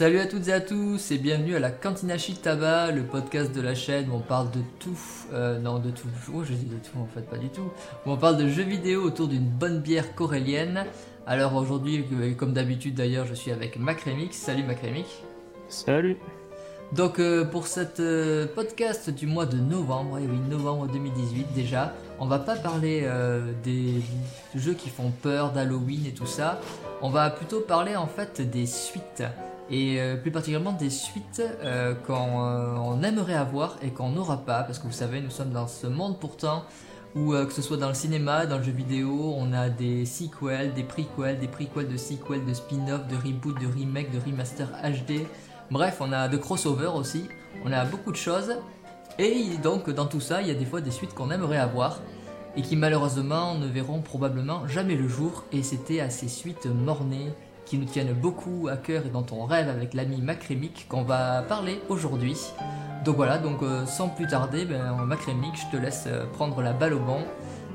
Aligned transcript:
Salut 0.00 0.18
à 0.18 0.24
toutes 0.24 0.48
et 0.48 0.52
à 0.54 0.62
tous 0.62 1.10
et 1.10 1.18
bienvenue 1.18 1.56
à 1.56 1.58
la 1.58 1.70
Cantinachi 1.70 2.34
Tabac, 2.36 2.90
le 2.90 3.02
podcast 3.02 3.54
de 3.54 3.60
la 3.60 3.74
chaîne 3.74 4.08
où 4.08 4.14
on 4.14 4.20
parle 4.20 4.50
de 4.50 4.60
tout, 4.78 4.98
euh, 5.34 5.58
non 5.58 5.78
de 5.78 5.90
tout, 5.90 6.08
oh 6.34 6.42
je 6.42 6.54
dis 6.54 6.64
de 6.64 6.76
tout 6.76 6.98
en 6.98 7.04
fait 7.04 7.20
pas 7.20 7.36
du 7.36 7.50
tout, 7.50 7.70
où 8.06 8.10
on 8.10 8.16
parle 8.16 8.38
de 8.38 8.48
jeux 8.48 8.62
vidéo 8.62 9.02
autour 9.02 9.28
d'une 9.28 9.44
bonne 9.44 9.80
bière 9.80 10.14
corélienne. 10.14 10.86
Alors 11.26 11.54
aujourd'hui, 11.54 12.02
euh, 12.14 12.32
comme 12.32 12.54
d'habitude 12.54 12.94
d'ailleurs, 12.94 13.26
je 13.26 13.34
suis 13.34 13.52
avec 13.52 13.76
Macremix. 13.76 14.38
Salut 14.38 14.62
Macremix. 14.62 15.06
Salut. 15.68 16.16
Donc 16.92 17.20
euh, 17.20 17.44
pour 17.44 17.68
cette 17.68 18.00
euh, 18.00 18.46
podcast 18.52 19.10
du 19.10 19.28
mois 19.28 19.46
de 19.46 19.58
novembre, 19.58 20.18
et 20.18 20.26
oui 20.26 20.38
novembre 20.50 20.88
2018 20.88 21.52
déjà, 21.54 21.94
on 22.18 22.26
va 22.26 22.40
pas 22.40 22.56
parler 22.56 23.02
euh, 23.04 23.52
des 23.62 24.02
jeux 24.56 24.74
qui 24.74 24.88
font 24.88 25.12
peur, 25.22 25.52
d'Halloween 25.52 26.06
et 26.06 26.12
tout 26.12 26.26
ça. 26.26 26.60
On 27.00 27.08
va 27.08 27.30
plutôt 27.30 27.60
parler 27.60 27.94
en 27.94 28.08
fait 28.08 28.40
des 28.40 28.66
suites 28.66 29.22
et 29.70 30.00
euh, 30.00 30.16
plus 30.16 30.30
particulièrement 30.30 30.72
des 30.72 30.90
suites 30.90 31.42
euh, 31.62 31.94
qu'on 31.94 32.44
euh, 32.44 33.02
aimerait 33.02 33.34
avoir 33.34 33.76
et 33.82 33.90
qu'on 33.90 34.10
n'aura 34.10 34.38
pas 34.38 34.64
parce 34.64 34.78
que 34.78 34.86
vous 34.86 34.92
savez 34.92 35.20
nous 35.20 35.30
sommes 35.30 35.52
dans 35.52 35.68
ce 35.68 35.86
monde 35.86 36.18
pourtant 36.18 36.64
où 37.16 37.32
que 37.32 37.52
ce 37.52 37.60
soit 37.60 37.76
dans 37.76 37.88
le 37.88 37.94
cinéma, 37.94 38.46
dans 38.46 38.58
le 38.58 38.62
jeu 38.62 38.70
vidéo, 38.70 39.34
on 39.36 39.52
a 39.52 39.68
des 39.68 40.06
sequels, 40.06 40.72
des 40.74 40.84
prequels, 40.84 41.40
des 41.40 41.48
prequels 41.48 41.88
de 41.88 41.96
sequels, 41.96 42.46
de 42.46 42.54
spin-off, 42.54 43.08
de 43.08 43.16
reboot, 43.16 43.60
de 43.60 43.66
remake, 43.66 44.12
de 44.12 44.20
remaster 44.24 44.68
HD. 44.84 45.26
Bref, 45.72 45.96
on 45.98 46.12
a 46.12 46.28
de 46.28 46.36
crossover 46.36 46.86
aussi, 46.94 47.24
on 47.64 47.72
a 47.72 47.84
beaucoup 47.84 48.12
de 48.12 48.16
choses. 48.16 48.54
Et 49.18 49.56
donc 49.60 49.90
dans 49.90 50.06
tout 50.06 50.20
ça, 50.20 50.40
il 50.40 50.46
y 50.46 50.52
a 50.52 50.54
des 50.54 50.64
fois 50.64 50.80
des 50.80 50.92
suites 50.92 51.12
qu'on 51.12 51.32
aimerait 51.32 51.58
avoir 51.58 51.98
et 52.56 52.62
qui 52.62 52.76
malheureusement 52.76 53.56
ne 53.56 53.66
verront 53.66 54.02
probablement 54.02 54.68
jamais 54.68 54.94
le 54.94 55.08
jour. 55.08 55.44
Et 55.50 55.64
c'était 55.64 55.98
à 55.98 56.10
ces 56.10 56.28
suites 56.28 56.66
mornées 56.66 57.32
qui 57.70 57.78
nous 57.78 57.84
tiennent 57.84 58.12
beaucoup 58.12 58.66
à 58.68 58.76
cœur 58.76 59.06
et 59.06 59.10
dont 59.10 59.24
on 59.30 59.44
rêve 59.44 59.68
avec 59.68 59.94
l'ami 59.94 60.20
Macrémic 60.20 60.86
qu'on 60.88 61.04
va 61.04 61.42
parler 61.42 61.80
aujourd'hui. 61.88 62.36
Donc 63.04 63.14
voilà, 63.14 63.38
donc 63.38 63.62
euh, 63.62 63.86
sans 63.86 64.08
plus 64.08 64.26
tarder, 64.26 64.64
ben, 64.64 64.96
Macrémic, 65.06 65.52
je 65.54 65.76
te 65.76 65.80
laisse 65.80 66.04
euh, 66.08 66.26
prendre 66.32 66.62
la 66.62 66.72
balle 66.72 66.94
au 66.94 66.98
bon 66.98 67.20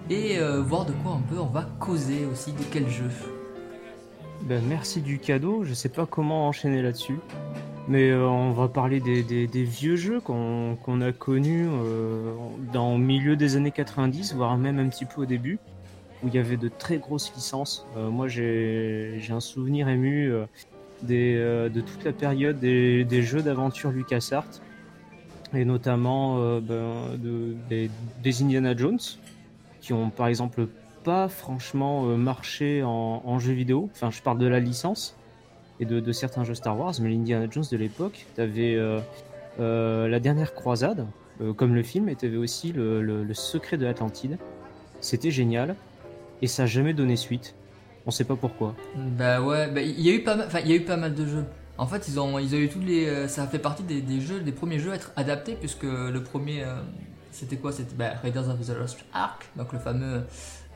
et 0.09 0.37
euh, 0.37 0.61
voir 0.61 0.85
de 0.85 0.91
quoi 0.91 1.13
un 1.13 1.21
peu 1.21 1.39
on 1.39 1.45
va 1.45 1.65
causer 1.79 2.25
aussi, 2.25 2.51
de 2.51 2.63
quel 2.71 2.89
jeu. 2.89 3.09
Ben, 4.41 4.61
merci 4.67 4.99
du 4.99 5.17
cadeau. 5.17 5.63
Je 5.63 5.73
sais 5.73 5.87
pas 5.87 6.05
comment 6.05 6.49
enchaîner 6.49 6.81
là-dessus. 6.81 7.19
Mais 7.87 8.09
euh, 8.09 8.27
on 8.27 8.51
va 8.51 8.67
parler 8.67 8.99
des, 8.99 9.63
vieux 9.63 9.95
jeux 9.95 10.19
qu'on 10.19 11.01
a 11.01 11.11
connus 11.11 11.67
euh, 11.69 12.33
dans 12.73 12.97
milieu 12.97 13.35
des 13.35 13.55
années 13.55 13.71
90, 13.71 14.33
voire 14.33 14.57
même 14.57 14.79
un 14.79 14.89
petit 14.89 15.05
peu 15.05 15.21
au 15.21 15.25
début, 15.25 15.59
où 16.25 16.27
il 16.27 16.33
y 16.33 16.39
avait 16.39 16.57
de 16.57 16.67
très 16.69 16.97
grosses 16.97 17.31
licences. 17.35 17.85
Euh, 17.95 18.09
moi, 18.09 18.27
j'ai 18.27 19.21
un 19.29 19.39
souvenir 19.39 19.87
ému 19.87 20.31
euh, 20.31 20.45
euh, 21.09 21.69
de 21.69 21.81
toute 21.81 22.03
la 22.03 22.11
période 22.13 22.59
des, 22.59 23.21
jeux 23.21 23.43
d'aventure 23.43 23.91
LucasArts, 23.91 24.59
et 25.53 25.63
notamment 25.63 26.59
ben, 26.59 27.15
de- 27.17 27.55
des, 27.69 28.41
Indiana 28.43 28.75
Jones, 28.75 28.99
qui 29.81 29.93
ont 29.93 30.09
par 30.09 30.27
exemple 30.27 30.67
pas 31.03 31.27
franchement 31.27 32.03
marché 32.17 32.81
en, 32.83 33.21
en 33.23 33.37
jeu 33.39 33.53
vidéo. 33.53 33.89
Enfin, 33.93 34.09
je 34.09 34.21
parle 34.23 34.39
de 34.39 34.47
la 34.47 34.59
licence 34.59 35.15
et 35.79 35.85
de, 35.85 36.11
certains 36.11 36.43
jeux 36.43 36.55
Star 36.55 36.77
Wars, 36.79 36.93
mais 36.99 37.09
l'Indiana 37.09 37.45
Jones 37.51 37.65
de 37.71 37.77
l'époque, 37.77 38.25
euh, 38.39 38.99
euh, 39.59 40.07
la 40.07 40.19
dernière 40.19 40.55
croisade, 40.55 41.05
comme 41.57 41.75
le 41.75 41.83
film, 41.83 42.09
et 42.09 42.15
t'avais 42.15 42.37
aussi 42.37 42.71
le, 42.71 43.01
le- 43.03 43.23
le 43.23 43.33
secret 43.33 43.77
de 43.77 43.85
l'Atlantide. 43.85 44.37
C'était 45.01 45.31
génial, 45.31 45.75
et 46.41 46.47
ça 46.47 46.63
a 46.63 46.65
jamais 46.65 46.93
donné 46.93 47.15
suite. 47.15 47.55
On 48.05 48.11
sait 48.11 48.23
pas 48.23 48.35
pourquoi. 48.35 48.75
Bah 48.95 49.41
ouais, 49.41 49.67
bah, 49.67 49.81
il 49.81 49.99
y 50.01 50.09
a 50.09 50.13
eu 50.13 50.23
pas 50.23 50.35
mal, 50.35 50.47
y 50.65 50.71
a 50.71 50.75
eu 50.75 50.81
pas 50.81 50.97
mal 50.97 51.15
de 51.15 51.25
jeux. 51.25 51.45
En 51.77 51.87
fait, 51.87 52.07
ils 52.07 52.19
ont, 52.19 52.37
ils 52.39 52.53
ont 52.55 52.57
eu 52.59 52.69
tous 52.69 52.79
les, 52.79 53.07
euh, 53.07 53.27
ça 53.27 53.47
fait 53.47 53.59
partie 53.59 53.83
des, 53.83 54.01
des 54.01 54.21
jeux, 54.21 54.39
des 54.39 54.51
premiers 54.51 54.79
jeux 54.79 54.91
à 54.91 54.95
être 54.95 55.11
adaptés 55.15 55.55
puisque 55.55 55.83
le 55.83 56.21
premier, 56.23 56.63
euh, 56.63 56.75
c'était 57.31 57.57
quoi? 57.57 57.71
C'était 57.71 57.95
bah, 57.95 58.11
Raiders 58.21 58.47
of 58.49 58.65
the 58.65 58.77
Lost 58.77 58.99
Ark, 59.13 59.49
donc 59.57 59.73
le 59.73 59.79
fameux 59.79 60.21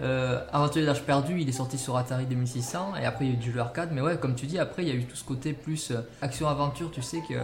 euh, 0.01 0.41
Aventurier 0.51 0.85
d'Arche 0.85 1.03
perdu. 1.03 1.39
Il 1.39 1.47
est 1.47 1.53
sorti 1.53 1.77
sur 1.77 1.95
Atari 1.95 2.25
2600 2.25 2.93
et 3.01 3.05
après 3.05 3.25
il 3.25 3.27
y 3.29 3.31
a 3.31 3.35
eu 3.35 3.37
du 3.37 3.51
jeu 3.51 3.59
arcade. 3.59 3.89
Mais 3.93 4.01
ouais, 4.01 4.17
comme 4.17 4.35
tu 4.35 4.45
dis, 4.47 4.57
après 4.59 4.83
il 4.83 4.89
y 4.89 4.91
a 4.91 4.95
eu 4.95 5.05
tout 5.05 5.15
ce 5.15 5.23
côté 5.23 5.53
plus 5.53 5.91
euh, 5.91 6.01
action 6.21 6.47
aventure. 6.49 6.91
Tu 6.91 7.01
sais 7.01 7.21
que 7.29 7.35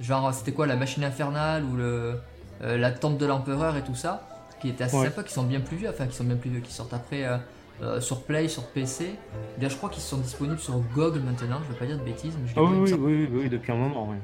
genre 0.00 0.32
c'était 0.34 0.52
quoi? 0.52 0.66
La 0.66 0.76
machine 0.76 1.02
infernale 1.02 1.64
ou 1.64 1.76
le 1.76 2.14
la 2.60 2.92
tombe 2.92 3.18
de 3.18 3.26
l'empereur 3.26 3.76
et 3.76 3.82
tout 3.82 3.96
ça, 3.96 4.26
qui 4.64 4.70
était 4.70 4.84
assez 4.84 4.96
Ouais. 4.96 5.04
sympa, 5.04 5.22
qui 5.22 5.32
sont 5.34 5.42
bien 5.44 5.60
plus 5.60 5.76
vieux, 5.76 5.90
enfin 5.90 6.06
qui 6.06 6.16
sont 6.16 6.24
bien 6.24 6.36
plus 6.36 6.48
vieux, 6.50 6.60
qui 6.60 6.72
sortent 6.72 6.94
après. 6.94 7.24
euh, 7.24 7.36
euh, 7.82 8.00
sur 8.00 8.22
Play, 8.22 8.46
sur 8.46 8.62
PC. 8.68 9.16
Bien, 9.58 9.68
je 9.68 9.74
crois 9.76 9.90
qu'ils 9.90 10.00
sont 10.02 10.18
disponibles 10.18 10.60
sur 10.60 10.74
GOG 10.94 11.16
maintenant, 11.24 11.58
je 11.66 11.72
vais 11.72 11.78
pas 11.78 11.86
dire 11.86 11.98
de 11.98 12.04
bêtises, 12.04 12.32
mais 12.40 12.46
je 12.48 12.54
Ah 12.56 12.62
oui, 12.62 12.76
oui, 12.80 12.92
oui, 12.92 13.28
oui, 13.32 13.38
oui, 13.42 13.48
depuis 13.48 13.72
un 13.72 13.76
moment. 13.76 14.06
oui. 14.10 14.16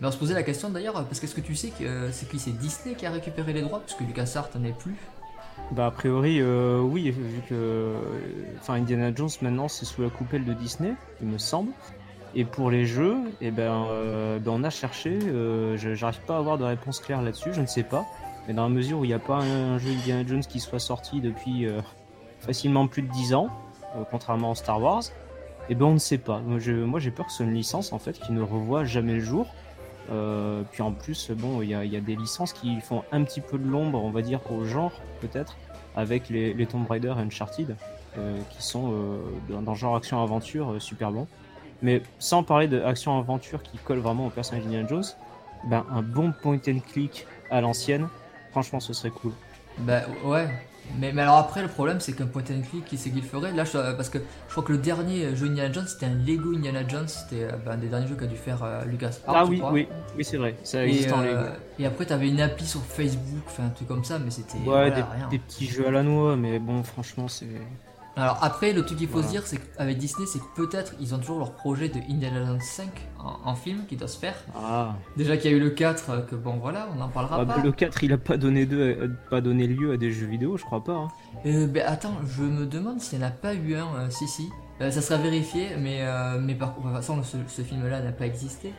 Mais 0.00 0.06
on 0.06 0.12
se 0.12 0.16
posait 0.16 0.32
la 0.34 0.44
question 0.44 0.70
d'ailleurs, 0.70 0.94
parce 0.94 1.18
qu'est-ce 1.18 1.34
que 1.34 1.40
tu 1.40 1.56
sais 1.56 1.70
que 1.70 1.82
euh, 1.84 2.12
c'est 2.12 2.28
qui 2.28 2.38
c'est 2.38 2.52
Disney 2.52 2.94
qui 2.94 3.04
a 3.04 3.10
récupéré 3.10 3.52
les 3.52 3.62
droits, 3.62 3.80
puisque 3.84 4.00
LucasArts 4.02 4.48
n'en 4.56 4.64
est 4.64 4.78
plus. 4.78 4.94
Bah 5.72 5.86
a 5.86 5.90
priori 5.90 6.38
euh, 6.40 6.80
oui 6.80 7.10
vu 7.10 7.40
que 7.48 7.94
enfin 8.60 8.74
Indiana 8.74 9.12
Jones 9.14 9.28
maintenant 9.42 9.66
c'est 9.68 9.84
sous 9.86 10.02
la 10.02 10.08
coupelle 10.10 10.44
de 10.44 10.52
Disney 10.52 10.94
il 11.22 11.28
me 11.28 11.38
semble 11.38 11.70
et 12.34 12.44
pour 12.44 12.70
les 12.70 12.86
jeux 12.86 13.16
et 13.40 13.50
ben, 13.52 13.86
euh, 13.90 14.38
ben, 14.40 14.50
on 14.52 14.64
a 14.64 14.70
cherché 14.70 15.18
j'arrive 15.76 16.20
pas 16.26 16.34
à 16.36 16.38
avoir 16.38 16.58
de 16.58 16.64
réponse 16.64 16.98
claire 17.00 17.22
là-dessus 17.22 17.50
je 17.54 17.60
ne 17.60 17.66
sais 17.66 17.84
pas 17.84 18.04
mais 18.46 18.54
dans 18.54 18.64
la 18.64 18.68
mesure 18.68 18.98
où 18.98 19.04
il 19.04 19.08
n'y 19.08 19.14
a 19.14 19.18
pas 19.18 19.38
un, 19.38 19.78
jeu 19.78 19.90
Indiana 19.90 20.26
Jones 20.26 20.40
qui 20.40 20.60
soit 20.60 20.78
sorti 20.78 21.20
depuis 21.20 21.66
euh, 21.66 21.80
facilement 22.40 22.86
plus 22.86 23.02
de 23.02 23.08
10 23.08 23.34
ans 23.34 23.48
euh, 23.96 24.02
contrairement 24.10 24.52
à 24.52 24.54
Star 24.54 24.80
Wars 24.80 25.02
et 25.68 25.74
ben 25.74 25.86
on 25.86 25.94
ne 25.94 25.98
sait 25.98 26.18
pas 26.18 26.40
moi 26.40 26.58
j'ai 26.58 27.10
peur 27.10 27.26
que 27.26 27.30
ce 27.30 27.38
soit 27.38 27.46
une 27.46 27.54
licence 27.54 27.92
en 27.92 27.98
fait 27.98 28.18
qui 28.18 28.32
ne 28.32 28.42
revoit 28.42 28.84
jamais 28.84 29.14
le 29.14 29.20
jour 29.20 29.46
euh, 30.10 30.62
puis 30.70 30.82
en 30.82 30.92
plus, 30.92 31.30
bon, 31.30 31.62
il 31.62 31.70
y 31.70 31.74
a, 31.74 32.00
des 32.00 32.14
licences 32.14 32.52
qui 32.52 32.78
font 32.82 33.04
un 33.10 33.24
petit 33.24 33.40
peu 33.40 33.56
de 33.56 33.66
l'ombre, 33.66 34.04
on 34.04 34.10
va 34.10 34.20
dire, 34.20 34.38
au 34.52 34.62
genre, 34.62 34.92
peut-être, 35.22 35.56
avec 35.96 36.28
les, 36.28 36.66
Tomb 36.66 36.86
Raider 36.86 37.14
et 37.16 37.22
Uncharted, 37.22 37.74
qui 38.50 38.62
sont 38.62 38.92
dans, 39.48 39.62
dans 39.62 39.74
genre 39.74 39.96
action-aventure 39.96 40.74
super 40.78 41.10
bons. 41.10 41.26
Mais 41.80 42.02
sans 42.18 42.42
parler 42.42 42.68
de 42.68 42.82
action-aventure 42.82 43.62
qui 43.62 43.78
colle 43.78 43.98
vraiment 43.98 44.26
au 44.26 44.30
personnage 44.30 44.64
d'Indiana 44.64 44.88
Jones, 44.88 45.04
ben, 45.68 45.84
un 45.90 46.02
bon 46.02 46.32
point 46.42 46.58
and 46.68 46.80
click 46.92 47.26
à 47.50 47.60
l'ancienne, 47.60 48.08
franchement, 48.54 48.78
ce 48.78 48.92
serait 48.92 49.10
cool. 49.10 49.32
Bah 49.78 50.02
ouais. 50.24 50.46
Mais, 50.98 51.12
mais 51.12 51.22
alors 51.22 51.38
après, 51.38 51.62
le 51.62 51.68
problème 51.68 51.98
c'est 51.98 52.12
qu'un 52.12 52.26
point 52.26 52.42
and 52.42 52.60
click, 52.70 52.84
qui 52.84 52.96
c'est 52.98 53.10
qu'il 53.10 53.22
ferait 53.24 53.50
Là, 53.52 53.64
je, 53.64 53.72
parce 53.96 54.08
que 54.10 54.18
je 54.18 54.52
crois 54.52 54.62
que 54.62 54.72
le 54.72 54.78
dernier 54.78 55.34
jeu 55.34 55.46
Indiana 55.46 55.72
Jones 55.72 55.86
c'était 55.88 56.06
un 56.06 56.14
Lego 56.14 56.54
Indiana 56.54 56.86
Jones, 56.86 57.08
c'était 57.08 57.44
euh, 57.44 57.56
bah, 57.64 57.72
un 57.72 57.78
des 57.78 57.88
derniers 57.88 58.06
jeux 58.06 58.14
qu'a 58.16 58.26
dû 58.26 58.36
faire 58.36 58.62
euh, 58.62 58.84
Lucas. 58.84 59.18
Ah 59.26 59.44
oui, 59.46 59.60
oui, 59.72 59.88
oui, 60.16 60.24
c'est 60.24 60.36
vrai, 60.36 60.54
ça 60.62 60.84
Et, 60.84 60.88
existe 60.90 61.12
en 61.12 61.22
euh, 61.22 61.24
Lego. 61.24 61.52
et 61.80 61.86
après, 61.86 62.04
t'avais 62.06 62.28
une 62.28 62.40
appli 62.40 62.66
sur 62.66 62.82
Facebook, 62.82 63.42
enfin 63.46 63.64
un 63.64 63.70
truc 63.70 63.88
comme 63.88 64.04
ça, 64.04 64.18
mais 64.20 64.30
c'était 64.30 64.58
Ouais, 64.58 64.64
voilà, 64.64 64.90
des, 64.90 65.02
rien. 65.02 65.28
des 65.30 65.38
petits 65.40 65.66
jeux 65.66 65.88
à 65.88 65.90
la 65.90 66.02
noix, 66.04 66.36
mais 66.36 66.58
bon, 66.60 66.82
franchement, 66.84 67.26
c'est. 67.28 67.48
Alors 68.16 68.38
après, 68.42 68.72
le 68.72 68.84
truc 68.84 68.98
qu'il 68.98 69.08
faut 69.08 69.14
Voilà. 69.14 69.26
se 69.28 69.32
dire, 69.32 69.42
c'est 69.46 69.58
qu'avec 69.58 69.98
Disney, 69.98 70.26
c'est 70.26 70.38
que 70.38 70.44
peut-être 70.54 70.94
ils 71.00 71.14
ont 71.14 71.18
toujours 71.18 71.38
leur 71.40 71.52
projet 71.52 71.88
de 71.88 71.98
Indiana 72.08 72.44
Jones 72.46 72.60
5 72.60 72.86
en, 73.18 73.50
en 73.50 73.54
film 73.56 73.86
qui 73.88 73.96
doit 73.96 74.06
se 74.08 74.18
faire. 74.18 74.36
Ah, 74.54 74.94
Déjà 75.16 75.36
qu'il 75.36 75.50
y 75.50 75.54
a 75.54 75.56
eu 75.56 75.60
le 75.60 75.70
4, 75.70 76.10
euh, 76.10 76.20
que 76.22 76.36
bon 76.36 76.54
voilà, 76.58 76.88
on 76.92 76.96
n'en 76.96 77.08
parlera 77.08 77.38
Ah, 77.40 77.46
pas. 77.46 77.56
bah, 77.56 77.62
le 77.64 77.72
4, 77.72 78.04
il 78.04 78.12
a 78.12 78.18
pas 78.18 78.36
donné, 78.36 78.66
deux, 78.66 78.78
euh, 78.80 79.08
pas 79.30 79.40
donné 79.40 79.66
lieu 79.66 79.92
à 79.92 79.96
des 79.96 80.12
jeux 80.12 80.26
vidéo, 80.26 80.56
je 80.56 80.64
crois 80.64 80.84
pas. 80.84 80.92
hein. 80.94 81.08
Euh, 81.46 81.66
ben 81.66 81.82
attends, 81.86 82.14
je 82.26 82.42
me 82.42 82.66
demande 82.66 83.00
s'il 83.00 83.18
n'y 83.18 83.24
en 83.24 83.28
a 83.28 83.30
pas 83.32 83.54
eu 83.54 83.74
un, 83.74 83.86
euh, 83.96 84.10
si 84.10 84.28
si. 84.28 84.48
Euh, 84.80 84.90
ça 84.92 85.02
sera 85.02 85.18
vérifié, 85.20 85.70
mais, 85.78 85.98
euh, 86.02 86.38
mais 86.40 86.54
par 86.54 86.74
contre, 86.74 86.88
de 86.88 86.92
toute 86.92 87.00
façon, 87.00 87.22
ce, 87.22 87.36
ce 87.48 87.62
film-là 87.62 88.00
n'a 88.00 88.12
pas 88.12 88.26
existé. 88.26 88.72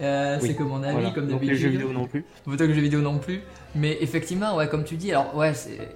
Euh, 0.00 0.38
Oui, 0.40 0.48
C'est 0.48 0.54
que 0.54 0.62
mon 0.62 0.82
avis, 0.82 0.92
Voilà. 0.92 1.10
comme 1.10 1.24
Donc 1.26 1.40
d'habitude. 1.40 1.50
les 1.50 1.56
jeux 1.56 1.68
vidéo 1.70 1.92
non 1.92 2.06
plus. 2.06 2.24
Autant 2.46 2.56
que 2.58 2.62
les 2.64 2.74
jeux 2.74 2.80
vidéo 2.82 3.00
non 3.00 3.18
plus. 3.18 3.40
Mais 3.74 3.96
effectivement, 4.00 4.54
ouais, 4.56 4.68
comme 4.68 4.84
tu 4.84 4.96
dis, 4.96 5.10
alors 5.12 5.34
ouais, 5.36 5.52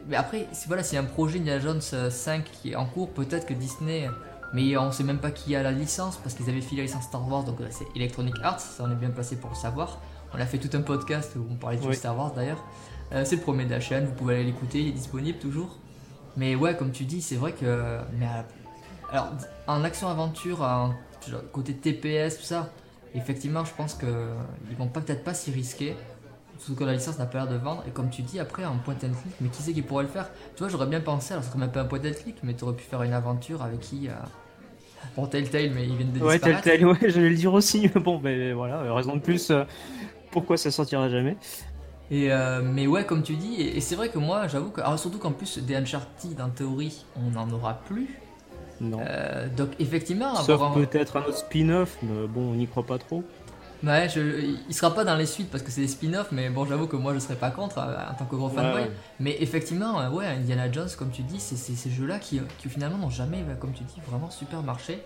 mais 0.08 0.16
après, 0.16 0.46
voilà, 0.66 0.82
s'il 0.82 0.94
y 0.96 0.98
a 0.98 1.02
un 1.02 1.06
projet 1.06 1.38
Indiana 1.38 1.60
Jones 1.60 1.80
euh, 1.92 2.10
5 2.10 2.44
qui 2.44 2.72
est 2.72 2.76
en 2.76 2.86
cours, 2.86 3.10
peut-être 3.10 3.46
que 3.46 3.54
Disney, 3.54 4.08
mais 4.54 4.76
on 4.76 4.90
sait 4.92 5.04
même 5.04 5.18
pas 5.18 5.30
qui 5.30 5.54
a 5.54 5.62
la 5.62 5.70
licence 5.72 6.16
parce 6.16 6.34
qu'ils 6.34 6.48
avaient 6.48 6.60
filé 6.60 6.82
la 6.82 6.86
licence 6.86 7.04
Star 7.04 7.26
Wars, 7.28 7.44
donc 7.44 7.60
euh, 7.60 7.66
c'est 7.70 7.84
Electronic 7.96 8.34
Arts, 8.42 8.60
ça 8.60 8.84
on 8.86 8.90
est 8.90 8.94
bien 8.96 9.10
placé 9.10 9.36
pour 9.36 9.50
le 9.50 9.56
savoir. 9.56 10.00
On 10.34 10.40
a 10.40 10.46
fait 10.46 10.58
tout 10.58 10.74
un 10.76 10.80
podcast 10.82 11.32
où 11.36 11.44
on 11.50 11.56
parlait 11.56 11.76
de 11.78 11.86
Oui. 11.86 11.94
Star 11.94 12.16
Wars 12.16 12.32
d'ailleurs. 12.34 12.64
Euh, 13.12 13.24
c'est 13.24 13.36
le 13.36 13.42
premier 13.42 13.64
de 13.64 13.70
la 13.70 13.80
chaîne, 13.80 14.04
vous 14.06 14.12
pouvez 14.14 14.34
aller 14.36 14.44
l'écouter, 14.44 14.80
il 14.80 14.88
est 14.88 14.92
disponible 14.92 15.38
toujours. 15.38 15.76
Mais 16.36 16.54
ouais, 16.54 16.76
comme 16.76 16.92
tu 16.92 17.04
dis, 17.04 17.20
c'est 17.22 17.34
vrai 17.36 17.52
que. 17.52 17.98
Mais 18.18 18.26
euh, 18.26 18.42
alors, 19.12 19.32
en 19.66 19.82
action-aventure, 19.82 20.62
en 20.62 20.94
côté 21.52 21.74
TPS, 21.74 22.38
tout 22.38 22.44
ça, 22.44 22.68
effectivement, 23.14 23.64
je 23.64 23.74
pense 23.74 23.94
que 23.94 24.06
ils 24.70 24.76
vont 24.76 24.88
pas 24.88 25.00
peut-être 25.00 25.24
pas 25.24 25.34
s'y 25.34 25.50
risquer. 25.50 25.96
Surtout 26.58 26.76
que 26.76 26.84
la 26.84 26.92
licence 26.94 27.18
n'a 27.18 27.26
pas 27.26 27.38
l'air 27.38 27.48
de 27.48 27.56
vendre. 27.56 27.84
Et 27.88 27.90
comme 27.90 28.10
tu 28.10 28.22
dis, 28.22 28.38
après, 28.38 28.64
en 28.66 28.78
point 28.78 28.94
and 28.94 29.12
click, 29.22 29.34
mais 29.40 29.48
qui 29.48 29.62
c'est 29.62 29.72
qui 29.72 29.82
pourrait 29.82 30.04
le 30.04 30.10
faire? 30.10 30.30
Tu 30.54 30.60
vois, 30.62 30.68
j'aurais 30.68 30.86
bien 30.86 31.00
pensé, 31.00 31.32
alors 31.34 31.44
c'est 31.44 31.56
même 31.56 31.72
pas 31.72 31.82
un 31.82 31.86
point 31.86 32.00
and 32.00 32.12
click, 32.22 32.36
mais 32.42 32.54
tu 32.54 32.64
aurais 32.64 32.76
pu 32.76 32.84
faire 32.84 33.02
une 33.02 33.14
aventure 33.14 33.62
avec 33.62 33.80
qui 33.80 34.08
euh... 34.08 34.12
Bon, 35.16 35.26
Telltale, 35.26 35.70
mais 35.72 35.86
ils 35.86 35.96
viennent 35.96 36.12
de 36.12 36.20
Ouais, 36.20 36.38
disparaître. 36.38 36.40
tel 36.40 36.60
tel, 36.80 36.86
ouais, 36.86 36.98
j'allais 37.10 37.30
le 37.30 37.34
dire 37.36 37.52
aussi. 37.54 37.90
mais 37.94 38.00
Bon, 38.00 38.18
ben 38.18 38.54
voilà, 38.54 38.92
raison 38.94 39.16
de 39.16 39.20
plus, 39.22 39.50
euh, 39.50 39.64
pourquoi 40.30 40.56
ça 40.56 40.70
sortira 40.70 41.08
jamais? 41.10 41.38
Et 42.10 42.32
euh, 42.32 42.60
mais 42.62 42.86
ouais, 42.86 43.06
comme 43.06 43.22
tu 43.22 43.36
dis, 43.36 43.54
et, 43.54 43.76
et 43.76 43.80
c'est 43.80 43.94
vrai 43.94 44.10
que 44.10 44.18
moi, 44.18 44.48
j'avoue 44.48 44.70
que, 44.70 44.80
alors 44.80 44.98
surtout 44.98 45.18
qu'en 45.18 45.32
plus 45.32 45.58
des 45.58 45.76
Uncharted, 45.76 46.40
en 46.40 46.50
théorie, 46.50 47.06
on 47.14 47.30
n'en 47.30 47.48
aura 47.50 47.84
plus. 47.84 48.20
Non. 48.80 48.98
Euh, 49.06 49.48
donc 49.54 49.70
effectivement, 49.78 50.34
Sauf 50.36 50.50
avoir 50.50 50.72
peut-être 50.74 51.16
un 51.16 51.20
autre 51.22 51.36
spin-off, 51.36 51.98
mais 52.02 52.26
bon, 52.26 52.52
on 52.52 52.54
n'y 52.54 52.66
croit 52.66 52.84
pas 52.86 52.98
trop. 52.98 53.22
Ouais, 53.82 54.08
je- 54.10 54.56
il 54.68 54.74
sera 54.74 54.94
pas 54.94 55.04
dans 55.04 55.16
les 55.16 55.24
suites 55.26 55.50
parce 55.50 55.62
que 55.62 55.70
c'est 55.70 55.80
des 55.80 55.88
spin-offs, 55.88 56.32
mais 56.32 56.50
bon, 56.50 56.66
j'avoue 56.66 56.86
que 56.86 56.96
moi 56.96 57.14
je 57.14 57.18
serais 57.18 57.34
pas 57.36 57.50
contre 57.50 57.78
euh, 57.78 57.96
en 58.10 58.14
tant 58.14 58.26
que 58.26 58.36
gros 58.36 58.48
fanboy. 58.50 58.82
Ouais. 58.82 58.90
Mais 59.20 59.36
effectivement, 59.40 60.00
euh, 60.00 60.10
ouais, 60.10 60.26
Indiana 60.26 60.70
Jones, 60.70 60.88
comme 60.98 61.10
tu 61.10 61.22
dis, 61.22 61.40
c'est 61.40 61.56
ces 61.56 61.90
jeux-là 61.90 62.18
qui, 62.18 62.40
qui 62.58 62.68
finalement 62.68 62.98
n'ont 62.98 63.10
jamais, 63.10 63.42
bah, 63.42 63.54
comme 63.58 63.72
tu 63.72 63.82
dis, 63.84 64.00
vraiment 64.06 64.30
super 64.30 64.62
marché. 64.62 65.02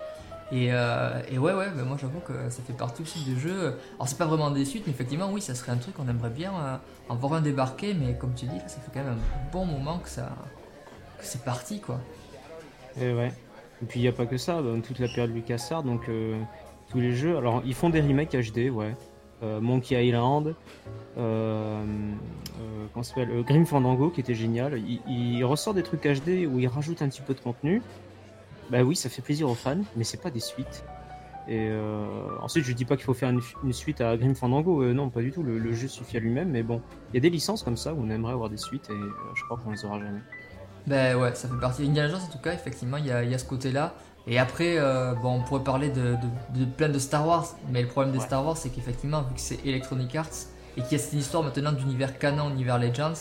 Et, 0.53 0.69
euh, 0.73 1.20
et 1.31 1.38
ouais, 1.38 1.53
ouais, 1.55 1.69
bah, 1.75 1.82
moi 1.85 1.97
j'avoue 2.00 2.19
que 2.20 2.32
ça 2.50 2.62
fait 2.67 2.73
partie 2.75 3.03
aussi 3.03 3.20
des 3.25 3.37
jeux. 3.38 3.77
Alors 3.97 4.09
c'est 4.09 4.19
pas 4.19 4.27
vraiment 4.27 4.50
des 4.50 4.65
suites, 4.65 4.85
mais 4.87 4.93
effectivement, 4.93 5.31
oui, 5.32 5.41
ça 5.41 5.55
serait 5.55 5.73
un 5.73 5.77
truc 5.79 5.94
qu'on 5.94 6.09
aimerait 6.09 6.31
bien 6.31 6.53
euh, 6.53 6.77
en 7.09 7.15
voir 7.17 7.35
un 7.35 7.41
débarquer, 7.43 7.94
mais 7.94 8.15
comme 8.15 8.35
tu 8.35 8.47
dis, 8.47 8.56
là, 8.59 8.69
ça 8.69 8.77
fait 8.81 8.91
quand 8.93 9.05
même 9.05 9.15
un 9.15 9.50
bon 9.53 9.67
moment 9.67 9.99
que 9.99 10.09
ça 10.09 10.31
que 11.19 11.25
c'est 11.25 11.44
parti 11.44 11.81
quoi. 11.81 12.00
Et 13.00 13.12
ouais. 13.15 13.32
Et 13.82 13.87
puis 13.87 14.00
il 14.00 14.03
n'y 14.03 14.09
a 14.09 14.12
pas 14.12 14.26
que 14.26 14.37
ça, 14.37 14.62
dans 14.62 14.81
toute 14.81 14.99
la 14.99 15.09
période 15.09 15.35
LucasArts, 15.35 15.82
donc 15.82 16.09
euh, 16.09 16.41
tous 16.91 17.00
les 17.00 17.12
jeux. 17.12 17.37
Alors 17.37 17.62
ils 17.65 17.75
font 17.75 17.91
des 17.91 18.00
remakes 18.00 18.35
HD, 18.35 18.71
ouais. 18.71 18.94
Euh, 19.43 19.61
Monkey 19.61 20.06
Island, 20.06 20.55
euh, 21.19 21.85
euh, 22.61 23.03
s'appelle 23.03 23.31
euh, 23.31 23.43
Grim 23.43 23.67
Fandango 23.67 24.11
qui 24.11 24.21
était 24.21 24.35
génial. 24.35 24.81
Il, 25.06 25.44
ressort 25.44 25.75
des 25.75 25.82
trucs 25.82 26.03
HD 26.03 26.47
où 26.47 26.59
il 26.59 26.69
rajoute 26.69 27.03
un 27.03 27.09
petit 27.09 27.21
peu 27.21 27.35
de 27.35 27.41
contenu. 27.41 27.82
Bah 28.71 28.82
oui, 28.82 28.97
ça 28.97 29.09
fait 29.09 29.23
plaisir 29.23 29.49
aux 29.50 29.55
fans, 29.55 29.82
mais 29.97 30.05
c'est 30.05 30.23
pas 30.23 30.31
des 30.31 30.41
suites. 30.41 30.85
Et 31.47 31.69
ensuite, 32.41 32.65
je 32.65 32.73
dis 32.73 32.87
pas 32.87 32.97
qu'il 32.97 33.05
faut 33.05 33.12
faire 33.12 33.29
une, 33.29 33.73
suite 33.73 34.00
à 34.00 34.17
Grim 34.17 34.35
Fandango, 34.35 34.82
non, 34.94 35.11
pas 35.11 35.20
du 35.20 35.31
tout. 35.31 35.43
Le, 35.43 35.59
le 35.59 35.75
jeu 35.75 35.88
suffit 35.88 36.17
à 36.17 36.20
lui-même, 36.20 36.49
mais 36.49 36.62
bon, 36.62 36.81
il 37.12 37.17
y 37.17 37.19
a 37.19 37.20
des 37.20 37.29
licences 37.29 37.62
comme 37.62 37.77
ça 37.77 37.93
où 37.93 37.99
on 38.00 38.09
aimerait 38.09 38.32
avoir 38.32 38.49
des 38.49 38.56
suites 38.56 38.88
et 38.88 38.99
je 39.35 39.44
crois 39.44 39.59
qu'on 39.59 39.70
les 39.70 39.85
aura 39.85 39.99
jamais. 39.99 40.20
Ben 40.87 41.17
ouais, 41.17 41.35
ça 41.35 41.49
fait 41.49 41.61
partie. 41.61 41.85
Indiana 41.87 42.09
Jones, 42.11 42.21
en 42.29 42.33
tout 42.33 42.39
cas, 42.39 42.53
effectivement, 42.53 42.97
il 42.99 43.07
y 43.07 43.11
a, 43.13 43.23
y 43.25 43.35
a 43.35 43.39
ce 43.39 43.45
côté-là. 43.45 43.95
Et 44.27 44.39
après, 44.39 44.77
euh, 44.79 45.13
bon, 45.15 45.37
on 45.37 45.41
pourrait 45.43 45.63
parler 45.65 45.89
de, 45.91 46.17
de, 46.55 46.61
de 46.61 46.65
plein 46.65 46.89
de 46.89 46.99
Star 46.99 47.27
Wars, 47.27 47.47
mais 47.71 47.83
le 47.83 47.89
problème 47.89 48.13
des 48.13 48.19
Ouais. 48.19 48.25
Star 48.25 48.45
Wars, 48.45 48.57
c'est 48.57 48.71
qu'effectivement, 48.71 49.21
vu 49.23 49.35
que 49.35 49.41
c'est 49.41 49.59
Electronic 49.67 50.15
Arts 50.17 50.27
et 50.77 50.83
qu'il 50.83 50.93
y 50.93 50.95
a 51.01 51.05
cette 51.05 51.13
histoire 51.15 51.43
maintenant 51.43 51.73
d'univers 51.73 52.19
canon, 52.19 52.51
univers 52.51 52.79
Legends, 52.79 53.13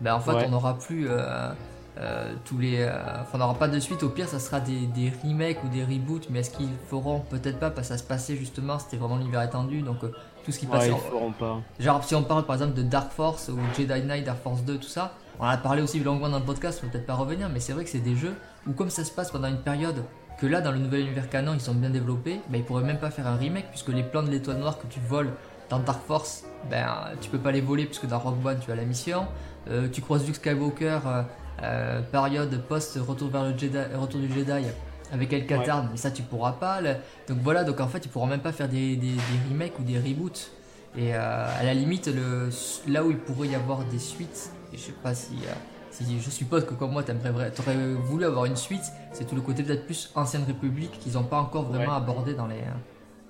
ben 0.00 0.14
en 0.14 0.20
fait, 0.20 0.32
Ouais. 0.32 0.44
on 0.46 0.50
n'aura 0.50 0.76
plus 0.78 1.08
euh, 1.08 1.50
euh, 1.98 2.32
tous 2.44 2.58
les. 2.58 2.78
euh, 2.80 2.92
Enfin, 3.22 3.30
on 3.34 3.38
n'aura 3.38 3.54
pas 3.54 3.68
de 3.68 3.78
suite. 3.80 4.02
Au 4.02 4.08
pire, 4.08 4.28
ça 4.28 4.38
sera 4.40 4.60
des, 4.60 4.86
des 4.86 5.12
remakes 5.24 5.62
ou 5.64 5.68
des 5.68 5.82
reboots, 5.84 6.28
mais 6.30 6.40
est-ce 6.40 6.50
qu'ils 6.50 6.68
feront? 6.88 7.20
Peut-être 7.20 7.58
pas, 7.58 7.70
parce 7.70 7.88
que 7.88 7.94
ça 7.94 7.98
se 7.98 8.06
passait 8.06 8.36
justement, 8.36 8.78
c'était 8.78 8.96
vraiment 8.96 9.16
l'univers 9.16 9.42
étendu, 9.42 9.82
donc 9.82 10.02
euh, 10.04 10.12
tout 10.44 10.52
ce 10.52 10.58
qui 10.58 10.66
Ouais, 10.66 10.72
passait. 10.72 10.88
ils 10.88 10.92
en- 10.92 10.98
feront 10.98 11.32
pas. 11.32 11.58
Genre 11.80 12.02
si 12.04 12.14
on 12.16 12.22
parle 12.22 12.44
par 12.44 12.54
exemple 12.56 12.74
de 12.74 12.82
Dark 12.82 13.10
Force 13.12 13.48
ou 13.48 13.58
Jedi 13.76 14.02
Knight, 14.02 14.24
Dark 14.24 14.38
Force 14.42 14.62
2, 14.62 14.76
tout 14.78 14.88
ça, 14.88 15.12
on 15.38 15.44
en 15.44 15.48
a 15.48 15.56
parlé 15.56 15.82
aussi 15.82 16.00
longuement 16.00 16.28
dans 16.28 16.38
le 16.38 16.44
podcast, 16.44 16.80
on 16.82 16.86
va 16.86 16.92
peut-être 16.92 17.06
pas 17.06 17.14
revenir, 17.14 17.48
mais 17.48 17.60
c'est 17.60 17.72
vrai 17.72 17.84
que 17.84 17.90
c'est 17.90 17.98
des 17.98 18.16
jeux 18.16 18.34
où 18.66 18.72
comme 18.72 18.90
ça 18.90 19.04
se 19.04 19.10
passe 19.12 19.30
pendant 19.30 19.48
une 19.48 19.60
période 19.62 20.02
que 20.40 20.46
là 20.46 20.60
dans 20.60 20.70
le 20.72 20.78
nouvel 20.78 21.00
univers 21.00 21.28
canon 21.28 21.52
ils 21.54 21.60
sont 21.60 21.74
bien 21.74 21.90
développés, 21.90 22.40
ben 22.48 22.58
ils 22.58 22.64
pourraient 22.64 22.84
même 22.84 22.98
pas 22.98 23.10
faire 23.10 23.26
un 23.26 23.36
remake 23.36 23.70
puisque 23.70 23.88
les 23.88 24.02
plans 24.04 24.22
de 24.22 24.30
l'étoile 24.30 24.58
noire 24.58 24.78
que 24.78 24.86
tu 24.88 25.00
voles 25.00 25.30
dans 25.70 25.78
Dark 25.80 26.00
Force, 26.06 26.44
ben 26.70 26.86
tu 27.20 27.28
peux 27.30 27.38
pas 27.38 27.52
les 27.52 27.60
voler 27.60 27.84
puisque 27.86 28.06
dans 28.06 28.18
Rogue 28.18 28.44
One 28.46 28.58
tu 28.60 28.70
as 28.72 28.76
la 28.76 28.84
mission, 28.84 29.26
Euh, 29.70 29.86
tu 29.92 30.00
croises 30.00 30.24
Luke 30.26 30.36
Skywalker, 30.36 31.00
euh, 31.04 31.22
euh, 31.62 32.00
période 32.00 32.56
post 32.68 32.98
retour 33.06 33.28
vers 33.28 33.44
le 33.44 33.58
Jedi, 33.58 33.76
retour 33.96 34.18
du 34.20 34.32
Jedi 34.32 34.64
avec 35.12 35.30
El 35.32 35.46
Katarn, 35.46 35.88
mais 35.90 35.98
ça 35.98 36.10
tu 36.10 36.22
pourras 36.22 36.52
pas. 36.52 36.80
le- 36.80 36.94
Donc 37.28 37.38
voilà, 37.42 37.64
donc 37.64 37.78
en 37.80 37.88
fait 37.88 38.02
ils 38.06 38.08
pourront 38.08 38.26
même 38.28 38.40
pas 38.40 38.52
faire 38.52 38.68
des, 38.68 38.96
des- 38.96 39.12
des 39.12 39.38
remakes 39.50 39.78
ou 39.78 39.82
des 39.82 39.98
reboots. 39.98 40.50
Et 40.96 41.12
à 41.12 41.62
la 41.64 41.74
limite, 41.74 42.06
le, 42.06 42.48
là 42.90 43.04
où 43.04 43.10
il 43.10 43.18
pourrait 43.18 43.48
y 43.48 43.54
avoir 43.54 43.84
des 43.84 43.98
suites, 43.98 44.52
je 44.76 44.78
sais 44.78 44.92
pas 44.92 45.14
si, 45.14 45.34
euh, 45.46 45.52
si 45.90 46.20
je 46.20 46.30
suppose 46.30 46.64
que 46.66 46.74
comme 46.74 46.92
moi 46.92 47.02
t'aimerais- 47.02 47.50
t'aurais 47.50 47.76
voulu 47.94 48.24
avoir 48.24 48.44
une 48.44 48.56
suite, 48.56 48.84
c'est 49.12 49.24
tout 49.26 49.34
le 49.34 49.40
côté 49.40 49.62
peut-être 49.62 49.86
plus 49.86 50.10
ancienne 50.14 50.44
République 50.46 50.98
qu'ils 51.00 51.14
n'ont 51.14 51.24
pas 51.24 51.38
encore 51.40 51.64
vraiment 51.64 51.92
Ouais. 51.92 51.96
abordé 51.96 52.34
dans 52.34 52.46
les, 52.46 52.56
euh, 52.60 52.72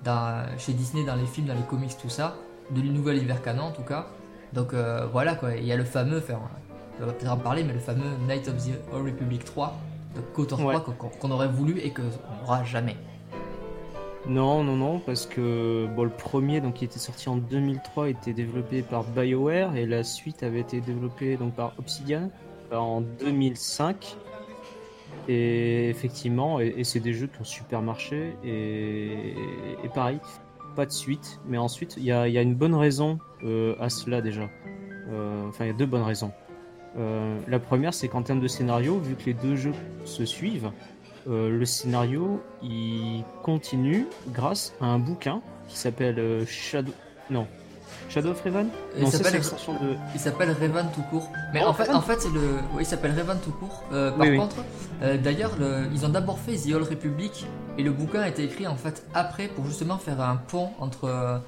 dans, 0.03 0.45
chez 0.57 0.73
Disney, 0.73 1.03
dans 1.05 1.15
les 1.15 1.25
films, 1.25 1.47
dans 1.47 1.53
les 1.55 1.61
comics, 1.63 1.95
tout 2.01 2.09
ça, 2.09 2.35
de 2.71 2.81
nouvel 2.81 3.17
univers 3.17 3.41
canon 3.41 3.63
en 3.63 3.71
tout 3.71 3.83
cas. 3.83 4.07
Donc 4.53 4.73
euh, 4.73 5.07
voilà 5.11 5.35
quoi, 5.35 5.55
il 5.55 5.65
y 5.65 5.71
a 5.71 5.77
le 5.77 5.83
fameux, 5.83 6.17
enfin, 6.19 6.39
on 7.01 7.05
va 7.05 7.13
peut-être 7.13 7.31
en 7.31 7.37
parler, 7.37 7.63
mais 7.63 7.73
le 7.73 7.79
fameux 7.79 8.09
Night 8.27 8.47
of 8.47 8.55
the 8.57 8.71
Old 8.93 9.05
Republic 9.05 9.45
3, 9.45 9.75
de 10.15 10.21
KOTOR 10.21 10.59
Ouais. 10.65 10.73
3 10.75 10.93
qu'on 10.95 11.07
qu'on 11.09 11.31
aurait 11.31 11.47
voulu 11.47 11.79
et 11.79 11.93
qu'on 11.93 12.01
n'aura 12.41 12.63
jamais. 12.63 12.97
Non, 14.27 14.63
non, 14.63 14.75
non, 14.75 14.99
parce 14.99 15.25
que 15.25 15.87
bon, 15.95 16.03
le 16.03 16.09
premier, 16.09 16.61
donc 16.61 16.75
qui 16.75 16.85
était 16.85 16.99
sorti 16.99 17.29
en 17.29 17.37
2003, 17.37 18.09
était 18.09 18.33
développé 18.33 18.81
par 18.81 19.03
BioWare 19.03 19.75
et 19.75 19.85
la 19.85 20.03
suite 20.03 20.43
avait 20.43 20.59
été 20.59 20.81
développée 20.81 21.37
donc 21.37 21.55
par 21.55 21.73
Obsidian 21.79 22.29
en 22.71 23.01
2005. 23.01 24.17
Et 25.27 25.89
effectivement, 25.89 26.59
et, 26.59 26.83
c'est 26.83 26.99
des 26.99 27.13
jeux 27.13 27.27
qui 27.27 27.41
ont 27.41 27.45
super 27.45 27.81
marché 27.81 28.35
et, 28.43 29.35
pareil, 29.93 30.19
pas 30.75 30.85
de 30.85 30.91
suite. 30.91 31.39
Mais 31.47 31.57
ensuite, 31.57 31.95
il 31.97 32.03
y 32.03 32.07
y 32.07 32.11
a 32.11 32.41
une 32.41 32.55
bonne 32.55 32.75
raison 32.75 33.19
euh, 33.43 33.75
à 33.79 33.89
cela 33.89 34.21
déjà. 34.21 34.49
Euh, 35.11 35.47
Enfin, 35.47 35.65
il 35.65 35.67
y 35.67 35.71
a 35.71 35.73
deux 35.73 35.85
bonnes 35.85 36.03
raisons. 36.03 36.31
Euh, 36.97 37.37
la 37.47 37.59
première, 37.59 37.93
c'est 37.93 38.07
qu'en 38.07 38.23
termes 38.23 38.39
de 38.39 38.47
scénario, 38.47 38.99
vu 38.99 39.15
que 39.15 39.25
les 39.25 39.33
deux 39.33 39.55
jeux 39.55 39.73
se 40.05 40.25
suivent, 40.25 40.71
euh, 41.27 41.49
le 41.49 41.65
scénario 41.65 42.41
il 42.61 43.23
continue 43.43 44.07
grâce 44.29 44.73
à 44.81 44.85
un 44.85 44.99
bouquin 44.99 45.41
qui 45.67 45.77
s'appelle 45.77 46.19
euh, 46.19 46.45
Shadow. 46.45 46.91
Non. 47.29 47.47
Shadow 48.09 48.29
of 48.31 48.41
Revan? 48.41 48.65
Il 48.97 49.03
Non, 49.03 49.11
ça, 49.11 49.17
s'appelle 49.17 49.33
l'extension 49.33 49.73
de. 49.73 49.95
Il 50.15 50.19
s'appelle 50.19 50.49
Revan 50.59 50.85
tout 50.93 51.03
court. 51.11 51.29
Mais 51.53 51.61
Oh, 51.63 51.67
en 51.69 51.73
fait, 51.73 51.89
en 51.91 52.01
fait, 52.01 52.19
c'est 52.21 52.31
le. 52.33 52.39
Oui, 52.73 52.79
il 52.81 52.85
s'appelle 52.85 53.11
Revan 53.17 53.37
tout 53.43 53.51
court. 53.51 53.83
Euh, 53.93 54.09
par 54.11 54.19
Oui, 54.21 54.29
oui. 54.31 54.37
contre, 54.37 54.55
euh, 55.03 55.17
d'ailleurs, 55.17 55.51
le- 55.59 55.87
ils 55.93 56.05
ont 56.05 56.09
d'abord 56.09 56.39
fait 56.39 56.55
The 56.55 56.73
Old 56.73 56.87
Republic 56.89 57.45
et 57.77 57.83
le 57.83 57.91
bouquin 57.91 58.21
a 58.21 58.27
été 58.27 58.43
écrit 58.43 58.65
en 58.65 58.75
fait 58.75 59.05
après 59.13 59.47
pour 59.47 59.65
justement 59.67 59.97
faire 59.97 60.19
un 60.21 60.37
pont 60.37 60.69
entre 60.79 61.41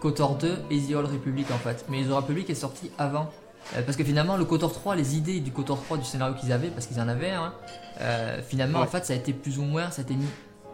KOTOR 0.00 0.34
2 0.36 0.58
et 0.70 0.78
The 0.80 0.94
Old 0.94 1.06
Republic 1.10 1.46
en 1.52 1.58
fait. 1.58 1.84
Mais 1.88 2.02
The 2.02 2.06
Old 2.06 2.14
Republic 2.16 2.50
est 2.50 2.54
sorti 2.54 2.90
avant. 2.98 3.30
Euh, 3.76 3.82
parce 3.82 3.96
que 3.96 4.04
finalement, 4.04 4.36
le 4.36 4.44
KOTOR 4.44 4.72
3, 4.72 4.96
les 4.96 5.16
idées 5.16 5.40
du 5.40 5.52
KOTOR 5.52 5.80
3 5.82 5.98
du 5.98 6.04
scénario 6.04 6.34
qu'ils 6.34 6.52
avaient, 6.52 6.68
parce 6.70 6.86
qu'ils 6.86 7.00
en 7.00 7.08
avaient, 7.08 7.30
un, 7.30 7.52
euh, 8.00 8.40
finalement, 8.42 8.78
Ouais. 8.80 8.84
en 8.84 8.88
fait, 8.88 9.04
ça 9.06 9.12
a 9.12 9.16
été 9.16 9.32
plus 9.32 9.58
ou 9.58 9.62
moins, 9.62 9.90
ça 9.90 10.02
a 10.02 10.04
été 10.04 10.14
mis 10.14 10.26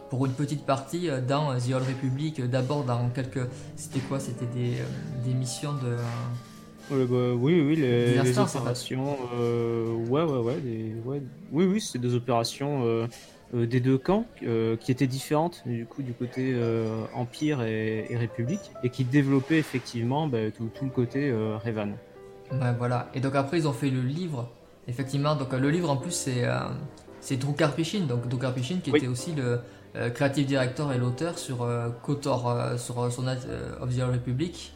pour 0.08 0.24
une 0.24 0.32
petite 0.32 0.64
partie 0.64 1.10
euh, 1.10 1.20
dans 1.20 1.54
The 1.58 1.72
Old 1.74 1.84
Republic, 1.86 2.40
d'abord 2.48 2.84
dans 2.84 3.08
quelques. 3.10 3.46
C'était 3.76 3.98
quoi 4.00 4.18
C'était 4.20 4.46
des, 4.46 4.76
des 5.24 5.34
missions 5.34 5.72
de. 5.74 5.96
euh, 6.92 7.06
bah, 7.06 7.34
oui, 7.38 7.60
oui, 7.60 7.76
les, 7.76 7.82
Des 7.82 8.12
les 8.12 8.18
instances, 8.20 8.50
en 8.50 8.52
fait. 8.52 8.58
opérations. 8.60 9.16
euh, 9.38 9.92
ouais, 10.08 10.22
ouais, 10.22 10.38
ouais, 10.38 10.56
des- 10.60 10.94
ouais. 11.04 11.20
Oui, 11.52 11.64
oui, 11.66 11.80
c'est 11.80 11.98
des 11.98 12.14
opérations 12.14 12.82
euh, 12.84 13.06
des 13.52 13.80
deux 13.80 13.98
camps 13.98 14.24
qui 14.80 14.90
étaient 14.90 15.06
différentes, 15.06 15.62
du 15.66 15.86
coup, 15.86 16.02
du 16.02 16.12
côté 16.12 16.54
Empire 17.14 17.62
et, 17.62 18.06
et 18.10 18.16
République, 18.16 18.72
et 18.82 18.90
qui 18.90 19.04
développaient 19.04 19.58
effectivement 19.58 20.26
bah, 20.26 20.50
tout, 20.56 20.68
tout 20.74 20.84
le 20.84 20.90
côté 20.90 21.32
Revan. 21.32 21.90
Ouais, 22.52 22.72
voilà. 22.78 23.08
Et 23.14 23.20
donc 23.20 23.34
après, 23.34 23.58
ils 23.58 23.68
ont 23.68 23.72
fait 23.72 23.90
le 23.90 24.00
livre. 24.02 24.48
Effectivement, 24.88 25.34
donc 25.34 25.52
euh, 25.52 25.58
le 25.58 25.70
livre 25.70 25.90
en 25.90 25.96
plus, 25.96 26.12
c'est 26.12 26.44
euh, 26.44 26.58
c'est 27.20 27.36
Drew 27.36 27.54
Karpyshyn. 27.54 28.06
Donc 28.06 28.28
Drew 28.28 28.38
Karpyshyn 28.38 28.78
qui 28.80 28.90
Oui. 28.92 28.98
était 28.98 29.08
aussi 29.08 29.32
le 29.32 29.60
euh, 29.96 30.10
creative 30.10 30.46
director 30.46 30.92
et 30.92 30.98
l'auteur 30.98 31.38
sur 31.38 31.62
euh, 31.62 31.88
KOTOR, 32.02 32.48
euh, 32.48 32.76
sur 32.78 33.00
euh, 33.02 33.10
son 33.10 33.26
euh, 33.26 33.34
of 33.80 33.94
the 33.96 34.00
Old 34.00 34.12
Republic. 34.12 34.72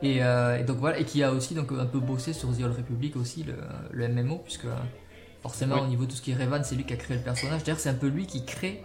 Et, 0.00 0.18
et 0.18 0.62
donc 0.64 0.76
voilà, 0.76 0.98
et 1.00 1.04
qui 1.04 1.24
a 1.24 1.32
aussi 1.32 1.54
donc 1.54 1.72
un 1.72 1.84
peu 1.84 1.98
bossé 1.98 2.32
sur 2.32 2.56
The 2.56 2.60
Old 2.62 2.76
Republic 2.76 3.16
aussi, 3.16 3.42
le, 3.42 3.54
le 3.90 4.06
MMO, 4.06 4.38
puisque 4.44 4.68
forcément 5.42 5.74
Oui. 5.74 5.80
au 5.82 5.86
niveau 5.88 6.04
de 6.04 6.10
tout 6.10 6.16
ce 6.16 6.22
qui 6.22 6.30
est 6.30 6.36
Revan, 6.36 6.62
c'est 6.62 6.76
lui 6.76 6.84
qui 6.84 6.92
a 6.92 6.96
créé 6.96 7.16
le 7.16 7.22
personnage. 7.24 7.64
D'ailleurs, 7.64 7.80
c'est 7.80 7.88
un 7.88 7.94
peu 7.94 8.06
lui 8.06 8.26
qui 8.28 8.44
crée. 8.44 8.80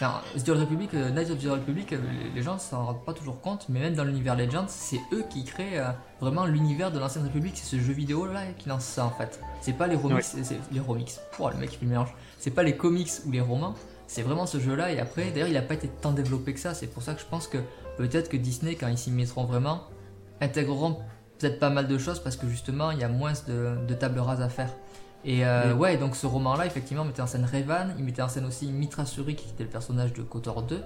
Enfin, 0.00 0.20
The 0.44 0.48
Old 0.50 0.60
Republic, 0.60 0.94
euh, 0.94 1.10
Knights 1.10 1.30
of 1.32 1.38
the 1.42 1.46
Old 1.46 1.60
Republic, 1.60 1.92
euh, 1.92 1.98
les- 2.32 2.40
gens 2.42 2.56
s'en 2.56 2.84
rendent 2.86 3.04
pas 3.04 3.12
toujours 3.12 3.40
compte, 3.40 3.66
mais 3.68 3.80
même 3.80 3.94
dans 3.96 4.04
l'univers 4.04 4.36
Legends, 4.36 4.66
c'est 4.68 5.00
eux 5.12 5.24
qui 5.28 5.44
créent 5.44 5.80
euh, 5.80 5.90
vraiment 6.20 6.46
l'univers 6.46 6.92
de 6.92 7.00
l'ancienne 7.00 7.24
République. 7.24 7.56
C'est 7.56 7.76
ce 7.76 7.82
jeu 7.82 7.92
vidéo 7.92 8.26
là 8.26 8.42
qui 8.56 8.68
lance 8.68 8.84
ça 8.84 9.04
en 9.04 9.10
fait. 9.10 9.40
C'est 9.60 9.72
pas 9.72 9.88
les 9.88 9.96
remix, 9.96 10.34
Ouais. 10.34 10.56
les 10.70 10.78
remix. 10.80 11.20
Pouah, 11.32 11.50
le 11.52 11.58
mec 11.58 11.78
le 11.82 11.88
mélange. 11.88 12.14
C'est 12.38 12.52
pas 12.52 12.62
les 12.62 12.76
comics 12.76 13.10
ou 13.26 13.32
les 13.32 13.40
romans, 13.40 13.74
c'est 14.06 14.22
vraiment 14.22 14.46
ce 14.46 14.60
jeu 14.60 14.76
là. 14.76 14.92
Et 14.92 15.00
après, 15.00 15.32
d'ailleurs, 15.32 15.48
il 15.48 15.56
a 15.56 15.62
pas 15.62 15.74
été 15.74 15.88
tant 15.88 16.12
développé 16.12 16.54
que 16.54 16.60
ça. 16.60 16.74
C'est 16.74 16.86
pour 16.86 17.02
ça 17.02 17.14
que 17.14 17.20
je 17.20 17.26
pense 17.26 17.48
que 17.48 17.58
peut-être 17.96 18.28
que 18.28 18.36
Disney, 18.36 18.76
quand 18.76 18.86
ils 18.86 18.98
s'y 18.98 19.10
mettront 19.10 19.46
vraiment, 19.46 19.82
intégreront 20.40 20.98
peut-être 21.38 21.58
pas 21.58 21.70
mal 21.70 21.88
de 21.88 21.98
choses 21.98 22.20
parce 22.20 22.36
que 22.36 22.48
justement, 22.48 22.92
il 22.92 22.98
y 23.00 23.04
a 23.04 23.08
moins 23.08 23.32
de, 23.48 23.76
de 23.86 23.94
tables 23.94 24.20
rases 24.20 24.40
à 24.42 24.48
faire. 24.48 24.70
Et 25.24 25.44
euh, 25.44 25.74
ouais, 25.74 25.96
donc 25.96 26.14
ce 26.16 26.26
roman-là, 26.26 26.64
effectivement, 26.66 27.04
mettait 27.04 27.22
en 27.22 27.26
scène 27.26 27.44
Revan, 27.44 27.88
il 27.98 28.04
mettait 28.04 28.22
en 28.22 28.28
scène 28.28 28.46
aussi 28.46 28.66
Mitra 28.70 29.04
Surik, 29.04 29.36
qui 29.38 29.50
était 29.50 29.64
le 29.64 29.68
personnage 29.70 30.12
de 30.12 30.22
KOTOR 30.22 30.62
2. 30.62 30.80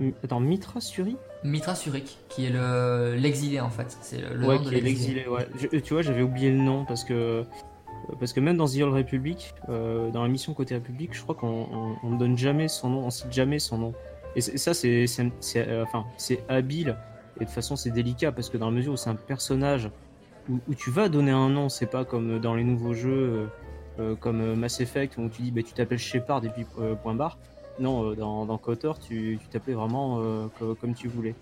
M- 0.00 0.12
Attends, 0.22 0.40
Mitra 0.40 0.80
Suri? 0.80 1.16
Mitra 1.42 1.74
Surik, 1.74 2.18
qui 2.28 2.44
est 2.46 2.50
le- 2.50 3.14
l'exilé 3.18 3.60
en 3.60 3.70
fait. 3.70 3.96
C'est 4.02 4.18
le, 4.18 4.34
le 4.36 4.46
Ouais, 4.46 4.56
nom 4.58 4.62
de 4.64 4.68
qui 4.68 4.74
est 4.76 4.80
l'exilé, 4.82 5.26
ouais. 5.26 5.48
Je- 5.58 5.78
tu 5.78 5.94
vois, 5.94 6.02
j'avais 6.02 6.22
oublié 6.22 6.50
le 6.50 6.58
nom 6.58 6.84
parce 6.84 7.04
que. 7.04 7.14
euh, 7.14 7.44
Parce 8.20 8.32
que 8.34 8.40
même 8.40 8.56
dans 8.58 8.66
The 8.68 8.76
Old 8.82 8.92
Republic, 8.94 9.54
euh, 9.70 10.10
dans 10.10 10.22
la 10.22 10.28
mission 10.28 10.52
côté 10.54 10.74
République, 10.74 11.12
je 11.14 11.22
crois 11.22 11.34
qu'on 11.34 11.66
on, 11.72 11.96
on 12.04 12.10
ne 12.10 12.18
donne 12.18 12.36
jamais 12.38 12.68
son 12.68 12.90
nom, 12.90 13.06
on 13.06 13.10
cite 13.10 13.32
jamais 13.32 13.58
son 13.58 13.78
nom. 13.78 13.94
Et, 14.36 14.40
ça, 14.42 14.74
c'est 14.74 15.06
euh, 15.56 15.82
enfin, 15.82 16.04
c'est 16.18 16.44
habile 16.48 16.96
et 17.36 17.40
de 17.40 17.44
toute 17.46 17.54
façon, 17.54 17.74
c'est 17.74 17.90
délicat 17.90 18.30
parce 18.32 18.48
que 18.50 18.58
dans 18.58 18.66
la 18.66 18.76
mesure 18.76 18.92
où 18.92 18.96
c'est 18.96 19.08
un 19.10 19.16
personnage 19.16 19.90
où, 20.48 20.58
où 20.68 20.74
tu 20.74 20.90
vas 20.90 21.08
donner 21.08 21.30
un 21.30 21.48
nom, 21.48 21.68
c'est 21.68 21.86
pas 21.86 22.04
comme 22.04 22.38
dans 22.38 22.54
les 22.54 22.64
nouveaux 22.64 22.94
jeux, 22.94 23.48
euh, 23.98 24.14
comme 24.16 24.54
Mass 24.54 24.80
Effect 24.80 25.16
où 25.18 25.28
tu 25.28 25.42
dis 25.42 25.50
bah, 25.50 25.62
tu 25.62 25.72
t'appelles 25.72 25.98
Shepard 25.98 26.44
et 26.44 26.50
puis 26.50 26.66
point 27.02 27.14
barre. 27.14 27.38
Non, 27.78 28.14
dans, 28.14 28.46
dans 28.46 28.56
KOTOR, 28.56 28.98
tu 28.98 29.38
t'appelais 29.50 29.74
vraiment 29.74 30.48
comme 30.80 30.94
tu 30.94 31.08
voulais. 31.08 31.34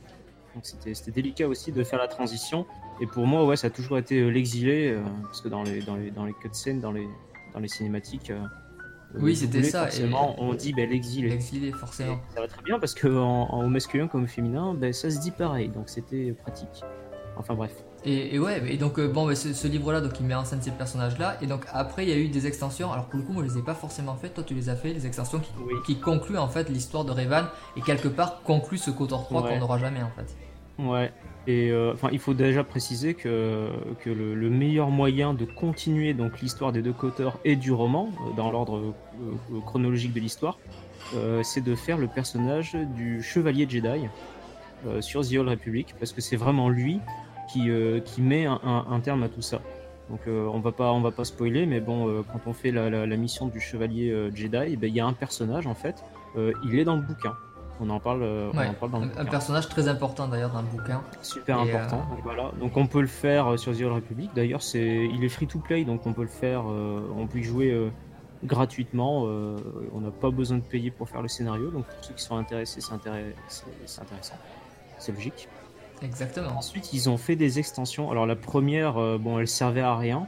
Donc 0.55 0.65
c'était 0.65 1.11
délicat 1.11 1.47
aussi 1.47 1.71
de 1.73 1.85
faire 1.85 1.99
la 1.99 2.09
transition. 2.09 2.67
Et 3.01 3.07
pour 3.07 3.27
moi, 3.27 3.45
ouais, 3.45 3.57
ça 3.57 3.69
a 3.69 3.71
toujours 3.71 3.99
été 3.99 4.31
l'exilé, 4.31 4.97
parce 5.23 5.41
que 5.41 5.49
dans 5.49 5.63
les, 5.63 5.81
dans 5.81 5.97
les, 5.97 6.11
dans 6.11 6.25
les 6.25 6.33
cutscenes, 6.33 6.81
dans 6.81 6.93
les, 6.93 7.07
dans 7.53 7.61
les 7.61 7.69
cinématiques, 7.69 8.33
oui, 9.21 9.37
c'était 9.37 9.63
ça. 9.63 9.85
Forcément, 9.85 10.35
on 10.43 10.55
dit 10.55 10.73
ben, 10.73 10.89
l'exilé. 10.89 11.29
L'exilé, 11.29 11.73
forcément. 11.73 12.19
ça 12.35 12.41
va 12.41 12.49
très 12.49 12.63
bien 12.63 12.79
parce 12.79 12.95
que 12.95 13.09
en, 13.09 13.69
masculin 13.69 14.09
comme 14.09 14.25
au 14.25 14.27
féminin, 14.27 14.75
ben, 14.75 14.93
ça 14.93 15.11
se 15.11 15.21
dit 15.21 15.31
pareil, 15.31 15.69
donc 15.69 15.89
c'était 15.89 16.33
pratique. 16.33 16.83
Enfin 17.37 17.55
bref. 17.55 17.73
Et, 18.07 18.39
ouais, 18.39 18.63
et 18.69 18.77
donc 18.77 18.99
euh, 18.99 19.09
bon, 19.09 19.35
ce, 19.35 19.67
livre-là, 19.67 20.03
donc 20.03 20.21
il 20.21 20.27
met 20.27 20.35
en 20.35 20.45
scène 20.45 20.61
ces 20.61 20.71
personnages-là, 20.71 21.39
et 21.41 21.47
donc 21.47 21.65
après 21.73 22.05
il 22.05 22.11
y 22.11 22.13
a 22.13 22.19
eu 22.19 22.29
des 22.29 22.47
extensions. 22.47 22.93
Alors 22.93 23.07
pour 23.07 23.19
le 23.19 23.25
coup, 23.25 23.33
moi 23.33 23.43
je 23.47 23.55
les 23.55 23.59
ai 23.61 23.63
pas 23.63 23.75
forcément 23.75 24.15
faites. 24.15 24.35
Toi, 24.35 24.45
tu 24.45 24.55
les 24.55 24.69
as 24.69 24.77
fait, 24.77 24.93
les 24.93 25.07
extensions 25.07 25.41
qui, 25.41 25.51
qui 25.87 26.01
concluent 26.01 26.37
en 26.37 26.49
fait 26.49 26.69
l'histoire 26.69 27.07
de 27.07 27.13
Revan 27.13 27.47
et 27.77 27.81
quelque 27.81 28.09
part 28.09 28.43
concluent 28.43 28.77
ce 28.77 28.91
KOTOR 28.91 29.25
3 29.25 29.49
qu'on 29.49 29.59
n'aura 29.59 29.79
jamais 29.79 30.03
en 30.03 30.11
fait. 30.11 30.37
Ouais. 30.79 31.13
Et 31.47 31.71
euh, 31.71 31.93
enfin, 31.95 32.09
il 32.13 32.19
faut 32.19 32.35
déjà 32.35 32.63
préciser 32.63 33.15
que, 33.15 33.69
que 34.01 34.11
le, 34.11 34.51
meilleur 34.51 34.91
moyen 34.91 35.33
de 35.33 35.47
continuer 35.47 36.13
donc 36.13 36.41
l'histoire 36.41 36.73
des 36.73 36.83
deux 36.83 36.93
Coteurs 36.93 37.39
et 37.45 37.57
du 37.57 37.73
roman 37.73 38.09
euh, 38.09 38.37
dans 38.37 38.51
l'ordre 38.51 38.95
chronologique 39.65 40.13
de 40.13 40.21
l'histoire, 40.21 40.59
c'est 41.43 41.63
de 41.63 41.75
faire 41.75 41.99
le 41.99 42.09
personnage 42.09 42.77
du 42.97 43.23
chevalier 43.23 43.67
Jedi 43.69 44.09
sur 45.01 45.21
The 45.21 45.35
Old 45.35 45.49
Republic 45.49 45.95
parce 45.99 46.13
que 46.13 46.21
c'est 46.21 46.37
vraiment 46.37 46.71
lui 46.71 46.99
qui, 47.55 47.71
qui 48.05 48.23
met 48.23 48.47
un, 48.47 49.01
terme 49.01 49.23
à 49.23 49.29
tout 49.29 49.43
ça. 49.43 49.61
Donc 50.11 50.21
on 50.27 50.61
va 50.61 50.73
pas 50.73 50.93
on 50.93 51.01
va 51.01 51.11
pas 51.11 51.25
spoiler, 51.25 51.67
mais 51.67 51.81
bon, 51.81 52.25
quand 52.31 52.41
on 52.47 52.53
fait 52.53 52.71
la, 52.71 52.91
la, 52.91 53.17
mission 53.17 53.47
du 53.47 53.61
chevalier 53.61 54.31
Jedi, 54.35 54.73
eh 54.73 54.77
ben, 54.77 54.89
il 54.89 54.95
y 54.95 55.01
a 55.01 55.07
un 55.07 55.13
personnage 55.13 55.67
en 55.67 55.75
fait, 55.75 56.05
il 56.37 56.79
est 56.79 56.85
dans 56.85 56.97
le 56.97 57.03
bouquin. 57.03 57.35
On 57.81 57.91
en 57.91 57.99
parle, 57.99 58.23
euh, 58.23 58.51
on 58.55 58.59
en 58.59 58.75
parle 58.75 58.93
dans 58.93 59.01
le 59.01 59.11
un, 59.19 59.25
personnage 59.25 59.69
très 59.69 59.89
important 59.89 60.29
d'ailleurs 60.29 60.53
dans 60.53 60.63
le 60.63 60.69
bouquin. 60.69 61.03
Super 61.23 61.59
important. 61.59 62.07
Euh, 62.13 62.21
voilà. 62.23 62.53
Donc 62.61 62.77
on 62.77 62.87
peut 62.87 63.01
le 63.01 63.09
faire 63.09 63.53
euh, 63.53 63.57
sur 63.57 63.77
The 63.77 63.83
Old 63.83 63.95
Republic. 63.95 64.31
D'ailleurs, 64.35 64.63
c'est, 64.63 65.09
il 65.13 65.25
est 65.25 65.29
free 65.29 65.47
to 65.47 65.59
play, 65.59 65.85
donc 65.85 66.07
on 66.07 66.13
peut 66.13 66.23
le 66.23 66.29
faire. 66.29 66.65
on 66.65 67.27
peut 67.27 67.39
y 67.39 67.43
jouer 67.43 67.91
gratuitement. 68.45 69.23
on 69.23 70.01
n'a 70.01 70.11
pas 70.11 70.31
besoin 70.31 70.59
de 70.59 70.63
payer 70.63 70.91
pour 70.91 71.09
faire 71.09 71.23
le 71.23 71.29
scénario. 71.29 71.71
Donc 71.71 71.87
pour 71.87 72.05
ceux 72.05 72.15
qui 72.15 72.23
sont 72.23 72.37
intéressés, 72.37 72.81
c'est, 72.81 72.93
intéressant. 72.93 74.35
C'est 74.99 75.13
logique. 75.13 75.49
Exactement. 76.03 76.51
Ensuite, 76.57 76.93
ils 76.93 77.09
ont 77.09 77.17
fait 77.17 77.37
des 77.37 77.59
extensions. 77.59 78.11
Alors 78.11 78.27
la 78.27 78.37
première, 78.37 78.95
bon, 79.19 79.39
elle 79.39 79.49
servait 79.49 79.81
à 79.81 79.97
rien. 79.97 80.27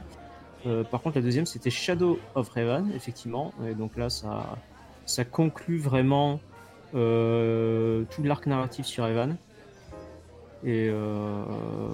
par 0.91 1.01
contre, 1.01 1.17
la 1.17 1.21
deuxième, 1.21 1.45
c'était 1.45 1.69
Shadow 1.69 2.19
of 2.35 2.49
Raven, 2.49 2.91
effectivement. 2.95 3.53
Et 3.69 3.75
donc 3.75 3.95
là, 3.95 4.09
ça, 4.09 4.57
ça 5.05 5.23
conclut 5.23 5.79
vraiment 5.79 6.39
euh, 6.95 8.03
tout 8.11 8.23
l'arc 8.23 8.45
narratif 8.45 8.85
sur 8.85 9.05
Evan. 9.05 9.35
Et 10.63 10.89
euh, 10.89 11.43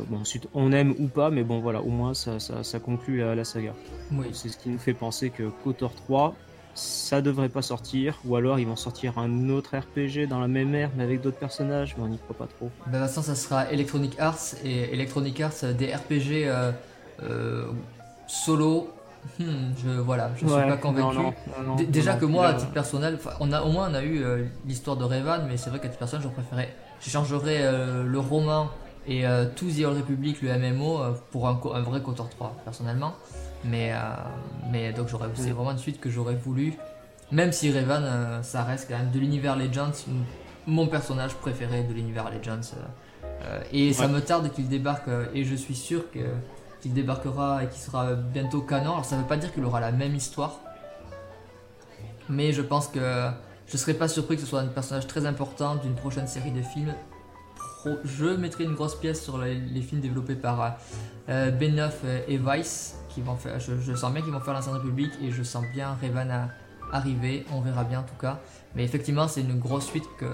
bon, 0.08 0.20
ensuite, 0.20 0.48
on 0.53 0.72
aime 0.72 0.96
ou 1.00 1.08
pas, 1.08 1.30
mais 1.30 1.44
bon, 1.44 1.60
voilà, 1.60 1.82
au 1.82 1.89
moins 1.89 2.13
ça, 2.13 2.39
ça, 2.39 2.80
conclut 2.80 3.18
la, 3.18 3.44
saga. 3.44 3.74
Oui. 4.12 4.27
C'est 4.34 4.50
ce 4.50 4.58
qui 4.58 4.70
nous 4.70 4.77
fait 4.77 4.94
penser 4.94 5.30
que 5.30 5.44
KOTOR 5.63 5.94
3, 5.94 6.36
ça 6.75 7.22
devrait 7.22 7.50
pas 7.50 7.62
sortir, 7.62 8.20
ou 8.25 8.36
alors 8.36 8.60
ils 8.60 8.68
vont 8.68 8.75
sortir 8.75 9.18
un 9.20 9.50
autre 9.50 9.77
RPG 9.77 10.27
dans 10.27 10.39
la 10.39 10.48
même 10.48 10.74
ère, 10.74 10.89
mais 10.96 11.03
avec 11.03 11.22
d'autres 11.22 11.38
personnages, 11.38 11.96
mais 11.98 12.03
on 12.03 12.08
n'y 12.08 12.18
croit 12.18 12.36
pas 12.36 12.48
trop. 12.48 12.70
Ben, 12.88 13.00
toute 13.00 13.08
façon, 13.08 13.22
ça 13.22 13.36
sera 13.36 13.72
Electronic 13.72 14.20
Arts, 14.20 14.56
et 14.63 14.94
Electronic 14.94 15.39
Arts, 15.42 15.74
des 15.77 15.94
RPG 15.94 16.48
euh, 17.22 17.68
solo, 18.27 18.89
Hmm, 19.39 19.72
je 19.84 19.89
voilà, 19.89 20.32
je 20.36 20.46
suis 20.46 20.48
pas 20.48 20.77
convaincu. 20.77 21.18
déjà 21.88 22.15
que 22.15 22.25
moi, 22.25 22.48
à 22.48 22.53
titre 22.53 22.72
personnel, 22.72 23.18
on 23.39 23.51
a 23.51 23.62
au 23.62 23.72
moins 23.72 23.89
on 23.89 23.94
a 23.94 24.03
eu 24.03 24.22
euh, 24.24 24.44
l'histoire 24.68 24.98
de 24.98 25.06
Revan, 25.06 25.46
mais 25.48 25.58
c'est 25.58 25.70
vrai 25.70 25.80
qu'à 25.80 25.88
titre 25.88 26.00
personnel, 26.00 26.25
je 26.25 26.30
préférais, 26.30 26.74
j'échangerais 27.01 27.60
euh, 27.62 28.03
le 28.03 28.20
roman 28.20 28.70
et 29.07 29.25
euh, 29.25 29.45
tout 29.55 29.65
The 29.65 29.86
Old 29.86 29.98
Republic, 29.98 30.41
le 30.41 30.57
MMO, 30.57 31.00
pour 31.31 31.48
un, 31.48 31.60
un, 31.74 31.81
vrai 31.81 32.01
KOTOR 32.01 32.29
3 32.29 32.57
personnellement. 32.63 33.13
Mais 33.65 33.93
mais 34.69 34.91
donc 34.91 35.07
j'aurais, 35.07 35.29
c'est 35.36 35.51
vraiment 35.51 35.72
une 35.72 35.77
suite 35.77 36.01
que 36.01 36.10
j'aurais 36.10 36.36
voulu, 36.36 36.74
même 37.31 37.53
si 37.53 37.72
Revan, 37.72 38.43
ça 38.43 38.63
reste 38.63 38.89
quand 38.89 38.98
même 38.98 39.12
de 39.12 39.19
l'univers 39.19 39.55
Legends, 39.55 39.93
mon 40.67 40.88
personnage 40.88 41.33
préféré 41.36 41.83
de 41.83 41.93
l'univers 41.93 42.29
Legends. 42.29 42.75
et 43.72 43.93
ça 43.93 44.10
me 44.10 44.19
tarde 44.19 44.51
qu'il 44.51 44.67
débarque, 44.67 45.07
et 45.33 45.45
je 45.45 45.55
suis 45.55 45.75
sûr 45.75 46.12
que 46.12 46.19
qu'il 46.81 46.93
débarquera 46.93 47.63
et 47.63 47.69
qui 47.69 47.79
sera 47.79 48.15
bientôt 48.15 48.60
canon. 48.60 48.91
Alors 48.91 49.05
ça 49.05 49.15
veut 49.15 49.24
pas 49.24 49.38
dire 49.38 49.53
qu'il 49.53 49.63
aura 49.63 49.79
la 49.79 49.93
même 49.93 50.13
histoire, 50.13 50.60
mais 52.27 52.51
je 52.51 52.62
pense 52.62 52.88
que 52.88 53.29
je 53.67 53.77
serais 53.77 53.93
pas 53.93 54.07
surpris 54.07 54.36
que 54.36 54.41
ce 54.41 54.48
soit 54.48 54.60
un 54.60 54.67
personnage 54.67 55.07
très 55.07 55.25
important 55.25 55.75
d'une 55.75 55.95
prochaine 55.95 56.27
série 56.27 56.51
de 56.51 56.62
films. 56.62 56.93
Je 58.04 58.25
mettrai 58.25 58.63
une 58.63 58.74
grosse 58.74 58.96
pièce 58.96 59.24
sur 59.24 59.38
les, 59.38 59.82
films 59.82 60.02
développés 60.02 60.36
par 60.36 60.78
euh, 61.30 61.52
Benoff 61.52 62.04
et 62.28 62.38
Weiss, 62.38 63.00
qui 63.10 63.22
vont 63.22 63.36
faire. 63.36 63.60
Je, 63.60 63.96
sens 63.96 64.12
bien 64.12 64.22
qu'ils 64.22 64.32
vont 64.32 64.40
faire 64.40 64.54
l'Ancien 64.54 64.74
République 64.74 65.12
et 65.22 65.32
je 65.32 65.44
sens 65.44 65.63
bien 65.74 65.98
Revan 66.02 66.50
arriver. 66.92 67.46
On 67.54 67.62
verra 67.62 67.84
bien 67.84 68.00
en 68.00 68.04
tout 68.04 68.20
cas. 68.20 68.40
Mais 68.75 68.84
effectivement, 68.84 69.28
c'est 69.28 69.42
une 69.42 69.60
grosse 69.60 69.86
suite 69.86 70.08
que 70.18 70.25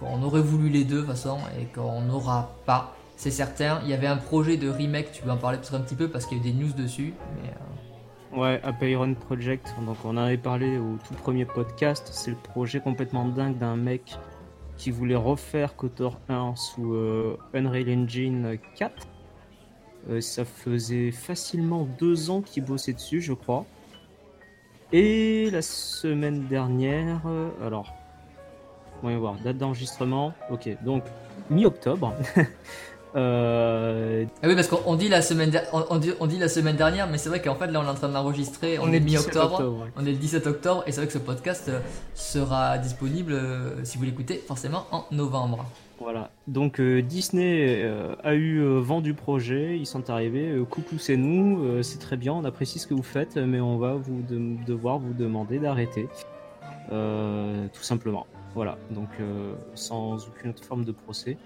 qu'on 0.00 0.22
aurait 0.22 0.42
voulu 0.42 0.68
les 0.68 0.84
deux 0.84 0.96
de 0.96 1.00
toute 1.02 1.10
façon 1.10 1.38
et 1.58 1.66
qu'on 1.66 2.00
n'aura 2.02 2.56
pas 2.66 2.94
c'est 3.16 3.30
certain. 3.30 3.80
Il 3.84 3.90
y 3.90 3.94
avait 3.94 4.06
un 4.06 4.16
projet 4.16 4.56
de 4.56 4.68
remake, 4.68 5.12
tu 5.12 5.22
veux 5.22 5.30
en 5.30 5.36
parler 5.36 5.58
peut-être 5.58 5.74
un 5.74 5.80
petit 5.80 5.94
peu 5.94 6.08
parce 6.08 6.26
qu'il 6.26 6.38
y 6.38 6.40
a 6.40 6.44
eu 6.44 6.52
des 6.52 6.58
news 6.58 6.72
dessus. 6.72 7.14
Mais, 7.36 7.50
euh... 7.50 8.40
Ouais, 8.40 8.60
Apeiron 8.64 9.14
Project, 9.14 9.74
donc 9.86 9.96
on 10.04 10.10
en 10.10 10.16
avait 10.16 10.36
parlé 10.36 10.76
au 10.78 10.98
tout 11.06 11.14
premier 11.14 11.44
podcast. 11.44 12.08
C'est 12.12 12.32
le 12.32 12.36
projet 12.36 12.80
complètement 12.80 13.26
dingue 13.26 13.58
d'un 13.58 13.76
mec 13.76 14.18
qui 14.76 14.90
voulait 14.90 15.14
refaire 15.14 15.76
KOTOR 15.76 16.18
1 16.28 16.56
sous 16.56 16.94
euh, 16.94 17.38
Unreal 17.54 17.88
Engine 17.90 18.58
4. 18.76 19.06
Euh, 20.10 20.20
ça 20.20 20.44
faisait 20.44 21.10
facilement 21.10 21.88
deux 21.98 22.30
ans 22.30 22.42
qu'il 22.42 22.64
bossait 22.64 22.92
dessus, 22.92 23.20
je 23.20 23.32
crois. 23.32 23.64
Et 24.92 25.50
la 25.50 25.62
semaine 25.62 26.46
dernière, 26.46 27.22
euh, 27.26 27.48
alors, 27.62 27.92
voyons 29.02 29.18
voir, 29.18 29.34
date 29.42 29.58
d'enregistrement, 29.58 30.34
ok, 30.50 30.68
donc 30.84 31.04
mi-octobre, 31.50 32.14
Euh... 33.16 34.24
Ah 34.42 34.48
oui, 34.48 34.54
parce 34.56 34.66
qu'on 34.66 34.96
dit 34.96 35.08
la 35.08 35.22
semaine, 35.22 35.52
on, 35.72 35.96
dit, 35.96 36.12
on 36.18 36.26
dit 36.26 36.38
la 36.38 36.48
semaine 36.48 36.76
dernière, 36.76 37.08
mais 37.08 37.18
c'est 37.18 37.28
vrai 37.28 37.40
qu'en 37.40 37.54
fait 37.54 37.68
là 37.68 37.80
on 37.80 37.84
est 37.84 37.90
en 37.90 37.94
train 37.94 38.08
d'enregistrer, 38.08 38.78
on, 38.80 38.92
est, 38.92 39.00
mi-octobre, 39.00 39.86
on 39.96 40.04
est 40.04 40.10
le 40.10 40.16
17 40.16 40.46
octobre, 40.48 40.82
et 40.86 40.92
c'est 40.92 41.00
vrai 41.00 41.06
que 41.06 41.12
ce 41.12 41.18
podcast 41.18 41.68
euh, 41.68 41.78
sera 42.14 42.76
disponible 42.78 43.32
euh, 43.32 43.84
si 43.84 43.98
vous 43.98 44.04
l'écoutez 44.04 44.42
forcément 44.46 44.86
en 44.90 45.04
novembre. 45.12 45.64
Voilà, 46.00 46.30
donc 46.48 46.80
euh, 46.80 47.02
Disney 47.02 47.88
a 48.24 48.34
eu 48.34 48.60
vent 48.80 49.00
du 49.00 49.14
projet, 49.14 49.78
ils 49.78 49.86
sont 49.86 50.10
arrivés, 50.10 50.52
coucou 50.68 50.98
c'est 50.98 51.16
nous, 51.16 51.82
c'est 51.82 52.00
très 52.00 52.16
bien, 52.16 52.32
on 52.32 52.44
apprécie 52.44 52.80
ce 52.80 52.88
que 52.88 52.94
vous 52.94 53.04
faites, 53.04 53.36
mais 53.36 53.60
on 53.60 53.78
va 53.78 53.94
vous 53.94 54.22
devoir 54.66 54.98
vous 54.98 55.14
demander 55.14 55.60
d'arrêter, 55.60 56.08
tout 56.90 57.82
simplement. 57.82 58.26
Voilà, 58.56 58.76
donc 58.90 59.08
sans 59.74 60.26
aucune 60.28 60.50
autre 60.50 60.64
forme 60.64 60.84
de 60.84 60.92
procès. 60.92 61.36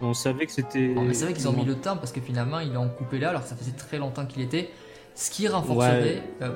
On 0.00 0.14
savait 0.14 0.46
que 0.46 0.52
c'était. 0.52 0.94
C'est 1.12 1.24
vrai 1.24 1.34
qu'ils 1.34 1.48
ont 1.48 1.52
mis 1.52 1.64
le 1.64 1.76
temps 1.76 1.96
parce 1.96 2.12
que 2.12 2.20
finalement 2.20 2.60
ils 2.60 2.72
l'ont 2.72 2.88
coupé 2.88 3.18
là 3.18 3.30
alors 3.30 3.42
que 3.42 3.48
ça 3.48 3.56
faisait 3.56 3.72
très 3.72 3.98
longtemps 3.98 4.26
qu'il 4.26 4.42
était. 4.42 4.70
Ce 5.14 5.30
qui 5.30 5.46
renforcerait, 5.46 6.24
euh, 6.42 6.50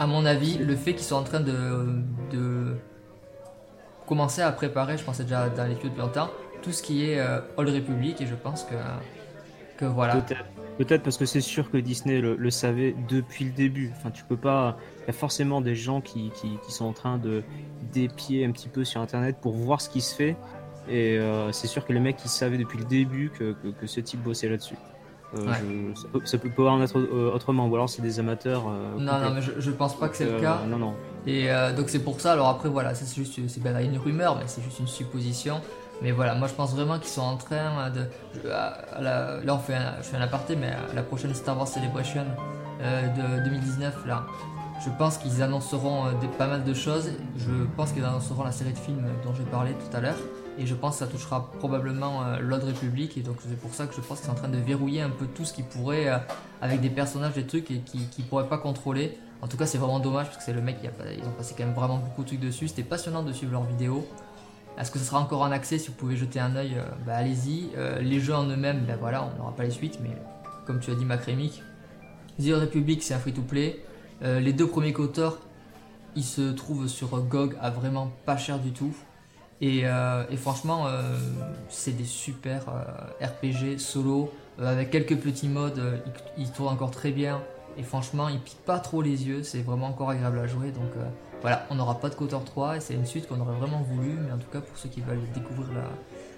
à 0.00 0.06
mon 0.08 0.26
avis, 0.26 0.58
le 0.58 0.74
fait 0.74 0.94
qu'ils 0.94 1.04
soient 1.04 1.18
en 1.18 1.22
train 1.22 1.38
de, 1.38 2.02
de, 2.32 2.76
commencer 4.08 4.42
à 4.42 4.50
préparer, 4.50 4.98
je 4.98 5.04
pensais 5.04 5.22
déjà 5.22 5.48
dans 5.48 5.64
les 5.64 5.76
tuyaux 5.76 5.90
depuis 5.90 6.00
longtemps, 6.00 6.28
tout 6.60 6.72
ce 6.72 6.82
qui 6.82 7.08
est 7.08 7.20
euh, 7.20 7.38
Old 7.56 7.68
Republic 7.68 8.20
et 8.20 8.26
je 8.26 8.34
pense 8.34 8.64
que, 8.64 8.74
que 9.78 9.84
voilà. 9.84 10.16
Peut-être 10.78 11.02
parce 11.02 11.18
que 11.18 11.26
c'est 11.26 11.42
sûr 11.42 11.70
que 11.70 11.76
Disney 11.76 12.20
le, 12.20 12.50
savait 12.50 12.96
depuis 13.06 13.44
le 13.44 13.50
début. 13.50 13.92
Enfin, 13.96 14.10
tu 14.10 14.24
peux 14.24 14.36
pas. 14.36 14.78
Il 15.02 15.06
y 15.08 15.10
a 15.10 15.12
forcément 15.12 15.60
des 15.60 15.76
gens 15.76 16.00
qui, 16.00 16.30
qui, 16.30 16.56
qui, 16.64 16.72
sont 16.72 16.86
en 16.86 16.94
train 16.94 17.18
de 17.18 17.44
dépier 17.92 18.46
un 18.46 18.50
petit 18.50 18.68
peu 18.68 18.82
sur 18.84 19.00
Internet 19.02 19.36
pour 19.42 19.52
voir 19.52 19.80
ce 19.80 19.90
qui 19.90 20.00
se 20.00 20.14
fait. 20.14 20.36
Et 20.88 21.18
euh, 21.18 21.52
c'est 21.52 21.66
sûr 21.66 21.86
que 21.86 21.92
les 21.92 22.00
mecs 22.00 22.16
ils 22.24 22.28
savaient 22.28 22.58
depuis 22.58 22.78
le 22.78 22.84
début 22.84 23.30
que, 23.30 23.54
que, 23.80 23.86
ce 23.86 24.00
type 24.00 24.22
bossait 24.22 24.48
là-dessus. 24.48 24.76
Euh, 25.38 25.92
ça, 26.24 26.38
peut, 26.38 26.50
pas 26.50 26.70
en 26.70 26.82
être 26.82 26.98
euh, 26.98 27.32
autrement, 27.32 27.68
ou 27.68 27.74
alors 27.76 27.88
c'est 27.88 28.02
des 28.02 28.18
amateurs. 28.18 28.64
non, 28.98 29.20
non, 29.20 29.30
mais 29.32 29.42
je, 29.42 29.52
je 29.58 29.70
pense 29.70 29.96
pas 29.96 30.08
que 30.08 30.16
c'est 30.16 30.24
le 30.24 30.40
cas. 30.40 30.60
Non, 30.66 30.78
non. 30.78 30.94
Et 31.26 31.48
donc 31.76 31.88
c'est 31.88 32.02
pour 32.02 32.20
ça. 32.20 32.32
Alors 32.32 32.48
après, 32.48 32.68
voilà, 32.68 32.94
c'est 32.94 33.14
juste, 33.14 33.38
c'est 33.48 33.62
ben, 33.62 33.78
une 33.78 33.98
rumeur, 33.98 34.36
mais 34.36 34.44
c'est 34.46 34.62
juste 34.62 34.80
une 34.80 34.88
supposition. 34.88 35.60
Mais 36.02 36.12
voilà, 36.12 36.34
moi 36.34 36.48
je 36.48 36.54
pense 36.54 36.74
vraiment 36.74 36.98
qu'ils 36.98 37.10
sont 37.10 37.20
en 37.20 37.36
train 37.36 37.90
de. 37.90 38.06
là, 38.44 39.40
on 39.48 39.58
fait 39.58 39.74
un, 39.74 39.96
je 39.98 40.08
fais 40.08 40.16
un 40.16 40.22
aparté, 40.22 40.56
mais 40.56 40.68
à 40.68 40.94
la 40.94 41.02
prochaine 41.02 41.34
Star 41.34 41.56
Wars 41.56 41.68
Celebration 41.68 42.24
de 42.80 43.44
2019, 43.44 44.06
là, 44.06 44.26
je 44.84 44.90
pense 44.98 45.18
qu'ils 45.18 45.42
annonceront 45.42 46.06
pas 46.38 46.48
mal 46.48 46.64
de 46.64 46.74
choses. 46.74 47.12
Je 47.36 47.52
pense 47.76 47.92
qu'ils 47.92 48.04
annonceront 48.04 48.42
la 48.42 48.52
série 48.52 48.72
de 48.72 48.78
films 48.78 49.06
dont 49.24 49.34
j'ai 49.34 49.44
parlé 49.44 49.72
tout 49.74 49.96
à 49.96 50.00
l'heure. 50.00 50.16
Et 50.58 50.66
je 50.66 50.74
pense 50.74 50.94
que 50.94 51.04
ça 51.04 51.06
touchera 51.06 51.50
probablement 51.58 52.24
euh, 52.24 52.38
l'Ordre 52.40 52.66
République. 52.66 53.16
Et 53.16 53.22
donc 53.22 53.36
c'est 53.46 53.58
pour 53.58 53.72
ça 53.74 53.86
que 53.86 53.94
je 53.94 54.00
pense 54.00 54.18
qu'ils 54.18 54.26
sont 54.26 54.32
en 54.32 54.36
train 54.36 54.48
de 54.48 54.58
verrouiller 54.58 55.02
un 55.02 55.10
peu 55.10 55.26
tout 55.26 55.44
ce 55.44 55.52
qui 55.52 55.62
pourrait, 55.62 56.08
euh, 56.08 56.18
avec 56.60 56.80
des 56.80 56.90
personnages, 56.90 57.34
des 57.34 57.46
trucs 57.46 57.70
et 57.70 57.78
qui 57.80 58.22
pourraient 58.22 58.48
pas 58.48 58.58
contrôler. 58.58 59.18
En 59.42 59.48
tout 59.48 59.56
cas, 59.56 59.64
c'est 59.64 59.78
vraiment 59.78 60.00
dommage 60.00 60.26
parce 60.26 60.36
que 60.36 60.42
c'est 60.42 60.52
le 60.52 60.60
mec 60.60 60.76
ils 60.82 61.26
ont 61.26 61.32
passé 61.32 61.54
quand 61.56 61.64
même 61.64 61.74
vraiment 61.74 61.96
beaucoup 61.96 62.22
de 62.22 62.26
trucs 62.28 62.40
dessus. 62.40 62.68
C'était 62.68 62.82
passionnant 62.82 63.22
de 63.22 63.32
suivre 63.32 63.52
leurs 63.52 63.64
vidéos. 63.64 64.06
Est-ce 64.78 64.90
que 64.90 64.98
ce 64.98 65.04
sera 65.04 65.18
encore 65.18 65.42
en 65.42 65.50
accès? 65.50 65.78
Si 65.78 65.88
vous 65.88 65.94
pouvez 65.94 66.16
jeter 66.16 66.40
un 66.40 66.54
oeil, 66.56 66.76
bah, 67.06 67.16
allez-y. 67.16 67.70
les 68.02 68.20
jeux 68.20 68.34
en 68.34 68.44
eux-mêmes, 68.44 68.84
ben 68.86 68.96
voilà, 69.00 69.24
on 69.24 69.38
n'aura 69.38 69.56
pas 69.56 69.64
les 69.64 69.70
suites, 69.70 69.98
mais 70.02 70.10
comme 70.66 70.78
tu 70.80 70.90
as 70.90 70.94
dit, 70.94 71.04
Macrémic, 71.06 71.62
The 72.38 72.52
Republic, 72.52 73.02
c'est 73.02 73.14
un 73.14 73.18
free-to-play. 73.18 73.82
les 74.22 74.52
deux 74.52 74.66
premiers 74.66 74.94
auteurs, 74.94 75.38
ils 76.16 76.24
se 76.24 76.50
trouvent 76.52 76.86
sur 76.86 77.08
GOG 77.20 77.56
à 77.60 77.70
vraiment 77.70 78.10
pas 78.26 78.36
cher 78.36 78.58
du 78.58 78.72
tout. 78.72 78.94
Et, 79.60 79.84
franchement, 80.36 80.86
c'est 81.68 81.96
des 81.96 82.04
super 82.04 82.64
RPG 83.20 83.78
solo 83.78 84.32
avec 84.58 84.90
quelques 84.90 85.16
petits 85.16 85.48
modes. 85.48 85.80
ils, 86.36 86.44
ils 86.44 86.50
tournent 86.50 86.72
encore 86.72 86.90
très 86.90 87.10
bien. 87.10 87.40
Et 87.76 87.82
franchement, 87.82 88.28
il 88.28 88.40
pique 88.40 88.58
pas 88.66 88.78
trop 88.78 89.02
les 89.02 89.26
yeux, 89.26 89.42
c'est 89.42 89.62
vraiment 89.62 89.86
encore 89.86 90.10
agréable 90.10 90.38
à 90.38 90.46
jouer. 90.46 90.70
Donc 90.70 90.90
euh, 90.96 91.04
voilà, 91.40 91.66
on 91.70 91.76
n'aura 91.76 92.00
pas 92.00 92.08
de 92.08 92.14
Cotor 92.14 92.44
3 92.44 92.76
et 92.76 92.80
c'est 92.80 92.94
une 92.94 93.06
suite 93.06 93.28
qu'on 93.28 93.40
aurait 93.40 93.54
vraiment 93.54 93.80
voulu. 93.80 94.10
Mais 94.20 94.32
en 94.32 94.38
tout 94.38 94.48
cas, 94.52 94.60
pour 94.60 94.76
ceux 94.76 94.88
qui 94.88 95.00
veulent 95.00 95.20
découvrir 95.34 95.68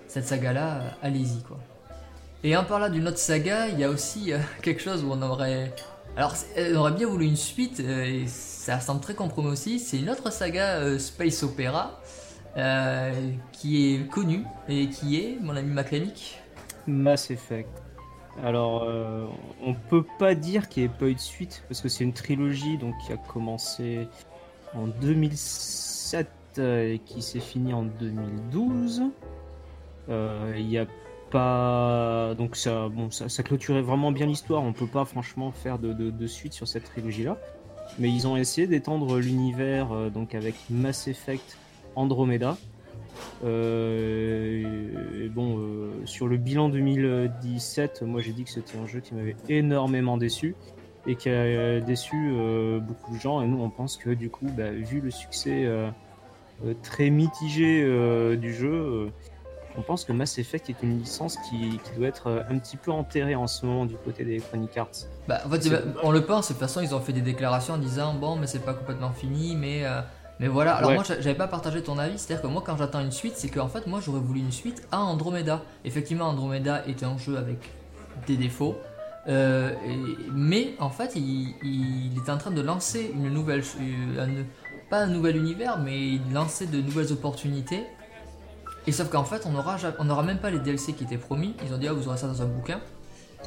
cette 0.09 0.27
saga-là, 0.27 0.75
euh, 0.75 0.89
allez-y 1.03 1.43
quoi. 1.43 1.59
Et 2.45 2.57
en 2.57 2.65
parlant 2.65 2.89
d'une 2.89 3.07
autre 3.07 3.19
saga, 3.19 3.69
il 3.69 3.79
y 3.79 3.85
a 3.85 3.89
aussi 3.89 4.33
euh, 4.33 4.39
quelque 4.63 4.83
chose 4.83 5.05
où 5.05 5.11
on 5.11 5.23
aurait. 5.23 5.75
Alors, 6.17 6.35
on 6.59 6.75
aurait 6.77 6.93
bien 6.93 7.07
voulu 7.07 7.25
une 7.25 7.37
suite, 7.37 7.81
et 7.81 8.27
ça 8.27 8.79
semble 8.81 9.01
très 9.01 9.15
compromis 9.15 9.49
aussi. 9.49 9.81
C'est 9.81 9.99
une 9.99 10.11
autre 10.11 10.31
saga 10.31 10.99
Space 10.99 11.43
Opera 11.43 11.99
qui 13.53 13.95
est 13.95 14.09
connue 14.11 14.45
et 14.69 14.89
qui 14.89 15.17
est, 15.17 15.39
mon 15.41 15.57
ami 15.57 15.71
Maclanic 15.71 16.43
Mass 16.87 17.31
Effect. 17.31 17.83
Alors, 18.43 18.85
euh, 18.85 19.27
on 19.63 19.75
peut 19.75 20.05
pas 20.19 20.35
dire 20.35 20.69
qu'il 20.69 20.83
n'y 20.83 20.89
ait 20.89 20.99
pas 20.99 21.07
eu 21.07 21.15
de 21.15 21.21
suite, 21.21 21.65
parce 21.69 21.81
que 21.81 21.89
c'est 21.89 22.05
une 22.05 22.15
trilogie 22.15 22.79
donc, 22.79 22.95
qui 23.07 23.13
a 23.13 23.17
commencé 23.17 24.09
en 24.75 24.87
2007 24.87 26.29
euh, 26.59 26.95
et 26.95 26.99
qui 26.99 27.21
s'est 27.21 27.41
finie 27.41 27.75
en 27.75 27.83
2012. 27.83 29.03
Euh, 30.09 30.55
il 30.57 30.67
n'y 30.67 30.79
a 30.79 30.87
pas. 31.31 32.35
Donc, 32.37 32.57
ça, 32.57 32.89
bon, 32.89 33.11
ça, 33.11 33.43
clôturait 33.43 33.83
vraiment 33.83 34.13
bien 34.13 34.27
l'histoire. 34.27 34.63
On 34.63 34.73
peut 34.73 34.87
pas 34.87 35.05
franchement 35.05 35.53
faire 35.53 35.79
de, 35.79 35.93
de 35.93 36.27
suite 36.27 36.55
sur 36.55 36.67
cette 36.67 36.85
trilogie-là. 36.85 37.37
Mais 37.99 38.09
ils 38.09 38.27
ont 38.27 38.37
essayé 38.37 38.67
d'étendre 38.67 39.19
l'univers 39.19 40.11
donc 40.11 40.35
avec 40.35 40.55
Mass 40.71 41.09
Effect 41.09 41.59
Andromeda. 41.97 42.57
Euh, 43.45 45.29
bon, 45.31 45.59
euh, 45.59 45.91
sur 46.05 46.29
le 46.29 46.37
bilan 46.37 46.69
2017, 46.69 48.03
moi 48.03 48.21
j'ai 48.21 48.33
dit 48.33 48.45
que 48.45 48.51
c'était 48.51 48.79
un 48.79 48.87
jeu 48.87 49.01
qui 49.01 49.15
m'avait 49.15 49.37
énormément 49.49 50.17
déçu 50.17 50.55
et 51.07 51.17
qui 51.17 51.29
a 51.29 51.81
déçu 51.81 52.15
euh, 52.15 52.79
beaucoup 52.79 53.15
de 53.15 53.21
gens. 53.21 53.43
Et 53.43 53.47
nous, 53.47 53.61
on 53.61 53.71
pense 53.71 53.97
que 53.97 54.11
du 54.11 54.31
coup, 54.31 54.47
bah, 54.57 54.71
vu 54.71 55.01
le 55.01 55.11
succès 55.11 55.69
très 56.83 57.11
mitigé 57.11 57.83
du 58.37 58.55
jeu, 58.55 59.11
on 59.77 59.83
pense 59.83 60.05
que 60.05 60.13
Mass 60.13 60.39
Effect 60.39 60.71
est 60.71 60.83
une 60.83 61.01
licence 61.01 61.39
qui, 61.49 61.81
doit 61.97 62.07
être 62.07 62.45
un 62.49 62.59
petit 62.59 62.77
peu 62.77 62.93
enterrée 62.93 63.35
en 63.35 63.47
ce 63.49 63.67
moment 63.67 63.87
du 63.87 63.97
côté 63.97 64.25
des 64.25 64.39
Chronic 64.39 64.77
Arts. 64.77 65.09
Bah, 65.27 65.41
en 65.45 65.51
fait, 65.51 65.69
on 66.05 66.13
le 66.13 66.25
pense, 66.25 66.49
de 66.49 66.53
toute 66.53 66.61
façon, 66.61 66.81
ils 66.83 66.95
ont 66.95 67.01
fait 67.01 67.13
des 67.13 67.21
déclarations 67.21 67.75
en 67.75 67.79
disant 67.79 68.15
bon, 68.15 68.37
mais 68.37 68.47
c'est 68.47 68.65
pas 68.65 68.75
complètement 68.75 69.11
fini, 69.11 69.57
mais 69.57 69.85
mais 70.43 70.49
voilà, 70.49 70.75
alors 70.75 70.91
moi 70.91 71.05
j'avais 71.05 71.37
pas 71.37 71.47
partagé 71.47 71.85
ton 71.85 71.99
avis, 71.99 72.19
c'est-à-dire 72.19 72.43
que 72.43 72.49
moi 72.49 72.65
quand 72.67 72.77
j'attends 72.77 72.99
une 72.99 73.13
suite, 73.13 73.35
c'est 73.37 73.49
qu'en 73.49 73.69
fait 73.69 73.87
moi 73.87 74.01
j'aurais 74.05 74.19
voulu 74.19 74.41
une 74.41 74.51
suite 74.51 74.83
à 74.91 74.99
Andromeda. 74.99 75.63
Effectivement, 75.85 76.25
Andromeda 76.25 76.83
était 76.89 77.05
un 77.05 77.17
jeu 77.17 77.37
avec 77.39 77.59
des 78.27 78.37
défauts, 78.37 78.77
euh, 79.29 79.73
mais 80.33 80.75
en 80.81 80.91
fait 80.91 81.13
il, 81.15 81.55
il, 81.63 82.17
est 82.17 82.29
en 82.29 82.39
train 82.39 82.51
de 82.51 82.61
lancer 82.61 83.13
une 83.15 83.29
nouvelle, 83.29 83.63
pas 84.91 85.03
un 85.03 85.07
nouvel 85.07 85.37
univers, 85.37 85.79
mais 85.79 85.97
il 85.97 86.33
lançait 86.33 86.67
de 86.67 86.81
nouvelles 86.81 87.13
opportunités. 87.13 87.85
Et 88.89 88.91
sauf 88.91 89.11
qu'en 89.11 89.23
fait 89.23 89.47
on 89.47 89.55
aura, 89.57 89.77
on 90.01 90.11
aura 90.11 90.25
même 90.25 90.39
pas 90.39 90.51
les 90.51 90.59
DLC 90.59 90.95
qui 90.95 91.05
étaient 91.05 91.19
promis, 91.19 91.55
ils 91.65 91.73
ont 91.73 91.79
dit 91.79 91.87
ah 91.87 91.93
vous 91.93 92.09
aurez 92.09 92.19
ça 92.19 92.27
dans 92.27 92.43
un 92.43 92.47
bouquin. 92.47 92.81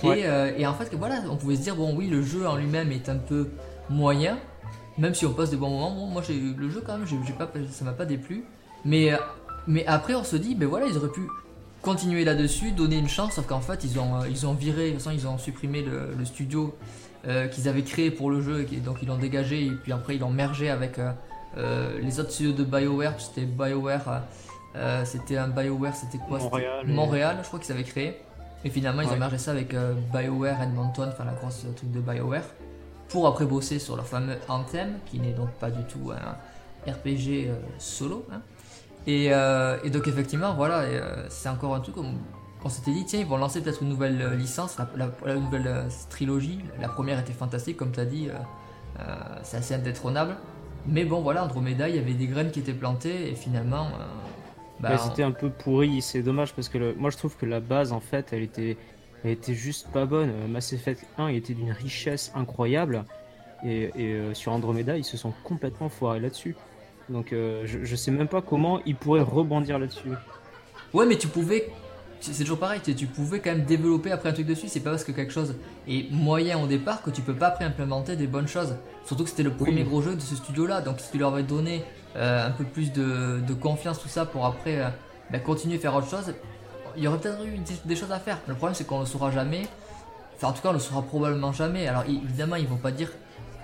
Et, 0.01 0.25
euh, 0.27 0.53
et 0.58 0.65
en 0.65 0.73
fait 0.73 0.95
voilà, 0.95 1.15
on 1.29 1.36
pouvait 1.36 1.58
se 1.58 1.62
dire 1.62 1.75
bon 1.75 1.93
oui 1.93 2.08
le 2.08 2.21
jeu 2.21 2.47
en 2.47 2.55
lui-même 2.55 2.93
est 2.93 3.10
un 3.10 3.17
peu 3.17 3.49
moyen, 3.89 4.38
même 4.97 5.13
si 5.13 5.25
on 5.25 5.34
passe 5.34 5.49
des 5.49 5.58
bons 5.58 5.69
moments, 5.69 6.08
moi 6.08 6.21
j'ai 6.25 6.39
le 6.39 6.69
jeu 6.69 6.81
quand 6.86 6.97
même, 6.97 7.08
j'ai 7.08 7.34
pas, 7.34 7.49
ça 7.71 7.86
m'a 7.86 7.93
pas 7.93 8.05
déplu. 8.05 8.45
Mais, 8.84 9.13
euh, 9.13 9.17
mais 9.67 9.86
après 9.88 10.15
on 10.15 10.23
se 10.23 10.36
dit, 10.36 10.55
ben 10.55 10.67
voilà, 10.67 10.86
ils 10.86 10.97
auraient 10.97 11.12
pu 11.12 11.27
continuer 11.81 12.23
là-dessus, 12.23 12.71
donner 12.71 12.97
une 12.97 13.10
chance, 13.10 13.34
sauf 13.34 13.45
qu'en 13.45 13.62
fait 13.62 13.84
ils 13.84 13.99
ont, 13.99 14.21
euh, 14.21 14.29
ils 14.29 14.47
ont 14.47 14.53
viré, 14.53 14.88
de 14.88 14.91
toute 14.91 15.01
façon 15.01 15.15
ils 15.15 15.27
ont 15.27 15.38
supprimé 15.38 15.84
le, 15.84 16.23
studio 16.25 16.75
euh, 17.27 17.47
qu'ils 17.47 17.67
avaient 17.67 17.84
créé 17.84 18.10
pour 18.12 18.29
le 18.31 18.41
jeu, 18.41 18.65
et 18.71 18.77
donc 18.77 18.97
ils 19.01 19.08
l'ont 19.08 19.17
dégagé 19.17 19.65
et 19.65 19.71
puis 19.71 19.91
après 19.91 20.15
ils 20.15 20.19
l'ont 20.19 20.31
mergé 20.31 20.69
avec 20.69 20.99
les 21.58 22.19
autres 22.19 22.31
studios 22.31 22.53
de 22.53 22.63
BioWare, 22.63 23.19
c'était 23.19 23.45
BioWare, 23.45 24.23
c'était 25.05 25.38
un 25.38 25.47
BioWare, 25.47 25.95
c'était 25.95 26.17
quoi 26.17 26.39
Montréal. 26.39 26.88
Montréal, 26.88 27.38
je 27.41 27.47
crois 27.47 27.60
qu'ils 27.60 27.71
avaient 27.71 27.84
créé. 27.84 28.17
Et 28.65 28.69
finalement 28.69 29.03
ils 29.03 29.10
ont 29.10 29.17
mergé 29.17 29.38
ça 29.38 29.51
avec 29.51 29.75
BioWare 30.13 30.62
Edmonton, 30.62 31.10
enfin 31.12 31.23
la 31.23 31.34
grosse 31.34 31.65
truc 31.75 31.91
de 31.91 31.99
BioWare 31.99 32.43
pour 33.09 33.27
après 33.27 33.45
bosser 33.45 33.79
sur 33.79 33.95
leur 33.95 34.07
fameux 34.07 34.37
Anthem, 34.47 34.99
qui 35.05 35.19
n'est 35.19 35.33
donc 35.33 35.49
pas 35.51 35.69
du 35.69 35.83
tout 35.83 36.11
un 36.11 36.37
RPG 36.91 37.47
euh, 37.47 37.55
solo. 37.77 38.25
Hein. 38.31 38.41
Euh, 39.07 39.77
et, 39.83 39.89
donc 39.89 40.07
effectivement, 40.07 40.53
voilà, 40.55 40.79
euh, 40.79 41.25
c'est 41.29 41.49
encore 41.49 41.75
un 41.75 41.79
truc 41.79 41.97
où 41.97 42.03
on 42.63 42.69
s'était 42.69 42.91
dit, 42.91 43.05
tiens, 43.05 43.19
ils 43.19 43.25
vont 43.25 43.37
lancer 43.37 43.61
peut-être 43.61 43.83
une 43.83 43.89
nouvelle 43.89 44.33
licence, 44.35 44.77
la, 44.95 45.35
nouvelle 45.35 45.87
trilogie. 46.09 46.59
La 46.81 46.89
première 46.89 47.19
était 47.19 47.33
fantastique, 47.33 47.77
comme 47.77 47.91
tu 47.91 47.99
as 47.99 48.05
dit, 48.05 48.29
c'est 49.43 49.57
assez 49.57 49.75
indétrônable. 49.75 50.35
Mais 50.87 51.05
bon, 51.05 51.21
voilà, 51.21 51.43
Andromeda, 51.43 51.87
il 51.87 51.95
y 51.95 51.99
avait 51.99 52.13
des 52.13 52.25
graines 52.25 52.49
qui 52.49 52.59
étaient 52.59 52.73
plantées, 52.73 53.29
et 53.29 53.35
finalement... 53.35 53.89
Bah, 54.79 54.97
c'était 54.97 55.21
un 55.21 55.31
peu 55.31 55.51
pourri, 55.51 56.01
c'est 56.01 56.23
dommage, 56.23 56.53
parce 56.53 56.67
que 56.67 56.95
moi 56.97 57.11
je 57.11 57.17
trouve 57.17 57.37
que 57.37 57.45
la 57.45 57.59
base, 57.59 57.91
en 57.91 57.99
fait, 57.99 58.33
elle 58.33 58.41
était 58.41 58.77
elle 59.25 59.31
était 59.31 59.55
juste 59.55 59.88
pas 59.88 60.05
bonne. 60.05 60.29
Euh, 60.29 60.47
Mass 60.47 60.71
Effect 60.71 61.03
1 61.17 61.31
il 61.31 61.38
était 61.38 61.55
d'une 61.55 61.71
richesse 61.71 62.31
incroyable. 62.35 63.05
Et, 63.65 63.89
euh, 63.97 64.35
sur 64.35 64.51
Andromeda, 64.51 64.95
ils 64.95 65.03
se 65.03 65.17
sont 65.17 65.33
complètement 65.43 65.89
foirés 65.89 66.19
là-dessus. 66.19 66.55
Donc 67.09 67.33
euh, 67.33 67.63
je, 67.65 67.95
sais 67.95 68.11
même 68.11 68.27
pas 68.27 68.41
comment 68.43 68.79
ils 68.85 68.95
pourraient 68.95 69.21
rebondir 69.21 69.79
là-dessus. 69.79 70.09
Ouais, 70.93 71.07
mais 71.07 71.17
tu 71.17 71.27
pouvais. 71.27 71.71
C'est 72.19 72.43
toujours 72.43 72.59
pareil, 72.59 72.79
tu, 72.81 73.05
pouvais 73.07 73.39
quand 73.39 73.51
même 73.51 73.65
développer 73.65 74.11
après 74.11 74.29
un 74.29 74.33
truc 74.33 74.45
dessus. 74.45 74.67
C'est 74.67 74.79
pas 74.79 74.91
parce 74.91 75.03
que 75.03 75.11
quelque 75.11 75.33
chose 75.33 75.55
est 75.88 76.11
moyen 76.11 76.59
au 76.59 76.67
départ 76.67 77.01
que 77.01 77.09
tu 77.09 77.21
peux 77.21 77.33
pas 77.33 77.47
après 77.47 77.65
implémenter 77.65 78.15
des 78.15 78.27
bonnes 78.27 78.47
choses. 78.47 78.75
Surtout 79.05 79.23
que 79.23 79.29
c'était 79.29 79.43
le 79.43 79.51
premier 79.51 79.83
gros 79.83 80.01
jeu 80.01 80.15
de 80.15 80.21
ce 80.21 80.35
studio-là. 80.35 80.81
Donc 80.81 80.99
si 80.99 81.11
tu 81.11 81.17
leur 81.17 81.33
avais 81.33 81.43
donné 81.43 81.83
un 82.15 82.51
peu 82.51 82.63
plus 82.63 82.91
de, 82.91 83.53
confiance, 83.59 84.01
tout 84.01 84.07
ça, 84.07 84.25
pour 84.25 84.45
après 84.45 84.91
bah, 85.31 85.39
continuer 85.39 85.75
à 85.75 85.79
faire 85.79 85.95
autre 85.95 86.09
chose, 86.09 86.33
il 86.97 87.03
y 87.03 87.08
aurait 87.08 87.19
peut-être 87.19 87.43
eu 87.45 87.60
des 87.86 87.95
choses 87.95 88.12
à 88.12 88.19
faire. 88.19 88.39
Le 88.47 88.55
problème, 88.55 88.75
c'est 88.75 88.86
qu'on 88.86 88.99
le 88.99 89.05
saura 89.05 89.31
jamais. 89.31 89.67
Enfin, 90.36 90.49
en 90.49 90.53
tout 90.53 90.62
cas, 90.62 90.69
on 90.69 90.73
le 90.73 90.79
saura 90.79 91.01
probablement 91.01 91.51
jamais. 91.51 91.88
Alors, 91.88 92.03
évidemment, 92.03 92.55
ils 92.55 92.67
vont 92.67 92.77
pas 92.77 92.91
dire 92.91 93.10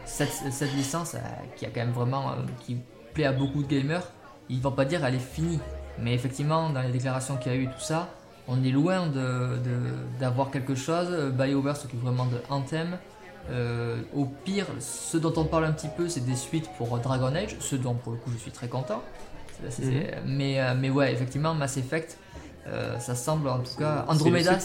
cette, 0.06 0.32
cette 0.32 0.74
licence 0.74 1.16
euh, 1.16 1.20
qui 1.56 1.66
a 1.66 1.70
quand 1.70 1.82
même 1.82 1.92
vraiment. 1.92 2.32
Euh, 2.32 2.36
qui 2.66 2.78
plaît 3.14 3.26
à 3.26 3.34
beaucoup 3.34 3.64
de 3.64 3.68
gamers. 3.68 4.08
Ils 4.50 4.62
vont 4.62 4.72
pas 4.72 4.86
dire 4.86 5.04
elle 5.06 5.16
est 5.16 5.20
finie. 5.20 5.60
Mais 6.00 6.14
effectivement, 6.14 6.70
dans 6.70 6.82
les 6.82 6.92
déclarations 6.92 7.38
qu'il 7.38 7.52
y 7.52 7.56
a 7.56 7.58
eu, 7.58 7.68
tout 7.68 7.80
ça, 7.80 8.10
on 8.48 8.64
est 8.64 8.72
loin 8.72 9.08
d'avoir 10.20 10.48
de, 10.48 10.54
quelque 10.54 10.76
chose. 10.76 11.32
BioWare 11.34 11.76
s'occupe 11.76 12.02
vraiment 12.02 12.26
de 12.26 12.38
Anthem. 12.50 12.98
Euh, 13.50 14.02
au 14.16 14.26
pire, 14.26 14.68
ce 14.80 15.18
dont 15.18 15.34
on 15.36 15.46
parle 15.46 15.66
un 15.66 15.74
petit 15.74 15.90
peu, 15.90 16.08
c'est 16.08 16.26
des 16.26 16.36
suites 16.36 16.70
pour 16.78 16.98
Dragon 17.00 17.34
Age, 17.36 17.58
ce 17.60 17.76
dont 17.76 17.96
pour 17.96 18.14
le 18.14 18.18
coup 18.20 18.32
je 18.32 18.38
suis 18.38 18.52
très 18.52 18.68
content. 18.68 19.02
Mhm. 19.62 20.04
mais, 20.26 20.76
mais 20.76 20.90
ouais, 20.90 21.14
effectivement, 21.14 21.54
Mass 21.54 21.78
Effect, 21.78 22.18
euh, 22.68 23.00
ça 23.00 23.16
semble 23.16 23.48
en 23.50 23.60
tout 23.60 23.76
cas. 23.78 24.06
Andromeda, 24.08 24.58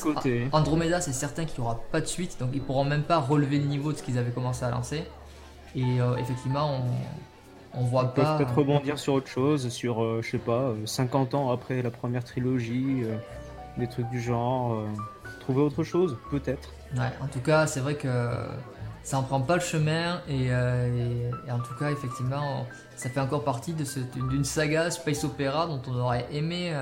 Andromeda 0.53 1.01
c'est 1.01 1.13
certain 1.13 1.45
qu'il 1.45 1.61
n'y 1.61 1.67
aura 1.67 1.81
pas 1.91 2.01
de 2.01 2.07
suite, 2.07 2.37
donc 2.39 2.51
ils 2.53 2.61
pourront 2.61 2.85
même 2.85 3.03
pas 3.03 3.19
relever 3.19 3.59
le 3.59 3.65
niveau 3.67 3.93
de 3.93 3.97
ce 3.99 4.03
qu'ils 4.03 4.19
avaient 4.19 4.31
commencé 4.33 4.65
à 4.65 4.71
lancer. 4.71 5.05
Et 5.75 6.01
euh, 6.01 6.17
effectivement, 6.17 6.81
on, 7.75 7.81
on 7.81 7.85
voit 7.85 8.03
ils 8.03 8.09
pas. 8.09 8.13
peuvent 8.25 8.37
peut-être 8.39 8.55
rebondir 8.59 8.99
sur 8.99 9.15
autre 9.15 9.29
chose, 9.29 9.69
sur, 9.71 10.03
euh, 10.03 10.21
je 10.23 10.31
sais 10.31 10.39
pas, 10.39 10.73
50 10.85 11.35
ans 11.35 11.51
après 11.51 11.83
la 11.83 11.91
première 11.91 12.25
trilogie, 12.25 13.05
des 13.79 13.87
trucs 13.87 14.09
du 14.11 14.21
genre. 14.21 14.83
trouver 15.41 15.63
autre 15.63 15.83
chose, 15.83 16.19
peut-être. 16.31 16.71
Ouais, 16.97 17.11
en 17.23 17.29
tout 17.29 17.41
cas, 17.41 17.67
c'est 17.67 17.81
vrai 17.81 17.95
que 17.95 18.31
ça 19.03 19.19
en 19.19 19.23
prend 19.23 19.41
pas 19.41 19.55
le 19.55 19.61
chemin, 19.61 20.21
et, 20.29 20.47
et 20.47 21.51
en 21.53 21.61
tout 21.61 21.75
cas, 21.79 21.91
effectivement, 21.91 22.67
ça 22.97 23.09
fait 23.09 23.21
encore 23.21 23.45
partie 23.45 23.75
d'une 23.75 24.45
saga 24.45 24.91
Space 24.91 25.25
Opera 25.25 25.67
dont 25.67 25.81
on 25.89 25.95
aurait 25.99 26.27
aimé 26.33 26.75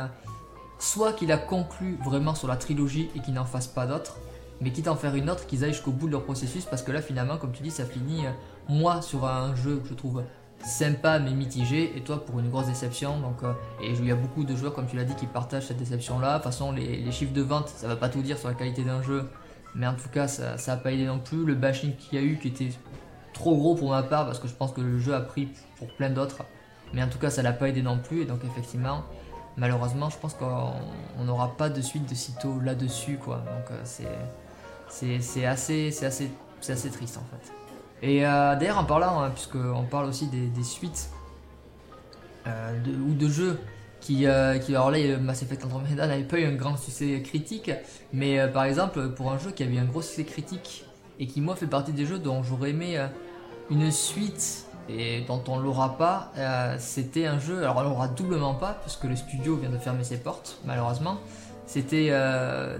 soit 0.84 1.14
qu'il 1.14 1.32
a 1.32 1.38
conclu 1.38 1.98
vraiment 2.04 2.34
sur 2.34 2.46
la 2.46 2.56
trilogie 2.56 3.08
et 3.16 3.20
qu'il 3.20 3.34
n'en 3.34 3.46
fasse 3.46 3.66
pas 3.66 3.86
d'autres, 3.86 4.18
mais 4.60 4.70
quitte 4.70 4.86
à 4.86 4.92
en 4.92 4.96
faire 4.96 5.14
une 5.14 5.30
autre, 5.30 5.46
qu'ils 5.46 5.64
aillent 5.64 5.72
jusqu'au 5.72 5.90
bout 5.90 6.06
de 6.06 6.12
leur 6.12 6.24
processus, 6.24 6.66
parce 6.66 6.82
que 6.82 6.92
là 6.92 7.00
finalement, 7.00 7.38
comme 7.38 7.52
tu 7.52 7.62
dis, 7.62 7.70
ça 7.70 7.84
finit, 7.84 8.26
euh, 8.26 8.30
moi, 8.68 9.00
sur 9.02 9.26
un 9.26 9.54
jeu 9.56 9.78
que 9.78 9.88
je 9.88 9.94
trouve 9.94 10.22
sympa 10.62 11.18
mais 11.18 11.32
mitigé, 11.32 11.96
et 11.96 12.02
toi 12.02 12.24
pour 12.24 12.38
une 12.38 12.50
grosse 12.50 12.66
déception. 12.66 13.18
Donc, 13.18 13.42
euh, 13.42 13.52
et 13.82 13.92
il 13.92 14.06
y 14.06 14.12
a 14.12 14.14
beaucoup 14.14 14.44
de 14.44 14.54
joueurs, 14.54 14.74
comme 14.74 14.86
tu 14.86 14.96
l'as 14.96 15.04
dit, 15.04 15.14
qui 15.14 15.26
partagent 15.26 15.66
cette 15.66 15.78
déception-là. 15.78 16.32
De 16.32 16.34
toute 16.34 16.44
façon, 16.44 16.72
les, 16.72 17.10
chiffres 17.12 17.32
de 17.32 17.42
vente, 17.42 17.68
ça 17.68 17.88
va 17.88 17.96
pas 17.96 18.08
tout 18.08 18.22
dire 18.22 18.38
sur 18.38 18.48
la 18.48 18.54
qualité 18.54 18.82
d'un 18.82 19.02
jeu, 19.02 19.28
mais 19.74 19.86
en 19.86 19.94
tout 19.94 20.08
cas, 20.10 20.28
ça 20.28 20.56
n'a 20.66 20.76
pas 20.76 20.92
aidé 20.92 21.06
non 21.06 21.18
plus. 21.18 21.44
Le 21.44 21.54
bashing 21.54 21.96
qu'il 21.96 22.18
y 22.18 22.22
a 22.22 22.24
eu, 22.24 22.38
qui 22.38 22.48
était 22.48 22.70
trop 23.32 23.56
gros 23.56 23.74
pour 23.74 23.90
ma 23.90 24.02
part 24.02 24.26
parce 24.26 24.38
que 24.38 24.48
je 24.48 24.54
pense 24.54 24.72
que 24.72 24.80
le 24.80 24.98
jeu 24.98 25.14
a 25.14 25.20
pris 25.20 25.48
pour 25.76 25.88
plein 25.96 26.10
d'autres. 26.10 26.44
Mais 26.92 27.02
en 27.02 27.08
tout 27.08 27.18
cas, 27.18 27.30
ça 27.30 27.42
l'a 27.42 27.52
pas 27.52 27.68
aidé 27.68 27.82
non 27.82 27.98
plus. 27.98 28.22
Et 28.22 28.24
donc, 28.24 28.44
effectivement, 28.44 29.02
malheureusement, 29.56 30.10
je 30.10 30.18
pense 30.18 30.34
qu'on 30.34 31.24
n'aura 31.24 31.56
pas 31.56 31.68
de 31.68 31.80
suite 31.80 32.08
de 32.08 32.14
sitôt 32.14 32.60
là-dessus. 32.60 33.18
quoi. 33.18 33.36
Donc, 33.36 33.78
c'est 33.84 34.08
c'est 34.88 35.44
assez, 35.44 35.88
assez, 36.04 36.30
assez 36.68 36.90
triste 36.90 37.18
en 37.18 37.24
fait. 37.30 37.52
Et 38.02 38.26
euh, 38.26 38.56
d'ailleurs, 38.56 38.78
en 38.78 38.84
parlant, 38.84 39.22
hein, 39.22 39.30
puisqu'on 39.30 39.84
parle 39.84 40.06
aussi 40.06 40.26
des, 40.26 40.62
suites 40.62 41.08
euh, 42.46 42.78
ou 43.08 43.14
de 43.14 43.28
jeux 43.28 43.58
qui, 44.00 44.26
euh, 44.26 44.58
qui, 44.58 44.74
alors 44.74 44.90
là, 44.90 44.98
Mass 45.18 45.42
Effect 45.42 45.64
Andromeda 45.64 46.06
n'avait 46.06 46.24
pas 46.24 46.38
eu 46.38 46.44
un 46.44 46.54
grand 46.54 46.76
succès 46.76 47.22
critique, 47.22 47.70
mais 48.12 48.46
par 48.48 48.64
exemple, 48.64 49.10
pour 49.10 49.32
un 49.32 49.38
jeu 49.38 49.50
qui 49.50 49.62
avait 49.62 49.76
eu 49.76 49.78
un 49.78 49.84
gros 49.84 50.02
succès 50.02 50.24
critique 50.24 50.84
et 51.18 51.26
qui, 51.26 51.40
moi, 51.40 51.56
fait 51.56 51.66
partie 51.66 51.92
des 51.92 52.04
jeux 52.04 52.18
dont 52.18 52.42
j'aurais 52.42 52.70
aimé 52.70 53.02
une 53.70 53.90
suite 53.90 54.63
et 54.88 55.22
dont 55.22 55.42
on 55.48 55.58
l'aura 55.58 55.96
pas, 55.96 56.32
c'était 56.78 57.26
un 57.26 57.38
jeu, 57.38 57.58
alors 57.58 57.76
on 57.78 57.82
l'aura 57.82 58.08
doublement 58.08 58.54
pas, 58.54 58.76
puisque 58.82 59.04
le 59.04 59.16
studio 59.16 59.56
vient 59.56 59.70
de 59.70 59.78
fermer 59.78 60.04
ses 60.04 60.18
portes, 60.18 60.58
malheureusement. 60.64 61.18
C'était 61.66 62.10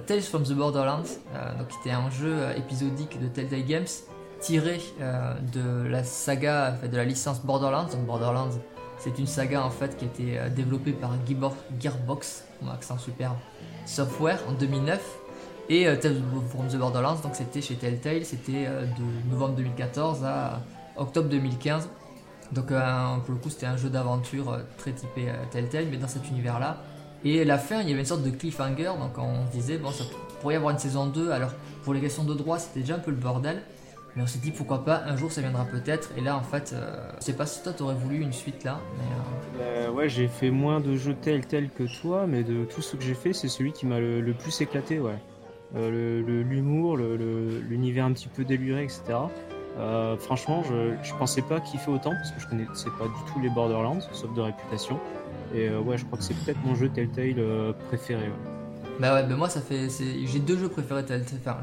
Tales 0.07 0.21
from 0.21 0.43
the 0.43 0.53
Borderlands, 0.53 1.09
donc 1.59 1.69
qui 1.69 1.77
était 1.81 1.97
un 1.97 2.11
jeu 2.11 2.37
épisodique 2.57 3.21
de 3.21 3.29
Telltale 3.29 3.65
Games 3.65 3.87
tiré 4.45 4.79
euh, 5.01 5.35
de 5.55 5.89
la 5.89 6.05
saga, 6.05 6.73
de 6.73 6.97
la 6.97 7.05
licence 7.05 7.41
Borderlands. 7.41 7.87
Donc 7.87 8.05
Borderlands, 8.05 8.51
c'est 8.99 9.19
une 9.19 9.27
saga 9.27 9.65
en 9.65 9.71
fait 9.71 9.97
qui 9.97 10.05
a 10.05 10.09
été 10.09 10.39
euh, 10.39 10.49
développée 10.51 10.93
par 10.93 11.13
Gearbox, 11.81 12.45
mon 12.61 12.71
accent 12.71 12.99
superbe, 12.99 13.37
Software 13.87 14.41
en 14.49 14.53
2009. 14.53 15.01
Et 15.71 15.89
euh, 15.89 15.97
Tales 15.97 16.21
from 16.51 16.69
the 16.69 16.77
Borderlands, 16.77 17.21
donc 17.23 17.35
c'était 17.35 17.63
chez 17.63 17.77
Telltale, 17.77 18.27
c'était 18.27 18.67
de 18.67 19.31
novembre 19.31 19.55
2014 19.55 20.23
à 20.25 20.61
octobre 20.97 21.29
2015. 21.29 21.89
Donc 22.53 22.67
pour 22.67 23.35
le 23.35 23.41
coup 23.41 23.51
c'était 23.51 23.67
un 23.67 23.77
jeu 23.77 23.89
d'aventure 23.89 24.59
très 24.79 24.93
typé 24.93 25.33
Telltale, 25.51 25.87
mais 25.91 25.97
dans 25.97 26.09
cet 26.09 26.29
univers-là. 26.29 26.79
Et 27.25 27.45
la 27.45 27.57
fin, 27.57 27.81
il 27.81 27.89
y 27.89 27.93
avait 27.93 28.01
une 28.01 28.07
sorte 28.07 28.23
de 28.23 28.31
cliffhanger, 28.31 28.93
donc 28.99 29.17
on 29.17 29.45
disait, 29.51 29.79
bon, 29.79 29.91
ça 29.91 30.05
pourrait 30.41 30.55
y 30.55 30.57
avoir 30.59 30.73
une 30.73 30.79
saison 30.79 31.07
2. 31.07 31.31
Alors 31.31 31.53
pour 31.83 31.95
les 31.95 32.01
questions 32.01 32.25
de 32.25 32.35
droit, 32.35 32.59
c'était 32.59 32.81
déjà 32.81 32.97
un 32.97 32.99
peu 32.99 33.11
le 33.11 33.17
bordel. 33.17 33.63
Mais 34.17 34.23
on 34.23 34.27
s'est 34.27 34.39
dit 34.39 34.53
pourquoi 34.53 34.85
pas, 34.85 35.03
un 35.07 35.17
jour 35.17 35.33
ça 35.33 35.41
viendra 35.41 35.65
peut-être. 35.65 36.11
Et 36.17 36.21
là 36.21 36.37
en 36.37 36.43
fait, 36.43 36.73
euh, 36.73 37.11
je 37.19 37.25
sais 37.25 37.33
pas 37.33 37.47
si 37.47 37.63
toi 37.63 37.73
t'aurais 37.73 37.97
voulu 37.97 38.21
une 38.21 38.33
suite 38.33 38.63
là. 38.63 38.81
Mais, 38.97 39.63
euh, 39.63 39.91
ouais, 39.91 40.09
j'ai 40.09 40.29
fait 40.29 40.51
moins 40.51 40.81
de 40.81 40.97
jeux 40.97 41.17
tel 41.21 41.47
tel 41.47 41.69
que 41.71 41.85
toi, 42.01 42.27
mais 42.29 42.45
de 42.45 42.65
tout 42.65 42.81
ce 42.81 42.97
que 42.97 43.03
j'ai 43.03 43.15
fait, 43.15 43.33
c'est 43.33 43.49
celui 43.49 43.73
qui 43.73 43.87
m'a 43.87 43.99
le, 43.99 44.33
plus 44.35 44.61
éclaté, 44.61 45.01
ouais. 45.01 45.19
Euh, 45.75 46.23
l'humour, 46.45 46.97
l'univers 46.97 48.05
un 48.05 48.13
petit 48.13 48.29
peu 48.29 48.45
déluré, 48.45 48.85
etc. 48.85 49.03
franchement, 50.19 50.63
je, 50.65 51.15
pensais 51.19 51.43
pas 51.43 51.61
kiffer 51.61 51.91
autant 51.91 52.11
parce 52.11 52.33
que 52.33 52.41
je 52.41 52.49
connaissais 52.49 52.91
pas 52.99 53.05
du 53.05 53.33
tout 53.33 53.41
les 53.41 53.51
Borderlands, 53.51 54.01
sauf 54.13 54.33
de 54.35 54.41
réputation. 54.41 54.99
Et 55.55 55.69
ouais, 55.71 55.99
je 55.99 56.05
crois 56.05 56.19
que 56.19 56.25
c'est 56.25 56.35
peut-être 56.35 56.63
mon 56.65 56.75
jeu 56.75 56.89
Telltale 56.89 57.75
préféré. 57.89 58.31
Bah 59.01 59.15
ouais, 59.15 59.27
bah 59.27 59.37
moi 59.37 59.49
ça 59.49 59.61
fait. 59.61 59.89
J'ai 60.25 60.39
deux 60.39 60.57
jeux 60.57 60.69
préférés 60.69 61.05
Telltale. 61.05 61.39
Enfin, 61.41 61.59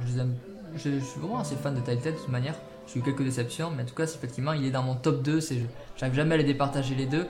je 0.76 1.00
suis 1.00 1.20
vraiment 1.20 1.40
assez 1.40 1.56
fan 1.56 1.76
de 1.76 1.82
Telltale 1.82 2.14
de 2.14 2.18
toute 2.18 2.30
manière. 2.30 2.56
J'ai 2.88 3.00
eu 3.00 3.04
quelques 3.04 3.24
déceptions, 3.24 3.72
mais 3.76 3.84
en 3.84 3.86
tout 3.86 3.96
cas, 3.96 4.04
effectivement, 4.04 4.54
il 4.54 4.66
est 4.66 4.72
dans 4.72 4.84
mon 4.84 4.96
top 4.96 5.22
2. 5.22 5.40
J'arrive 5.98 6.16
jamais 6.16 6.36
à 6.36 6.38
les 6.38 6.44
départager 6.44 6.96
les 6.96 7.06
deux. 7.06 7.26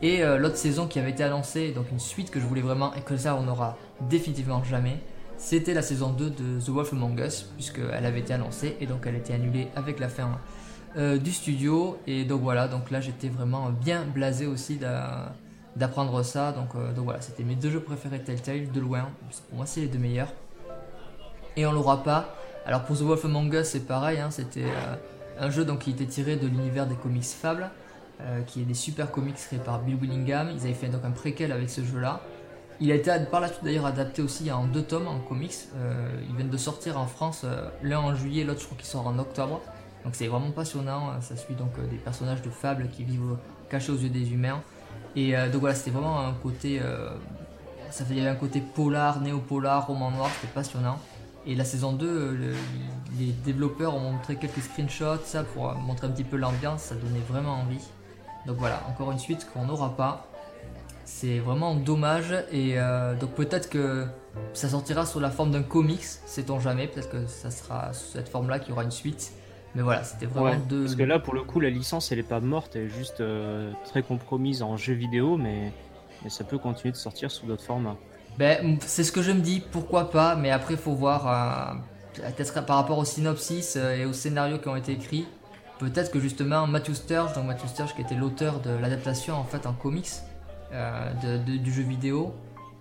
Et 0.00 0.24
euh, 0.24 0.38
l'autre 0.38 0.56
saison 0.56 0.86
qui 0.86 0.98
avait 0.98 1.10
été 1.10 1.22
annoncée, 1.22 1.70
donc 1.70 1.90
une 1.92 2.00
suite 2.00 2.30
que 2.30 2.40
je 2.40 2.46
voulais 2.46 2.60
vraiment, 2.60 2.92
et 2.94 3.02
que 3.02 3.16
ça, 3.16 3.36
on 3.36 3.42
n'aura 3.42 3.76
définitivement 4.08 4.64
jamais, 4.64 4.98
c'était 5.42 5.74
la 5.74 5.82
saison 5.82 6.10
2 6.10 6.30
de 6.30 6.60
The 6.64 6.68
Wolf 6.68 6.92
Among 6.92 7.18
Us, 7.18 7.50
puisqu'elle 7.56 8.06
avait 8.06 8.20
été 8.20 8.32
annoncée, 8.32 8.76
et 8.80 8.86
donc 8.86 9.02
elle 9.06 9.16
a 9.16 9.18
été 9.18 9.34
annulée 9.34 9.66
avec 9.74 9.98
la 9.98 10.08
fin 10.08 10.38
euh, 10.96 11.18
du 11.18 11.32
studio. 11.32 11.98
Et 12.06 12.24
donc 12.24 12.42
voilà, 12.42 12.68
donc 12.68 12.92
là, 12.92 13.00
j'étais 13.00 13.28
vraiment 13.28 13.70
bien 13.70 14.04
blasé 14.04 14.46
aussi 14.46 14.78
d'apprendre 15.74 16.22
ça. 16.22 16.52
Donc, 16.52 16.68
euh, 16.76 16.92
donc 16.92 17.04
voilà, 17.06 17.20
c'était 17.20 17.42
mes 17.42 17.56
deux 17.56 17.70
jeux 17.70 17.80
préférés 17.80 18.20
Telltale, 18.20 18.70
de 18.70 18.80
loin. 18.80 19.08
Pour 19.48 19.56
moi, 19.58 19.66
c'est 19.66 19.80
les 19.80 19.88
deux 19.88 19.98
meilleurs. 19.98 20.32
Et 21.56 21.66
on 21.66 21.72
l'aura 21.72 22.02
pas 22.02 22.36
alors 22.64 22.84
pour 22.84 22.96
The 22.96 23.00
Wolf 23.00 23.24
Among 23.24 23.52
Us, 23.52 23.64
c'est 23.64 23.88
pareil, 23.88 24.20
hein, 24.20 24.30
c'était 24.30 24.62
euh, 24.62 24.94
un 25.40 25.50
jeu 25.50 25.64
donc, 25.64 25.80
qui 25.80 25.90
était 25.90 26.06
tiré 26.06 26.36
de 26.36 26.46
l'univers 26.46 26.86
des 26.86 26.94
comics 26.94 27.24
Fable, 27.24 27.68
qui 28.46 28.62
est 28.62 28.64
des 28.64 28.74
super 28.74 29.10
comics 29.10 29.34
créés 29.34 29.58
par 29.58 29.80
Bill 29.80 29.96
Willingham. 29.96 30.48
Ils 30.54 30.62
avaient 30.62 30.74
fait 30.74 30.86
donc 30.86 31.04
un 31.04 31.10
préquel 31.10 31.50
avec 31.50 31.68
ce 31.68 31.80
jeu-là. 31.80 32.20
Il 32.80 32.90
a 32.90 32.94
été 32.94 33.12
par 33.30 33.40
la 33.40 33.48
suite 33.48 33.62
d'ailleurs 33.62 33.86
adapté 33.86 34.22
aussi 34.22 34.50
en 34.50 34.64
deux 34.64 34.82
tomes 34.82 35.06
en 35.06 35.18
comics. 35.18 35.54
Euh, 35.76 36.10
ils 36.28 36.34
viennent 36.34 36.50
de 36.50 36.56
sortir 36.56 36.98
en 36.98 37.06
France, 37.06 37.44
l'un 37.82 38.00
en 38.00 38.14
juillet, 38.14 38.44
l'autre 38.44 38.60
je 38.60 38.66
crois 38.66 38.76
qu'il 38.76 38.86
sort 38.86 39.06
en 39.06 39.18
octobre. 39.18 39.60
Donc 40.04 40.14
c'est 40.16 40.26
vraiment 40.26 40.50
passionnant. 40.50 41.20
Ça 41.20 41.36
suit 41.36 41.54
donc 41.54 41.72
des 41.90 41.96
personnages 41.96 42.42
de 42.42 42.50
Fable 42.50 42.88
qui 42.90 43.04
vivent 43.04 43.36
cachés 43.70 43.92
aux 43.92 43.98
yeux 43.98 44.08
des 44.08 44.32
humains. 44.32 44.60
Et 45.14 45.32
donc 45.52 45.60
voilà, 45.60 45.74
c'était 45.74 45.90
vraiment 45.90 46.20
un 46.20 46.32
côté, 46.32 46.80
ça 47.90 48.04
il 48.10 48.16
y 48.16 48.20
avait 48.20 48.30
un 48.30 48.34
côté 48.34 48.60
polar, 48.60 49.20
néo-polar, 49.20 49.86
roman 49.86 50.10
noir, 50.10 50.30
c'était 50.40 50.52
passionnant. 50.52 50.98
Et 51.44 51.56
la 51.56 51.64
saison 51.64 51.92
2, 51.92 52.06
euh, 52.06 52.54
les 53.18 53.32
développeurs 53.44 53.96
ont 53.96 54.12
montré 54.12 54.36
quelques 54.36 54.60
screenshots, 54.62 55.24
ça 55.24 55.42
pour 55.42 55.70
euh, 55.70 55.74
montrer 55.74 56.06
un 56.06 56.10
petit 56.10 56.22
peu 56.24 56.36
l'ambiance, 56.36 56.82
ça 56.82 56.94
donnait 56.94 57.24
vraiment 57.28 57.54
envie. 57.54 57.84
Donc 58.46 58.58
voilà, 58.58 58.80
encore 58.88 59.10
une 59.10 59.18
suite 59.18 59.48
qu'on 59.52 59.64
n'aura 59.64 59.96
pas. 59.96 60.28
C'est 61.04 61.38
vraiment 61.38 61.74
dommage 61.74 62.34
et 62.50 62.78
euh, 62.78 63.14
donc 63.14 63.30
peut-être 63.30 63.68
que 63.68 64.06
ça 64.54 64.68
sortira 64.68 65.04
sous 65.04 65.20
la 65.20 65.30
forme 65.30 65.50
d'un 65.50 65.62
comics, 65.62 66.04
sait-on 66.04 66.60
jamais, 66.60 66.86
peut-être 66.86 67.10
que 67.10 67.26
ça 67.26 67.50
sera 67.50 67.92
sous 67.92 68.12
cette 68.12 68.28
forme-là 68.28 68.58
qu'il 68.58 68.70
y 68.70 68.72
aura 68.72 68.84
une 68.84 68.90
suite. 68.90 69.32
Mais 69.74 69.82
voilà, 69.82 70.04
c'était 70.04 70.26
vraiment 70.26 70.60
deux. 70.68 70.84
Parce 70.84 70.96
que 70.96 71.02
là, 71.02 71.18
pour 71.18 71.34
le 71.34 71.42
coup, 71.42 71.58
la 71.58 71.70
licence, 71.70 72.12
elle 72.12 72.18
est 72.18 72.22
pas 72.22 72.40
morte, 72.40 72.76
elle 72.76 72.82
est 72.82 72.88
juste 72.90 73.22
très 73.84 74.02
compromise 74.02 74.62
en 74.62 74.76
jeu 74.76 74.92
vidéo, 74.92 75.38
mais, 75.38 75.72
mais 76.22 76.28
ça 76.28 76.44
peut 76.44 76.58
continuer 76.58 76.92
de 76.92 76.98
sortir 76.98 77.30
sous 77.30 77.46
d'autres 77.46 77.64
formats. 77.64 77.96
Ben, 78.38 78.78
c'est 78.80 79.04
ce 79.04 79.12
que 79.12 79.22
je 79.22 79.30
me 79.30 79.40
dis, 79.40 79.60
pourquoi 79.60 80.10
pas, 80.10 80.36
mais 80.36 80.50
après, 80.50 80.74
il 80.74 80.80
faut 80.80 80.94
voir, 80.94 81.80
euh, 82.18 82.62
par 82.66 82.76
rapport 82.76 82.98
au 82.98 83.04
synopsis 83.04 83.76
euh, 83.76 83.96
et 83.96 84.06
aux 84.06 84.12
scénarios 84.12 84.58
qui 84.58 84.68
ont 84.68 84.76
été 84.76 84.92
écrits, 84.92 85.26
peut-être 85.78 86.10
que 86.10 86.18
justement 86.18 86.66
Matthew 86.66 86.94
Sturge, 86.94 87.34
donc 87.34 87.46
Matthew 87.46 87.68
Sturge 87.68 87.94
qui 87.94 88.00
était 88.00 88.14
l'auteur 88.14 88.60
de 88.60 88.70
l'adaptation 88.70 89.34
en 89.34 89.44
fait 89.44 89.66
en 89.66 89.72
comics 89.72 90.08
euh, 90.72 91.38
du 91.38 91.72
jeu 91.72 91.82
vidéo, 91.82 92.34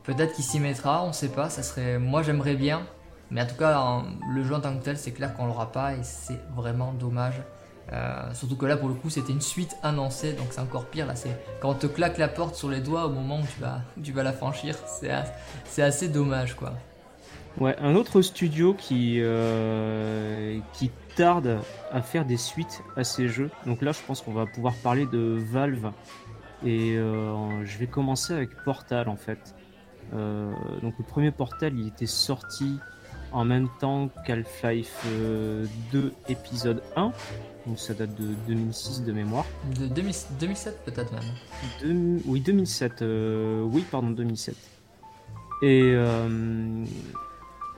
peut-être 0.04 0.34
qu'il 0.34 0.43
s'y 0.43 0.60
mettra, 0.60 1.04
on 1.04 1.13
sait 1.13 1.30
pas, 1.30 1.49
ça 1.49 1.63
serait, 1.63 1.99
moi 1.99 2.23
j'aimerais 2.23 2.56
bien, 2.56 2.82
mais 3.30 3.41
en 3.41 3.45
tout 3.45 3.56
cas, 3.56 4.04
le 4.30 4.43
jeu 4.43 4.56
en 4.56 4.60
tant 4.60 4.77
que 4.77 4.84
tel, 4.84 4.97
c'est 4.97 5.12
clair 5.12 5.34
qu'on 5.36 5.45
l'aura 5.45 5.71
pas 5.71 5.93
et 5.93 6.04
c'est 6.04 6.39
vraiment 6.56 6.93
dommage. 6.93 7.41
Euh, 7.93 8.34
surtout 8.34 8.56
que 8.56 8.65
là, 8.65 8.77
pour 8.77 8.88
le 8.88 8.93
coup, 8.93 9.10
c'était 9.10 9.34
une 9.34 9.41
suite 9.41 9.75
annoncée, 9.84 10.34
donc 10.34 10.47
c'est 10.51 10.62
encore 10.62 10.86
pire. 10.86 11.06
Là, 11.06 11.15
c'est 11.15 11.38
quand 11.60 11.69
on 11.69 11.73
te 11.73 11.88
claque 11.88 12.17
la 12.17 12.27
porte 12.27 12.56
sur 12.56 12.69
les 12.69 12.80
doigts 12.80 13.06
au 13.06 13.10
moment 13.10 13.39
où 13.39 13.45
tu 13.45 13.60
vas, 13.60 13.82
tu 14.04 14.12
vas 14.12 14.23
la 14.23 14.34
franchir. 14.34 14.75
C'est 15.65 15.82
assez 15.82 16.08
dommage, 16.08 16.56
quoi. 16.56 16.73
Ouais, 17.60 17.75
un 17.80 17.95
autre 17.95 18.21
studio 18.21 18.73
qui, 18.73 19.17
euh, 19.19 20.58
qui 20.71 20.89
tarde 21.15 21.60
à 21.91 22.01
faire 22.01 22.23
des 22.23 22.38
suites 22.38 22.82
à 22.95 23.04
ces 23.04 23.27
jeux. 23.27 23.49
Donc 23.65 23.82
là, 23.82 23.91
je 23.91 23.99
pense 24.08 24.21
qu'on 24.21 24.32
va 24.32 24.45
pouvoir 24.45 24.73
parler 24.75 25.06
de 25.06 25.38
Valve. 25.38 25.91
Et 26.63 26.95
euh, 26.95 27.65
je 27.65 27.78
vais 27.78 27.88
commencer 27.88 28.34
avec 28.34 28.50
Portal, 28.63 29.10
en 29.10 29.17
fait. 29.17 29.56
donc 30.12 30.93
le 30.97 31.04
premier 31.08 31.32
Portal, 31.32 31.78
il 31.78 31.88
était 31.88 32.06
sorti 32.06 32.80
en 33.32 33.45
même 33.45 33.69
temps 33.80 34.10
qu'Half-Life 34.26 35.06
2 35.91 36.13
épisode 36.28 36.82
1. 36.95 37.13
Donc 37.67 37.80
ça 37.80 37.93
date 37.93 38.15
de 38.15 38.34
2006 38.47 39.04
de 39.04 39.12
mémoire. 39.12 39.45
De 39.80 39.88
2007 39.88 40.84
peut-être 40.86 41.13
même. 41.13 42.19
oui, 42.26 42.41
2007. 42.41 43.02
Euh, 43.02 43.62
oui, 43.62 43.86
pardon, 43.89 44.10
2007. 44.10 44.56
Et, 45.62 45.82
euh, 45.93 46.84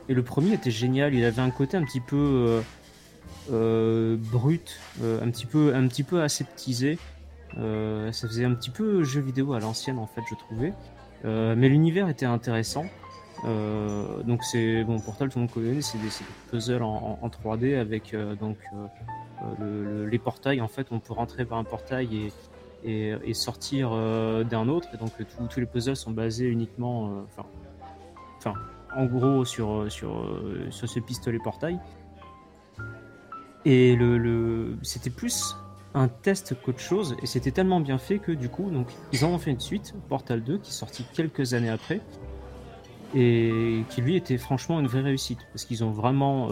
et 0.08 0.13
le 0.13 0.24
premier 0.24 0.54
était 0.54 0.72
génial. 0.72 1.13
Il 1.13 1.26
avait 1.26 1.41
un 1.41 1.52
côté 1.52 1.76
un 1.76 1.84
petit 1.84 2.00
peu 2.00 2.62
euh, 3.52 4.17
brut, 4.17 4.80
un, 5.02 5.30
petit 5.30 5.46
peu, 5.46 5.76
un 5.76 5.88
petit 5.88 6.04
peu 6.04 6.22
aseptisé. 6.22 6.98
Ça 7.56 8.28
faisait 8.28 8.46
un 8.46 8.54
petit 8.54 8.70
peu 8.70 9.04
jeu 9.04 9.22
vidéo 9.22 9.54
à 9.54 9.60
l'ancienne 9.60 10.00
en 10.00 10.08
fait, 10.08 10.22
je 10.30 10.36
trouvais. 10.36 10.74
mais 11.24 11.70
l'univers 11.70 12.10
était 12.10 12.26
intéressant. 12.26 12.86
donc 13.44 14.44
c'est 14.44 14.84
bon 14.84 15.00
Portal 15.00 15.30
tout 15.30 15.39
le 15.39 15.46
monde 15.46 15.52
connaît 15.52 15.82
c'est 15.82 15.98
des, 15.98 16.10
puzzles 16.50 16.84
en, 16.84 17.20
en, 17.22 17.28
3D 17.30 17.78
avec 17.78 18.16
donc 18.39 18.58
euh, 19.62 20.10
les 20.10 20.20
portails, 20.20 20.62
en 20.62 20.68
fait, 20.68 20.88
on 20.92 21.00
peut 21.00 21.13
rentrer 21.13 21.46
par 21.46 21.58
un 21.58 21.63
portail 21.63 22.32
et, 22.84 23.34
sortir 23.34 23.92
euh, 23.94 24.44
d'un 24.44 24.68
autre. 24.68 24.88
Et 24.94 24.98
donc, 24.98 25.12
tous 25.50 25.60
les 25.60 25.66
puzzles 25.66 25.96
sont 25.96 26.12
basés 26.12 26.48
uniquement, 26.48 27.10
euh, 27.10 27.44
enfin, 28.39 28.54
en 28.96 29.06
gros, 29.06 29.46
sur, 29.46 29.92
sur, 29.92 30.39
sur 30.70 30.89
ce 30.89 31.00
pistolet 31.00 31.39
portail. 31.39 31.80
Et 33.66 33.96
le, 33.96 34.78
c'était 34.82 35.10
plus 35.10 35.56
un 35.93 36.08
test 36.08 36.56
qu'autre 36.62 36.79
chose, 36.79 37.15
et 37.21 37.27
c'était 37.27 37.51
tellement 37.51 37.79
bien 37.79 37.97
fait 37.97 38.19
que 38.19 38.32
du 38.32 38.49
coup, 38.49 38.69
donc, 38.71 38.88
ils 39.12 39.25
en 39.25 39.29
ont 39.29 39.38
fait 39.38 39.51
une 39.51 39.60
suite, 39.60 39.93
Portal 40.10 40.43
2, 40.43 40.58
qui 40.58 40.71
est 40.71 41.13
quelques 41.13 41.53
années 41.53 41.69
après, 41.69 42.01
et 43.15 43.84
qui 43.89 44.01
lui 44.01 44.15
était 44.15 44.38
franchement 44.38 44.79
une 44.79 44.88
vraie 44.88 45.01
réussite, 45.01 45.39
parce 45.51 45.65
qu'ils 45.65 45.84
ont 45.84 45.91
vraiment 45.91 46.49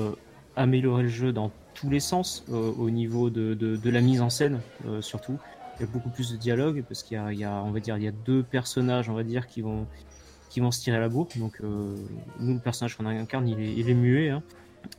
amélioré 0.55 1.03
le 1.03 1.09
jeu 1.09 1.33
dans 1.33 1.51
tous 1.73 1.89
les 1.89 1.99
sens 1.99 2.45
au 2.49 2.89
niveau 2.89 3.29
de, 3.29 3.55
de, 3.55 3.89
la 3.89 4.01
mise 4.01 4.21
en 4.21 4.29
scène, 4.29 4.59
surtout. 4.99 5.39
Il 5.79 5.85
y 5.85 5.89
a 5.89 5.91
beaucoup 5.91 6.09
plus 6.09 6.31
de 6.31 6.37
dialogue 6.37 6.83
parce 6.87 7.01
qu'il 7.01 7.17
y, 7.17 7.43
a, 7.43 7.63
on 7.63 7.71
va 7.71 7.79
dire, 7.79 7.97
il 7.97 8.03
y 8.03 8.07
a 8.07 8.11
deux 8.11 8.43
personnages, 8.43 9.09
on 9.09 9.15
va 9.15 9.23
dire, 9.23 9.47
qui 9.47 9.61
vont, 9.61 9.87
qui 10.49 10.59
vont 10.59 10.69
se 10.69 10.81
tirer 10.81 10.99
la 10.99 11.09
bourre. 11.09 11.29
Donc, 11.37 11.59
nous, 11.61 12.53
le 12.53 12.59
personnage 12.59 12.95
qu'on 12.95 13.07
incarne, 13.07 13.47
il 13.47 13.59
est, 13.59 13.73
il 13.73 13.89
est 13.89 13.95
muet. 13.95 14.29
Hein. 14.29 14.43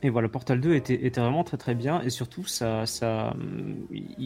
Et 0.01 0.09
voilà, 0.09 0.27
Portal 0.27 0.59
2 0.59 0.75
était, 0.75 1.05
était, 1.05 1.21
vraiment 1.21 1.43
très 1.43 1.57
très 1.57 1.75
bien. 1.75 2.01
Et 2.01 2.09
surtout, 2.09 2.45
ça, 2.45 2.85
ça, 2.85 3.33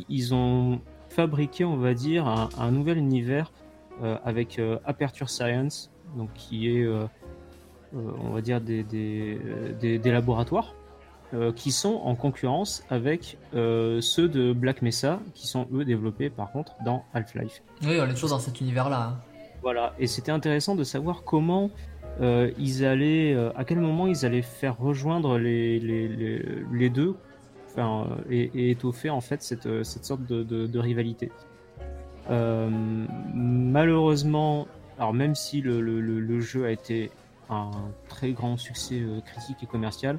ils 0.10 0.34
ont 0.34 0.82
fabriqué, 1.10 1.66
on 1.66 1.78
va 1.78 1.94
dire, 1.94 2.28
un, 2.28 2.72
nouvel 2.72 2.98
univers 2.98 3.52
euh, 4.02 4.18
avec 4.26 4.60
euh, 4.60 4.78
Aperture 4.86 5.30
Science, 5.30 5.92
donc 6.16 6.34
qui 6.34 6.70
est, 6.70 6.84
euh, 6.84 7.06
on 7.94 8.30
va 8.30 8.42
dire, 8.42 8.62
des, 8.62 8.84
des, 8.84 10.00
des, 10.00 10.12
laboratoires 10.12 10.74
qui 11.58 11.74
sont 11.74 12.00
en 12.06 12.16
concurrence 12.16 12.86
avec 12.90 13.38
ceux 13.52 14.30
de 14.30 14.54
Black 14.54 14.82
Mesa, 14.82 15.20
qui 15.34 15.46
sont 15.46 15.68
eux 15.74 15.84
développés 15.84 16.30
par 16.30 16.54
contre 16.54 16.74
dans 16.86 17.04
Half-Life. 17.14 17.64
Oui, 17.84 18.00
on 18.00 18.06
est 18.06 18.14
toujours 18.14 18.30
dans 18.30 18.40
cet 18.40 18.62
univers-là. 18.62 19.10
Hein. 19.10 19.18
Voilà, 19.62 19.94
et 20.00 20.08
c'était 20.08 20.32
intéressant 20.32 20.76
de 20.76 20.86
savoir 20.86 21.24
comment 21.24 21.70
euh, 22.20 22.52
ils 22.58 22.84
allaient, 22.84 23.32
euh, 23.34 23.52
à 23.56 23.64
quel 23.64 23.80
moment 23.80 24.08
ils 24.08 24.26
allaient 24.26 24.42
faire 24.42 24.76
rejoindre 24.78 25.38
les, 25.38 25.80
les, 25.80 26.42
les, 26.72 26.90
deux 26.90 27.16
enfin, 27.68 28.08
euh, 28.10 28.16
et, 28.32 28.72
étoffer 28.72 29.12
en 29.12 29.22
fait 29.22 29.44
cette, 29.44 29.84
cette 29.84 30.06
sorte 30.06 30.26
de, 30.26 30.42
de, 30.44 30.80
rivalité. 30.80 31.32
malheureusement, 32.28 34.68
alors 34.98 35.14
même 35.14 35.36
si 35.36 35.62
le, 35.62 35.80
le, 35.80 36.02
le, 36.02 36.40
jeu 36.40 36.66
a 36.66 36.72
été 36.72 37.12
un 37.50 37.70
très 38.10 38.32
grand 38.32 38.58
succès 38.58 39.04
critique 39.26 39.58
et 39.62 39.68
commercial, 39.68 40.18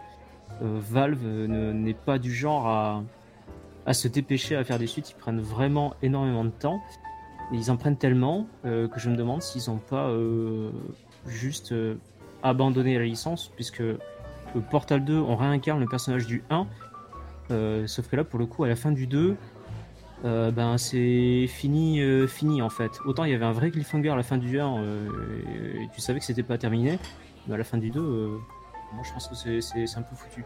Valve 0.61 1.27
n'est 1.49 1.95
pas 1.95 2.19
du 2.19 2.33
genre 2.33 2.69
à, 2.69 3.03
à 3.87 3.93
se 3.93 4.07
dépêcher 4.07 4.55
à 4.57 4.63
faire 4.63 4.79
des 4.79 4.87
suites. 4.87 5.11
Ils 5.11 5.17
prennent 5.17 5.41
vraiment 5.41 5.95
énormément 6.01 6.45
de 6.45 6.51
temps. 6.51 6.81
Et 7.53 7.57
ils 7.57 7.71
en 7.71 7.77
prennent 7.77 7.97
tellement 7.97 8.47
que 8.63 8.99
je 8.99 9.11
me 9.11 9.17
demande 9.17 9.43
s'ils 9.43 9.71
n'ont 9.71 9.79
pas 9.79 10.11
juste 11.29 11.73
euh, 11.73 11.97
abandonner 12.43 12.99
la 12.99 13.05
licence, 13.05 13.51
puisque 13.55 13.81
le 13.81 13.99
Portal 14.71 15.05
2, 15.05 15.17
on 15.17 15.37
réincarne 15.37 15.81
le 15.81 15.87
personnage 15.87 16.27
du 16.27 16.43
1, 16.51 16.67
euh, 17.51 17.87
sauf 17.87 18.09
que 18.09 18.17
là, 18.17 18.25
pour 18.25 18.39
le 18.39 18.47
coup, 18.47 18.65
à 18.65 18.69
la 18.69 18.77
fin 18.77 18.93
du 18.93 19.07
2, 19.07 19.37
euh, 20.25 20.51
ben 20.51 20.79
c'est 20.79 21.47
fini, 21.47 22.01
fini 22.27 22.61
en 22.61 22.71
fait. 22.71 22.91
Autant 23.05 23.23
il 23.23 23.31
y 23.31 23.35
avait 23.35 23.45
un 23.45 23.53
vrai 23.53 23.71
cliffhanger 23.71 24.11
à 24.11 24.17
la 24.17 24.25
fin 24.25 24.37
du 24.37 24.59
1, 24.59 24.83
et 24.83 25.89
tu 25.95 26.01
savais 26.01 26.19
que 26.19 26.25
c'était 26.25 26.43
pas 26.43 26.59
terminé, 26.59 26.99
mais 27.47 27.55
à 27.55 27.59
la 27.59 27.65
fin 27.65 27.79
du 27.79 27.91
2, 27.91 28.01
moi 28.01 29.03
je 29.05 29.13
pense 29.13 29.29
que 29.29 29.61
c'est 29.61 29.97
un 29.97 30.03
peu 30.03 30.17
foutu. 30.17 30.45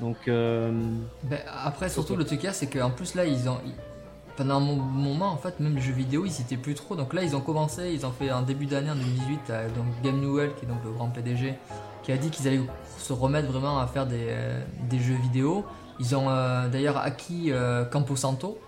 Donc. 0.00 0.16
Ben, 0.26 1.40
après, 1.64 1.88
surtout, 1.88 2.16
le 2.16 2.24
truc, 2.24 2.46
c'est 2.52 2.68
qu'en 2.68 2.90
plus 2.90 3.14
là, 3.14 3.24
ils 3.24 3.48
ont 3.48 3.58
pendant 4.38 4.58
un 4.58 4.60
moment, 4.60 5.32
en 5.32 5.36
fait, 5.36 5.58
même 5.58 5.74
les 5.74 5.80
jeux 5.80 5.92
vidéo, 5.92 6.24
ils 6.24 6.40
étaient 6.40 6.56
plus 6.56 6.74
trop. 6.74 6.94
Donc 6.94 7.12
là, 7.12 7.24
ils 7.24 7.34
ont 7.34 7.40
commencé, 7.40 7.90
ils 7.92 8.06
ont 8.06 8.12
fait 8.12 8.30
un 8.30 8.42
début 8.42 8.66
d'année 8.66 8.88
en 8.90 8.94
2018, 8.94 9.52
donc 9.74 9.86
Game 10.04 10.20
Newell, 10.20 10.54
qui 10.54 10.64
est 10.64 10.68
donc 10.68 10.78
le 10.84 10.92
grand 10.92 11.08
PDG, 11.08 11.54
qui 12.04 12.12
a 12.12 12.16
dit 12.16 12.30
qu'ils 12.30 12.46
allaient 12.46 12.60
se 12.98 13.12
remettre 13.12 13.50
vraiment 13.50 13.80
à 13.80 13.88
faire 13.88 14.06
des, 14.06 14.28
euh, 14.28 14.62
jeux 14.92 15.16
vidéo. 15.16 15.64
Ils 15.98 16.14
ont 16.14 16.30
euh, 16.30 16.68
d'ailleurs 16.68 16.98
acquis 16.98 17.50
euh, 17.50 17.84
Camposanto, 17.84 18.60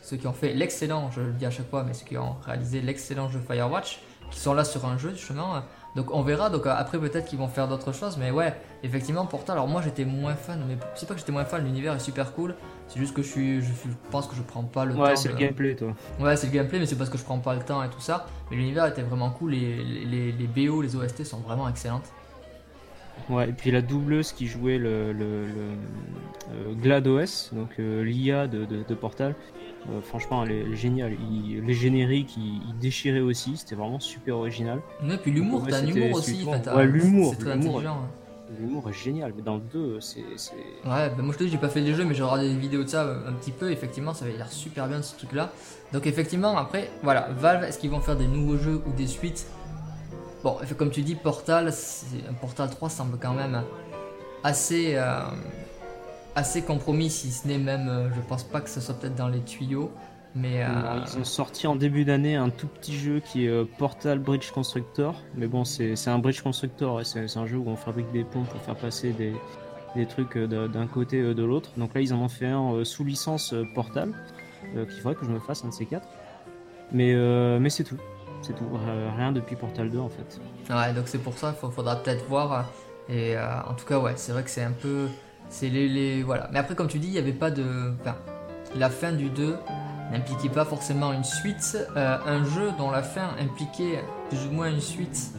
ceux 0.00 0.16
qui 0.16 0.26
ont 0.26 0.32
fait 0.32 0.54
l'excellent, 0.54 1.10
je 1.10 1.20
le 1.20 1.32
dis 1.32 1.44
à 1.44 1.50
chaque 1.50 1.68
fois, 1.68 1.84
mais 1.84 1.92
ceux 1.92 2.06
qui 2.06 2.16
ont 2.16 2.36
réalisé 2.46 2.80
l'excellent 2.80 3.28
jeu 3.28 3.42
Firewatch, 3.46 4.00
qui 4.30 4.40
sont 4.40 4.54
là 4.54 4.64
sur 4.64 4.86
un 4.86 4.96
jeu 4.96 5.10
justement. 5.10 5.62
Donc 5.94 6.14
on 6.14 6.22
verra, 6.22 6.48
donc 6.48 6.66
après 6.66 6.98
peut-être 6.98 7.26
qu'ils 7.26 7.38
vont 7.38 7.48
faire 7.48 7.68
d'autres 7.68 7.92
choses, 7.92 8.16
mais 8.16 8.30
ouais, 8.30 8.54
effectivement 8.82 9.26
Portal, 9.26 9.56
alors 9.56 9.68
moi 9.68 9.82
j'étais 9.82 10.06
moins 10.06 10.34
fan, 10.34 10.64
mais 10.66 10.78
c'est 10.94 11.06
pas 11.06 11.12
que 11.12 11.20
j'étais 11.20 11.32
moins 11.32 11.44
fan, 11.44 11.62
l'univers 11.62 11.94
est 11.94 12.00
super 12.00 12.32
cool, 12.32 12.54
c'est 12.92 12.98
juste 13.00 13.14
que 13.14 13.22
je, 13.22 13.28
suis, 13.28 13.62
je 13.62 13.70
pense 14.10 14.26
que 14.26 14.36
je 14.36 14.42
prends 14.42 14.64
pas 14.64 14.84
le 14.84 14.94
temps. 14.94 15.00
Ouais, 15.00 15.16
c'est 15.16 15.30
le 15.30 15.34
gameplay, 15.34 15.74
toi. 15.74 15.94
Ouais, 16.20 16.36
c'est 16.36 16.48
le 16.48 16.52
gameplay, 16.52 16.78
mais 16.78 16.84
c'est 16.84 16.96
parce 16.96 17.08
que 17.08 17.16
je 17.16 17.24
prends 17.24 17.38
pas 17.38 17.54
le 17.54 17.62
temps 17.62 17.82
et 17.82 17.88
tout 17.88 18.00
ça. 18.00 18.26
Mais 18.50 18.56
l'univers 18.58 18.84
était 18.84 19.00
vraiment 19.00 19.30
cool. 19.30 19.52
Les, 19.52 19.82
les, 19.82 20.32
les, 20.32 20.46
BO, 20.46 20.82
les 20.82 20.94
OST 20.94 21.24
sont 21.24 21.38
vraiment 21.38 21.68
excellentes. 21.70 22.12
Ouais, 23.30 23.48
et 23.48 23.52
puis 23.52 23.70
la 23.70 23.80
doubleuse 23.80 24.32
qui 24.32 24.46
jouait 24.46 24.76
le, 24.76 25.12
le, 25.12 25.46
euh, 26.52 26.74
GLaDOS, 26.82 27.54
donc 27.54 27.70
euh, 27.78 28.04
l'IA 28.04 28.46
de, 28.46 28.66
de, 28.66 28.94
Portal, 28.94 29.34
euh, 29.90 30.00
franchement, 30.00 30.44
elle 30.44 30.52
est 30.52 30.76
géniale. 30.76 31.16
les 31.20 31.74
génériques, 31.74 32.36
ils, 32.36 32.78
déchiraient 32.80 33.20
aussi, 33.20 33.56
c'était 33.56 33.74
vraiment 33.74 34.00
super 34.00 34.36
original. 34.36 34.80
Ouais, 35.02 35.18
puis 35.18 35.32
l'humour, 35.32 35.66
t'as 35.68 35.78
un 35.78 35.86
humour 35.86 36.18
aussi. 36.18 36.44
ouais, 36.44 36.86
l'humour. 36.86 37.34
C'est 37.34 37.44
très 37.44 37.52
intelligent. 37.52 38.08
L'humour 38.60 38.90
est 38.90 38.92
génial, 38.92 39.32
mais 39.34 39.42
dans 39.42 39.56
le 39.56 39.62
2, 39.72 40.00
c'est. 40.00 40.20
Ouais, 40.20 41.08
bah 41.08 41.22
moi 41.22 41.32
je 41.32 41.38
te 41.38 41.44
dis, 41.44 41.50
j'ai 41.50 41.58
pas 41.58 41.70
fait 41.70 41.80
les 41.80 41.94
jeux, 41.94 42.04
mais 42.04 42.14
j'ai 42.14 42.22
regardé 42.22 42.48
des 42.48 42.56
vidéos 42.56 42.84
de 42.84 42.88
ça 42.88 43.04
euh, 43.04 43.28
un 43.28 43.32
petit 43.32 43.50
peu. 43.50 43.70
Effectivement, 43.72 44.12
ça 44.12 44.24
avait 44.24 44.36
l'air 44.36 44.52
super 44.52 44.88
bien 44.88 45.00
ce 45.00 45.16
truc-là. 45.16 45.50
Donc, 45.92 46.06
effectivement, 46.06 46.56
après, 46.56 46.90
voilà, 47.02 47.28
Valve, 47.38 47.64
est-ce 47.64 47.78
qu'ils 47.78 47.90
vont 47.90 48.00
faire 48.00 48.16
des 48.16 48.26
nouveaux 48.26 48.58
jeux 48.58 48.82
ou 48.86 48.92
des 48.92 49.06
suites? 49.06 49.46
Bon, 50.44 50.58
comme 50.76 50.90
tu 50.90 51.02
dis, 51.02 51.14
Portal, 51.14 51.72
Portal 52.40 52.68
3 52.68 52.90
semble 52.90 53.16
quand 53.18 53.32
même 53.32 53.62
assez, 54.44 54.96
euh, 54.96 55.20
assez 56.34 56.62
compromis, 56.62 57.10
si 57.10 57.30
ce 57.30 57.46
n'est 57.46 57.58
même, 57.58 57.88
euh, 57.88 58.10
je 58.14 58.20
pense 58.20 58.44
pas 58.44 58.60
que 58.60 58.70
ce 58.70 58.80
soit 58.80 58.94
peut-être 58.94 59.14
dans 59.14 59.28
les 59.28 59.40
tuyaux. 59.40 59.90
Mais 60.34 60.64
euh, 60.64 60.68
Ils 61.06 61.20
ont 61.20 61.24
sorti 61.24 61.66
en 61.66 61.76
début 61.76 62.06
d'année 62.06 62.36
un 62.36 62.48
tout 62.48 62.66
petit 62.66 62.96
jeu 62.96 63.20
qui 63.20 63.44
est 63.44 63.50
euh, 63.50 63.64
Portal 63.76 64.18
Bridge 64.18 64.50
Constructor. 64.50 65.14
Mais 65.34 65.46
bon, 65.46 65.64
c'est 65.64 65.94
un 66.08 66.18
Bridge 66.18 66.40
Constructor, 66.40 67.04
c'est 67.04 67.36
un 67.36 67.46
jeu 67.46 67.58
où 67.58 67.68
on 67.68 67.76
fabrique 67.76 68.10
des 68.12 68.24
ponts 68.24 68.44
pour 68.44 68.60
faire 68.62 68.76
passer 68.76 69.10
des, 69.12 69.34
des 69.94 70.06
trucs 70.06 70.38
d'un 70.38 70.86
côté 70.86 71.22
de 71.34 71.42
l'autre. 71.42 71.70
Donc 71.76 71.94
là, 71.94 72.00
ils 72.00 72.14
en 72.14 72.18
ont 72.18 72.30
fait 72.30 72.46
un 72.46 72.82
sous 72.82 73.04
licence 73.04 73.54
Portal, 73.74 74.14
qu'il 74.72 75.00
faudrait 75.02 75.16
que 75.16 75.26
je 75.26 75.30
me 75.30 75.38
fasse 75.38 75.64
un 75.64 75.68
de 75.68 75.74
ces 75.74 75.84
quatre. 75.84 76.08
Mais, 76.92 77.14
mais 77.58 77.68
c'est 77.68 77.84
tout. 77.84 77.98
C'est 78.40 78.54
tout. 78.54 78.64
rien 79.18 79.32
depuis 79.32 79.54
Portal 79.54 79.90
2 79.90 79.98
en 79.98 80.08
fait. 80.08 80.40
Ouais, 80.70 80.94
donc 80.94 81.08
c'est 81.08 81.18
pour 81.18 81.34
ça, 81.34 81.54
il 81.62 81.70
faudra 81.70 81.96
peut-être 81.96 82.24
voir. 82.26 82.70
Et 83.10 83.36
en 83.36 83.74
tout 83.74 83.84
cas, 83.84 83.98
ouais, 83.98 84.14
c'est 84.16 84.32
vrai 84.32 84.44
que 84.44 84.50
c'est 84.50 84.64
un 84.64 84.72
peu. 84.72 85.08
C'est 85.52 85.68
les, 85.68 85.86
les, 85.86 86.22
Voilà. 86.22 86.48
Mais 86.50 86.58
après, 86.58 86.74
comme 86.74 86.88
tu 86.88 86.98
dis, 86.98 87.08
il 87.08 87.12
n'y 87.12 87.18
avait 87.18 87.32
pas 87.32 87.50
de. 87.50 87.92
La 88.74 88.88
fin 88.88 89.12
du 89.12 89.28
2 89.28 89.54
n'impliquait 90.10 90.48
pas 90.48 90.64
forcément 90.64 91.12
une 91.12 91.24
suite. 91.24 91.76
Euh, 91.94 92.16
un 92.26 92.42
jeu 92.42 92.70
dont 92.78 92.90
la 92.90 93.02
fin 93.02 93.30
impliquait 93.38 94.02
plus 94.30 94.46
ou 94.46 94.50
moins 94.50 94.70
une 94.70 94.80
suite 94.80 95.32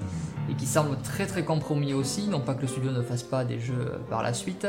et 0.50 0.54
qui 0.54 0.68
semble 0.68 0.98
très 0.98 1.26
très 1.26 1.44
compromis 1.44 1.94
aussi, 1.94 2.28
non 2.28 2.40
pas 2.40 2.54
que 2.54 2.62
le 2.62 2.68
studio 2.68 2.92
ne 2.92 3.02
fasse 3.02 3.24
pas 3.24 3.44
des 3.44 3.60
jeux 3.60 4.00
par 4.10 4.22
la 4.22 4.34
suite. 4.34 4.68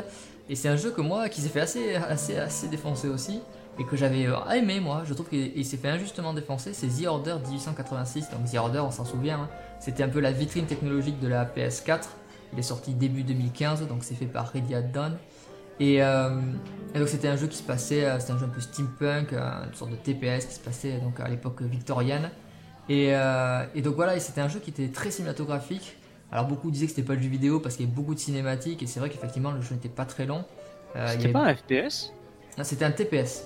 Et 0.49 0.57
c'est 0.57 0.69
un 0.69 0.77
jeu 0.77 0.91
que 0.91 1.03
moi, 1.03 1.29
qui 1.29 1.43
s'est 1.43 1.49
fait 1.49 1.61
assez, 1.61 1.95
assez, 1.95 2.39
assez 2.39 2.69
défoncer 2.69 3.09
aussi, 3.09 3.41
et 3.79 3.85
que 3.85 3.97
j'avais 3.97 4.27
euh, 4.27 4.37
aimé 4.55 4.81
moi, 4.81 5.03
je 5.05 5.13
trouve 5.13 5.29
qu'il 5.29 5.65
s'est 5.65 5.77
fait 5.77 5.89
injustement 5.89 6.33
défoncer, 6.33 6.73
c'est 6.73 6.87
The 6.87 7.07
Order 7.07 7.37
1886. 7.51 8.31
Donc 8.31 8.51
The 8.51 8.57
Order, 8.57 8.81
on 8.81 8.91
s'en 8.91 9.05
souvient, 9.05 9.41
hein. 9.41 9.49
c'était 9.81 10.03
un 10.05 10.09
peu 10.09 10.21
la 10.21 10.33
vitrine 10.33 10.67
technologique 10.67 11.21
de 11.21 11.29
la 11.29 11.45
PS4. 11.45 12.05
Il 12.53 12.59
est 12.59 12.63
sorti 12.63 12.95
début 12.95 13.25
2015, 13.25 13.87
donc 13.89 14.05
c'est 14.05 14.15
fait 14.15 14.27
par 14.27 14.53
Ready 14.53 14.75
Dawn. 14.93 15.17
Euh, 15.81 16.41
et, 16.95 16.99
donc 16.99 17.09
c'était 17.09 17.29
un 17.29 17.37
jeu 17.37 17.47
qui 17.47 17.57
se 17.57 17.63
passait, 17.63 18.05
euh, 18.05 18.19
c'était 18.21 18.33
un 18.33 18.39
jeu 18.39 18.47
un 18.47 18.51
peu 18.51 18.61
steampunk, 18.61 19.33
euh, 19.33 19.65
une 19.67 19.75
sorte 19.75 19.91
de 19.91 19.97
TPS 19.97 20.47
qui 20.47 20.55
se 20.55 20.61
passait 20.61 20.99
donc 20.99 21.21
à 21.21 21.29
l'époque 21.29 21.63
victorienne. 21.63 22.31
Et, 22.89 23.13
et, 23.75 23.83
donc 23.83 23.95
voilà, 23.95 24.19
c'était 24.21 24.43
un 24.43 24.49
jeu 24.49 24.61
qui 24.61 24.69
était 24.71 24.89
très 24.89 25.11
cinématographique. 25.11 25.97
Alors 26.31 26.47
beaucoup 26.47 26.71
disaient 26.71 26.87
que 26.87 26.93
c'était 26.93 27.07
pas 27.07 27.15
le 27.15 27.23
jeu 27.23 27.29
vidéo 27.29 27.61
parce 27.61 27.77
qu'il 27.77 27.87
y 27.87 27.89
avait 27.89 27.97
beaucoup 27.97 28.15
de 28.15 28.19
cinématiques 28.19 28.83
et 28.83 28.87
c'est 28.87 29.01
vrai 29.01 29.09
qu'effectivement 29.09 29.53
le 29.53 29.63
jeu 29.63 29.75
n'était 29.75 29.89
pas 29.89 30.05
très 30.05 30.27
long. 30.27 30.45
c'était 31.07 31.29
pas 31.29 31.45
un 31.45 31.55
FPS 31.55 32.13
C'était 32.63 32.85
un 32.85 32.91
TPS. 32.91 33.45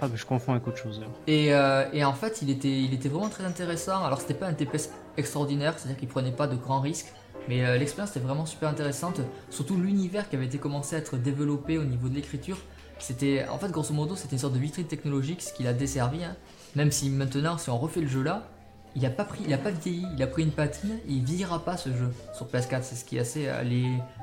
Ah 0.00 0.08
mais 0.10 0.16
je 0.16 0.24
confonds 0.24 0.52
avec 0.52 0.66
autre 0.66 0.78
chose. 0.78 1.02
Et, 1.26 1.48
et, 1.48 2.04
en 2.04 2.14
fait 2.14 2.40
il 2.40 2.48
était, 2.48 2.80
il 2.80 2.94
était 2.94 3.10
vraiment 3.10 3.28
très 3.28 3.44
intéressant. 3.44 4.02
Alors 4.04 4.22
c'était 4.22 4.34
pas 4.34 4.46
un 4.46 4.54
TPS 4.54 4.90
extraordinaire, 5.18 5.74
c'est-à-dire 5.76 5.98
qu'il 5.98 6.08
prenait 6.08 6.32
pas 6.32 6.46
de 6.46 6.56
grands 6.56 6.80
risques. 6.80 7.12
Mais 7.50 7.64
euh, 7.64 7.76
l'expérience 7.76 8.10
était 8.10 8.24
vraiment 8.24 8.46
super 8.46 8.68
intéressante, 8.68 9.20
surtout 9.50 9.76
l'univers 9.76 10.28
qui 10.28 10.36
avait 10.36 10.46
été 10.46 10.58
commencé 10.58 10.94
à 10.94 11.00
être 11.00 11.16
développé 11.16 11.78
au 11.78 11.82
niveau 11.82 12.08
de 12.08 12.14
l'écriture. 12.14 12.58
C'était, 13.00 13.44
en 13.48 13.58
fait, 13.58 13.72
grosso 13.72 13.92
modo, 13.92 14.14
c'était 14.14 14.34
une 14.34 14.38
sorte 14.38 14.54
de 14.54 14.60
vitrine 14.60 14.86
technologique, 14.86 15.42
ce 15.42 15.52
qui 15.52 15.64
l'a 15.64 15.72
desservi. 15.72 16.22
Hein. 16.22 16.36
Même 16.76 16.92
si 16.92 17.10
maintenant, 17.10 17.58
si 17.58 17.68
on 17.68 17.76
refait 17.76 18.02
le 18.02 18.06
jeu 18.06 18.22
là, 18.22 18.46
il 18.94 19.02
n'a 19.02 19.10
pas 19.10 19.24
pris, 19.24 19.42
il 19.48 19.58
pas 19.58 19.70
il 19.84 20.22
a 20.22 20.28
pris 20.28 20.44
une 20.44 20.52
patine, 20.52 20.92
et 21.08 21.12
il 21.12 21.24
vieillira 21.24 21.64
pas 21.64 21.76
ce 21.76 21.88
jeu 21.88 22.12
sur 22.34 22.46
PS4. 22.46 22.82
C'est 22.84 22.94
ce 22.94 23.04
qui 23.04 23.16
est 23.16 23.20
assez, 23.20 23.48
euh, 23.48 23.64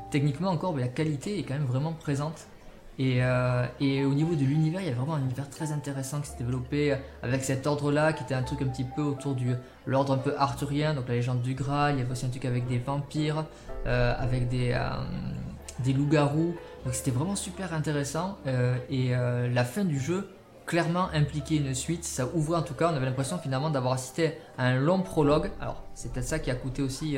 techniquement 0.09 0.49
encore, 0.49 0.73
mais 0.73 0.83
la 0.83 0.87
qualité 0.87 1.37
est 1.37 1.43
quand 1.43 1.55
même 1.55 1.65
vraiment 1.65 1.91
présente. 1.91 2.47
Euh, 2.99 3.65
et, 3.79 4.05
au 4.05 4.13
niveau 4.13 4.35
de 4.35 4.43
l'univers, 4.43 4.81
il 4.81 4.87
y 4.87 4.91
a 4.91 4.93
vraiment 4.93 5.15
un 5.15 5.21
univers 5.21 5.49
très 5.49 5.71
intéressant 5.71 6.19
qui 6.21 6.29
s'est 6.29 6.37
développé 6.37 6.95
avec 7.21 7.43
cet 7.43 7.67
ordre-là, 7.67 8.13
qui 8.13 8.23
était 8.23 8.33
un 8.33 8.43
truc 8.43 8.61
un 8.61 8.67
petit 8.67 8.83
peu 8.83 9.03
autour 9.03 9.35
de 9.35 9.55
l'ordre 9.85 10.13
un 10.13 10.17
peu 10.17 10.33
arthurien, 10.37 10.93
donc 10.93 11.07
la 11.07 11.15
légende 11.15 11.41
du 11.41 11.53
Graal. 11.53 11.95
Il 11.95 11.99
y 11.99 12.01
avait 12.01 12.11
aussi 12.11 12.25
un 12.25 12.29
truc 12.29 12.45
avec 12.45 12.67
des 12.67 12.79
vampires, 12.79 13.45
euh, 13.85 14.13
avec 14.17 14.49
des, 14.49 14.71
euh, 14.73 14.89
des 15.79 15.93
loups-garous. 15.93 16.55
Donc 16.85 16.93
c'était 16.93 17.11
vraiment 17.11 17.35
super 17.35 17.73
intéressant. 17.73 18.37
et 18.89 19.11
la 19.11 19.63
fin 19.65 19.83
du 19.83 19.99
jeu, 19.99 20.29
clairement 20.65 21.09
impliquait 21.13 21.57
une 21.57 21.75
suite. 21.75 22.03
Ça 22.03 22.27
ouvrait 22.33 22.57
en 22.57 22.61
tout 22.61 22.73
cas, 22.73 22.89
on 22.91 22.95
avait 22.95 23.05
l'impression 23.05 23.37
finalement 23.37 23.69
d'avoir 23.69 23.93
assisté 23.93 24.33
à 24.57 24.65
un 24.65 24.75
long 24.77 25.01
prologue. 25.01 25.51
Alors 25.61 25.83
c'est 25.93 26.11
peut-être 26.11 26.27
ça 26.27 26.39
qui 26.39 26.49
a 26.49 26.55
coûté 26.55 26.81
aussi 26.81 27.17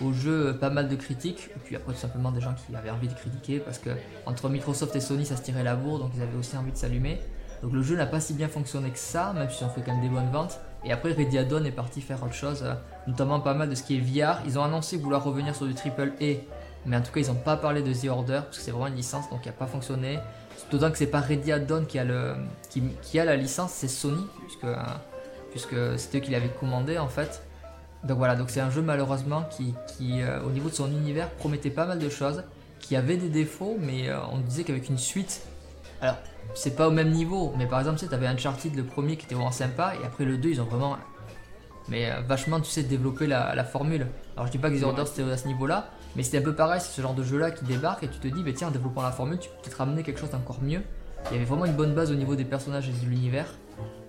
au 0.00 0.12
jeu 0.12 0.56
pas 0.58 0.70
mal 0.70 0.88
de 0.88 0.96
critiques, 0.96 1.50
et 1.54 1.58
puis 1.64 1.76
après 1.76 1.92
tout 1.92 2.00
simplement 2.00 2.32
des 2.32 2.40
gens 2.40 2.54
qui 2.54 2.74
avaient 2.74 2.90
envie 2.90 3.08
de 3.08 3.14
critiquer, 3.14 3.60
parce 3.60 3.78
que 3.78 3.90
entre 4.26 4.48
Microsoft 4.48 4.94
et 4.96 5.00
Sony 5.00 5.24
ça 5.24 5.36
se 5.36 5.42
tirait 5.42 5.62
la 5.62 5.76
bourre, 5.76 5.98
donc 5.98 6.12
ils 6.16 6.22
avaient 6.22 6.36
aussi 6.36 6.56
envie 6.56 6.72
de 6.72 6.76
s'allumer. 6.76 7.20
Donc 7.62 7.72
le 7.72 7.82
jeu 7.82 7.96
n'a 7.96 8.06
pas 8.06 8.20
si 8.20 8.34
bien 8.34 8.48
fonctionné 8.48 8.90
que 8.90 8.98
ça, 8.98 9.32
même 9.32 9.48
si 9.50 9.64
on 9.64 9.70
fait 9.70 9.80
quand 9.80 9.92
même 9.92 10.02
des 10.02 10.08
bonnes 10.08 10.30
ventes. 10.30 10.60
Et 10.84 10.92
après 10.92 11.12
Ready 11.12 11.42
Dawn 11.46 11.64
est 11.64 11.70
parti 11.70 12.02
faire 12.02 12.22
autre 12.22 12.34
chose, 12.34 12.62
euh, 12.62 12.74
notamment 13.06 13.40
pas 13.40 13.54
mal 13.54 13.70
de 13.70 13.74
ce 13.74 13.82
qui 13.82 13.96
est 13.96 14.00
VR. 14.00 14.40
Ils 14.44 14.58
ont 14.58 14.64
annoncé 14.64 14.98
vouloir 14.98 15.24
revenir 15.24 15.54
sur 15.54 15.66
du 15.66 15.74
triple 15.74 16.12
A, 16.20 16.24
mais 16.84 16.96
en 16.96 17.00
tout 17.00 17.10
cas 17.12 17.20
ils 17.20 17.28
n'ont 17.28 17.34
pas 17.34 17.56
parlé 17.56 17.82
de 17.82 17.92
The 17.92 18.08
Order, 18.08 18.40
parce 18.44 18.58
que 18.58 18.62
c'est 18.62 18.70
vraiment 18.70 18.88
une 18.88 18.96
licence, 18.96 19.30
donc 19.30 19.40
il 19.44 19.48
n'a 19.48 19.54
pas 19.54 19.66
fonctionné. 19.66 20.18
D'autant 20.70 20.90
que 20.90 20.98
c'est 20.98 21.06
pas 21.06 21.20
Ready 21.20 21.52
Dawn 21.66 21.86
qui 21.86 21.98
a, 21.98 22.04
qui, 22.70 22.82
la 23.14 23.36
licence, 23.36 23.70
c'est 23.72 23.88
Sony, 23.88 24.26
puisque, 24.46 24.64
euh, 24.64 24.76
puisque 25.50 25.76
c'est 25.96 26.16
eux 26.16 26.20
qui 26.20 26.32
l'avaient 26.32 26.52
commandé 26.60 26.98
en 26.98 27.08
fait. 27.08 27.42
Donc 28.04 28.18
voilà, 28.18 28.36
donc 28.36 28.50
c'est 28.50 28.60
un 28.60 28.70
jeu 28.70 28.82
malheureusement 28.82 29.44
qui, 29.50 29.74
qui 29.86 30.20
euh, 30.20 30.42
au 30.42 30.50
niveau 30.50 30.68
de 30.68 30.74
son 30.74 30.90
univers, 30.90 31.30
promettait 31.30 31.70
pas 31.70 31.86
mal 31.86 31.98
de 31.98 32.08
choses, 32.08 32.44
qui 32.80 32.96
avait 32.96 33.16
des 33.16 33.30
défauts, 33.30 33.76
mais 33.80 34.10
on 34.30 34.38
disait 34.40 34.62
qu'avec 34.62 34.90
une 34.90 34.98
suite, 34.98 35.42
alors 36.02 36.16
c'est 36.54 36.76
pas 36.76 36.88
au 36.88 36.90
même 36.90 37.10
niveau, 37.10 37.52
mais 37.56 37.66
par 37.66 37.78
exemple, 37.78 37.98
tu 37.98 38.04
sais, 38.04 38.10
t'avais 38.10 38.26
Uncharted, 38.26 38.74
le 38.76 38.84
premier 38.84 39.16
qui 39.16 39.24
était 39.24 39.34
vraiment 39.34 39.50
sympa, 39.50 39.94
et 40.00 40.04
après 40.04 40.24
le 40.24 40.36
2, 40.36 40.50
ils 40.50 40.60
ont 40.60 40.64
vraiment. 40.64 40.96
Mais 41.88 42.10
euh, 42.10 42.20
vachement, 42.26 42.60
tu 42.60 42.70
sais, 42.70 42.82
développé 42.82 43.26
la, 43.26 43.64
formule. 43.64 44.06
Alors 44.36 44.46
je 44.46 44.52
dis 44.52 44.58
pas 44.58 44.70
que 44.70 44.78
The 44.78 44.84
Order 44.84 45.04
c'était 45.06 45.30
à 45.30 45.36
ce 45.36 45.46
niveau-là, 45.48 45.90
mais 46.16 46.22
c'était 46.22 46.38
un 46.38 46.42
peu 46.42 46.54
pareil, 46.54 46.80
c'est 46.80 46.92
ce 46.92 47.02
genre 47.02 47.14
de 47.14 47.22
jeu-là 47.22 47.50
qui 47.50 47.64
débarque 47.64 48.02
et 48.04 48.08
tu 48.08 48.18
te 48.18 48.28
dis, 48.28 48.42
bah, 48.42 48.50
tiens, 48.54 48.68
en 48.68 48.70
développant 48.70 49.02
la 49.02 49.12
formule, 49.12 49.38
tu 49.38 49.48
peux 49.48 49.56
peut-être 49.62 49.78
ramener 49.78 50.02
quelque 50.02 50.20
chose 50.20 50.30
d'encore 50.30 50.62
mieux. 50.62 50.82
Il 51.30 51.32
y 51.32 51.36
avait 51.36 51.44
vraiment 51.44 51.64
une 51.64 51.74
bonne 51.74 51.94
base 51.94 52.10
au 52.10 52.14
niveau 52.14 52.36
des 52.36 52.44
personnages 52.44 52.88
et 52.88 52.92
de 52.92 53.06
l'univers. 53.06 53.46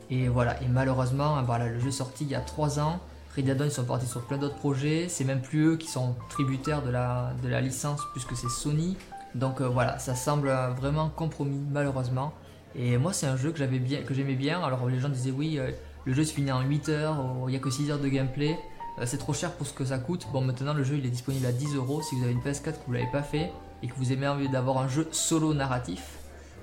Et 0.10 0.27
voilà, 0.27 0.62
et 0.62 0.67
malheureusement, 0.67 1.41
voilà, 1.43 1.67
le 1.67 1.79
jeu 1.79 1.88
est 1.88 1.91
sorti 1.91 2.25
il 2.25 2.29
y 2.29 2.36
a 2.36 2.41
3 2.41 2.79
ans. 2.79 2.99
Red 3.36 3.62
ils 3.65 3.71
sont 3.71 3.84
partis 3.84 4.08
sur 4.08 4.21
plein 4.21 4.38
d'autres 4.38 4.56
projets. 4.56 5.08
C'est 5.10 5.26
même 5.26 5.41
plus 5.41 5.65
eux 5.65 5.78
qui 5.78 5.88
sont 5.88 6.15
tributaires 6.30 6.82
de 6.82 6.89
la, 6.89 7.62
licence, 7.62 8.02
puisque 8.13 8.36
c'est 8.36 8.50
Sony. 8.50 8.98
Donc 9.34 9.60
euh, 9.60 9.67
voilà, 9.67 10.00
ça 10.00 10.15
semble 10.15 10.50
vraiment 10.78 11.10
compromis 11.10 11.62
malheureusement. 11.69 12.34
Et 12.76 12.98
moi 12.98 13.13
c'est 13.13 13.28
un 13.28 13.36
jeu 13.38 13.52
que 13.52 13.58
j'aimais 13.58 14.36
bien. 14.36 14.63
Alors 14.63 14.88
les 14.88 15.00
gens 15.00 15.10
disaient 15.10 15.32
oui, 15.32 15.60
euh, 15.60 15.71
le 16.06 16.13
jeu 16.13 16.24
se 16.24 16.34
finit 16.34 16.52
en 16.52 16.62
8 16.62 16.89
heures, 16.89 17.17
il 17.48 17.52
n'y 17.52 17.56
a 17.58 17.60
que 17.60 17.69
6 17.69 17.91
heures 17.91 18.00
de 18.00 18.08
gameplay. 18.08 18.58
Euh, 19.00 19.04
c'est 19.06 19.17
trop 19.17 19.34
cher 19.34 19.52
pour 19.52 19.67
ce 19.67 19.74
que 19.74 19.86
ça 19.86 19.98
coûte. 19.98 20.28
Bon 20.32 20.41
maintenant 20.41 20.74
le 20.74 20.84
jeu 20.84 20.95
il 20.98 21.06
est 21.06 21.10
disponible 21.10 21.45
à 21.45 21.52
10 21.52 21.76
euros 21.76 22.02
si 22.02 22.15
vous 22.15 22.24
avez 22.24 22.32
une 22.32 22.39
PS4 22.39 22.74
que 22.74 22.86
vous 22.88 22.93
l'avez 22.93 23.12
pas 23.12 23.24
fait 23.24 23.52
et 23.84 23.88
que 23.88 23.95
vous 23.95 24.13
aimez 24.13 24.28
envie 24.28 24.50
d'avoir 24.50 24.78
un 24.78 24.88
jeu 24.88 25.08
solo 25.12 25.54
narratif 25.54 26.17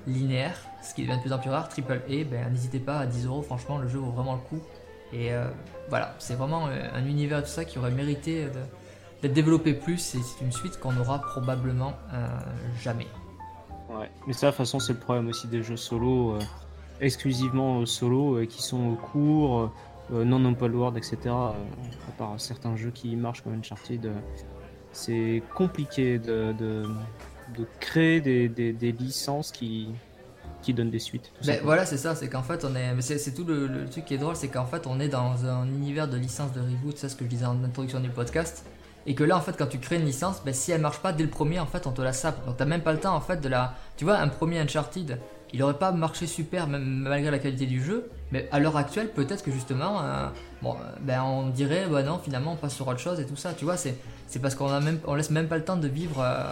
linéaire, 0.07 0.57
ce 0.81 0.93
qui 0.93 1.03
devient 1.03 1.15
de 1.15 1.21
plus 1.21 1.31
en 1.31 1.39
plus 1.39 1.49
rare, 1.49 1.69
triple 1.69 2.01
A, 2.07 2.23
ben 2.25 2.51
n'hésitez 2.51 2.79
pas 2.79 2.99
à 2.99 3.05
10 3.05 3.27
euros. 3.27 3.41
Franchement 3.41 3.77
le 3.77 3.87
jeu 3.87 3.99
vaut 3.99 4.11
vraiment 4.11 4.33
le 4.33 4.39
coup. 4.39 4.61
Et 5.13 5.31
voilà, 5.89 6.15
c'est 6.17 6.33
vraiment 6.33 6.65
un 6.67 7.05
univers 7.05 7.43
tout 7.43 7.49
ça 7.49 7.65
qui 7.65 7.77
aurait 7.77 7.91
mérité 7.91 8.45
de 8.45 8.61
d'être 9.23 9.33
développé 9.33 9.73
plus 9.73 10.15
et 10.15 10.19
c'est 10.21 10.43
une 10.43 10.51
suite 10.51 10.79
qu'on 10.79 10.95
aura 10.97 11.19
probablement 11.19 11.93
euh, 12.13 12.27
jamais. 12.81 13.07
Ouais, 13.89 14.11
mais 14.27 14.33
ça, 14.33 14.47
de 14.47 14.51
toute 14.51 14.57
façon, 14.57 14.79
c'est 14.79 14.93
le 14.93 14.99
problème 14.99 15.29
aussi 15.29 15.47
des 15.47 15.63
jeux 15.63 15.77
solo, 15.77 16.33
euh, 16.33 16.39
exclusivement 16.99 17.85
solo, 17.85 18.37
euh, 18.37 18.45
qui 18.45 18.61
sont 18.61 18.95
courts, 18.95 19.71
non 20.11 20.43
open 20.45 20.75
world, 20.75 20.97
etc. 20.97 21.17
à 21.27 21.53
part 22.17 22.33
certains 22.37 22.75
jeux 22.75 22.91
qui 22.91 23.15
marchent 23.15 23.41
comme 23.41 23.53
Uncharted, 23.53 24.11
c'est 24.91 25.41
compliqué 25.55 26.19
de, 26.19 26.53
de, 26.59 26.85
créer 27.79 28.19
des, 28.19 28.49
des, 28.49 28.91
licences 28.91 29.51
qui, 29.53 29.87
qui 30.63 30.73
donnent 30.73 30.89
des 30.89 30.99
suites. 30.99 31.31
Ben, 31.45 31.59
voilà, 31.63 31.85
c'est 31.85 31.97
ça, 31.97 32.15
c'est 32.15 32.29
qu'en 32.29 32.41
fait, 32.41 32.65
on 32.65 32.75
est. 32.75 33.01
C'est 33.01 33.33
tout 33.33 33.43
le, 33.43 33.67
le, 33.67 33.85
truc 33.85 34.05
qui 34.05 34.15
est 34.15 34.17
drôle, 34.17 34.35
c'est 34.35 34.47
qu'en 34.47 34.65
fait, 34.65 34.87
on 34.87 34.99
est 34.99 35.09
dans 35.09 35.45
un 35.45 35.67
univers 35.67 36.07
de 36.07 36.17
licences 36.17 36.53
de 36.53 36.61
reboot, 36.61 36.97
c'est 36.97 37.09
ce 37.09 37.15
que 37.15 37.25
je 37.25 37.29
disais 37.29 37.45
en 37.45 37.63
introduction 37.63 37.99
du 37.99 38.09
podcast. 38.09 38.65
Et 39.05 39.15
que 39.15 39.23
là, 39.23 39.35
en 39.37 39.41
fait, 39.41 39.57
quand 39.57 39.67
tu 39.67 39.79
crées 39.79 39.97
une 39.97 40.05
licence, 40.05 40.41
ben, 40.43 40.53
si 40.53 40.71
elle 40.71 40.81
marche 40.81 40.99
pas 40.99 41.11
dès 41.11 41.23
le 41.23 41.29
premier, 41.29 41.59
en 41.59 41.65
fait, 41.65 41.85
on 41.87 41.91
te 41.91 42.01
la 42.01 42.13
sape. 42.13 42.45
Donc, 42.45 42.57
t'as 42.57 42.65
même 42.65 42.81
pas 42.81 42.93
le 42.93 42.99
temps, 42.99 43.15
en 43.15 43.21
fait, 43.21 43.41
de 43.41 43.49
la. 43.49 43.75
Tu 43.97 44.05
vois, 44.05 44.17
un 44.17 44.29
premier 44.29 44.59
Uncharted, 44.59 45.19
il 45.51 45.61
aurait 45.61 45.77
pas 45.77 45.91
marché 45.91 46.25
super, 46.25 46.67
même 46.67 46.83
malgré 46.83 47.29
la 47.29 47.39
qualité 47.39 47.65
du 47.65 47.83
jeu. 47.83 48.09
Mais 48.33 48.49
à 48.51 48.59
l'heure 48.59 48.75
actuelle, 48.75 49.09
peut-être 49.09 49.43
que 49.43 49.51
justement, 49.51 50.01
euh, 50.01 50.27
bon, 50.61 50.75
ben, 51.01 51.23
on 51.23 51.47
dirait, 51.47 51.85
bah 51.89 52.03
non, 52.03 52.17
finalement, 52.17 52.53
on 52.53 52.55
passe 52.57 52.73
sur 52.73 52.87
autre 52.87 52.99
chose 52.99 53.19
et 53.21 53.25
tout 53.25 53.37
ça. 53.37 53.53
Tu 53.53 53.63
vois, 53.63 53.77
c'est, 53.77 53.95
parce 54.41 54.55
qu'on 54.55 54.67
a 54.67 54.81
même, 54.81 54.99
on 55.07 55.15
laisse 55.15 55.29
même 55.29 55.47
pas 55.47 55.57
le 55.57 55.63
temps 55.63 55.77
de 55.77 55.87
vivre, 55.87 56.19
euh, 56.19 56.43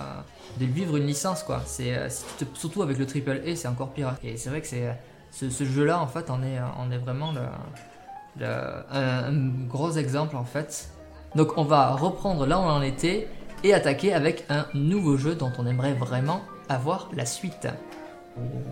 de 0.60 0.66
vivre 0.66 0.96
une 0.96 1.08
licence, 1.08 1.44
quoi. 1.44 1.62
C'est, 1.66 1.98
euh, 1.98 2.08
surtout 2.54 2.84
avec 2.84 2.98
le 2.98 3.06
triple 3.06 3.42
A, 3.46 3.56
c'est 3.56 3.68
encore 3.68 3.90
pire. 3.90 4.16
Et 4.24 4.38
c'est 4.38 4.50
vrai 4.50 4.62
que 4.62 4.68
c'est, 4.68 4.96
ce, 5.32 5.66
jeu-là, 5.66 6.00
en 6.00 6.08
fait, 6.08 6.30
on 6.30 6.42
est, 6.44 6.60
on 6.80 6.92
est 6.92 6.98
vraiment 6.98 7.34
le, 7.34 8.46
un 8.92 9.34
gros 9.68 9.92
exemple, 9.92 10.38
en 10.38 10.46
fait 10.46 10.90
donc 11.36 11.58
on 11.58 11.64
va 11.64 11.92
reprendre 11.92 12.46
là 12.46 12.60
où 12.60 12.64
on 12.64 12.70
en 12.70 12.82
était 12.82 13.28
et 13.64 13.74
attaquer 13.74 14.14
avec 14.14 14.46
un 14.50 14.66
nouveau 14.74 15.18
jeu 15.18 15.36
dont 15.36 15.52
on 15.58 15.66
aimerait 15.66 15.94
vraiment 15.94 16.42
avoir 16.68 17.10
la 17.14 17.26
suite. 17.26 17.68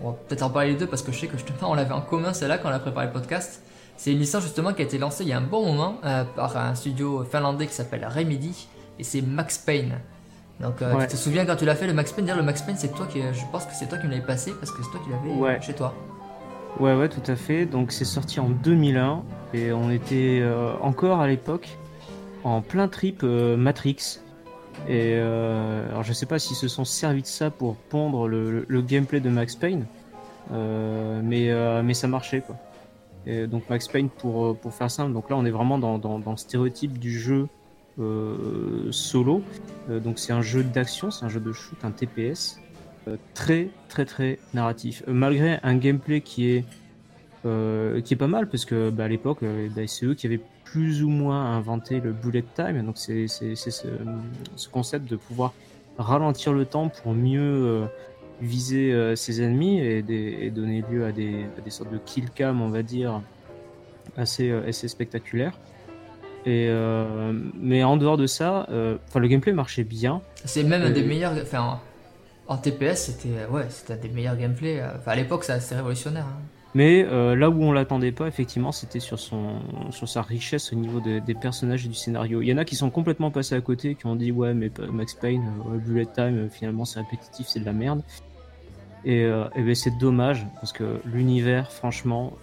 On 0.02 0.10
va 0.10 0.16
peut-être 0.28 0.42
en 0.42 0.50
parler 0.50 0.70
les 0.70 0.76
deux 0.76 0.86
parce 0.86 1.02
que 1.02 1.12
je 1.12 1.20
sais 1.20 1.26
que 1.26 1.36
justement 1.36 1.70
on 1.70 1.74
l'avait 1.74 1.92
en 1.92 2.00
commun 2.00 2.32
celle-là 2.32 2.58
quand 2.58 2.68
on 2.68 2.72
a 2.72 2.78
préparé 2.78 3.06
le 3.06 3.12
podcast. 3.12 3.62
C'est 3.96 4.12
une 4.12 4.18
licence 4.18 4.42
justement 4.42 4.72
qui 4.72 4.80
a 4.80 4.84
été 4.84 4.96
lancée 4.96 5.24
il 5.24 5.28
y 5.28 5.32
a 5.32 5.38
un 5.38 5.42
bon 5.42 5.66
moment 5.66 5.98
euh, 6.04 6.24
par 6.24 6.56
un 6.56 6.74
studio 6.74 7.24
finlandais 7.24 7.66
qui 7.66 7.74
s'appelle 7.74 8.06
Remedy 8.06 8.68
et 8.98 9.04
c'est 9.04 9.20
Max 9.20 9.58
Payne. 9.58 9.98
Donc 10.60 10.80
euh, 10.82 11.00
tu 11.02 11.08
te 11.08 11.16
souviens 11.16 11.44
quand 11.44 11.56
tu 11.56 11.64
l'as 11.64 11.74
fait 11.74 11.86
le 11.86 11.92
Max 11.92 12.12
Payne 12.12 12.24
Dire 12.24 12.36
le 12.36 12.42
Max 12.42 12.62
Payne 12.62 12.76
c'est 12.78 12.94
toi 12.94 13.06
qui 13.06 13.20
je 13.20 13.44
pense 13.52 13.66
que 13.66 13.74
c'est 13.74 13.86
toi 13.86 13.98
qui 13.98 14.06
me 14.06 14.12
l'avais 14.12 14.24
passé 14.24 14.52
parce 14.58 14.72
que 14.72 14.82
c'est 14.82 14.90
toi 14.90 15.00
qui 15.04 15.10
l'avais 15.10 15.60
chez 15.60 15.74
toi. 15.74 15.94
Ouais 16.78 16.94
ouais 16.94 17.08
tout 17.08 17.22
à 17.26 17.36
fait. 17.36 17.66
Donc 17.66 17.92
c'est 17.92 18.04
sorti 18.04 18.40
en 18.40 18.48
2001 18.48 19.22
et 19.54 19.72
on 19.72 19.90
était 19.90 20.40
euh, 20.42 20.72
encore 20.80 21.20
à 21.20 21.26
l'époque 21.26 21.68
en 22.44 22.62
plein 22.62 22.88
trip 22.88 23.20
euh, 23.22 23.56
Matrix. 23.56 24.20
Et 24.88 25.14
euh, 25.14 25.88
alors 25.90 26.02
je 26.02 26.12
sais 26.12 26.26
pas 26.26 26.38
s'ils 26.38 26.56
se 26.56 26.68
sont 26.68 26.84
servis 26.84 27.22
de 27.22 27.26
ça 27.26 27.50
pour 27.50 27.76
pondre 27.76 28.28
le, 28.28 28.82
gameplay 28.82 29.20
de 29.20 29.28
Max 29.28 29.54
Payne, 29.54 29.86
euh, 30.52 31.20
mais, 31.22 31.50
mais 31.82 31.94
ça 31.94 32.08
marchait 32.08 32.40
quoi. 32.40 32.56
Et 33.26 33.46
donc 33.46 33.68
Max 33.68 33.86
Payne 33.88 34.08
pour, 34.08 34.56
pour 34.56 34.72
faire 34.72 34.90
simple, 34.90 35.12
donc 35.12 35.28
là 35.28 35.36
on 35.36 35.44
est 35.44 35.50
vraiment 35.50 35.78
dans, 35.78 35.98
dans, 35.98 36.18
le 36.18 36.36
stéréotype 36.36 36.98
du 36.98 37.18
jeu 37.18 37.48
solo. 38.90 39.42
donc 39.88 40.18
c'est 40.18 40.32
un 40.32 40.40
jeu 40.42 40.64
d'action, 40.64 41.10
c'est 41.10 41.26
un 41.26 41.28
jeu 41.28 41.40
de 41.40 41.52
shoot, 41.52 41.78
un 41.84 41.90
TPS, 41.90 42.58
très 43.34 43.68
très 43.88 44.06
très 44.06 44.38
narratif. 44.54 45.02
malgré 45.06 45.58
un 45.62 45.76
gameplay 45.76 46.22
qui 46.22 46.50
est 46.50 46.64
qui 47.42 48.14
est 48.14 48.18
pas 48.18 48.26
mal 48.26 48.48
parce 48.48 48.64
que 48.64 48.88
bah, 48.88 49.04
à 49.04 49.08
l'époque 49.08 49.40
bah, 49.42 49.82
c'est 49.86 50.06
eux 50.06 50.14
qui 50.14 50.26
avaient 50.26 50.40
plus 50.70 51.02
ou 51.02 51.08
moins 51.08 51.56
inventé 51.56 52.00
le 52.00 52.12
bullet 52.12 52.44
time. 52.54 52.84
Donc 52.84 52.96
c'est 52.96 53.26
ce, 53.26 53.54
ce, 53.54 54.68
concept 54.68 55.10
de 55.10 55.16
pouvoir 55.16 55.52
ralentir 55.98 56.52
le 56.52 56.64
temps 56.64 56.88
pour 56.88 57.12
mieux 57.12 57.40
euh, 57.40 57.86
viser 58.40 58.92
euh, 58.92 59.16
ses 59.16 59.42
ennemis 59.42 59.80
et, 59.80 60.50
donner 60.50 60.84
lieu 60.88 61.04
à 61.04 61.12
des, 61.12 61.46
des, 61.64 61.70
sortes 61.70 61.92
de 61.92 61.98
kill 61.98 62.30
cam, 62.30 62.62
on 62.62 62.68
va 62.68 62.82
dire, 62.82 63.20
assez, 64.16 64.50
euh, 64.50 64.68
assez 64.68 64.88
spectaculaires. 64.88 65.58
Et 66.46 66.70
mais 67.54 67.84
en 67.84 67.98
dehors 67.98 68.16
de 68.16 68.26
ça, 68.26 68.66
le 68.70 69.28
gameplay 69.28 69.52
marchait 69.52 69.84
bien. 69.84 70.22
C'est 70.46 70.62
même 70.62 70.80
un 70.80 70.90
des 70.90 71.02
meilleurs. 71.02 71.34
Enfin, 71.42 71.78
en, 72.48 72.56
TPS, 72.56 72.96
c'était 72.96 73.44
ouais, 73.50 73.66
c'était 73.68 73.92
un 73.92 73.96
des 73.96 74.08
meilleurs 74.08 74.38
gameplays. 74.38 74.82
Enfin, 74.82 75.12
à 75.12 75.16
l'époque, 75.16 75.44
c'est 75.44 75.74
révolutionnaire. 75.74 76.24
Hein. 76.24 76.59
Mais 76.74 77.04
euh, 77.04 77.34
là 77.34 77.50
où 77.50 77.62
on 77.62 77.72
l'attendait 77.72 78.12
pas, 78.12 78.28
effectivement, 78.28 78.72
c'était 78.72 79.00
sur 79.00 79.18
son 79.18 79.56
sur 79.90 80.08
sa 80.08 80.22
richesse 80.22 80.72
au 80.72 80.76
niveau 80.76 81.00
des 81.00 81.34
personnages 81.34 81.84
et 81.84 81.88
du 81.88 81.94
scénario. 81.94 82.42
Il 82.42 82.48
y 82.48 82.52
en 82.52 82.58
a 82.58 82.64
qui 82.64 82.76
sont 82.76 82.90
complètement 82.90 83.30
passés 83.30 83.54
à 83.54 83.60
côté, 83.60 83.96
qui 83.96 84.06
ont 84.06 84.16
dit 84.16 84.30
ouais 84.30 84.54
mais 84.54 84.70
Max 84.92 85.14
Payne, 85.14 85.42
euh, 85.68 85.78
Bullet 85.78 86.06
Time, 86.06 86.38
euh, 86.38 86.48
finalement 86.48 86.84
c'est 86.84 87.00
répétitif, 87.00 87.48
c'est 87.48 87.60
de 87.60 87.64
la 87.64 87.72
merde. 87.72 88.02
Et, 89.06 89.26
ben 89.56 89.74
c'est 89.74 89.96
dommage 89.96 90.46
parce 90.56 90.74
que 90.74 91.00
l'univers, 91.06 91.72
franchement, 91.72 92.34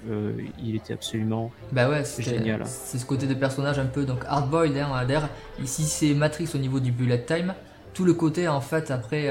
il 0.60 0.76
était 0.76 0.94
absolument 0.94 1.52
bah 1.72 1.88
ouais, 1.88 2.02
génial. 2.18 2.64
C'est 2.66 2.98
ce 2.98 3.06
côté 3.06 3.28
de 3.28 3.36
personnage 3.36 3.78
un 3.78 3.86
peu 3.86 4.06
donc 4.06 4.26
hardboiled. 4.26 4.76
Hein, 4.76 5.06
d'ailleurs, 5.06 5.30
ici 5.62 5.84
c'est 5.84 6.16
Matrix 6.16 6.50
au 6.56 6.58
niveau 6.58 6.80
du 6.80 6.92
Bullet 6.92 7.24
Time. 7.24 7.54
Tout 7.94 8.06
le 8.06 8.16
côté 8.16 8.48
en 8.48 8.60
fait 8.60 8.90
après, 8.90 9.30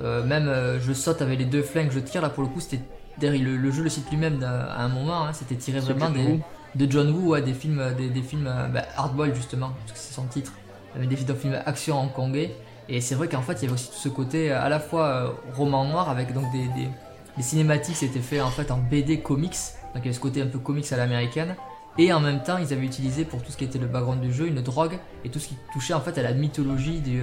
même 0.00 0.52
je 0.80 0.92
saute 0.92 1.22
avec 1.22 1.38
les 1.38 1.44
deux 1.44 1.62
flingues, 1.62 1.92
je 1.92 2.00
tire 2.00 2.22
là 2.22 2.28
pour 2.28 2.42
le 2.42 2.48
coup 2.48 2.58
c'était 2.58 2.80
le, 3.20 3.56
le, 3.56 3.70
jeu 3.70 3.82
le 3.82 3.90
cite 3.90 4.10
lui-même 4.10 4.42
à 4.42 4.82
un 4.82 4.88
moment, 4.88 5.24
hein, 5.26 5.32
c'était 5.32 5.56
tiré 5.56 5.80
vraiment 5.80 6.10
des, 6.10 6.40
de 6.74 6.90
John 6.90 7.10
Woo, 7.10 7.38
des 7.40 7.52
films, 7.52 7.82
des, 7.96 8.08
des 8.08 8.22
films 8.22 8.46
euh, 8.46 8.68
bah, 8.68 8.84
Hardboiled 8.96 9.34
justement, 9.34 9.72
parce 9.86 9.92
que 9.92 9.98
c'est 9.98 10.14
son 10.14 10.24
titre, 10.24 10.52
des 10.98 11.16
films 11.16 11.58
action 11.66 12.00
hongkongais. 12.00 12.54
Et 12.88 13.00
c'est 13.00 13.14
vrai 13.14 13.28
qu'en 13.28 13.42
fait 13.42 13.54
il 13.54 13.62
y 13.62 13.64
avait 13.66 13.74
aussi 13.74 13.90
tout 13.90 13.96
ce 13.96 14.08
côté 14.08 14.50
euh, 14.50 14.60
à 14.60 14.68
la 14.68 14.80
fois 14.80 15.06
euh, 15.06 15.28
roman 15.54 15.84
noir 15.84 16.10
avec 16.10 16.32
donc 16.34 16.50
des, 16.52 16.66
des, 16.68 16.88
des 17.36 17.42
cinématiques 17.42 17.96
c'était 17.96 18.20
fait 18.20 18.40
en 18.40 18.50
fait 18.50 18.70
en 18.70 18.78
BD 18.78 19.20
comics, 19.20 19.50
donc 19.94 20.02
il 20.02 20.04
y 20.04 20.08
avait 20.08 20.12
ce 20.12 20.20
côté 20.20 20.42
un 20.42 20.46
peu 20.46 20.58
comics 20.58 20.90
à 20.92 20.96
l'américaine. 20.96 21.54
Et 21.98 22.10
en 22.10 22.20
même 22.20 22.42
temps, 22.42 22.56
ils 22.56 22.72
avaient 22.72 22.86
utilisé 22.86 23.26
pour 23.26 23.42
tout 23.42 23.52
ce 23.52 23.58
qui 23.58 23.64
était 23.64 23.78
le 23.78 23.86
background 23.86 24.22
du 24.22 24.32
jeu 24.32 24.46
une 24.46 24.62
drogue 24.62 24.98
et 25.26 25.28
tout 25.28 25.38
ce 25.38 25.48
qui 25.48 25.58
touchait 25.74 25.92
en 25.92 26.00
fait 26.00 26.16
à 26.16 26.22
la 26.22 26.32
mythologie 26.32 27.00
du, 27.00 27.22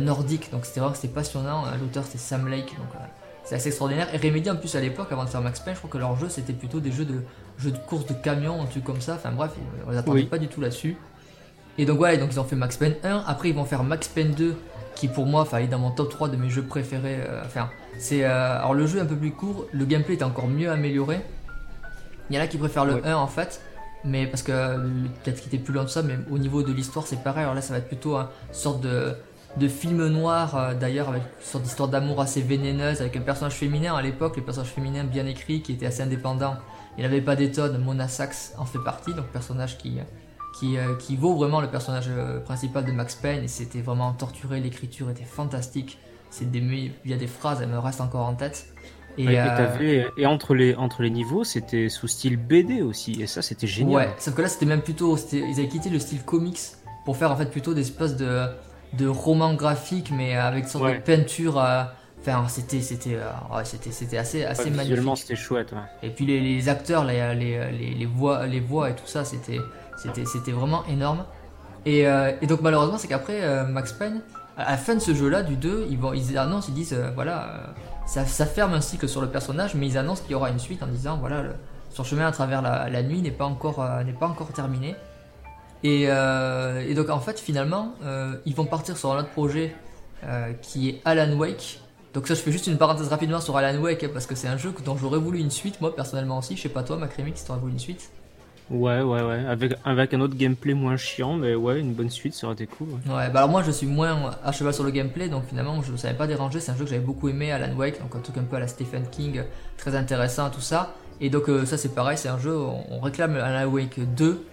nordique. 0.00 0.50
Donc 0.50 0.66
c'était 0.66 0.80
vraiment 0.80 0.96
c'était 0.96 1.14
passionnant. 1.14 1.62
L'auteur 1.80 2.04
c'était 2.04 2.18
Sam 2.18 2.48
Lake, 2.48 2.74
donc 2.76 3.00
c'est 3.50 3.56
assez 3.56 3.68
extraordinaire. 3.70 4.06
Et 4.14 4.16
Remedy 4.18 4.48
en 4.48 4.54
plus 4.54 4.76
à 4.76 4.80
l'époque, 4.80 5.08
avant 5.10 5.24
de 5.24 5.28
faire 5.28 5.40
Max 5.40 5.58
Payne, 5.58 5.74
je 5.74 5.80
crois 5.80 5.90
que 5.90 5.98
leur 5.98 6.16
jeu 6.16 6.28
c'était 6.28 6.52
plutôt 6.52 6.78
des 6.78 6.92
jeux 6.92 7.04
de 7.04 7.20
jeux 7.58 7.72
de 7.72 7.78
course 7.78 8.06
de 8.06 8.14
camions, 8.14 8.62
un 8.62 8.66
truc 8.66 8.84
comme 8.84 9.00
ça. 9.00 9.14
Enfin 9.14 9.32
bref, 9.32 9.50
on 9.86 9.90
les 9.90 9.98
attendait 9.98 10.22
pas 10.22 10.38
du 10.38 10.46
tout 10.46 10.60
là-dessus. 10.60 10.96
Et 11.76 11.84
donc 11.84 11.98
voilà, 11.98 12.16
donc 12.16 12.28
ils 12.32 12.38
ont 12.38 12.44
fait 12.44 12.54
Max 12.54 12.76
Payne 12.76 12.94
1, 13.02 13.24
après 13.26 13.48
ils 13.48 13.54
vont 13.56 13.64
faire 13.64 13.82
Max 13.82 14.06
Payne 14.06 14.32
2, 14.34 14.54
qui 14.94 15.08
pour 15.08 15.26
moi, 15.26 15.40
enfin, 15.42 15.58
est 15.58 15.66
dans 15.66 15.78
mon 15.80 15.90
top 15.90 16.10
3 16.10 16.28
de 16.28 16.36
mes 16.36 16.48
jeux 16.48 16.62
préférés. 16.62 17.16
euh, 17.26 17.42
Enfin, 17.44 17.70
c'est 17.98 18.22
euh, 18.24 18.58
alors 18.58 18.74
le 18.74 18.86
jeu 18.86 18.98
est 18.98 19.02
un 19.02 19.06
peu 19.06 19.16
plus 19.16 19.32
court, 19.32 19.66
le 19.72 19.84
gameplay 19.84 20.14
est 20.14 20.22
encore 20.22 20.46
mieux 20.46 20.70
amélioré. 20.70 21.20
Il 22.28 22.36
y 22.36 22.38
en 22.38 22.42
a 22.42 22.46
qui 22.46 22.56
préfèrent 22.58 22.84
le 22.84 22.94
Ouais. 22.94 23.06
1 23.08 23.16
en 23.16 23.26
fait, 23.26 23.60
mais 24.04 24.28
parce 24.28 24.44
que 24.44 24.52
euh, 24.52 24.76
peut-être 25.24 25.40
qu'il 25.42 25.52
était 25.52 25.62
plus 25.62 25.74
loin 25.74 25.82
de 25.82 25.88
ça, 25.88 26.02
mais 26.02 26.18
au 26.30 26.38
niveau 26.38 26.62
de 26.62 26.72
l'histoire 26.72 27.04
c'est 27.04 27.22
pareil. 27.24 27.42
Alors 27.42 27.54
là, 27.56 27.62
ça 27.62 27.72
va 27.72 27.78
être 27.80 27.88
plutôt 27.88 28.16
une 28.16 28.26
sorte 28.52 28.80
de 28.80 29.14
de 29.56 29.68
film 29.68 30.06
noir 30.08 30.54
euh, 30.56 30.74
d'ailleurs 30.74 31.08
avec 31.08 31.22
une 31.22 31.44
sorte 31.44 31.64
d'histoire 31.64 31.88
d'amour 31.88 32.20
assez 32.20 32.40
vénéneuse 32.40 33.00
avec 33.00 33.16
un 33.16 33.20
personnage 33.20 33.54
féminin 33.54 33.94
à 33.94 34.02
l'époque, 34.02 34.36
les 34.36 34.42
personnages 34.42 34.70
féminins 34.70 35.04
bien 35.04 35.26
écrits 35.26 35.60
qui 35.62 35.72
étaient 35.72 35.86
assez 35.86 36.02
indépendants. 36.02 36.54
Il 36.98 37.02
n'avait 37.02 37.20
pas 37.20 37.36
d'étonne, 37.36 37.78
Mona 37.82 38.08
Sachs 38.08 38.52
en 38.58 38.64
fait 38.64 38.78
partie, 38.78 39.12
donc 39.14 39.26
personnage 39.26 39.78
qui 39.78 39.98
qui, 40.58 40.76
euh, 40.76 40.96
qui 40.96 41.16
vaut 41.16 41.34
vraiment 41.36 41.60
le 41.60 41.68
personnage 41.68 42.06
euh, 42.08 42.40
principal 42.40 42.84
de 42.84 42.92
Max 42.92 43.14
Payne 43.14 43.44
et 43.44 43.48
c'était 43.48 43.80
vraiment 43.80 44.12
torturé, 44.12 44.60
l'écriture 44.60 45.08
était 45.08 45.24
fantastique. 45.24 45.98
C'est 46.30 46.50
des, 46.50 46.58
il 47.04 47.10
y 47.10 47.14
a 47.14 47.16
des 47.16 47.26
phrases, 47.28 47.60
elles 47.62 47.68
me 47.68 47.78
restent 47.78 48.00
encore 48.00 48.26
en 48.26 48.34
tête. 48.34 48.66
Et, 49.16 49.24
Et, 49.24 49.32
et 49.32 49.40
euh, 49.40 49.56
t'avais- 49.56 50.06
et 50.16 50.26
entre, 50.26 50.54
les, 50.54 50.74
entre 50.74 51.02
les 51.02 51.10
niveaux, 51.10 51.44
c'était 51.44 51.88
sous 51.88 52.08
style 52.08 52.36
BD 52.36 52.82
aussi. 52.82 53.20
Et 53.22 53.26
ça, 53.26 53.42
c'était 53.42 53.66
génial. 53.68 53.94
ouais, 53.96 54.14
sauf 54.18 54.34
que 54.34 54.42
là 54.42 54.48
c'était 54.48 54.66
même 54.66 54.82
plutôt, 54.82 55.16
ils 55.32 55.58
avaient 55.58 55.68
quitté 55.68 55.88
le 55.88 55.98
style 55.98 56.22
comics 56.24 56.58
pour 57.04 57.16
faire 57.16 57.30
en 57.32 57.36
fait 57.36 57.46
plutôt 57.50 57.72
des 57.74 57.80
espèces 57.82 58.16
de, 58.16 58.46
de 58.94 59.06
romans 59.06 59.54
graphiques 59.54 60.10
mais 60.16 60.36
avec 60.36 60.64
une 60.64 60.68
sorte 60.70 60.84
Ouais. 60.84 60.98
de 60.98 61.02
peinture. 61.02 61.62
Enfin, 62.22 62.44
c'était, 62.48 62.82
c'était, 62.82 63.14
euh, 63.14 63.30
ouais, 63.56 63.64
c'était, 63.64 63.90
c'était 63.92 64.18
assez, 64.18 64.44
assez 64.44 64.64
Ouais, 64.64 64.70
magnifique. 64.70 64.88
visuellement, 64.90 65.16
c'était 65.16 65.36
chouette. 65.36 65.72
ouais. 65.72 65.78
Et 66.02 66.10
puis 66.10 66.26
les, 66.26 66.38
les 66.40 66.68
acteurs, 66.68 67.04
les, 67.04 67.34
les, 67.34 67.70
les, 67.72 67.94
les 67.94 68.06
voix, 68.06 68.46
les 68.46 68.60
voix 68.60 68.90
et 68.90 68.94
tout 68.94 69.06
ça, 69.06 69.24
c'était, 69.24 69.58
c'était, 69.96 70.26
c'était 70.26 70.52
vraiment 70.52 70.84
énorme. 70.86 71.24
Et, 71.86 72.06
euh, 72.06 72.32
et 72.42 72.46
donc 72.46 72.60
malheureusement, 72.60 72.98
c'est 72.98 73.08
qu'après 73.08 73.40
euh, 73.42 73.64
Max 73.64 73.92
Payne, 73.94 74.20
à 74.58 74.72
la 74.72 74.76
fin 74.76 74.94
de 74.94 75.00
ce 75.00 75.14
jeu-là, 75.14 75.42
du 75.42 75.56
2, 75.56 75.86
ils, 75.88 75.96
vont, 75.96 76.12
ils 76.12 76.36
annoncent, 76.36 76.66
ils 76.68 76.74
disent, 76.74 76.92
euh, 76.92 77.10
voilà, 77.14 77.72
ça, 78.06 78.26
ça 78.26 78.44
ferme 78.44 78.74
un 78.74 78.82
cycle 78.82 79.08
sur 79.08 79.22
le 79.22 79.28
personnage, 79.28 79.74
mais 79.74 79.86
ils 79.86 79.96
annoncent 79.96 80.20
qu'il 80.22 80.32
y 80.32 80.34
aura 80.34 80.50
une 80.50 80.58
suite 80.58 80.82
en 80.82 80.88
disant, 80.88 81.16
voilà, 81.16 81.40
le- 81.40 81.54
son 81.88 82.04
chemin 82.04 82.26
à 82.26 82.32
travers 82.32 82.60
la, 82.60 82.90
la 82.90 83.02
nuit 83.02 83.22
n'est 83.22 83.30
pas 83.30 83.46
encore, 83.46 83.82
n'est 84.04 84.12
pas 84.12 84.26
encore 84.26 84.48
terminé. 84.52 84.94
Et, 85.82 86.04
euh, 86.08 86.84
et 86.86 86.94
donc 86.94 87.08
en 87.10 87.20
fait, 87.20 87.40
finalement, 87.40 87.94
euh, 88.04 88.34
ils 88.46 88.54
vont 88.54 88.66
partir 88.66 88.96
sur 88.96 89.12
un 89.12 89.18
autre 89.20 89.30
projet 89.30 89.74
euh, 90.24 90.52
qui 90.62 90.88
est 90.90 91.00
Alan 91.04 91.32
Wake. 91.36 91.80
Donc 92.12 92.26
ça, 92.26 92.34
je 92.34 92.40
fais 92.40 92.52
juste 92.52 92.66
une 92.66 92.76
parenthèse 92.76 93.08
rapidement 93.08 93.40
sur 93.40 93.56
Alan 93.56 93.78
Wake 93.80 94.04
hein, 94.04 94.10
parce 94.12 94.26
que 94.26 94.34
c'est 94.34 94.48
un 94.48 94.56
jeu 94.56 94.74
dont 94.84 94.96
j'aurais 94.96 95.18
voulu 95.18 95.38
une 95.38 95.50
suite, 95.50 95.80
moi 95.80 95.94
personnellement 95.94 96.38
aussi. 96.38 96.56
Je 96.56 96.62
sais 96.62 96.68
pas 96.68 96.82
toi, 96.82 96.96
Macrémix, 96.96 97.40
si 97.40 97.46
t'aurais 97.46 97.60
voulu 97.60 97.72
une 97.72 97.78
suite? 97.78 98.10
Ouais, 98.68 99.00
ouais, 99.00 99.22
ouais. 99.22 99.44
Avec, 99.46 99.74
avec 99.84 100.14
un 100.14 100.20
autre 100.20 100.36
gameplay 100.36 100.74
moins 100.74 100.96
chiant, 100.96 101.34
mais 101.36 101.54
ouais, 101.56 101.80
une 101.80 101.92
bonne 101.94 102.10
suite, 102.10 102.34
ça 102.34 102.46
aurait 102.46 102.54
été 102.54 102.66
cool. 102.68 102.88
ouais. 102.90 102.98
Ouais, 103.12 103.30
bah 103.30 103.40
alors 103.40 103.48
moi 103.48 103.62
je 103.64 103.70
suis 103.72 103.86
moins 103.86 104.30
à 104.44 104.52
cheval 104.52 104.72
sur 104.72 104.84
le 104.84 104.90
gameplay, 104.92 105.28
donc 105.28 105.44
finalement 105.48 105.82
je 105.82 105.90
ne 105.92 105.96
savais 105.96 106.14
pas 106.14 106.26
déranger. 106.28 106.60
C'est 106.60 106.70
un 106.72 106.76
jeu 106.76 106.84
que 106.84 106.90
j'avais 106.90 107.02
beaucoup 107.04 107.28
aimé, 107.28 107.50
Alan 107.50 107.74
Wake, 107.74 108.00
donc 108.00 108.14
un 108.14 108.20
truc 108.20 108.36
un 108.38 108.44
peu 108.44 108.56
à 108.56 108.60
la 108.60 108.68
Stephen 108.68 109.04
King, 109.10 109.42
très 109.76 109.96
intéressant, 109.96 110.50
tout 110.50 110.60
ça. 110.60 110.94
Et 111.20 111.30
donc 111.30 111.46
ça 111.66 111.76
c'est 111.76 111.94
pareil, 111.94 112.16
c'est 112.16 112.28
un 112.28 112.38
jeu, 112.38 112.56
on, 112.56 112.84
on 112.90 113.00
réclame 113.00 113.36
Alan 113.36 113.68
Wake 113.68 113.98
2. 114.14 114.44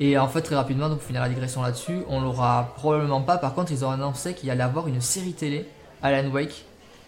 Et 0.00 0.18
en 0.18 0.28
fait 0.28 0.42
très 0.42 0.56
rapidement, 0.56 0.88
donc 0.88 0.98
pour 0.98 1.06
finir 1.06 1.22
la 1.22 1.28
digression 1.28 1.62
là-dessus, 1.62 1.98
on 2.08 2.20
l'aura 2.20 2.72
probablement 2.76 3.20
pas. 3.20 3.38
Par 3.38 3.54
contre 3.54 3.72
ils 3.72 3.84
ont 3.84 3.90
annoncé 3.90 4.34
qu'il 4.34 4.50
allait 4.50 4.62
avoir 4.62 4.88
une 4.88 5.00
série 5.00 5.34
télé, 5.34 5.66
Alan 6.02 6.28
Wake. 6.30 6.64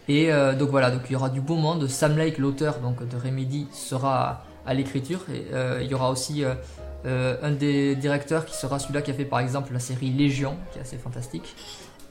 Et 0.09 0.33
euh, 0.33 0.55
donc 0.55 0.71
voilà, 0.71 0.91
donc 0.91 1.03
il 1.09 1.13
y 1.13 1.17
aura 1.17 1.31
du 1.31 1.41
beau 1.41 1.57
monde. 1.57 1.89
Sam 1.89 2.17
Lake, 2.17 2.39
l'auteur 2.39 2.79
donc 2.79 3.07
de 3.07 3.17
Remedy, 3.17 3.67
sera 3.73 4.45
à, 4.65 4.75
l'écriture. 4.75 5.21
Et 5.33 5.47
euh, 5.53 5.81
il 5.83 5.91
y 5.91 5.95
aura 5.95 6.11
aussi 6.11 6.45
euh, 6.45 7.37
un 7.43 7.51
des 7.51 7.97
directeurs 7.97 8.47
qui 8.47 8.55
sera 8.55 8.79
celui-là 8.79 9.03
qui 9.03 9.11
a 9.11 9.15
fait 9.15 9.25
par 9.25 9.41
exemple 9.41 9.73
la 9.73 9.81
série 9.81 10.11
Légion, 10.11 10.57
qui 10.73 10.79
est 10.79 10.83
assez 10.83 10.97
fantastique. 10.97 11.57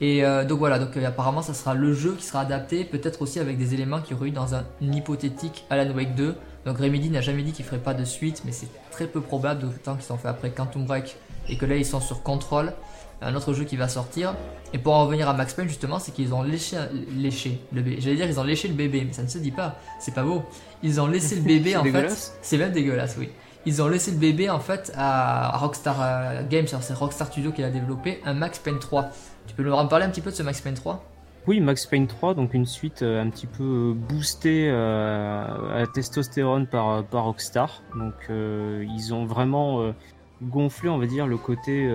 Et 0.01 0.23
donc 0.45 0.59
voilà, 0.59 0.78
donc 0.78 0.97
apparemment 0.97 1.41
ça 1.41 1.53
sera 1.53 1.73
le 1.73 1.93
jeu 1.93 2.15
qui 2.19 2.26
sera 2.26 2.41
adapté, 2.41 2.84
peut-être 2.84 3.21
aussi 3.21 3.39
avec 3.39 3.57
des 3.57 3.73
éléments 3.73 4.01
qu'il 4.01 4.17
y 4.17 4.19
aurait 4.19 4.28
eu 4.28 4.32
dans 4.32 4.53
un 4.53 4.65
hypothétique 4.82 5.63
Alan 5.69 5.89
Wake 5.95 6.15
2. 6.15 6.36
Donc 6.65 6.80
Remedy 6.80 7.09
n'a 7.09 7.21
jamais 7.21 7.43
dit 7.43 7.53
qu'il 7.53 7.63
ferait 7.63 7.78
pas 7.78 7.93
de 7.93 8.03
suite, 8.03 8.41
mais 8.43 8.51
c'est 8.51 8.67
très 8.96 9.08
peu 9.08 9.20
probable, 9.20 9.62
d'autant 9.62 9.96
qu'ils 9.98 10.12
ont 10.14 10.18
fait 10.18 10.30
après 10.30 10.52
Quantum 10.52 10.86
Break 10.86 11.18
et 11.50 11.58
que 11.58 11.66
là 11.66 11.76
ils 11.76 11.86
sont 11.86 12.00
sur 12.00 12.24
Control, 12.24 12.74
un 13.22 13.36
autre 13.36 13.54
jeu 13.54 13.66
qui 13.66 13.76
va 13.76 13.89
sortir. 13.89 14.34
Et 14.74 14.78
pour 14.78 14.93
en 14.93 15.06
revenir 15.06 15.28
à 15.28 15.34
Max 15.34 15.54
Payne 15.54 15.68
justement, 15.68 16.00
c'est 16.00 16.14
qu'ils 16.14 16.34
ont 16.34 16.43
léché, 16.43 16.78
léché 17.16 17.60
le 17.74 17.82
bébé. 17.82 17.98
J'allais 18.00 18.16
dire 18.16 18.28
ils 18.28 18.39
ont 18.39 18.43
léché 18.43 18.70
le 18.70 18.74
bébé, 18.74 19.04
mais 19.06 19.14
ça 19.14 19.24
ne 19.24 19.28
se 19.28 19.38
dit 19.38 19.52
pas, 19.52 19.76
c'est 20.00 20.14
pas 20.14 20.24
beau. 20.24 20.43
Ils 20.82 21.02
ont 21.02 21.08
laissé 21.08 21.36
le 21.36 21.41
bébé 21.54 21.76
en 21.76 21.84
fait. 21.84 22.38
C'est 22.41 22.58
même 22.58 22.72
dégueulasse, 22.72 23.18
oui. 23.20 23.30
Ils 23.66 23.82
ont 23.82 23.88
laissé 23.88 24.12
le 24.12 24.18
bébé 24.18 24.50
en 24.50 24.60
fait 24.60 24.93
à 24.96 25.58
Rockstar 25.58 25.98
euh, 26.00 26.41
Games, 26.50 26.68
c'est 26.68 26.93
Rockstar 26.93 27.28
Studio 27.28 27.52
qui 27.52 27.64
l'a 27.64 27.72
développé, 27.72 28.22
un 28.24 28.34
Max 28.34 28.60
Payne 28.60 28.80
3. 28.80 29.10
Tu 29.48 29.56
peux 29.56 29.64
nous 29.64 29.74
en 29.74 29.88
parler 29.88 30.06
un 30.06 30.10
petit 30.10 30.22
peu 30.22 30.32
de 30.32 30.36
ce 30.36 30.43
Max 30.43 30.62
Payne 30.62 30.76
3 30.76 31.04
Oui, 31.48 31.60
Max 31.60 31.86
Payne 31.86 32.08
3, 32.08 32.34
donc 32.34 32.56
une 32.56 32.66
suite 32.66 33.04
euh, 33.04 33.22
un 33.22 33.30
petit 33.30 33.46
peu 33.46 33.64
euh, 33.64 33.93
boostée 33.93 34.68
euh, 34.68 35.84
à 35.84 35.86
testostérone 35.86 36.66
par, 36.66 37.04
Rockstar. 37.12 37.84
Donc 37.96 38.16
ils 38.30 39.14
ont 39.14 39.26
vraiment 39.26 39.93
gonflé, 40.41 40.89
on 40.89 40.98
va 40.98 41.06
dire, 41.06 41.28
le 41.28 41.38
côté 41.38 41.88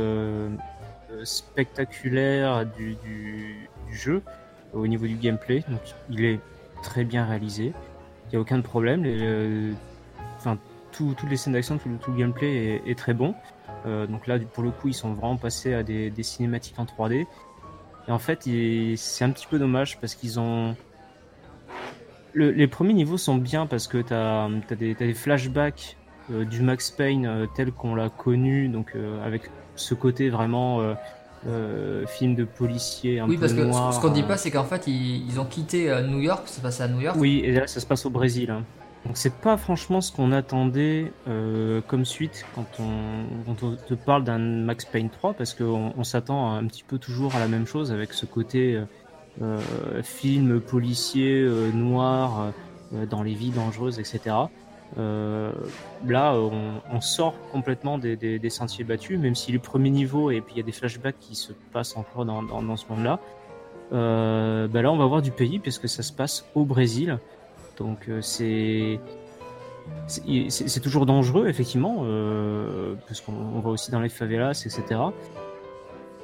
spectaculaire 1.25 2.65
du, 2.67 3.69
jeu 3.93 4.23
au 4.73 4.87
niveau 4.87 5.07
du 5.07 5.17
gameplay. 5.17 5.65
Donc 5.69 5.81
il 6.11 6.25
est 6.25 6.39
très 6.85 7.05
bien 7.05 7.25
réalisé, 7.25 7.73
il 8.27 8.31
n'y 8.31 8.37
a 8.37 8.41
aucun 8.41 8.61
problème. 8.61 9.05
Enfin, 10.39 10.59
tout- 10.93 11.15
toutes 11.19 11.29
les 11.29 11.37
scènes 11.37 11.55
d'action, 11.55 11.77
tout, 11.79 11.89
le 11.89 12.17
gameplay 12.17 12.81
est, 12.87 12.97
très 12.97 13.15
bon. 13.15 13.35
Donc 13.85 14.29
là, 14.29 14.39
pour 14.39 14.63
le 14.63 14.71
coup, 14.71 14.89
ils 14.89 14.95
sont 14.95 15.13
vraiment 15.13 15.37
passés 15.37 15.75
à 15.75 15.83
des 15.83 16.23
cinématiques 16.23 16.79
en 16.79 16.85
3D. 16.85 17.27
Et 18.09 18.11
en 18.13 18.19
fait, 18.19 18.49
c'est 18.97 19.25
un 19.25 19.31
petit 19.31 19.47
peu 19.49 19.59
dommage 19.59 19.99
parce 20.01 20.15
qu'ils 20.15 20.41
ont. 20.41 20.75
Le- 22.33 22.51
les 22.53 22.67
premiers 22.69 22.95
niveaux 22.95 23.19
sont 23.19 23.37
bien 23.37 23.67
parce 23.67 23.89
que 23.89 23.99
tu 23.99 24.13
as, 24.15 24.49
des, 24.77 24.95
t'as 24.95 25.07
des 25.07 25.15
flashbacks 25.15 25.97
euh, 26.33 26.45
du 26.45 26.63
Max 26.63 26.91
Payne 26.91 27.27
euh, 27.27 27.47
tel 27.57 27.73
qu'on 27.73 27.95
l'a 27.95 28.09
connu, 28.09 28.69
donc 28.69 28.93
euh, 28.95 29.25
avec 29.27 29.51
ce 29.77 29.95
côté 29.95 30.29
vraiment 30.31 30.81
film 32.07 32.35
de 32.35 32.45
policier 32.45 33.19
un 33.21 33.27
Oui, 33.27 33.37
peu 33.37 33.41
parce 33.41 33.53
que 33.55 33.63
ce- 33.73 34.01
qu'on 34.01 34.11
dit 34.11 34.21
euh. 34.23 34.27
pas, 34.27 34.37
c'est 34.37 34.51
qu'en 34.51 34.65
fait, 34.65 34.87
ils, 34.87 35.27
ils 35.29 35.41
ont 35.41 35.47
quitté 35.47 35.91
New 36.07 36.19
York, 36.21 36.43
c'est 36.47 36.63
passé 36.63 36.83
à 36.83 36.89
New 36.89 37.01
York. 37.01 37.17
Oui, 37.19 37.41
et 37.45 37.53
là 37.53 37.67
ça 37.67 37.81
se 37.81 37.87
passe 37.87 38.05
au 38.07 38.11
Brésil. 38.11 38.51
hein. 38.51 38.63
Donc 39.07 39.17
c'est 39.17 39.35
pas 39.35 39.57
franchement 39.57 40.01
ce 40.03 40.13
qu'on 40.13 40.31
attendait 40.31 41.11
euh, 41.27 41.81
comme 41.87 42.05
suite 42.05 42.45
quand 42.55 42.67
on, 42.79 43.25
quand 43.47 43.63
on 43.63 43.77
te 43.77 43.95
parle 43.95 44.25
d'un 44.25 44.39
Max 44.39 44.85
Payne 44.85 45.09
3 45.09 45.33
parce 45.35 45.55
qu'on 45.55 45.93
on 45.97 46.05
s'attend 46.05 46.53
un 46.53 46.67
petit 46.67 46.85
peu 46.85 46.99
toujours 46.99 47.35
à 47.35 47.39
la 47.39 47.49
même 47.49 47.67
chose 47.67 47.93
avec 47.93 48.13
ce 48.13 48.27
côté 48.27 48.77
euh, 48.77 48.85
euh, 49.43 50.03
film 50.03 50.61
policier 50.61 51.41
euh, 51.41 51.71
noir 51.73 52.53
euh, 52.93 53.07
dans 53.07 53.23
les 53.23 53.33
vies 53.33 53.51
dangereuses, 53.53 53.99
etc. 53.99 54.37
Euh, 54.99 55.53
là, 56.07 56.35
on, 56.35 56.83
on 56.93 57.01
sort 57.01 57.35
complètement 57.53 57.97
des, 57.97 58.17
des- 58.17 58.39
des 58.39 58.51
sentiers 58.51 58.85
battus, 58.85 59.19
même 59.19 59.35
si 59.37 59.51
le 59.51 59.61
premier 59.61 59.89
niveau 59.91 60.31
et 60.31 60.41
puis 60.43 60.55
il 60.55 60.59
y 60.59 60.61
a 60.61 60.65
des 60.65 60.73
flashbacks 60.73 61.19
qui 61.21 61.37
se 61.37 61.53
passent 61.73 61.97
encore 61.97 62.27
dans, 62.27 62.43
dans, 62.43 62.63
dans 62.63 62.77
ce 62.77 62.85
monde-là. 62.91 63.19
Euh, 63.93 64.69
bah 64.69 64.83
là, 64.83 64.93
on 64.93 64.97
va 64.99 65.07
voir 65.07 65.23
du 65.23 65.31
pays 65.31 65.59
puisque 65.59 65.89
ça 65.89 66.03
se 66.03 66.13
passe 66.13 66.45
au 66.55 66.65
Brésil. 66.65 67.19
Donc 67.81 68.09
euh, 68.09 68.21
c'est 68.23 69.01
c'est 70.07 70.81
toujours 70.81 71.07
dangereux 71.07 71.49
effectivement 71.49 72.03
euh, 72.03 72.95
parce 73.09 73.21
qu'on 73.21 73.33
on 73.33 73.61
va 73.61 73.71
aussi 73.71 73.91
dans 73.91 74.01
les 74.01 74.09
favelas 74.09 74.63
etc. 74.65 75.01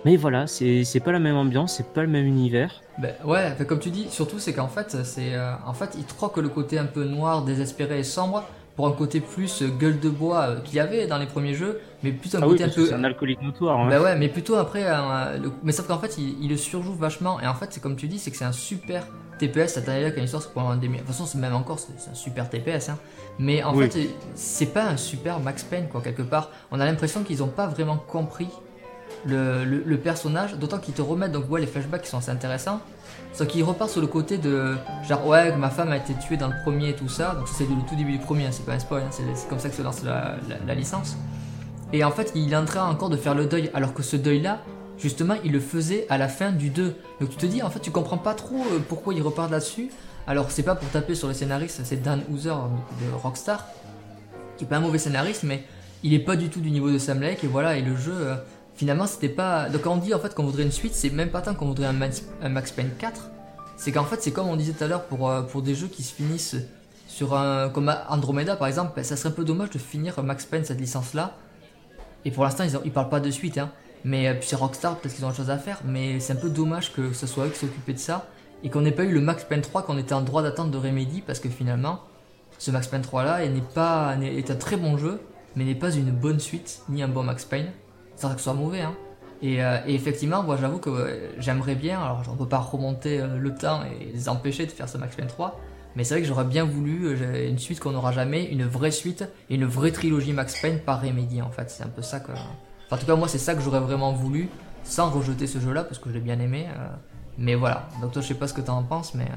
Mais 0.04 0.16
voilà, 0.16 0.46
c'est 0.46 1.00
pas 1.04 1.10
la 1.10 1.18
même 1.18 1.34
ambiance, 1.34 1.74
c'est 1.78 1.92
pas 1.92 2.02
le 2.02 2.08
même 2.08 2.26
univers. 2.26 2.80
Ben, 2.98 3.12
ouais, 3.24 3.52
comme 3.66 3.80
tu 3.80 3.90
dis, 3.90 4.06
surtout 4.08 4.38
c'est 4.38 4.52
qu'en 4.52 4.68
fait, 4.68 5.02
c'est 5.02 5.34
euh, 5.34 5.52
en 5.66 5.74
fait, 5.74 5.96
ils 5.98 6.04
troquent 6.04 6.40
le 6.40 6.48
côté 6.48 6.78
un 6.78 6.84
peu 6.84 7.02
noir, 7.02 7.42
désespéré 7.42 7.98
et 7.98 8.04
sombre 8.04 8.44
pour 8.76 8.86
un 8.86 8.92
côté 8.92 9.20
plus 9.20 9.62
euh, 9.62 9.68
gueule 9.68 9.98
de 9.98 10.08
bois 10.10 10.40
euh, 10.42 10.60
qu'il 10.60 10.76
y 10.76 10.80
avait 10.80 11.06
dans 11.06 11.18
les 11.18 11.26
premiers 11.26 11.54
jeux, 11.54 11.80
mais 12.02 12.12
plus 12.12 12.34
un 12.34 12.42
Ah 12.42 12.46
oui, 12.46 12.52
côté 12.52 12.64
un 12.64 12.68
peu 12.68 12.86
c'est 12.86 12.92
un 12.94 13.04
alcoolique 13.04 13.40
notoire. 13.42 13.80
hein. 13.80 13.88
Bah 13.88 14.00
ouais, 14.02 14.16
mais 14.16 14.28
plutôt 14.28 14.56
après, 14.56 14.84
euh, 14.86 15.38
mais 15.62 15.72
sauf 15.72 15.86
qu'en 15.86 15.98
fait, 15.98 16.16
il, 16.18 16.36
il 16.44 16.50
le 16.50 16.56
surjoue 16.56 16.94
vachement. 16.94 17.40
Et 17.40 17.46
en 17.46 17.54
fait, 17.54 17.68
c'est 17.70 17.80
comme 17.82 17.96
tu 17.96 18.06
dis, 18.06 18.18
c'est 18.18 18.30
que 18.30 18.36
c'est 18.36 18.44
un 18.44 18.52
super 18.52 19.06
TPS. 19.38 19.74
Cette 19.74 19.88
année-là, 19.88 20.10
qui 20.10 20.16
a 20.16 20.18
une 20.18 20.24
histoire, 20.24 20.42
c'est 20.42 20.52
pour 20.52 20.62
un 20.62 20.76
des. 20.76 20.88
De 20.88 20.96
toute 20.98 21.06
façon, 21.06 21.24
c'est 21.26 21.38
même 21.38 21.54
encore, 21.54 21.78
c'est 21.78 21.92
c'est 21.98 22.10
un 22.10 22.14
super 22.14 22.48
TPS. 22.50 22.90
Hein. 22.90 22.98
Mais 23.38 23.62
en 23.62 23.74
Oui. 23.74 23.88
fait, 23.90 24.08
c'est 24.34 24.66
pas 24.72 24.84
un 24.84 24.96
super 24.96 25.40
Max 25.40 25.64
Payne, 25.64 25.88
quoi, 25.90 26.00
quelque 26.02 26.22
part. 26.22 26.50
On 26.70 26.78
a 26.80 26.84
l'impression 26.84 27.22
qu'ils 27.22 27.42
ont 27.42 27.48
pas 27.48 27.66
vraiment 27.66 27.96
compris 27.96 28.48
le, 29.24 29.64
le, 29.64 29.82
le 29.84 29.96
personnage, 29.98 30.54
d'autant 30.56 30.78
qu'ils 30.78 30.94
te 30.94 31.02
remettent, 31.02 31.32
donc 31.32 31.50
ouais, 31.50 31.60
les 31.60 31.66
flashbacks 31.66 32.02
qui 32.02 32.08
sont 32.10 32.18
assez 32.18 32.30
intéressants. 32.30 32.80
Sauf 33.36 33.48
qu'ils 33.48 33.64
repartent 33.64 33.90
sur 33.90 34.00
le 34.00 34.06
côté 34.06 34.38
de 34.38 34.76
genre, 35.06 35.26
ouais, 35.26 35.54
ma 35.56 35.68
femme 35.68 35.90
a 35.92 35.98
été 35.98 36.14
tuée 36.14 36.38
dans 36.38 36.48
le 36.48 36.54
premier 36.64 36.88
et 36.90 36.94
tout 36.94 37.10
ça. 37.10 37.34
Donc, 37.34 37.48
c'est 37.48 37.64
le 37.64 37.74
tout 37.86 37.94
début 37.94 38.12
du 38.12 38.18
premier, 38.18 38.46
hein, 38.46 38.50
c'est 38.50 38.64
pas 38.64 38.72
un 38.72 38.78
spoil, 38.78 39.02
hein, 39.02 39.08
c'est 39.10 39.24
c'est 39.34 39.46
comme 39.46 39.58
ça 39.58 39.68
que 39.68 39.74
se 39.74 39.82
lance 39.82 40.02
la- 40.02 40.74
licence. 40.74 41.16
Et 41.92 42.02
en 42.02 42.10
fait, 42.10 42.32
il 42.34 42.50
est 42.50 42.56
en 42.56 42.64
train 42.64 42.88
encore 42.88 43.10
de 43.10 43.16
faire 43.18 43.34
le 43.34 43.44
deuil, 43.44 43.70
alors 43.74 43.92
que 43.92 44.02
ce 44.02 44.16
deuil-là, 44.16 44.60
justement, 44.96 45.34
il 45.44 45.52
le 45.52 45.60
faisait 45.60 46.06
à 46.08 46.16
la 46.16 46.28
fin 46.28 46.50
du 46.50 46.70
2. 46.70 46.96
Donc 47.20 47.28
tu 47.28 47.36
te 47.36 47.44
dis, 47.44 47.62
en 47.62 47.68
fait, 47.68 47.80
tu 47.80 47.90
comprends 47.90 48.16
pas 48.16 48.32
trop 48.32 48.56
euh, 48.72 48.78
pourquoi 48.88 49.12
il 49.12 49.20
repart 49.20 49.50
là-dessus. 49.50 49.90
Alors, 50.26 50.50
c'est 50.50 50.62
pas 50.62 50.74
pour 50.74 50.88
taper 50.88 51.14
sur 51.14 51.28
le 51.28 51.34
scénariste, 51.34 51.82
c'est 51.84 52.02
Dan 52.02 52.22
Houser 52.32 52.48
de 52.48 53.14
Rockstar, 53.22 53.66
qui 54.56 54.64
est 54.64 54.66
pas 54.66 54.78
un 54.78 54.80
mauvais 54.80 54.98
scénariste, 54.98 55.42
mais 55.42 55.62
il 56.02 56.14
est 56.14 56.18
pas 56.20 56.36
du 56.36 56.48
tout 56.48 56.60
du 56.60 56.70
niveau 56.70 56.90
de 56.90 56.96
Sam 56.98 57.20
Lake, 57.20 57.44
et 57.44 57.48
voilà, 57.48 57.76
et 57.76 57.82
le 57.82 57.96
jeu. 57.96 58.14
Finalement, 58.76 59.06
c'était 59.06 59.28
pas. 59.28 59.68
Donc, 59.68 59.82
quand 59.82 59.94
on 59.94 59.96
dit 59.96 60.14
en 60.14 60.18
fait 60.18 60.34
qu'on 60.34 60.44
voudrait 60.44 60.62
une 60.62 60.72
suite, 60.72 60.94
c'est 60.94 61.10
même 61.10 61.30
pas 61.30 61.40
tant 61.40 61.54
qu'on 61.54 61.66
voudrait 61.66 61.86
un 61.86 61.92
Max, 61.92 62.70
Payne 62.70 62.90
4. 62.98 63.30
C'est 63.76 63.92
qu'en 63.92 64.04
fait, 64.04 64.22
c'est 64.22 64.32
comme 64.32 64.48
on 64.48 64.56
disait 64.56 64.72
tout 64.72 64.84
à 64.84 64.86
l'heure 64.86 65.04
pour, 65.04 65.28
euh, 65.28 65.42
pour 65.42 65.62
des 65.62 65.74
jeux 65.74 65.88
qui 65.88 66.02
se 66.02 66.14
finissent 66.14 66.56
sur 67.08 67.36
un. 67.36 67.68
Comme 67.70 67.94
Andromeda 68.08 68.56
par 68.56 68.68
exemple, 68.68 68.92
ben, 68.96 69.04
ça 69.04 69.16
serait 69.16 69.30
un 69.30 69.32
peu 69.32 69.44
dommage 69.44 69.70
de 69.70 69.78
finir 69.78 70.22
Max 70.22 70.46
Payne, 70.46 70.64
cette 70.64 70.80
licence-là. 70.80 71.36
Et 72.24 72.30
pour 72.30 72.44
l'instant, 72.44 72.64
ils, 72.64 72.78
ils 72.84 72.92
parlent 72.92 73.08
pas 73.08 73.20
de 73.20 73.30
suite, 73.30 73.58
hein. 73.58 73.70
Mais 74.04 74.28
euh, 74.28 74.34
c'est 74.40 74.56
Rockstar, 74.56 74.96
peut-être 74.98 75.14
qu'ils 75.14 75.24
ont 75.24 75.28
autre 75.28 75.36
chose 75.36 75.50
à 75.50 75.58
faire. 75.58 75.80
Mais 75.84 76.20
c'est 76.20 76.32
un 76.32 76.36
peu 76.36 76.48
dommage 76.48 76.92
que 76.92 77.12
ce 77.12 77.26
soit 77.26 77.46
eux 77.46 77.50
qui 77.50 77.58
s'occupaient 77.58 77.92
de 77.92 77.98
ça. 77.98 78.28
Et 78.62 78.70
qu'on 78.70 78.80
n'ait 78.80 78.92
pas 78.92 79.04
eu 79.04 79.12
le 79.12 79.20
Max 79.20 79.44
Payne 79.44 79.60
3 79.60 79.82
qu'on 79.82 79.98
était 79.98 80.14
en 80.14 80.22
droit 80.22 80.42
d'attente 80.42 80.70
de 80.70 80.78
Remedy. 80.78 81.22
Parce 81.22 81.40
que 81.40 81.48
finalement, 81.48 82.00
ce 82.58 82.70
Max 82.70 82.86
Payne 82.86 83.02
3 83.02 83.24
là 83.24 83.48
n'est 83.48 83.60
pas, 83.60 84.16
est 84.22 84.50
un 84.50 84.54
très 84.54 84.76
bon 84.76 84.96
jeu. 84.96 85.20
Mais 85.56 85.64
n'est 85.64 85.74
pas 85.74 85.90
une 85.90 86.10
bonne 86.10 86.38
suite, 86.38 86.82
ni 86.88 87.02
un 87.02 87.08
bon 87.08 87.22
Max 87.22 87.44
Payne. 87.44 87.72
Sans 88.16 88.30
que 88.30 88.38
ce 88.38 88.44
soit 88.44 88.54
mauvais, 88.54 88.80
hein. 88.80 88.94
Et, 89.42 89.62
euh, 89.62 89.78
effectivement, 89.86 90.42
moi 90.42 90.56
j'avoue 90.58 90.78
que 90.78 90.90
euh, 90.90 91.30
j'aimerais 91.38 91.74
bien, 91.74 92.00
alors 92.00 92.22
on 92.30 92.36
peut 92.36 92.48
pas 92.48 92.58
remonter 92.58 93.20
euh, 93.20 93.38
le 93.38 93.54
temps 93.54 93.82
et 93.84 94.12
les 94.12 94.28
empêcher 94.28 94.66
de 94.66 94.70
faire 94.70 94.88
ce 94.88 94.96
Max 94.96 95.14
Payne 95.14 95.26
3, 95.26 95.60
mais 95.94 96.04
c'est 96.04 96.14
vrai 96.14 96.22
que 96.22 96.28
j'aurais 96.28 96.44
bien 96.44 96.64
voulu 96.64 97.18
une 97.48 97.58
suite 97.58 97.80
qu'on 97.80 97.92
n'aura 97.92 98.12
jamais, 98.12 98.44
une 98.44 98.64
vraie 98.64 98.90
suite 98.90 99.24
et 99.50 99.54
une 99.54 99.64
vraie 99.64 99.92
trilogie 99.92 100.32
Max 100.32 100.60
Payne 100.60 100.78
par 100.80 101.02
Remedy 101.02 101.42
en 101.42 101.50
fait. 101.50 101.70
C'est 101.70 101.84
un 101.84 101.88
peu 101.88 102.02
ça 102.02 102.20
que. 102.20 102.32
Enfin, 102.32 102.96
en 102.96 102.96
tout 102.98 103.06
cas, 103.06 103.16
moi 103.16 103.28
c'est 103.28 103.38
ça 103.38 103.54
que 103.54 103.62
j'aurais 103.62 103.80
vraiment 103.80 104.12
voulu, 104.12 104.48
sans 104.84 105.10
rejeter 105.10 105.46
ce 105.46 105.58
jeu-là 105.58 105.84
parce 105.84 105.98
que 105.98 106.10
je 106.10 106.14
l'ai 106.14 106.20
bien 106.20 106.38
aimé. 106.38 106.66
mais 107.38 107.54
voilà. 107.54 107.88
Donc 108.02 108.12
toi, 108.12 108.20
je 108.20 108.28
sais 108.28 108.34
pas 108.34 108.46
ce 108.46 108.54
que 108.54 108.60
tu 108.60 108.70
en 108.70 108.82
penses, 108.82 109.14
mais. 109.14 109.28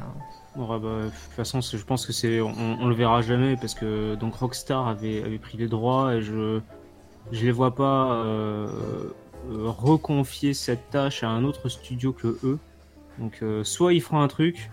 Bon, 0.58 0.68
bah, 0.68 0.80
de 0.80 1.06
toute 1.06 1.34
façon, 1.36 1.62
je 1.62 1.84
pense 1.84 2.06
que 2.06 2.12
c'est, 2.12 2.42
on, 2.42 2.54
on, 2.58 2.88
le 2.88 2.96
verra 2.96 3.22
jamais 3.22 3.56
parce 3.56 3.74
que 3.74 4.16
donc 4.16 4.36
Rockstar 4.36 4.88
avait 4.88 5.40
pris 5.42 5.58
les 5.58 5.68
droits 5.68 6.16
et 6.16 6.22
je, 6.22 6.60
je 7.32 7.46
les 7.46 7.52
vois 7.52 7.76
pas 7.76 8.14
euh, 8.14 8.68
reconfier 9.50 10.54
cette 10.54 10.90
tâche 10.90 11.24
à 11.24 11.30
un 11.30 11.44
autre 11.44 11.70
studio 11.70 12.12
que 12.14 12.40
eux. 12.44 12.60
Donc 13.18 13.40
euh, 13.42 13.64
soit 13.64 13.94
ils 13.94 14.02
feront 14.02 14.22
un 14.22 14.28
truc, 14.28 14.70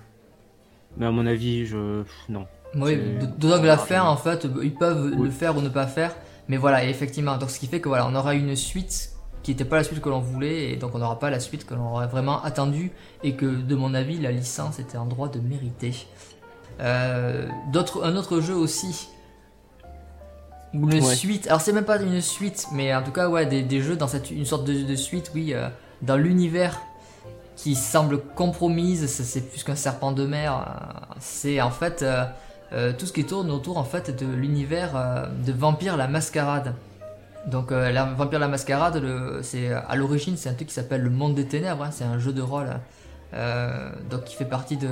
mais 0.97 1.07
à 1.07 1.11
mon 1.11 1.27
avis, 1.27 1.67
je 1.67 2.03
non. 2.29 2.47
Oui, 2.75 2.99
d'autant 3.39 3.61
que 3.61 3.67
la 3.67 3.79
faire 3.79 4.07
en 4.07 4.17
fait, 4.17 4.47
ils 4.63 4.75
peuvent 4.75 5.15
le 5.23 5.31
faire 5.31 5.57
ou 5.57 5.61
ne 5.61 5.69
pas 5.69 5.87
faire, 5.87 6.15
mais 6.49 6.57
voilà, 6.57 6.85
effectivement, 6.85 7.37
donc 7.39 7.51
ce 7.51 7.59
qui 7.59 7.67
fait 7.67 7.81
que 7.81 7.89
voilà, 7.89 8.07
on 8.07 8.15
aura 8.15 8.35
une 8.35 8.55
suite 8.55 9.13
qui 9.43 9.53
n'était 9.53 9.65
pas 9.65 9.77
la 9.77 9.85
suite 9.85 10.01
que 10.01 10.09
l'on 10.09 10.21
voulait, 10.21 10.73
et 10.73 10.77
donc 10.77 10.95
on 10.95 10.99
n'aura 10.99 11.19
pas 11.19 11.31
la 11.31 11.41
suite 11.41 11.65
que 11.65 11.75
l'on 11.75 11.93
aurait 11.93 12.09
vraiment 12.09 12.43
attendu, 12.43 12.91
et 13.23 13.35
que 13.35 13.47
de 13.47 13.75
mon 13.77 13.95
avis, 13.95 14.19
la 14.19 14.33
licence 14.33 14.79
était 14.79 14.99
en 14.99 15.07
droit 15.07 15.29
de 15.29 15.39
mériter. 15.39 16.07
Euh, 16.81 17.49
un 18.03 18.17
autre 18.17 18.41
jeu 18.41 18.55
aussi 18.55 19.09
ou 20.75 20.91
une 20.91 21.03
suite. 21.03 21.47
Alors 21.47 21.61
c'est 21.61 21.73
même 21.73 21.85
pas 21.85 22.01
une 22.01 22.21
suite, 22.21 22.67
mais 22.73 22.95
en 22.95 23.03
tout 23.03 23.13
cas 23.13 23.29
ouais 23.29 23.47
des, 23.47 23.81
jeux 23.81 23.97
dans 23.97 24.09
cette 24.09 24.31
une 24.31 24.45
sorte 24.45 24.65
de, 24.65 24.97
suite, 24.97 25.31
oui, 25.35 25.53
euh, 25.55 25.69
dans 26.03 26.17
l'univers 26.17 26.81
qui 27.57 27.75
semble 27.75 28.21
compromise. 28.21 29.07
C'est 29.07 29.49
plus 29.49 29.65
qu'un 29.65 29.77
serpent 29.77 30.13
de 30.13 30.27
mer. 30.27 30.53
Euh, 30.55 31.15
c'est 31.21 31.61
en 31.61 31.71
fait 31.71 32.05
euh, 32.73 32.93
tout 32.93 33.07
ce 33.07 33.13
qui 33.13 33.25
tourne 33.25 33.51
autour 33.51 33.79
en 33.79 33.85
fait 33.85 34.17
de 34.17 34.27
l'univers 34.27 35.29
de 35.45 35.53
Vampire 35.53 35.97
la 35.97 36.09
Mascarade. 36.09 36.75
Donc 37.47 37.71
la 37.71 38.05
Vampire 38.05 38.41
la 38.41 38.49
Mascarade, 38.49 39.01
c'est 39.43 39.73
à 39.73 39.95
l'origine 39.95 40.37
c'est 40.37 40.49
un 40.49 40.55
truc 40.55 40.69
qui 40.69 40.75
s'appelle 40.75 41.03
le 41.03 41.11
Monde 41.11 41.35
des 41.35 41.47
Ténèbres. 41.47 41.85
Hein. 41.85 41.91
c'est 41.93 42.05
un 42.05 42.19
jeu 42.19 42.33
de 42.33 42.43
rôle. 42.43 42.69
Donc 43.33 44.25
qui 44.25 44.35
fait 44.37 44.45
partie 44.47 44.77
de 44.77 44.89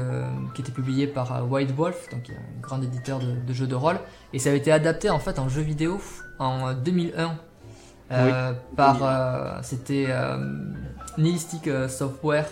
qui 0.55 0.61
était 0.63 0.73
publié 0.73 1.07
par 1.07 1.51
White 1.51 1.71
Wolf 1.71 2.09
donc 2.11 2.31
un 2.31 2.61
grand 2.61 2.83
éditeur 2.83 3.19
de, 3.19 3.35
de, 3.47 3.53
jeux 3.53 3.67
de 3.67 3.75
rôle. 3.75 3.99
Et 4.33 4.39
ça 4.39 4.51
avait 4.51 4.59
été 4.59 4.73
adapté 4.73 5.09
en 5.09 5.19
fait 5.19 5.39
en 5.39 5.49
jeu 5.49 5.63
vidéo 5.63 6.01
en 6.39 6.75
2001 6.75 7.39
euh, 8.13 8.53
par 8.77 8.99
euh, 9.03 9.59
c'était 9.63 10.07
euh, 10.09 10.37
Nihilistic 11.17 11.69
Software 11.89 12.47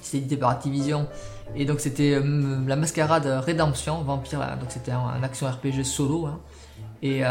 c'était 0.00 0.18
édité 0.18 0.36
par 0.36 0.50
Activision. 0.50 1.08
Et 1.54 1.64
donc 1.64 1.80
c'était 1.80 2.20
la 2.66 2.76
mascarade 2.76 3.26
Redemption 3.26 4.02
Vampire 4.02 4.56
donc 4.58 4.70
c'était 4.70 4.92
un, 4.92 5.22
action 5.22 5.46
RPG 5.48 5.84
solo 5.84 6.26
hein. 6.26 6.40
et, 7.02 7.22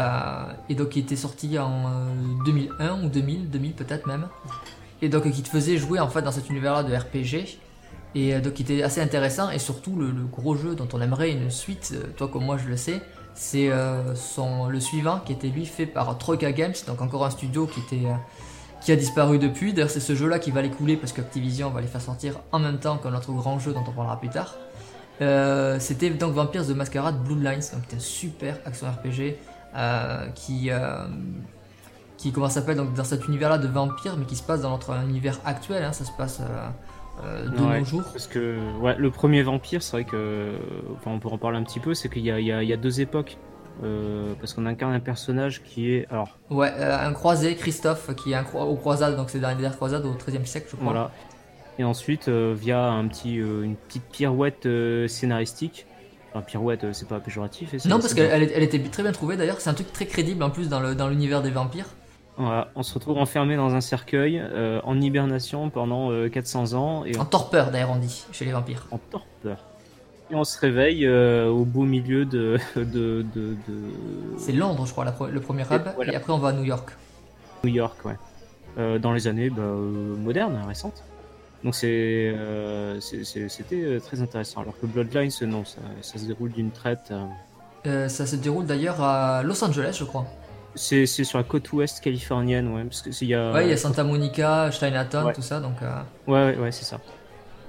et, 0.68 0.74
donc 0.76 0.90
qui 0.90 1.00
était 1.00 1.16
sorti 1.16 1.58
en 1.58 2.06
2001 2.44 3.02
ou 3.02 3.08
2000 3.08 3.50
2000 3.50 3.72
peut-être 3.72 4.06
même 4.06 4.28
et 5.02 5.08
donc 5.08 5.30
qui 5.30 5.42
te 5.42 5.48
faisait 5.48 5.76
jouer 5.76 6.00
en 6.00 6.08
fait 6.08 6.22
dans 6.22 6.32
cet 6.32 6.48
univers 6.48 6.72
là 6.72 6.82
de 6.82 6.94
RPG 6.94 7.58
et 8.14 8.40
donc 8.40 8.54
qui 8.54 8.62
était 8.62 8.82
assez 8.82 9.00
intéressant 9.00 9.50
et 9.50 9.58
surtout 9.58 9.96
le, 9.96 10.12
gros 10.30 10.54
jeu 10.54 10.74
dont 10.74 10.88
on 10.92 11.00
aimerait 11.00 11.30
une 11.30 11.50
suite 11.50 11.94
toi 12.16 12.28
comme 12.28 12.44
moi 12.44 12.56
je 12.56 12.68
le 12.68 12.76
sais 12.76 13.02
c'est 13.34 13.68
euh, 13.70 14.14
le 14.70 14.80
suivant 14.80 15.20
qui 15.20 15.32
était 15.32 15.48
lui 15.48 15.66
fait 15.66 15.86
par 15.86 16.16
Troika 16.18 16.52
Games, 16.52 16.74
donc 16.86 17.00
encore 17.00 17.24
un 17.24 17.30
studio 17.30 17.66
qui 17.66 17.80
euh, 18.06 18.92
a 18.92 18.96
disparu 18.96 19.38
depuis. 19.38 19.72
D'ailleurs, 19.72 19.90
c'est 19.90 20.00
ce 20.00 20.14
jeu-là 20.14 20.38
qui 20.38 20.50
va 20.50 20.62
les 20.62 20.70
couler 20.70 20.96
parce 20.96 21.12
qu'Activision 21.12 21.70
va 21.70 21.80
les 21.80 21.86
faire 21.86 22.00
sortir 22.00 22.40
en 22.52 22.58
même 22.58 22.78
temps 22.78 22.98
que 22.98 23.08
notre 23.08 23.32
grand 23.32 23.58
jeu 23.58 23.72
dont 23.72 23.84
on 23.86 23.92
parlera 23.92 24.18
plus 24.18 24.28
tard. 24.28 24.56
Euh, 25.20 25.78
c'était 25.78 26.10
donc 26.10 26.32
Vampires 26.32 26.66
de 26.66 26.74
Masquerade 26.74 27.22
Bloodlines, 27.22 27.62
donc 27.72 27.82
un 27.94 27.98
super 27.98 28.58
action 28.64 28.86
RPG 28.90 29.36
qui 30.34 30.70
qui 32.22 32.30
comment 32.30 32.48
s'appelle 32.48 32.76
donc 32.76 32.94
dans 32.94 33.04
cet 33.04 33.26
univers-là 33.26 33.58
de 33.58 33.66
vampires, 33.66 34.16
mais 34.16 34.24
qui 34.24 34.36
se 34.36 34.44
passe 34.44 34.62
dans 34.62 34.70
notre 34.70 34.92
univers 35.08 35.40
actuel. 35.44 35.82
Hein. 35.82 35.92
ça 35.92 36.04
se 36.04 36.12
passe 36.12 36.40
euh, 37.24 37.48
de 37.48 37.78
nos 37.78 37.84
jours. 37.84 38.04
Parce 38.12 38.28
que 38.28 38.58
ouais, 38.80 38.94
le 38.96 39.10
premier 39.10 39.42
vampire, 39.42 39.82
c'est 39.82 39.92
vrai 39.92 40.04
que, 40.04 40.52
enfin, 40.94 41.10
on 41.10 41.18
peut 41.18 41.28
en 41.28 41.38
parler 41.38 41.58
un 41.58 41.64
petit 41.64 41.80
peu, 41.80 41.94
c'est 41.94 42.08
qu'il 42.08 42.22
y, 42.22 42.28
y, 42.28 42.72
a 42.72 42.76
deux 42.76 43.00
époques. 43.00 43.38
Euh, 43.82 44.34
parce 44.38 44.52
qu'on 44.52 44.66
incarne 44.66 44.92
un 44.92 45.00
personnage 45.00 45.62
qui 45.62 45.94
est 45.94 46.06
alors 46.10 46.36
ouais 46.50 46.70
euh, 46.76 47.06
un 47.06 47.14
croisé 47.14 47.56
Christophe 47.56 48.14
qui 48.16 48.32
est 48.32 48.34
un 48.34 48.44
au 48.52 48.76
croisade 48.76 49.16
donc 49.16 49.30
c'est 49.30 49.40
dans 49.40 49.48
les 49.48 49.54
dernières 49.54 49.76
croisades 49.76 50.04
au 50.04 50.12
XIIIe 50.12 50.46
siècle 50.46 50.68
je 50.70 50.76
crois 50.76 50.92
voilà 50.92 51.10
et 51.78 51.84
ensuite 51.84 52.28
via 52.28 52.90
un 52.90 53.08
petit 53.08 53.36
une 53.36 53.76
petite 53.76 54.04
pirouette 54.12 54.68
scénaristique 55.08 55.86
enfin 56.34 56.42
pirouette 56.42 56.92
c'est 56.92 57.08
pas 57.08 57.18
péjoratif 57.18 57.72
non 57.86 57.98
parce 57.98 58.12
qu'elle 58.12 58.52
elle 58.54 58.62
était 58.62 58.78
très 58.78 59.02
bien 59.02 59.12
trouvée 59.12 59.38
d'ailleurs 59.38 59.62
c'est 59.62 59.70
un 59.70 59.74
truc 59.74 59.90
très 59.90 60.04
crédible 60.04 60.42
en 60.42 60.50
plus 60.50 60.68
dans 60.68 61.08
l'univers 61.08 61.40
des 61.40 61.50
vampires 61.50 61.88
on 62.38 62.82
se 62.82 62.94
retrouve 62.94 63.18
enfermé 63.18 63.56
dans 63.56 63.74
un 63.74 63.80
cercueil, 63.80 64.42
euh, 64.42 64.80
en 64.84 65.00
hibernation 65.00 65.70
pendant 65.70 66.10
400 66.28 66.72
euh, 66.72 66.76
ans. 66.76 67.04
Et 67.04 67.16
En 67.18 67.24
torpeur 67.24 67.70
d'ailleurs 67.70 67.90
on 67.90 67.96
dit, 67.96 68.24
chez 68.32 68.44
les 68.44 68.52
vampires. 68.52 68.86
En 68.90 68.98
torpeur. 68.98 69.58
Et 70.30 70.34
on 70.34 70.44
se 70.44 70.58
réveille 70.58 71.06
euh, 71.06 71.48
au 71.48 71.64
beau 71.64 71.82
milieu 71.82 72.24
de... 72.24 72.58
de, 72.76 73.24
de, 73.34 73.56
C'est 74.38 74.52
Londres 74.52 74.86
je 74.86 74.92
crois 74.92 75.04
le 75.04 75.40
premier 75.40 75.64
hub, 75.70 75.82
et, 76.06 76.14
après 76.14 76.32
on 76.32 76.38
va 76.38 76.48
à 76.48 76.52
New 76.52 76.64
York. 76.64 76.90
New 77.64 77.70
York, 77.70 77.96
ouais. 78.04 78.98
dans 78.98 79.12
les 79.12 79.28
années 79.28 79.50
bah, 79.50 79.62
modernes, 79.62 80.58
récentes. 80.66 81.04
Donc 81.62 81.76
c'est, 81.76 82.34
c'était 83.00 84.00
très 84.00 84.20
intéressant. 84.20 84.62
Alors 84.62 84.74
que 84.80 84.86
Bloodlines, 84.86 85.30
non, 85.42 85.64
ça, 85.64 85.78
ça 86.00 86.18
se 86.18 86.24
déroule 86.24 86.50
d'une 86.50 86.72
traite. 86.72 87.12
ça 87.84 88.08
se 88.08 88.34
déroule 88.34 88.66
d'ailleurs 88.66 89.00
à 89.00 89.44
Los 89.44 89.62
Angeles, 89.62 89.96
je 90.00 90.04
crois. 90.04 90.26
C'est 90.74 91.06
sur 91.06 91.38
la 91.38 91.44
côte 91.44 91.72
ouest 91.72 92.00
californienne, 92.00 92.68
ouais. 92.74 92.84
Parce 92.84 93.02
que 93.02 93.10
il 93.20 93.28
y 93.28 93.34
a. 93.34 93.52
Ouais, 93.52 93.66
il 93.66 93.70
y 93.70 93.72
a 93.72 93.76
Santa 93.76 94.04
Monica, 94.04 94.70
Chinatown, 94.70 95.32
tout 95.32 95.42
ça, 95.42 95.60
donc. 95.60 95.76
Euh... 95.82 96.00
Ouais, 96.26 96.56
ouais, 96.56 96.62
ouais 96.62 96.72
c'est 96.72 96.84
ça. 96.84 96.98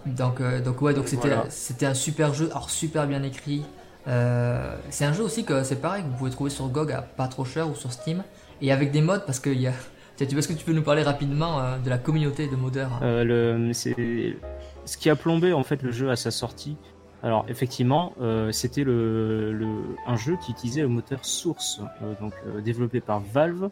Donc, 0.05 0.41
euh, 0.41 0.61
donc 0.61 0.81
ouais, 0.81 0.93
donc 0.93 1.07
c'était 1.07 1.33
c'était 1.49 1.85
un 1.85 1.93
super 1.93 2.33
jeu, 2.33 2.49
alors 2.51 2.69
super 2.69 3.07
bien 3.07 3.23
écrit. 3.23 3.63
Euh, 4.07 4.75
c'est 4.89 5.05
un 5.05 5.13
jeu 5.13 5.23
aussi 5.23 5.45
que 5.45 5.63
c'est 5.63 5.77
pareil, 5.77 6.03
que 6.03 6.09
vous 6.09 6.17
pouvez 6.17 6.31
trouver 6.31 6.49
sur 6.49 6.67
GOG 6.67 6.91
à 6.91 7.01
pas 7.01 7.27
trop 7.27 7.45
cher 7.45 7.69
ou 7.69 7.75
sur 7.75 7.93
Steam 7.93 8.23
et 8.61 8.73
avec 8.73 8.91
des 8.91 9.01
mods 9.01 9.21
parce 9.25 9.39
qu'il 9.39 9.59
y 9.61 9.67
a. 9.67 9.73
Est-ce 10.19 10.47
que 10.47 10.53
tu 10.53 10.63
peux 10.63 10.73
nous 10.73 10.83
parler 10.83 11.01
rapidement 11.01 11.77
de 11.83 11.89
la 11.89 11.97
communauté 11.97 12.47
de 12.47 12.55
modeurs 12.55 12.99
le, 13.01 13.71
Ce 13.73 14.97
qui 14.97 15.09
a 15.09 15.15
plombé 15.15 15.51
en 15.51 15.63
fait 15.63 15.81
le 15.81 15.91
jeu 15.91 16.11
à 16.11 16.15
sa 16.15 16.31
sortie, 16.31 16.77
alors 17.23 17.45
effectivement, 17.47 18.13
euh, 18.21 18.51
c'était 18.51 18.83
le, 18.83 19.95
un 20.05 20.17
jeu 20.17 20.37
qui 20.43 20.51
utilisait 20.51 20.81
le 20.81 20.89
moteur 20.89 21.23
Source, 21.23 21.81
euh, 22.01 22.13
donc 22.19 22.33
euh, 22.45 22.59
développé 22.59 22.99
par 22.99 23.21
Valve 23.21 23.69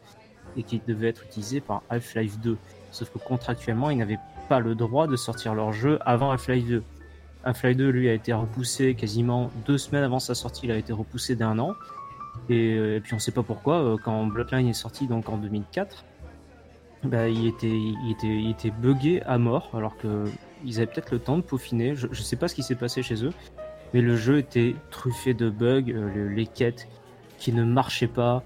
et 0.55 0.63
qui 0.63 0.81
devait 0.87 1.09
être 1.09 1.25
utilisé 1.25 1.59
par 1.59 1.83
Half-Life 1.89 2.39
2. 2.39 2.57
Sauf 2.91 3.09
que 3.11 3.19
contractuellement, 3.19 3.89
ils 3.89 3.97
n'avaient 3.97 4.19
pas 4.47 4.61
le 4.61 4.73
droit 4.73 5.05
de 5.05 5.17
sortir 5.17 5.53
leur 5.53 5.73
jeu 5.73 5.99
avant 6.05 6.31
Half-Life 6.31 6.65
2. 6.65 6.83
Half-Life 7.43 7.77
2, 7.77 7.89
lui, 7.89 8.07
a 8.09 8.13
été 8.13 8.31
repoussé 8.31 8.95
quasiment 8.95 9.51
deux 9.65 9.77
semaines 9.77 10.03
avant 10.03 10.19
sa 10.19 10.33
sortie. 10.33 10.67
Il 10.67 10.71
a 10.71 10.77
été 10.77 10.93
repoussé 10.93 11.35
d'un 11.35 11.59
an. 11.59 11.73
Et, 12.49 12.99
puis 13.03 13.13
on 13.13 13.17
ne 13.17 13.21
sait 13.21 13.31
pas 13.31 13.43
pourquoi. 13.43 13.97
quand 14.03 14.25
Bloodline 14.27 14.67
est 14.67 14.73
sorti 14.73 15.07
donc 15.07 15.27
en 15.27 15.37
2004, 15.37 16.05
bah, 17.03 17.27
il 17.27 17.47
était, 17.47 17.67
il 17.67 18.11
était, 18.11 18.27
il 18.27 18.49
était 18.49 18.71
buggé 18.71 19.21
à 19.23 19.37
mort, 19.37 19.71
alors 19.73 19.97
que 19.97 20.25
ils 20.65 20.77
avaient 20.77 20.87
peut-être 20.87 21.11
le 21.11 21.19
temps 21.19 21.37
de 21.37 21.43
peaufiner. 21.43 21.95
Je, 21.95 22.07
je 22.11 22.21
sais 22.21 22.35
pas 22.35 22.47
ce 22.47 22.55
qui 22.55 22.63
s'est 22.63 22.75
passé 22.75 23.03
chez 23.03 23.23
eux, 23.23 23.31
mais 23.93 24.01
le 24.01 24.15
jeu 24.15 24.37
était 24.37 24.75
truffé 24.89 25.33
de 25.33 25.49
bugs, 25.49 25.83
euh, 25.89 26.29
les 26.29 26.45
quêtes 26.45 26.87
qui 27.37 27.53
ne 27.53 27.63
marchaient 27.63 28.07
pas, 28.07 28.43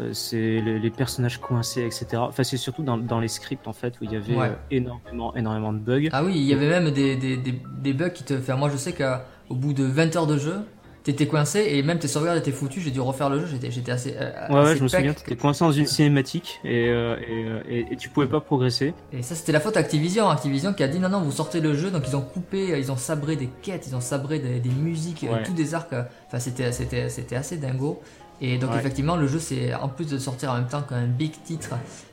euh, 0.00 0.12
c'est 0.12 0.60
les, 0.60 0.90
personnages 0.90 1.38
coincés, 1.38 1.84
etc. 1.84 2.06
Enfin, 2.16 2.44
c'est 2.44 2.56
surtout 2.56 2.82
dans, 2.82 2.96
dans, 2.96 3.20
les 3.20 3.28
scripts 3.28 3.66
en 3.66 3.72
fait 3.72 4.00
où 4.00 4.04
il 4.04 4.12
y 4.12 4.16
avait 4.16 4.38
euh, 4.38 4.54
énormément, 4.70 5.34
énormément 5.34 5.72
de 5.72 5.78
bugs. 5.78 6.08
Ah 6.12 6.24
oui, 6.24 6.34
il 6.36 6.44
y 6.44 6.54
avait 6.54 6.68
même 6.68 6.90
des, 6.90 7.16
des, 7.16 7.36
des, 7.36 7.92
bugs 7.92 8.10
qui 8.10 8.22
te. 8.24 8.34
Enfin, 8.34 8.56
moi, 8.56 8.70
je 8.70 8.76
sais 8.76 8.92
qu'au 8.92 9.54
bout 9.54 9.72
de 9.72 9.84
20 9.84 10.16
heures 10.16 10.26
de 10.26 10.38
jeu, 10.38 10.60
t'étais 11.04 11.26
coincé 11.26 11.66
et 11.70 11.82
même 11.82 11.98
tes 11.98 12.08
sauvegardes 12.08 12.38
étaient 12.38 12.52
foutues. 12.52 12.80
J'ai 12.80 12.90
dû 12.90 13.00
refaire 13.00 13.30
le 13.30 13.40
jeu. 13.40 13.46
J'étais, 13.50 13.70
j'étais 13.70 13.92
assez. 13.92 14.14
euh, 14.18 14.30
Ouais, 14.50 14.62
ouais, 14.64 14.76
je 14.76 14.82
me 14.82 14.88
souviens, 14.88 15.14
t'étais 15.14 15.36
coincé 15.36 15.64
dans 15.64 15.72
une 15.72 15.86
cinématique 15.86 16.60
et, 16.64 16.88
euh, 16.88 17.16
et, 17.20 17.44
euh, 17.44 17.60
et- 17.68 17.86
et 17.92 17.96
tu 17.96 18.08
pouvais 18.08 18.26
pas 18.26 18.40
progresser. 18.40 18.92
Et 19.12 19.22
ça, 19.22 19.34
c'était 19.34 19.52
la 19.52 19.60
faute 19.60 19.74
d'Activision. 19.74 20.28
Activision 20.28 20.72
qui 20.74 20.82
a 20.82 20.88
dit 20.88 20.98
non, 20.98 21.08
non, 21.08 21.20
vous 21.22 21.32
sortez 21.32 21.60
le 21.60 21.74
jeu. 21.74 21.90
Donc, 21.90 22.04
ils 22.08 22.16
ont 22.16 22.20
coupé, 22.22 22.72
euh, 22.72 22.78
ils 22.78 22.92
ont 22.92 22.96
sabré 22.96 23.36
des 23.36 23.48
quêtes, 23.62 23.86
ils 23.88 23.96
ont 23.96 24.00
sabré 24.00 24.38
des, 24.38 24.60
des 24.60 24.70
musiques, 24.70 25.24
euh, 25.24 25.34
Ouais. 25.34 25.42
tous 25.44 25.52
des 25.52 25.74
arcs. 25.74 25.94
Enfin, 26.26 26.38
c'était, 26.38 26.72
c'était, 26.72 27.08
c'était 27.08 27.36
assez 27.36 27.56
dingo. 27.56 28.00
Et 28.40 28.56
donc, 28.58 28.70
Ouais. 28.72 28.78
effectivement, 28.78 29.16
le 29.16 29.26
jeu, 29.26 29.38
c'est 29.40 29.74
en 29.74 29.88
plus 29.88 30.06
de 30.08 30.16
sortir 30.18 30.52
en 30.52 30.54
même 30.54 30.68
temps 30.68 30.82
qu'un 30.82 31.06
big 31.06 31.32
titre, 31.44 31.70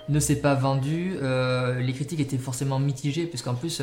ne 0.09 0.19
s'est 0.19 0.37
pas 0.37 0.55
vendu. 0.55 1.15
euh, 1.21 1.79
les 1.79 1.93
critiques 1.93 2.19
étaient 2.19 2.37
forcément 2.37 2.79
mitigées, 2.79 3.25
puisqu'en 3.25 3.53
plus, 3.55 3.81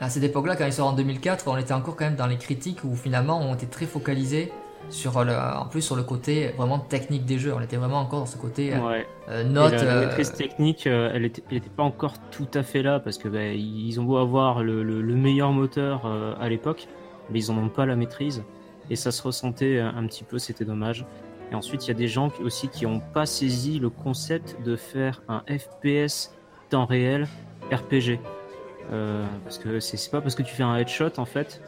à 0.00 0.10
cette 0.10 0.22
époque-là, 0.24 0.56
quand 0.56 0.66
il 0.66 0.72
sort 0.72 0.88
en 0.88 0.92
2004, 0.92 1.48
on 1.48 1.56
était 1.56 1.72
encore 1.72 1.96
quand 1.96 2.04
même 2.04 2.16
dans 2.16 2.26
les 2.26 2.36
critiques 2.36 2.84
où 2.84 2.94
finalement 2.94 3.40
on 3.40 3.54
était 3.54 3.66
très 3.66 3.86
focalisé 3.86 4.52
sur 4.90 5.24
le, 5.24 5.32
en 5.34 5.66
plus 5.66 5.80
sur 5.82 5.96
le 5.96 6.02
côté 6.04 6.48
vraiment 6.56 6.78
technique 6.78 7.24
des 7.24 7.38
jeux. 7.38 7.52
On 7.54 7.60
était 7.60 7.76
vraiment 7.76 7.98
encore 8.00 8.20
dans 8.20 8.26
ce 8.26 8.36
côté 8.36 8.72
euh, 8.74 8.78
Ouais. 8.80 9.06
euh, 9.28 9.42
note. 9.42 9.72
la, 9.72 9.84
la 9.84 9.92
euh, 9.96 10.06
maîtrise 10.06 10.32
technique, 10.32 10.86
elle, 10.86 11.24
était, 11.24 11.42
elle 11.50 11.56
était 11.56 11.70
pas 11.70 11.82
encore 11.82 12.14
tout 12.30 12.46
à 12.54 12.62
fait 12.62 12.82
là 12.82 13.00
parce 13.00 13.18
que 13.18 13.28
bah, 13.28 13.44
ils 13.52 13.98
ont 13.98 14.04
beau 14.04 14.18
avoir 14.18 14.62
le, 14.62 14.82
le- 14.84 15.02
le 15.02 15.14
meilleur 15.14 15.50
moteur 15.52 16.02
euh, 16.04 16.34
à 16.40 16.48
l'époque, 16.48 16.86
mais 17.30 17.40
ils 17.40 17.50
en 17.50 17.56
ont 17.58 17.68
pas 17.68 17.86
la 17.86 17.96
maîtrise 17.96 18.44
et 18.90 18.94
ça 18.96 19.10
se 19.10 19.22
ressentait 19.22 19.80
un, 19.80 20.06
petit 20.06 20.22
peu, 20.22 20.38
c'était 20.38 20.64
dommage. 20.64 21.04
Et 21.50 21.54
ensuite, 21.56 21.84
il 21.86 21.88
y 21.88 21.90
a 21.90 21.94
des 21.94 22.06
gens 22.08 22.30
aussi 22.44 22.68
qui 22.68 22.86
ont 22.86 23.00
pas 23.00 23.26
saisi 23.26 23.78
le 23.80 23.88
concept 23.90 24.56
de 24.64 24.76
faire 24.76 25.22
un 25.28 25.42
FPS 25.48 26.32
temps 26.70 26.86
réel 26.86 27.26
RPG. 27.72 28.20
Euh, 28.92 29.24
parce 29.44 29.58
que 29.58 29.80
c'est 29.80 30.10
pas 30.10 30.20
parce 30.20 30.34
que 30.34 30.42
tu 30.42 30.54
fais 30.54 30.62
un 30.62 30.76
headshot 30.76 31.10
en 31.18 31.24
fait 31.24 31.60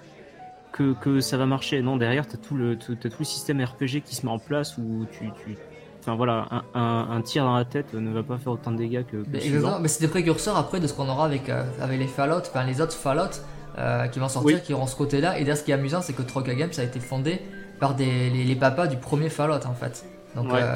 que, 0.72 0.92
que 0.94 1.20
ça 1.20 1.36
va 1.36 1.46
marcher. 1.46 1.82
Non, 1.82 1.96
derrière, 1.96 2.26
tu 2.26 2.34
as 2.34 2.38
tout, 2.38 2.54
le, 2.56 2.76
tout, 2.76 2.94
t'as 2.94 3.08
tout 3.08 3.16
le 3.20 3.24
système 3.24 3.60
RPG 3.62 4.02
qui 4.04 4.14
se 4.14 4.24
met 4.24 4.32
en 4.32 4.38
place 4.38 4.78
où 4.78 5.04
tu. 5.10 5.30
tu 5.44 5.56
enfin 6.00 6.14
voilà, 6.14 6.46
un, 6.50 6.64
un, 6.80 7.10
un 7.16 7.20
tir 7.22 7.44
dans 7.44 7.56
la 7.56 7.64
tête 7.64 7.92
ne 7.94 8.10
va 8.12 8.22
pas 8.22 8.38
faire 8.38 8.52
autant 8.52 8.70
de 8.70 8.76
dégâts 8.76 9.04
que, 9.04 9.16
que 9.16 9.26
Mais 9.32 9.44
exactement, 9.44 9.80
mais 9.80 9.88
c'est 9.88 10.00
des 10.00 10.08
précurseurs 10.08 10.56
après 10.56 10.78
de 10.80 10.86
ce 10.86 10.94
qu'on 10.94 11.08
aura 11.08 11.24
avec, 11.24 11.48
euh, 11.48 11.64
avec 11.80 11.98
les 11.98 12.06
Fallout, 12.06 12.38
enfin 12.48 12.64
les 12.64 12.80
autres 12.80 12.92
Fallout 12.94 13.42
euh, 13.78 14.06
qui 14.06 14.18
vont 14.20 14.28
sortir, 14.28 14.56
Oui. 14.56 14.62
qui 14.62 14.72
auront 14.74 14.86
ce 14.86 14.96
côté-là. 14.96 15.38
Et 15.38 15.42
d'ailleurs, 15.42 15.56
ce 15.56 15.64
qui 15.64 15.72
est 15.72 15.74
amusant, 15.74 16.00
c'est 16.02 16.12
que 16.12 16.22
Troca 16.22 16.54
Games 16.54 16.70
a 16.78 16.82
été 16.82 17.00
fondé 17.00 17.40
par 17.80 17.94
des, 17.94 18.30
les, 18.30 18.44
les 18.44 18.54
papas 18.56 18.86
du 18.86 18.96
premier 18.96 19.28
Fallout 19.28 19.66
en 19.66 19.74
fait. 19.74 20.04
Donc 20.36 20.52
Ouais, 20.52 20.60
euh, 20.62 20.74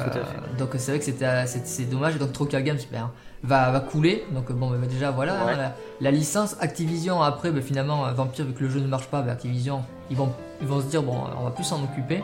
donc 0.57 0.69
c'est 0.77 0.91
vrai 0.91 0.99
que 0.99 1.05
c'était 1.05 1.25
euh, 1.25 1.45
c'est 1.45 1.89
dommage. 1.89 2.17
Donc 2.17 2.31
Troca 2.33 2.61
Games 2.61 2.77
ben, 2.91 3.11
va, 3.43 3.71
va 3.71 3.79
couler. 3.79 4.25
Donc 4.31 4.51
bon, 4.51 4.71
ben, 4.71 4.81
déjà 4.87 5.11
voilà, 5.11 5.45
Ouais. 5.45 5.53
hein, 5.53 5.57
la, 5.57 5.75
la 6.01 6.11
licence 6.11 6.55
Activision 6.59 7.21
après, 7.21 7.51
ben, 7.51 7.61
finalement, 7.61 8.05
euh, 8.07 8.11
Vampire, 8.13 8.45
vu 8.45 8.53
que 8.53 8.63
le 8.63 8.69
jeu 8.69 8.79
ne 8.79 8.87
marche 8.87 9.07
pas, 9.07 9.19
Activision, 9.19 9.83
ils 10.09 10.17
vont, 10.17 10.31
ils 10.61 10.67
vont 10.67 10.81
se 10.81 10.87
dire, 10.87 11.03
bon, 11.03 11.15
on 11.39 11.43
va 11.43 11.51
plus 11.51 11.63
s'en 11.63 11.81
occuper. 11.83 12.23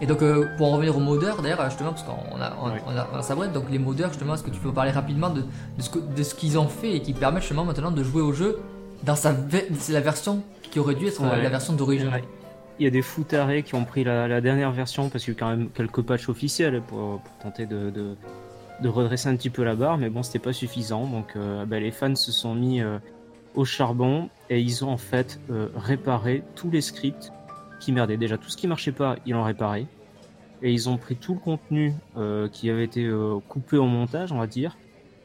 Et 0.00 0.06
donc, 0.06 0.20
euh, 0.22 0.48
pour 0.58 0.66
en 0.66 0.72
revenir 0.76 0.96
aux 0.96 1.00
modeurs, 1.00 1.40
d'ailleurs, 1.40 1.64
justement, 1.70 1.90
parce 1.92 2.02
qu'on 2.02 2.40
a, 2.40 2.52
on, 2.60 2.66
Ouais. 2.70 2.82
on 2.86 2.96
a, 2.98 3.06
on 3.14 3.18
a 3.18 3.22
sabré, 3.22 3.46
donc 3.48 3.64
les 3.70 3.78
modeurs, 3.78 4.08
justement, 4.10 4.34
est-ce 4.34 4.42
que 4.42 4.50
tu 4.50 4.58
peux 4.58 4.72
parler 4.72 4.90
rapidement 4.90 5.30
de, 5.30 5.42
de 5.42 5.82
ce 5.82 5.88
que- 5.88 6.00
de 6.00 6.22
ce 6.24 6.34
qu'ils 6.34 6.58
ont 6.58 6.66
fait 6.66 6.96
et 6.96 7.00
qui 7.00 7.12
permettent 7.12 7.42
justement 7.44 7.64
maintenant 7.64 7.92
de 7.92 8.02
jouer 8.02 8.20
au 8.20 8.32
jeu 8.32 8.58
dans 9.04 9.14
sa 9.14 9.32
c'est 9.78 9.92
la 9.92 10.00
version 10.00 10.42
qui 10.72 10.80
aurait 10.80 10.96
dû 10.96 11.06
être 11.06 11.22
euh, 11.22 11.30
Ouais. 11.30 11.42
la 11.42 11.48
version 11.48 11.74
d'origine? 11.74 12.08
Ouais. 12.08 12.24
Il 12.78 12.84
y 12.84 12.86
a 12.88 12.90
des 12.90 13.02
foutarés 13.02 13.62
qui 13.62 13.76
ont 13.76 13.84
pris 13.84 14.02
la, 14.02 14.40
dernière 14.40 14.72
version 14.72 15.08
parce 15.08 15.24
qu'il 15.24 15.32
y 15.32 15.36
a 15.36 15.38
eu 15.38 15.40
quand 15.40 15.50
même 15.50 15.70
quelques 15.70 16.02
patchs 16.02 16.28
officiels 16.28 16.82
pour, 16.82 17.20
tenter 17.40 17.66
de, 17.66 18.16
redresser 18.82 19.28
un 19.28 19.36
petit 19.36 19.50
peu 19.50 19.62
la 19.62 19.76
barre, 19.76 19.96
mais 19.96 20.10
bon, 20.10 20.22
c'était 20.22 20.40
pas 20.40 20.52
suffisant. 20.52 21.06
Donc 21.06 21.36
euh, 21.36 21.64
bah, 21.66 21.78
les 21.78 21.92
fans 21.92 22.16
se 22.16 22.32
sont 22.32 22.54
mis 22.54 22.80
euh, 22.80 22.98
au 23.54 23.64
charbon 23.64 24.28
et 24.50 24.60
ils 24.60 24.84
ont 24.84 24.90
en 24.90 24.96
fait 24.96 25.38
euh, 25.50 25.68
réparé 25.76 26.42
tous 26.56 26.70
les 26.70 26.80
scripts 26.80 27.32
qui 27.78 27.92
merdaient. 27.92 28.16
Déjà, 28.16 28.38
tout 28.38 28.48
ce 28.48 28.56
qui 28.56 28.66
marchait 28.66 28.92
pas, 28.92 29.16
ils 29.24 29.34
l'ont 29.34 29.44
réparé. 29.44 29.86
Et 30.62 30.72
ils 30.72 30.88
ont 30.88 30.96
pris 30.96 31.14
tout 31.14 31.34
le 31.34 31.40
contenu 31.40 31.92
qui 32.52 32.70
avait 32.70 32.84
été 32.84 33.10
coupé 33.48 33.76
au 33.76 33.84
montage, 33.84 34.32
on 34.32 34.38
va 34.38 34.46
dire, 34.46 34.78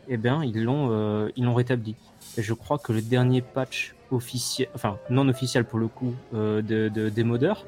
et 0.10 0.18
bien 0.18 0.44
ils 0.44 0.64
l'ont 0.64 1.30
ils 1.38 1.46
l'ont 1.46 1.54
rétabli. 1.54 1.96
Et 2.38 2.42
je 2.42 2.54
crois 2.54 2.78
que 2.78 2.92
le 2.92 3.02
dernier 3.02 3.42
patch 3.42 3.96
officiel, 4.12 4.68
enfin 4.76 4.98
non 5.10 5.28
officiel 5.30 5.66
pour 5.66 5.80
le 5.80 5.88
coup, 5.88 6.14
euh, 6.34 6.62
de, 6.62 6.90
de- 6.90 7.10
des 7.10 7.24
modeurs, 7.24 7.66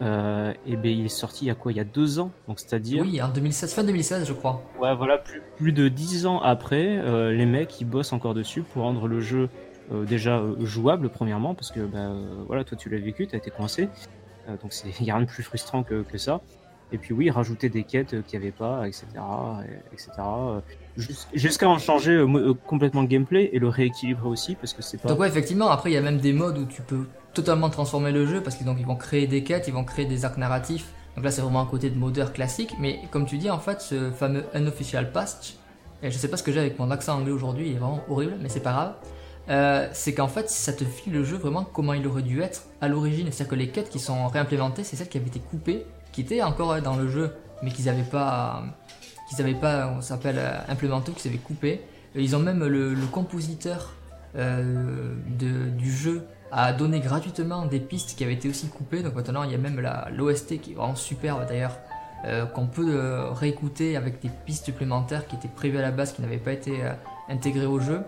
euh, 0.00 0.52
et 0.66 0.76
ben 0.76 0.90
il 0.90 1.04
est 1.04 1.08
sorti 1.08 1.44
il 1.44 1.48
y 1.48 1.50
a 1.50 1.54
quoi? 1.54 1.70
Il 1.72 1.76
y 1.76 1.80
a 1.80 1.84
deux 1.84 2.18
ans, 2.18 2.30
donc 2.48 2.58
c'est-à-dire 2.58 3.02
Oui, 3.04 3.20
en 3.22 3.28
2016, 3.28 3.72
fin 3.74 3.84
2016, 3.84 4.26
je 4.26 4.32
crois. 4.32 4.62
Ouais, 4.80 4.94
voilà, 4.94 5.18
plus, 5.18 5.42
plus 5.56 5.72
de 5.72 5.88
10 5.88 6.26
ans 6.26 6.40
après, 6.40 6.98
euh, 6.98 7.32
les 7.32 7.46
mecs 7.46 7.80
ils 7.80 7.84
bossent 7.84 8.12
encore 8.12 8.34
dessus 8.34 8.62
pour 8.62 8.82
rendre 8.82 9.06
le 9.06 9.20
jeu 9.20 9.48
euh, 9.92 10.04
déjà 10.04 10.42
jouable, 10.60 11.08
premièrement, 11.08 11.54
parce 11.54 11.70
que 11.70 11.80
bah, 11.80 11.98
euh, 11.98 12.42
voilà, 12.46 12.64
toi 12.64 12.76
tu 12.76 12.88
l'as 12.88 12.98
vécu, 12.98 13.26
t'as 13.26 13.38
été 13.38 13.50
coincé, 13.50 13.88
Euh, 14.48 14.56
donc 14.60 14.72
il 14.98 15.04
n'y 15.04 15.10
a 15.12 15.14
rien 15.16 15.24
de 15.24 15.30
plus 15.30 15.44
frustrant 15.44 15.84
que, 15.84 16.02
que 16.02 16.18
ça. 16.18 16.40
Et 16.90 16.98
puis 16.98 17.14
oui, 17.14 17.30
rajouter 17.30 17.68
des 17.68 17.84
quêtes 17.84 18.22
qu'il 18.26 18.38
n'y 18.40 18.44
avait 18.44 18.52
pas, 18.52 18.88
etc. 18.88 19.06
et- 19.64 19.94
etc. 19.94 20.10
jus- 20.96 21.14
Jusqu'à 21.34 21.68
en 21.68 21.78
changer 21.78 22.12
euh, 22.12 22.26
euh, 22.26 22.54
complètement 22.66 23.02
le 23.02 23.06
gameplay 23.08 23.50
et 23.52 23.58
le 23.58 23.68
rééquilibrer 23.68 24.28
aussi, 24.28 24.54
parce 24.54 24.72
que 24.74 24.82
c'est 24.82 24.98
pas. 25.00 25.08
Donc 25.08 25.18
ouais, 25.20 25.28
effectivement, 25.28 25.70
après 25.70 25.90
il 25.90 25.94
y 25.94 25.96
a 25.96 26.00
même 26.02 26.18
des 26.18 26.32
modes 26.32 26.58
où 26.58 26.64
tu 26.66 26.82
peux 26.82 27.06
totalement 27.34 27.70
transformer 27.70 28.12
le 28.12 28.26
jeu 28.26 28.40
parce 28.42 28.56
qu'ils 28.56 28.66
ils 28.78 28.86
vont 28.86 28.96
créer 28.96 29.26
des 29.26 29.42
quêtes, 29.42 29.66
ils 29.68 29.74
vont 29.74 29.84
créer 29.84 30.04
des 30.06 30.24
arcs 30.24 30.38
narratifs. 30.38 30.86
Donc 31.16 31.24
là 31.24 31.30
c'est 31.30 31.42
vraiment 31.42 31.60
un 31.60 31.66
côté 31.66 31.90
de 31.90 31.98
modeur 31.98 32.32
classique, 32.32 32.74
mais 32.80 33.00
comme 33.10 33.26
tu 33.26 33.36
dis 33.38 33.50
en 33.50 33.58
fait 33.58 33.80
ce 33.80 34.10
fameux 34.10 34.44
unofficial 34.54 35.12
patch, 35.12 35.54
et 36.02 36.10
je 36.10 36.16
sais 36.18 36.28
pas 36.28 36.36
ce 36.36 36.42
que 36.42 36.52
j'ai 36.52 36.60
avec 36.60 36.78
mon 36.78 36.90
accent 36.90 37.16
anglais 37.18 37.32
aujourd'hui, 37.32 37.68
il 37.68 37.76
est 37.76 37.78
vraiment 37.78 38.02
horrible, 38.08 38.34
mais 38.40 38.48
c'est 38.48 38.60
pas 38.60 38.72
grave. 38.72 38.94
euh, 39.50 39.88
c'est 39.92 40.14
qu'en 40.14 40.28
fait 40.28 40.48
ça 40.48 40.72
te 40.72 40.84
file 40.84 41.12
le 41.12 41.24
jeu 41.24 41.36
vraiment 41.36 41.64
comment 41.64 41.92
il 41.94 42.06
aurait 42.06 42.22
dû 42.22 42.40
être 42.42 42.62
à 42.80 42.88
l'origine. 42.88 43.26
C'est-à-dire 43.30 43.48
que 43.50 43.54
les 43.56 43.68
quêtes 43.68 43.88
qui 43.90 43.98
sont 43.98 44.26
réimplémentées, 44.28 44.84
c'est 44.84 44.96
celles 44.96 45.08
qui 45.08 45.18
avaient 45.18 45.26
été 45.26 45.40
coupées, 45.40 45.84
qui 46.12 46.20
étaient 46.22 46.42
encore 46.42 46.80
dans 46.80 46.96
le 46.96 47.08
jeu, 47.08 47.32
mais 47.62 47.70
qu'ils 47.70 47.86
n'avaient 47.86 48.02
pas, 48.02 48.62
qu'ils 49.34 49.44
avaient 49.44 49.54
pas, 49.54 49.92
on 49.96 50.00
s'appelle 50.00 50.36
euh, 50.38 50.58
implémenté, 50.68 51.12
qu'ils 51.12 51.30
avaient 51.30 51.38
coupé. 51.38 51.80
Ils 52.14 52.36
ont 52.36 52.40
même 52.40 52.64
le, 52.64 52.94
compositeur 53.10 53.94
euh, 54.36 55.14
du 55.28 55.90
jeu 55.90 56.26
a 56.52 56.74
donné 56.74 57.00
gratuitement 57.00 57.64
des 57.64 57.80
pistes 57.80 58.14
qui 58.16 58.24
avaient 58.24 58.34
été 58.34 58.48
aussi 58.48 58.68
coupées. 58.68 59.02
Donc 59.02 59.14
maintenant, 59.14 59.42
il 59.42 59.50
y 59.50 59.54
a 59.54 59.58
même 59.58 59.82
l'OST 60.14 60.60
qui 60.60 60.72
est 60.72 60.74
vraiment 60.74 60.94
superbe 60.94 61.46
d'ailleurs, 61.48 61.78
euh, 62.24 62.44
qu'on 62.44 62.66
peut 62.66 62.94
euh, 62.94 63.30
réécouter 63.30 63.96
avec 63.96 64.20
des 64.20 64.28
pistes 64.28 64.66
supplémentaires 64.66 65.26
qui 65.26 65.34
étaient 65.36 65.48
prévues 65.48 65.78
à 65.78 65.82
la 65.82 65.90
base, 65.90 66.12
qui 66.12 66.20
n'avaient 66.20 66.36
pas 66.36 66.52
été 66.52 66.84
euh, 66.84 66.92
intégrées 67.28 67.66
au 67.66 67.80
jeu. 67.80 68.02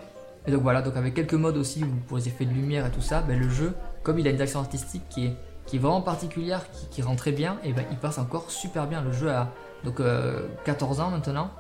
Et 0.47 0.53
donc 0.53 0.61
voilà, 0.61 0.83
donc 0.83 0.95
avec 0.97 1.15
quelques 1.15 1.35
modes 1.35 1.57
aussi 1.57 1.83
pour 2.07 2.19
les 2.19 2.29
effets 2.29 2.45
de 2.45 2.53
lumière 2.53 2.87
et 2.87 2.91
tout 2.91 3.01
ça, 3.01 3.23
ben, 3.23 3.41
le 3.41 3.49
jeu, 3.49 3.73
comme 4.03 4.19
il 4.19 4.27
a 4.27 4.31
une 4.31 4.37
direction 4.37 4.61
artistique 4.61 5.03
qui 5.09 5.27
est, 5.27 5.37
qui 5.67 5.77
est 5.77 5.79
vraiment 5.79 6.03
particulière, 6.03 6.71
qui, 6.71 6.87
qui 6.89 7.03
rend 7.03 7.17
très 7.17 7.33
bien, 7.33 7.57
et 7.65 7.73
ben 7.73 7.85
il 7.91 7.97
passe 7.97 8.19
encore 8.19 8.51
super 8.51 8.87
bien. 8.87 9.01
Le 9.01 9.11
jeu 9.11 9.31
a 9.31 9.51
donc 9.85 10.01
euh, 10.01 10.47
14 10.65 11.01
ans 11.01 11.11
maintenant. 11.11 11.51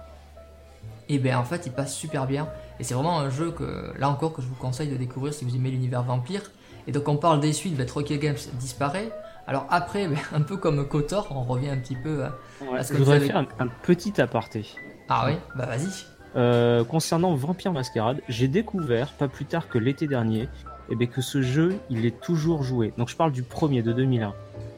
Et 1.08 1.18
ben 1.18 1.36
en 1.36 1.44
fait 1.44 1.66
il 1.66 1.72
passe 1.72 1.94
super 1.94 2.26
bien. 2.26 2.48
Et 2.80 2.84
c'est 2.84 2.94
vraiment 2.94 3.20
un 3.20 3.30
jeu 3.30 3.50
que 3.50 3.92
là 3.98 4.08
encore 4.08 4.32
que 4.32 4.42
je 4.42 4.46
vous 4.46 4.54
conseille 4.54 4.88
de 4.88 4.96
découvrir 4.96 5.34
si 5.34 5.44
vous 5.44 5.54
aimez 5.54 5.70
l'univers 5.70 6.02
vampire. 6.02 6.42
Et 6.86 6.92
donc 6.92 7.08
on 7.08 7.16
parle 7.16 7.40
des 7.40 7.52
suites, 7.52 7.76
ben, 7.76 7.86
Games 8.18 8.36
disparaît. 8.54 9.10
Alors 9.46 9.66
après, 9.70 10.08
ben, 10.08 10.16
un 10.32 10.40
peu 10.40 10.56
comme 10.56 10.86
Kotor, 10.88 11.28
on 11.30 11.42
revient 11.42 11.68
un 11.70 11.76
petit 11.78 11.96
peu. 11.96 12.24
à- 12.24 12.32
Ouais, 12.62 12.80
Est-ce 12.80 12.88
que 12.90 12.94
je 12.94 12.98
voudrais 13.00 13.16
avez- 13.16 13.26
faire 13.26 13.36
un, 13.36 13.46
un 13.58 13.68
petit 13.82 14.20
aparté. 14.20 14.66
Ah 15.08 15.26
oui, 15.28 15.34
bah 15.54 15.66
vas-y. 15.66 15.88
Euh, 16.36 16.82
concernant 16.84 17.34
Vampire 17.34 17.72
Masquerade, 17.72 18.20
j'ai 18.28 18.48
découvert, 18.48 19.12
pas 19.12 19.28
plus 19.28 19.44
tard 19.44 19.68
que 19.68 19.78
l'été 19.78 20.06
dernier, 20.08 20.48
eh 20.90 20.96
bien, 20.96 21.06
que 21.06 21.20
ce 21.20 21.42
jeu, 21.42 21.76
il 21.90 22.06
est 22.06 22.20
toujours 22.20 22.62
joué. 22.62 22.92
Donc 22.98 23.08
je 23.08 23.16
parle 23.16 23.30
du 23.32 23.42
premier 23.42 23.82
de 23.82 23.92
2001. 23.92 24.34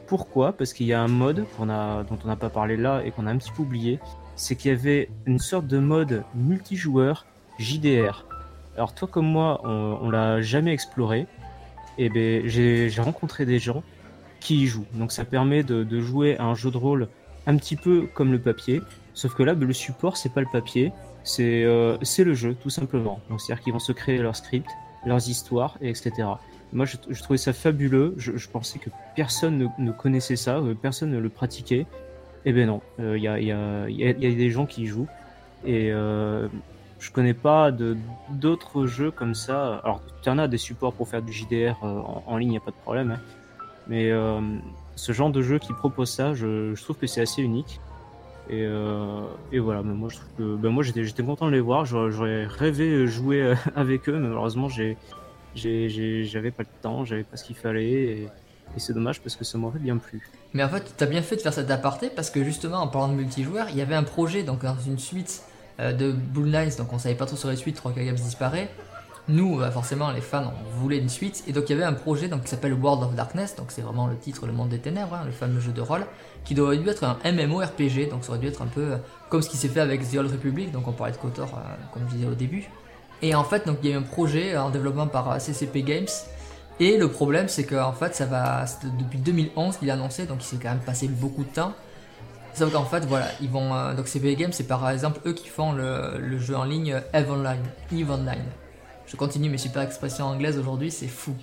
Pourquoi 0.07 0.53
Parce 0.53 0.73
qu'il 0.73 0.87
y 0.87 0.93
a 0.93 1.01
un 1.01 1.07
mode 1.07 1.45
dont 1.59 1.67
on 2.23 2.27
n'a 2.27 2.35
pas 2.35 2.49
parlé 2.49 2.77
là 2.77 3.01
et 3.05 3.11
qu'on 3.11 3.27
a 3.27 3.31
un 3.31 3.37
petit 3.37 3.51
peu 3.51 3.63
oublié, 3.63 3.99
c'est 4.35 4.55
qu'il 4.55 4.71
y 4.71 4.73
avait 4.73 5.09
une 5.25 5.39
sorte 5.39 5.67
de 5.67 5.79
mode 5.79 6.23
multijoueur 6.35 7.25
JDR. 7.59 8.25
Alors 8.75 8.93
toi 8.93 9.07
comme 9.07 9.27
moi, 9.27 9.61
on, 9.63 9.99
on 10.01 10.09
l'a 10.09 10.41
jamais 10.41 10.71
exploré. 10.71 11.27
Et 11.97 12.09
ben 12.09 12.47
j'ai 12.47 12.91
rencontré 12.99 13.45
des 13.45 13.59
gens 13.59 13.83
qui 14.39 14.63
y 14.63 14.67
jouent. 14.67 14.85
Donc 14.93 15.11
ça 15.11 15.25
permet 15.25 15.63
de, 15.63 15.99
jouer 15.99 16.37
à 16.37 16.45
un 16.45 16.55
jeu 16.55 16.71
de 16.71 16.77
rôle 16.77 17.07
un 17.45 17.57
petit 17.57 17.75
peu 17.75 18.07
comme 18.13 18.31
le 18.31 18.39
papier, 18.39 18.81
sauf 19.13 19.33
que 19.33 19.43
là 19.43 19.55
ben, 19.55 19.67
le 19.67 19.73
support 19.73 20.17
c'est 20.17 20.33
pas 20.33 20.41
le 20.41 20.47
papier, 20.51 20.91
c'est 21.23 21.63
euh, 21.63 21.97
c'est 22.01 22.23
le 22.23 22.33
jeu 22.33 22.55
tout 22.55 22.69
simplement. 22.69 23.19
Donc 23.29 23.41
c'est-à-dire 23.41 23.63
qu'ils 23.63 23.73
vont 23.73 23.79
se 23.79 23.91
créer 23.91 24.17
leurs 24.17 24.35
scripts, 24.35 24.69
leurs 25.05 25.27
histoires, 25.29 25.77
et 25.81 25.89
etc. 25.89 26.11
Moi 26.73 26.85
je, 26.85 27.21
trouvais 27.21 27.37
ça 27.37 27.53
fabuleux. 27.53 28.13
Je, 28.17 28.47
pensais 28.47 28.79
que 28.79 28.89
personne 29.15 29.69
ne, 29.77 29.91
connaissait 29.91 30.35
ça, 30.35 30.57
euh, 30.57 30.73
personne 30.73 31.11
ne 31.11 31.19
le 31.19 31.29
pratiquait. 31.29 31.85
Eh 32.45 32.53
ben 32.53 32.67
non, 32.67 32.81
il 32.99 33.17
y, 33.17 33.27
a, 33.27 33.39
y, 33.39 33.51
a, 33.51 34.13
des 34.13 34.49
gens 34.49 34.65
qui 34.65 34.83
y 34.83 34.85
jouent 34.85 35.07
et 35.65 35.91
euh, 35.91 36.47
je 36.99 37.11
connais 37.11 37.33
pas 37.33 37.71
d'autres 37.71 38.85
jeux 38.85 39.11
comme 39.11 39.35
ça. 39.35 39.81
Alors 39.83 40.01
tu 40.23 40.29
en 40.29 40.37
as 40.37 40.47
des 40.47 40.57
supports 40.57 40.93
pour 40.93 41.07
faire 41.07 41.21
du 41.21 41.31
JDR 41.31 41.75
euh, 41.83 42.01
en, 42.25 42.37
ligne, 42.37 42.53
y 42.53 42.57
a 42.57 42.61
pas 42.61 42.71
de 42.71 42.75
problème. 42.77 43.11
Hein. 43.11 43.21
Mais 43.87 44.11
euh, 44.11 44.41
ce 44.95 45.11
genre 45.11 45.29
de 45.29 45.41
jeu 45.41 45.59
qui 45.59 45.73
propose 45.73 46.09
ça, 46.09 46.33
je, 46.33 46.81
trouve 46.81 46.97
que 46.97 47.07
c'est 47.07 47.21
assez 47.21 47.41
unique. 47.41 47.79
Et, 48.49 48.63
euh, 48.65 49.23
voilà, 49.53 49.81
moi 49.83 50.09
ben 50.39 50.69
moi 50.69 50.81
j'étais 50.81 51.03
j'étais 51.03 51.23
content 51.23 51.47
de 51.47 51.51
les 51.51 51.59
voir. 51.59 51.85
J'aurais 51.85 52.45
rêvé 52.45 53.05
jouer 53.07 53.41
euh, 53.41 53.55
avec 53.75 54.07
eux, 54.09 54.13
mais 54.13 54.27
malheureusement 54.27 54.69
j'ai- 54.69 54.97
j'avais 55.57 56.51
pas 56.51 56.63
le 56.63 56.81
temps, 56.81 57.05
j'avais 57.05 57.23
pas 57.23 57.37
ce 57.37 57.43
qu'il 57.43 57.55
fallait. 57.55 57.91
Et, 57.91 58.27
c'est 58.77 58.93
dommage 58.93 59.21
parce 59.21 59.35
que 59.35 59.45
ça 59.45 59.57
m'aurait 59.57 59.79
bien 59.79 59.97
plu. 59.97 60.29
Mais 60.53 60.63
en 60.63 60.69
fait, 60.69 60.93
tu 60.97 61.03
as 61.03 61.07
bien 61.07 61.21
fait 61.21 61.37
de 61.37 61.41
faire 61.41 61.53
cet 61.53 61.71
aparté 61.71 62.09
parce 62.09 62.29
que 62.29 62.43
justement, 62.43 62.77
en 62.77 62.87
parlant 62.87 63.07
de 63.07 63.13
multijoueur, 63.13 63.67
il 63.69 63.77
y 63.77 63.81
avait 63.81 63.95
un 63.95 64.03
projet 64.03 64.43
donc 64.43 64.63
dans 64.63 64.77
une 64.85 64.99
suite 64.99 65.41
euh, 65.79 65.93
de 65.93 66.11
Blue 66.11 66.51
Lines, 66.51 66.71
donc 66.77 66.91
on 66.93 66.99
savait 66.99 67.15
pas 67.15 67.25
trop 67.25 67.37
sur 67.37 67.49
les 67.49 67.55
suites, 67.55 67.79
Rocket 67.79 68.05
Games 68.05 68.15
disparaît. 68.15 68.69
Nous, 69.29 69.57
bah, 69.57 69.71
forcément, 69.71 70.11
les 70.11 70.21
fans, 70.21 70.53
on 70.65 70.79
voulait 70.79 70.99
une 70.99 71.09
suite, 71.09 71.43
et 71.47 71.51
donc 71.51 71.65
il 71.67 71.73
y 71.73 71.75
avait 71.75 71.83
un 71.83 71.93
projet 71.93 72.29
donc, 72.29 72.43
qui 72.43 72.49
s'appelle 72.49 72.73
World 72.73 73.03
of 73.03 73.13
Darkness, 73.13 73.57
donc 73.57 73.71
c'est 73.71 73.81
vraiment 73.81 74.07
le 74.07 74.17
titre, 74.17 74.47
le 74.47 74.53
monde 74.53 74.69
des 74.69 74.79
ténèbres, 74.79 75.15
hein, 75.15 75.23
le 75.25 75.31
fameux 75.31 75.59
jeu 75.59 75.73
de 75.73 75.81
rôle, 75.81 76.05
qui 76.45 76.57
aurait 76.59 76.77
dû 76.77 76.87
être 76.87 77.03
un 77.03 77.17
MMORPG, 77.29 78.09
donc 78.09 78.23
ça 78.23 78.29
aurait 78.29 78.39
dû 78.39 78.47
être 78.47 78.61
un 78.61 78.67
peu 78.67 78.93
euh, 78.93 78.97
comme 79.29 79.41
ce 79.41 79.49
qui 79.49 79.57
s'est 79.57 79.67
fait 79.67 79.81
avec 79.81 80.09
The 80.09 80.15
Old 80.15 80.31
Republic, 80.31 80.71
donc 80.71 80.87
on 80.87 80.93
parlait 80.93 81.11
de 81.11 81.17
KOTOR, 81.17 81.43
euh, 81.43 81.59
comme 81.93 82.03
je 82.09 82.15
disais 82.15 82.27
au 82.27 82.35
début. 82.35 82.69
Et 83.21 83.35
en 83.35 83.43
fait, 83.43 83.65
donc 83.65 83.77
il 83.83 83.89
y 83.89 83.93
a 83.93 83.95
eu 83.95 83.99
un 83.99 84.03
projet 84.03 84.57
en 84.57 84.69
développement 84.69 85.07
par 85.07 85.41
CCP 85.41 85.83
Games, 85.83 86.07
et 86.79 86.97
le 86.97 87.07
problème, 87.09 87.47
c'est 87.47 87.63
qu'en 87.65 87.93
fait, 87.93 88.15
ça 88.15 88.25
va 88.25 88.65
depuis 88.99 89.17
2011 89.17 89.77
qu'il 89.77 89.89
a 89.89 89.93
annoncé, 89.93 90.25
donc 90.25 90.43
il 90.43 90.45
s'est 90.45 90.59
quand 90.61 90.69
même 90.69 90.79
passé 90.79 91.07
beaucoup 91.07 91.43
de 91.43 91.49
temps. 91.49 91.73
Sauf 92.53 92.71
qu'en 92.71 92.85
fait, 92.85 93.05
voilà, 93.05 93.27
ils 93.41 93.49
vont. 93.49 93.73
Euh, 93.73 93.93
donc, 93.93 94.07
CPA 94.07 94.33
Games, 94.33 94.51
c'est 94.51 94.67
par 94.67 94.89
exemple 94.89 95.19
eux 95.25 95.33
qui 95.33 95.47
font 95.47 95.73
le, 95.73 96.37
jeu 96.39 96.55
en 96.55 96.63
ligne 96.63 97.01
Eve 97.13 97.31
Online. 97.31 97.63
Eve 97.91 98.11
Online. 98.11 98.45
Je 99.05 99.15
continue 99.15 99.49
mes 99.49 99.57
super 99.57 99.83
expressions 99.83 100.25
anglaises 100.25 100.57
aujourd'hui, 100.57 100.91
c'est 100.91 101.07
fou. 101.07 101.33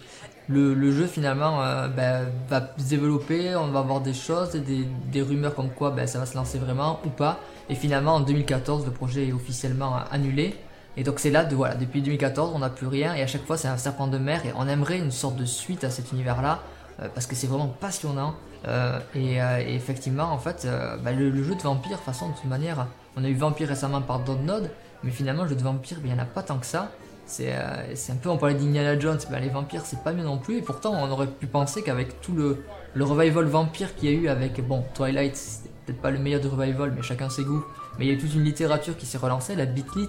Le, 0.49 0.91
jeu 0.93 1.07
finalement 1.07 1.63
euh, 1.63 1.89
ben, 1.89 2.27
va 2.49 2.69
se 2.77 2.85
développer, 2.85 3.57
on 3.57 3.69
va 3.69 3.79
avoir 3.81 4.01
des 4.01 4.13
choses, 4.13 4.51
des, 4.53 5.23
rumeurs 5.23 5.55
comme 5.55 5.71
quoi 5.71 5.91
ben, 5.91 6.07
ça 6.07 6.19
va 6.19 6.27
se 6.27 6.35
lancer 6.37 6.59
vraiment 6.59 7.01
ou 7.07 7.09
pas. 7.09 7.41
Et 7.71 7.75
finalement, 7.75 8.17
en 8.17 8.21
2014, 8.21 8.85
le 8.85 8.93
projet 8.93 9.29
est 9.29 9.33
officiellement 9.33 9.97
annulé. 10.11 10.55
Et 10.97 11.03
donc 11.03 11.19
c'est 11.19 11.31
là, 11.31 11.45
de, 11.45 11.55
voilà, 11.55 11.75
depuis 11.75 12.03
2014, 12.03 12.53
on 12.55 12.61
n'a 12.61 12.71
plus 12.71 12.87
rien 12.87 13.15
et 13.15 13.23
à 13.23 13.27
chaque 13.27 13.45
fois 13.45 13.57
c'est 13.57 13.69
un 13.69 13.77
serpent 13.77 14.07
de 14.07 14.19
mer 14.19 14.47
et 14.47 14.53
on 14.57 14.69
aimerait 14.69 14.99
une 14.99 15.11
sorte 15.11 15.37
de 15.37 15.45
suite 15.45 15.83
à 15.85 15.91
cet 15.91 16.13
univers-là 16.13 16.61
euh, 17.01 17.09
parce 17.13 17.27
que 17.27 17.35
c'est 17.35 17.47
vraiment 17.47 17.69
passionnant. 17.69 18.35
Euh, 18.67 18.99
euh, 19.17 19.59
et, 19.59 19.75
effectivement, 19.75 20.25
en 20.25 20.39
fait, 20.39 20.67
bah, 21.03 21.13
le, 21.13 21.43
jeu 21.43 21.55
de 21.55 21.63
vampire, 21.63 21.93
de 21.93 21.97
toute 21.97 22.05
façon, 22.05 22.29
de 22.31 22.35
toute 22.35 22.45
manière, 22.45 22.87
on 23.17 23.25
a 23.25 23.29
eu 23.29 23.35
Vampire 23.35 23.69
récemment 23.69 24.01
par 24.01 24.21
Node, 24.21 24.71
mais 25.03 25.11
finalement, 25.11 25.43
le 25.43 25.51
jeu 25.51 25.57
de 25.57 25.63
vampire, 25.63 25.99
ben, 25.99 26.09
il 26.09 26.15
n'y 26.15 26.21
en 26.21 26.23
a 26.23 26.27
pas 26.27 26.43
tant 26.43 26.59
que 26.59 26.67
ça. 26.67 26.91
C'est 27.27 27.53
un 27.53 28.17
peu, 28.21 28.29
on 28.29 28.37
parlait 28.37 28.55
d'Indiana 28.55 28.99
Jones, 28.99 29.19
ben, 29.31 29.41
les 29.41 29.49
vampires, 29.49 29.83
c'est 29.85 30.03
pas 30.03 30.13
mieux 30.13 30.25
non 30.25 30.39
plus. 30.39 30.59
Et 30.59 30.63
pourtant, 30.63 30.93
on 30.95 31.11
aurait 31.11 31.27
pu 31.27 31.47
penser 31.47 31.83
qu'avec 31.83 32.21
tout 32.21 32.35
le, 32.35 32.65
le 32.95 33.05
revival 33.05 33.45
vampire 33.47 33.95
qu'il 33.95 34.11
y 34.11 34.13
a 34.13 34.17
eu 34.17 34.29
avec, 34.29 34.67
bon, 34.67 34.85
Twilight, 34.95 35.37
c'est 35.37 35.71
peut-être 35.87 36.01
pas 36.01 36.11
le 36.11 36.19
meilleur 36.19 36.41
de 36.41 36.49
revival, 36.49 36.93
mais 36.95 37.03
chacun 37.03 37.29
ses 37.29 37.45
goûts. 37.45 37.65
Mais 37.99 38.07
il 38.07 38.09
y 38.09 38.11
a 38.11 38.15
eu 38.15 38.19
toute 38.19 38.35
une 38.35 38.45
littérature 38.45 38.97
qui 38.97 39.07
s'est 39.07 39.19
relancée, 39.19 39.55
la 39.57 39.67
Beatlit. 39.67 40.09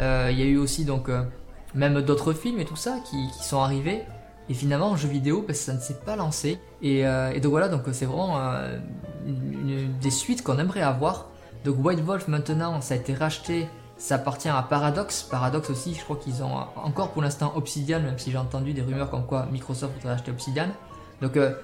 Il 0.00 0.38
y 0.38 0.42
a 0.42 0.46
eu 0.46 0.56
aussi, 0.56 0.84
donc, 0.84 1.10
même 1.74 2.00
d'autres 2.02 2.32
films 2.32 2.60
et 2.60 2.64
tout 2.64 2.76
ça 2.76 2.98
qui, 3.04 3.28
qui 3.36 3.44
sont 3.44 3.60
arrivés. 3.60 4.02
Et 4.50 4.54
finalement, 4.54 4.90
en 4.90 4.96
jeu 4.96 5.08
vidéo, 5.08 5.44
bah, 5.46 5.54
ça 5.54 5.72
ne 5.72 5.78
s'est 5.78 6.00
pas 6.04 6.16
lancé. 6.16 6.58
Et, 6.82 7.06
euh, 7.06 7.38
donc 7.38 7.52
voilà, 7.52 7.68
donc 7.68 7.82
c'est 7.92 8.04
vraiment 8.04 8.36
euh, 8.38 8.78
une, 9.24 9.96
des 10.00 10.10
suites 10.10 10.42
qu'on 10.42 10.58
aimerait 10.58 10.82
avoir. 10.82 11.26
Donc 11.64 11.76
White 11.84 12.00
Wolf 12.00 12.26
maintenant, 12.26 12.80
ça 12.80 12.94
a 12.94 12.96
été 12.96 13.14
racheté. 13.14 13.68
Ça 13.96 14.16
appartient 14.16 14.48
à 14.48 14.60
Paradox. 14.62 15.22
Paradox 15.22 15.70
aussi, 15.70 15.94
je 15.94 16.02
crois 16.02 16.16
qu'ils 16.16 16.42
ont 16.42 16.56
encore 16.74 17.12
pour 17.12 17.22
l'instant 17.22 17.52
Obsidian, 17.54 18.00
même 18.00 18.18
si 18.18 18.32
j'ai 18.32 18.38
entendu 18.38 18.72
des 18.72 18.82
rumeurs 18.82 19.08
comme 19.08 19.24
quoi 19.24 19.46
Microsoft 19.52 19.94
voudrait 19.94 20.14
acheter 20.14 20.32
Obsidian. 20.32 20.68
Donc 21.22 21.36
euh, 21.36 21.54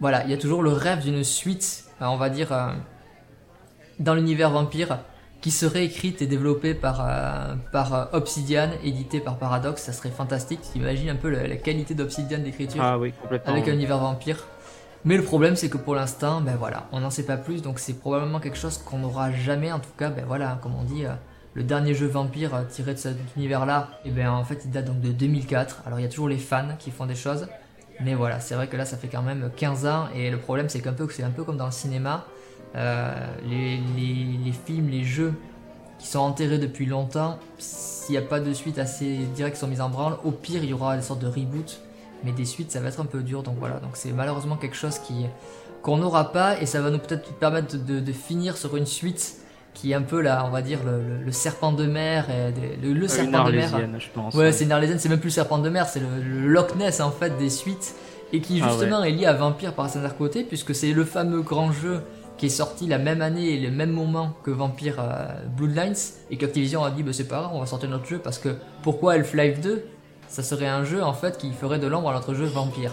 voilà, 0.00 0.24
il 0.24 0.30
y 0.30 0.34
a 0.34 0.38
toujours 0.38 0.62
le 0.62 0.72
rêve 0.72 1.00
d'une 1.00 1.22
suite, 1.22 1.84
on 2.00 2.16
va 2.16 2.28
dire, 2.28 2.48
dans 4.00 4.14
l'univers 4.14 4.50
vampire 4.50 4.98
qui 5.42 5.50
serait 5.50 5.84
écrite 5.84 6.22
et 6.22 6.26
développée 6.26 6.72
par, 6.72 7.04
euh, 7.04 7.54
par 7.72 7.94
euh, 7.94 8.04
Obsidian, 8.12 8.70
édité 8.84 9.18
par 9.18 9.38
Paradox, 9.38 9.82
ça 9.82 9.92
serait 9.92 10.10
fantastique. 10.10 10.60
Imagine 10.76 11.10
un 11.10 11.16
peu 11.16 11.28
la, 11.28 11.56
qualité 11.56 11.94
d'Obsidian 11.94 12.38
d'écriture 12.38 12.80
ah 12.82 12.96
avec 13.44 13.68
un 13.68 13.72
univers 13.72 13.98
vampire. 13.98 14.46
Mais 15.04 15.16
le 15.16 15.24
problème, 15.24 15.56
c'est 15.56 15.68
que 15.68 15.78
pour 15.78 15.96
l'instant, 15.96 16.40
ben 16.40 16.54
voilà, 16.56 16.86
on 16.92 17.00
n'en 17.00 17.10
sait 17.10 17.26
pas 17.26 17.36
plus, 17.36 17.60
donc 17.60 17.80
c'est 17.80 17.94
probablement 17.94 18.38
quelque 18.38 18.56
chose 18.56 18.78
qu'on 18.78 18.98
n'aura 18.98 19.32
jamais. 19.32 19.72
En 19.72 19.80
tout 19.80 19.90
cas, 19.98 20.10
ben 20.10 20.24
voilà, 20.24 20.60
comme 20.62 20.76
on 20.76 20.84
dit, 20.84 21.04
euh, 21.04 21.10
le 21.54 21.64
dernier 21.64 21.92
jeu 21.92 22.06
vampire 22.06 22.64
tiré 22.70 22.94
de 22.94 22.98
cet 22.98 23.16
univers-là, 23.36 23.88
et 24.04 24.10
ben 24.10 24.30
en 24.30 24.44
fait, 24.44 24.60
il 24.64 24.70
date 24.70 24.84
donc 24.84 25.00
de 25.00 25.10
2004. 25.10 25.82
Alors 25.86 25.98
il 25.98 26.02
y 26.02 26.06
a 26.06 26.08
toujours 26.08 26.28
les 26.28 26.38
fans 26.38 26.76
qui 26.78 26.92
font 26.92 27.06
des 27.06 27.16
choses, 27.16 27.48
mais 28.00 28.14
voilà, 28.14 28.38
c'est 28.38 28.54
vrai 28.54 28.68
que 28.68 28.76
là, 28.76 28.84
ça 28.84 28.96
fait 28.96 29.08
quand 29.08 29.22
même 29.22 29.50
15 29.56 29.86
ans, 29.86 30.06
et 30.14 30.30
le 30.30 30.38
problème, 30.38 30.68
c'est 30.68 30.80
qu'un 30.80 30.92
peu, 30.92 31.08
c'est 31.10 31.24
un 31.24 31.30
peu 31.30 31.42
comme 31.42 31.56
dans 31.56 31.66
le 31.66 31.72
cinéma. 31.72 32.26
Euh, 32.74 33.26
les, 33.44 33.80
les, 33.96 34.52
films, 34.52 34.88
les 34.88 35.04
jeux 35.04 35.34
qui 35.98 36.06
sont 36.06 36.20
enterrés 36.20 36.58
depuis 36.58 36.86
longtemps, 36.86 37.38
s'il 37.58 38.12
n'y 38.12 38.18
a 38.18 38.22
pas 38.22 38.40
de 38.40 38.52
suite 38.54 38.78
assez 38.78 39.18
directe 39.34 39.56
qui 39.56 39.60
sont 39.60 39.68
mises 39.68 39.82
en 39.82 39.90
branle, 39.90 40.16
au 40.24 40.30
pire 40.30 40.64
il 40.64 40.70
y 40.70 40.72
aura 40.72 40.96
une 40.96 41.02
sorte 41.02 41.20
de 41.20 41.26
reboot, 41.26 41.80
mais 42.24 42.32
des 42.32 42.46
suites 42.46 42.72
ça 42.72 42.80
va 42.80 42.88
être 42.88 43.00
un 43.00 43.04
peu 43.04 43.20
dur, 43.20 43.42
donc 43.42 43.56
voilà, 43.58 43.74
donc 43.76 43.90
c'est 43.94 44.12
malheureusement 44.12 44.56
quelque 44.56 44.76
chose 44.76 44.98
qui 44.98 45.26
qu'on 45.82 45.98
n'aura 45.98 46.32
pas 46.32 46.60
et 46.60 46.66
ça 46.66 46.80
va 46.80 46.90
nous 46.90 46.98
peut-être 46.98 47.34
permettre 47.34 47.76
de, 47.76 48.12
finir 48.12 48.56
sur 48.56 48.76
une 48.76 48.86
suite 48.86 49.36
qui 49.74 49.92
est 49.92 49.94
un 49.94 50.02
peu 50.02 50.20
là, 50.20 50.44
on 50.46 50.50
va 50.50 50.62
dire 50.62 50.78
le, 50.84 51.30
serpent 51.32 51.72
de 51.72 51.86
mer 51.86 52.30
et 52.30 52.52
le, 52.82 53.08
serpent 53.08 53.44
de 53.44 53.52
mer. 53.52 53.70
Je 53.98 54.08
pense, 54.14 54.34
ouais, 54.34 54.52
c'est 54.52 54.64
une 54.64 54.72
arlésienne, 54.72 54.98
c'est 54.98 55.08
même 55.08 55.20
plus 55.20 55.28
le 55.28 55.34
serpent 55.34 55.58
de 55.58 55.68
mer, 55.68 55.88
c'est 55.88 56.00
le, 56.00 56.48
Loch 56.48 56.74
Ness 56.76 57.00
en 57.00 57.10
fait 57.10 57.36
des 57.36 57.50
suites 57.50 57.94
et 58.32 58.40
qui 58.40 58.62
ah 58.62 58.68
justement 58.68 59.04
est 59.04 59.10
lié 59.10 59.26
à 59.26 59.34
Vampire 59.34 59.74
par 59.74 59.94
un 59.94 60.08
côté 60.10 60.44
puisque 60.44 60.74
c'est 60.74 60.92
le 60.92 61.04
fameux 61.04 61.42
grand 61.42 61.70
jeu 61.70 62.00
qui 62.36 62.46
est 62.46 62.50
sorti 62.50 62.86
la 62.86 62.98
même 62.98 63.22
année 63.22 63.50
et 63.50 63.60
le 63.60 63.70
même 63.70 63.90
moment 63.90 64.34
que 64.42 64.50
Vampire 64.50 64.96
euh, 64.98 65.46
Bloodlines. 65.56 65.94
Et 66.30 66.36
qu'Activision 66.36 66.84
a 66.84 66.90
dit 66.90 67.02
bah, 67.02 67.12
c'est 67.12 67.28
pas 67.28 67.40
grave 67.40 67.50
on 67.54 67.60
va 67.60 67.66
sortir 67.66 67.88
notre 67.88 68.06
jeu 68.06 68.18
parce 68.18 68.38
que 68.38 68.56
pourquoi 68.82 69.14
Half-Life 69.14 69.60
2 69.60 69.84
ça 70.28 70.42
serait 70.42 70.66
un 70.66 70.82
jeu 70.82 71.02
en 71.02 71.12
fait 71.12 71.36
qui 71.36 71.52
ferait 71.52 71.78
de 71.78 71.86
l'ombre 71.86 72.10
à 72.10 72.14
notre 72.14 72.34
jeu 72.34 72.46
Vampire. 72.46 72.92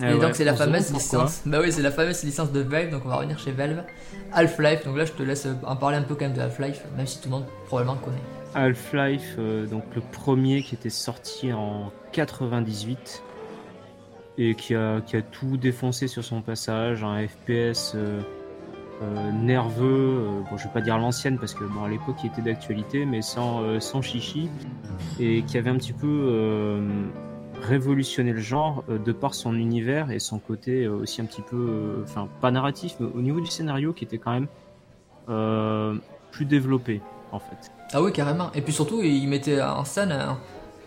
Ah 0.00 0.12
et 0.12 0.18
donc 0.18 0.34
c'est 0.34 0.44
la 0.44 0.54
fameuse 0.54 0.92
licence. 0.92 1.42
Bah 1.46 1.58
oui 1.62 1.72
c'est 1.72 1.82
la 1.82 1.90
fameuse 1.90 2.22
licence 2.24 2.52
de 2.52 2.60
Valve 2.60 2.90
donc 2.90 3.02
on 3.04 3.08
va 3.08 3.16
revenir 3.16 3.38
chez 3.38 3.52
Valve. 3.52 3.82
Half-Life 4.32 4.84
donc 4.84 4.96
là 4.96 5.04
je 5.04 5.12
te 5.12 5.22
laisse 5.22 5.48
en 5.64 5.76
parler 5.76 5.96
un 5.96 6.02
peu 6.02 6.14
quand 6.14 6.26
même 6.26 6.34
de 6.34 6.40
Half-Life 6.40 6.82
même 6.96 7.06
si 7.06 7.18
tout 7.20 7.28
le 7.28 7.36
monde 7.36 7.46
probablement 7.66 7.96
connaît. 7.96 8.16
Half-Life 8.54 9.36
euh, 9.38 9.66
donc 9.66 9.84
le 9.94 10.02
premier 10.12 10.62
qui 10.62 10.74
était 10.74 10.90
sorti 10.90 11.52
en 11.52 11.90
98 12.12 13.22
et 14.38 14.54
qui 14.54 14.74
a, 14.74 15.00
qui 15.00 15.16
a 15.16 15.22
tout 15.22 15.56
défoncé 15.56 16.08
sur 16.08 16.24
son 16.24 16.42
passage 16.42 17.04
un 17.04 17.26
FPS 17.26 17.92
euh, 17.94 18.20
euh, 19.02 19.32
nerveux, 19.32 20.20
euh, 20.20 20.40
bon, 20.48 20.56
je 20.56 20.64
vais 20.64 20.72
pas 20.72 20.80
dire 20.80 20.98
l'ancienne 20.98 21.38
parce 21.38 21.52
que 21.52 21.64
bon, 21.64 21.82
à 21.84 21.88
l'époque 21.88 22.16
il 22.22 22.28
était 22.28 22.42
d'actualité, 22.42 23.04
mais 23.04 23.22
sans, 23.22 23.62
euh, 23.62 23.80
sans 23.80 24.02
chichi, 24.02 24.48
et 25.18 25.42
qui 25.42 25.58
avait 25.58 25.70
un 25.70 25.76
petit 25.76 25.92
peu 25.92 26.80
révolutionné 27.60 28.32
le 28.32 28.40
genre 28.40 28.84
de 28.88 29.12
par 29.12 29.34
son 29.34 29.54
univers 29.54 30.10
et 30.10 30.18
son 30.18 30.38
côté 30.38 30.86
aussi 30.86 31.20
un 31.20 31.24
petit 31.24 31.42
peu, 31.42 32.02
enfin 32.04 32.28
pas 32.40 32.50
narratif, 32.50 32.96
mais 33.00 33.06
au 33.14 33.20
niveau 33.20 33.40
du 33.40 33.46
scénario 33.46 33.92
qui 33.92 34.04
était 34.04 34.18
quand 34.18 34.32
même 34.32 36.00
plus 36.30 36.44
développé 36.44 37.00
en 37.32 37.38
fait. 37.38 37.72
Ah 37.92 38.02
oui, 38.02 38.12
carrément. 38.12 38.52
Et 38.54 38.60
puis 38.60 38.72
surtout, 38.72 39.02
il 39.02 39.26
mettait 39.28 39.60
en 39.62 39.84
scène 39.84 40.16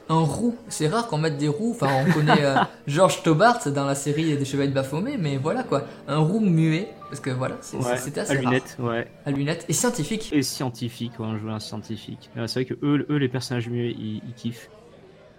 un 0.09 0.19
roux. 0.19 0.55
C'est 0.69 0.87
rare 0.87 1.07
qu'on 1.07 1.17
mette 1.17 1.37
des 1.37 1.47
roues. 1.47 1.71
Enfin, 1.71 2.05
on 2.05 2.11
connaît 2.11 2.43
euh, 2.43 2.55
George 2.87 3.23
Tobart 3.23 3.59
dans 3.71 3.85
la 3.85 3.95
série 3.95 4.35
des 4.37 4.45
Chevaliers 4.45 4.69
de 4.69 4.75
Baphomet, 4.75 5.17
mais 5.17 5.37
voilà 5.37 5.63
quoi. 5.63 5.83
Un 6.07 6.17
roux 6.17 6.39
muet. 6.39 6.89
Parce 7.09 7.21
que 7.21 7.29
voilà, 7.29 7.55
c'était 7.61 8.19
assez 8.19 8.33
à 8.33 8.35
lunettes, 8.35 8.75
ouais. 8.79 9.07
À 9.25 9.31
lunettes. 9.31 9.65
Et 9.69 9.73
scientifique. 9.73 10.29
Et 10.33 10.43
scientifique, 10.43 11.13
on 11.19 11.37
joue 11.37 11.49
un 11.49 11.59
scientifique. 11.59 12.29
C'est 12.35 12.53
vrai 12.53 12.65
que 12.65 12.73
eux, 12.83 13.05
eux, 13.09 13.15
les 13.15 13.29
personnages 13.29 13.69
muets, 13.69 13.91
ils, 13.91 14.21
kiffent. 14.35 14.69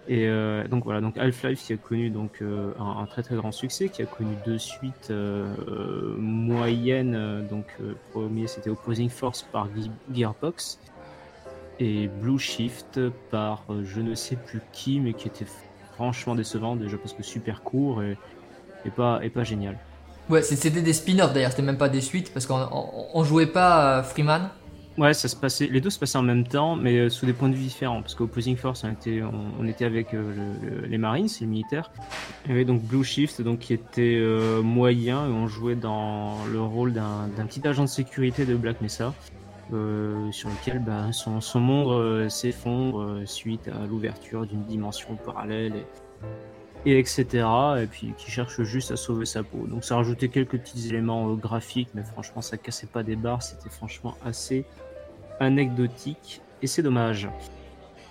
Et 0.07 0.27
euh, 0.27 0.67
donc 0.67 0.85
voilà, 0.85 1.01
donc 1.01 1.19
Half-Life 1.19 1.63
qui 1.63 1.73
a 1.73 1.77
connu 1.77 2.09
donc 2.09 2.41
euh, 2.41 2.71
un, 2.79 3.05
très 3.05 3.21
très 3.21 3.35
grand 3.35 3.51
succès, 3.51 3.89
qui 3.89 4.01
a 4.01 4.07
connu 4.07 4.33
deux 4.43 4.57
suites 4.57 5.13
moyennes. 6.17 7.47
donc 7.47 7.65
premier 8.11 8.47
c'était 8.47 8.71
Opposing 8.71 9.09
Force 9.09 9.45
par 9.51 9.67
Gearbox 10.11 10.79
et 11.79 12.07
Blue 12.07 12.39
Shift 12.39 12.99
par 13.31 13.63
euh, 13.69 13.83
je 13.85 14.01
ne 14.01 14.15
sais 14.15 14.35
plus 14.35 14.61
qui, 14.71 14.99
mais 14.99 15.13
qui 15.13 15.27
était 15.27 15.45
franchement 15.95 16.35
décevant 16.35 16.75
déjà 16.75 16.97
parce 16.97 17.13
que 17.13 17.23
super 17.23 17.61
court 17.61 18.03
et, 18.03 18.17
pas, 18.95 19.19
et 19.23 19.29
pas 19.29 19.43
génial. 19.43 19.77
Ouais, 20.29 20.43
c'était 20.43 20.69
des 20.81 20.93
spin-offs 20.93 21.33
d'ailleurs, 21.33 21.51
c'était 21.51 21.63
même 21.63 21.77
pas 21.77 21.89
des 21.89 22.01
suites 22.01 22.31
parce 22.33 22.45
qu'on 22.45 22.67
on, 23.13 23.23
jouait 23.23 23.47
pas 23.47 24.03
Freeman. 24.03 24.49
Ouais, 24.97 25.13
ça 25.13 25.27
se 25.27 25.35
passait, 25.35 25.67
les 25.67 25.79
deux 25.79 25.89
se 25.89 25.97
passaient 25.97 26.17
en 26.17 26.23
même 26.23 26.45
temps, 26.45 26.75
mais 26.75 26.99
euh, 26.99 27.09
sous 27.09 27.25
des 27.25 27.33
points 27.33 27.47
de 27.47 27.55
vue 27.55 27.63
différents. 27.63 28.01
Parce 28.01 28.15
qu'Opposing 28.15 28.57
Force, 28.57 28.83
on 28.83 28.91
était, 28.91 29.21
on, 29.59 29.65
était 29.65 29.85
avec 29.85 30.13
euh, 30.13 30.85
les 30.87 30.97
Marines, 30.97 31.29
les 31.39 31.47
militaires. 31.47 31.89
Il 32.45 32.51
y 32.51 32.53
avait 32.53 32.65
donc 32.65 32.83
Blue 32.83 33.03
Shift, 33.03 33.41
donc 33.41 33.59
qui 33.59 33.73
était 33.73 34.21
moyen, 34.61 35.25
et 35.25 35.31
on 35.31 35.47
jouait 35.47 35.75
dans 35.75 36.35
le 36.51 36.61
rôle 36.61 36.91
d'un 36.93 37.45
petit 37.47 37.65
agent 37.65 37.83
de 37.83 37.89
sécurité 37.89 38.45
de 38.45 38.55
Black 38.55 38.81
Mesa. 38.81 39.13
Euh, 39.71 40.31
sur 40.31 40.49
lequel 40.49 40.79
bah, 40.79 41.11
son, 41.11 41.59
monde 41.59 41.91
euh, 41.91 42.27
s'effondre 42.27 43.01
euh, 43.01 43.25
suite 43.27 43.67
à 43.67 43.85
l'ouverture 43.85 44.47
d'une 44.47 44.63
dimension 44.63 45.15
parallèle 45.15 45.85
et, 46.87 46.97
etc. 46.97 47.45
Et 47.79 47.85
puis 47.85 48.15
qui 48.17 48.31
cherche 48.31 48.63
juste 48.63 48.89
à 48.89 48.95
sauver 48.95 49.25
sa 49.25 49.43
peau. 49.43 49.67
Donc 49.67 49.83
ça 49.83 49.95
rajoutait 49.95 50.29
quelques 50.29 50.57
petits 50.57 50.87
éléments 50.87 51.35
graphiques, 51.35 51.89
mais 51.93 52.01
franchement 52.01 52.41
ça 52.41 52.57
cassait 52.57 52.87
pas 52.87 53.03
des 53.03 53.15
barres, 53.15 53.43
c'était 53.43 53.69
franchement 53.69 54.15
assez 54.25 54.65
anecdotique 55.39 56.41
et 56.63 56.67
c'est 56.67 56.81
dommage. 56.81 57.29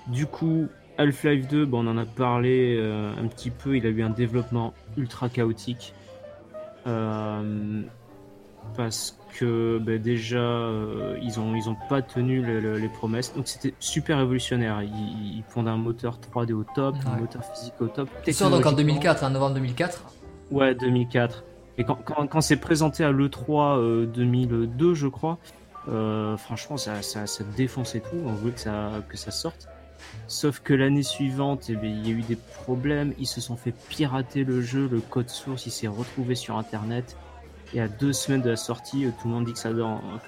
Du 0.07 0.27
coup, 0.27 0.69
Half-Life 0.97 1.49
2, 1.49 1.67
bon, 1.67 1.85
on 1.85 1.91
en 1.91 1.99
a 1.99 2.07
parlé 2.07 2.79
un 2.81 3.27
petit 3.27 3.51
peu, 3.51 3.77
il 3.77 3.85
a 3.85 3.89
eu 3.89 4.03
un 4.03 4.11
développement 4.11 4.75
ultra 4.97 5.29
chaotique 5.29 5.93
parce 8.77 9.19
que 9.39 9.79
bah, 9.79 9.99
déjà 9.99 10.71
ils 11.23 11.39
ont 11.39 11.55
ils 11.55 11.69
ont 11.69 11.77
pas 11.89 12.03
tenu 12.03 12.43
les 12.43 12.89
promesses. 12.89 13.35
Donc 13.35 13.49
c'était 13.49 13.75
super 13.81 14.19
révolutionnaire. 14.19 14.83
Ils, 14.83 15.45
font 15.49 15.67
un 15.67 15.77
moteur 15.77 16.19
3D 16.19 16.53
au 16.53 16.65
top 16.75 16.95
un 17.07 17.21
moteur 17.21 17.43
physique 17.45 17.75
au 17.81 17.87
top 17.87 18.09
c'est 18.25 18.33
sûr 18.33 18.51
donc 18.51 18.67
en 18.67 18.73
2004 18.73 19.25
en 19.25 19.31
novembre 19.31 19.55
2004 19.55 20.05
ouais 20.51 20.75
2004 20.75 21.45
et 21.79 21.85
quand, 21.85 21.97
quand, 22.05 22.41
c'est 22.41 22.57
présenté 22.57 23.03
à 23.05 23.13
l'E3 23.13 24.07
2002 24.07 24.95
je 24.95 25.07
crois 25.07 25.39
franchement 26.37 26.77
ça, 26.77 27.03
ça, 27.03 27.27
ça 27.27 27.45
défonçait 27.57 28.01
tout. 28.01 28.17
On 28.25 28.33
voulait 28.33 28.53
que 28.53 28.61
ça 28.61 28.91
que 29.09 29.17
ça 29.17 29.31
sorte. 29.31 29.69
Sauf 30.27 30.61
que 30.61 30.75
l'année 30.75 31.03
suivante, 31.03 31.71
eh 31.71 31.79
il 31.83 32.07
y 32.07 32.11
a 32.11 32.15
eu 32.15 32.23
des 32.23 32.37
problèmes, 32.37 33.15
ils 33.19 33.27
se 33.27 33.41
sont 33.41 33.57
fait 33.57 33.73
pirater 33.89 34.45
le 34.45 34.61
jeu, 34.61 34.89
le 34.91 35.01
code 35.01 35.29
source, 35.29 35.67
il 35.67 35.71
s'est 35.71 35.89
retrouvé 35.89 36.35
sur 36.35 36.57
internet. 36.57 37.17
Et 37.75 37.81
à 37.81 37.89
deux 37.89 38.13
semaines 38.13 38.41
de 38.41 38.51
la 38.51 38.57
sortie, 38.57 39.07
tout 39.21 39.29
le 39.29 39.35
monde 39.35 39.45
dit 39.45 39.53
que 39.53 39.59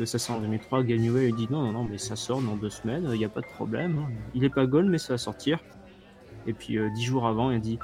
ça, 0.04 0.18
sort 0.18 0.36
en 0.36 0.40
2003. 0.40 0.82
Gagneway 0.82 1.32
dit 1.32 1.48
non, 1.50 1.62
non, 1.62 1.72
non, 1.72 1.86
mais 1.90 1.96
ça 1.96 2.16
sort 2.16 2.42
dans 2.42 2.56
deux 2.56 2.70
semaines, 2.70 3.08
il 3.12 3.18
n'y 3.18 3.24
a 3.24 3.30
pas 3.30 3.40
de 3.40 3.46
problème. 3.46 3.98
Hein. 3.98 4.12
Il 4.34 4.44
est 4.44 4.50
pas 4.50 4.66
gold, 4.66 4.88
mais 4.88 4.98
ça 4.98 5.14
va 5.14 5.18
sortir. 5.18 5.58
Et 6.46 6.52
puis 6.52 6.78
euh, 6.78 6.90
dix 6.94 7.04
jours 7.04 7.26
avant, 7.26 7.50
il 7.50 7.60
dit 7.60 7.78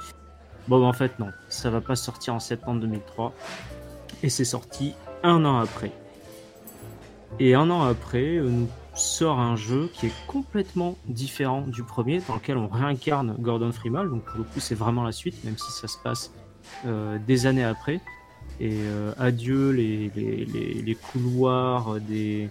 bon, 0.67 0.85
en 0.85 0.93
fait, 0.93 1.17
non, 1.19 1.31
ça 1.49 1.69
va 1.69 1.81
pas 1.81 1.95
sortir 1.95 2.35
en 2.35 2.39
septembre 2.39 2.81
2003. 2.81 3.33
Et 4.23 4.29
c'est 4.29 4.45
sorti 4.45 4.93
un 5.23 5.43
an 5.45 5.57
après. 5.59 5.91
Et 7.39 7.55
un 7.55 7.69
an 7.69 7.83
après, 7.83 8.37
euh, 8.37 8.49
nous 8.49 8.67
sort 8.93 9.39
un 9.39 9.55
jeu 9.55 9.89
qui 9.93 10.07
est 10.07 10.13
complètement 10.27 10.97
différent 11.05 11.61
du 11.61 11.83
premier, 11.83 12.19
dans 12.27 12.35
lequel 12.35 12.57
on 12.57 12.67
réincarne 12.67 13.35
Gordon 13.39 13.71
Freeman. 13.71 14.09
Donc 14.09 14.23
pour 14.23 14.37
le 14.37 14.43
coup, 14.43 14.59
c'est 14.59 14.75
vraiment 14.75 15.03
la 15.03 15.11
suite, 15.11 15.43
même 15.43 15.57
si 15.57 15.71
ça 15.71 15.87
se 15.87 15.97
passe 16.03 16.31
euh, 16.85 17.17
des 17.25 17.45
années 17.45 17.63
après. 17.63 18.01
Et 18.59 18.71
euh, 18.73 19.13
adieu 19.17 19.71
les, 19.71 20.11
les, 20.15 20.45
les, 20.83 20.95
couloirs 20.95 21.97
des, 22.01 22.49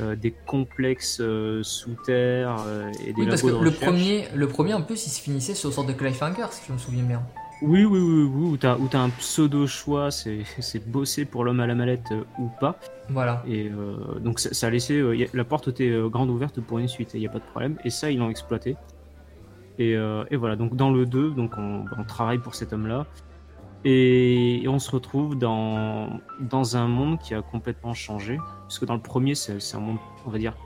euh, 0.00 0.16
des 0.16 0.32
complexes 0.32 1.22
sous 1.62 1.96
terre 2.04 2.56
et 3.06 3.12
des 3.12 3.22
oui, 3.22 3.28
parce 3.28 3.42
que 3.42 3.48
le 3.48 3.70
premier, 3.70 4.26
le 4.34 4.48
premier 4.48 4.74
en 4.74 4.82
plus, 4.82 5.06
il 5.06 5.10
se 5.10 5.20
finissait 5.20 5.54
sur 5.54 5.68
une 5.68 5.74
sorte 5.74 5.88
de 5.88 5.92
cliffhanger, 5.92 6.46
si 6.50 6.62
je 6.66 6.72
me 6.72 6.78
souviens 6.78 7.04
bien. 7.04 7.22
Oui, 7.62 7.84
oui, 7.84 8.00
oui, 8.00 8.22
oui, 8.22 8.50
où 8.52 8.56
t'as, 8.56 8.76
as 8.76 9.02
un 9.02 9.10
pseudo 9.10 9.66
choix, 9.66 10.10
c'est, 10.10 10.88
bosser 10.88 11.24
pour 11.24 11.44
l'homme 11.44 11.60
à 11.60 11.66
la 11.66 11.74
mallette 11.74 12.10
ou 12.38 12.48
pas. 12.60 12.78
Voilà. 13.10 13.42
Et 13.46 13.68
euh, 13.68 14.18
donc 14.20 14.40
ça, 14.40 14.66
a 14.66 14.70
laissé 14.70 14.94
euh, 14.94 15.26
la 15.34 15.44
porte 15.44 15.68
était 15.68 15.90
euh, 15.90 16.08
grande 16.08 16.30
ouverte 16.30 16.60
pour 16.60 16.78
une 16.78 16.88
suite, 16.88 17.10
il 17.14 17.20
n'y 17.20 17.26
a 17.26 17.30
pas 17.30 17.38
de 17.38 17.44
problème. 17.44 17.76
Et 17.84 17.90
ça, 17.90 18.10
ils 18.10 18.18
l'ont 18.18 18.30
exploité. 18.30 18.76
Et, 19.78 19.92
et, 19.92 20.36
voilà, 20.36 20.56
donc 20.56 20.76
dans 20.76 20.90
le 20.90 21.06
2, 21.06 21.30
donc 21.30 21.52
on, 21.56 22.04
travaille 22.06 22.36
pour 22.36 22.54
cet 22.54 22.74
homme-là. 22.74 23.06
Et, 23.84 24.64
on 24.68 24.78
se 24.78 24.90
retrouve 24.90 25.38
dans, 25.38 26.20
dans 26.40 26.76
un 26.76 26.86
monde 26.86 27.18
qui 27.18 27.34
a 27.34 27.42
complètement 27.42 27.94
changé. 27.94 28.38
Puisque 28.68 28.84
dans 28.84 28.94
le 28.94 29.00
premier, 29.00 29.34
c'est, 29.34 29.58
un 29.74 29.80
monde, 29.80 29.98
on 30.26 30.30
va 30.30 30.38
dire, 30.38 30.56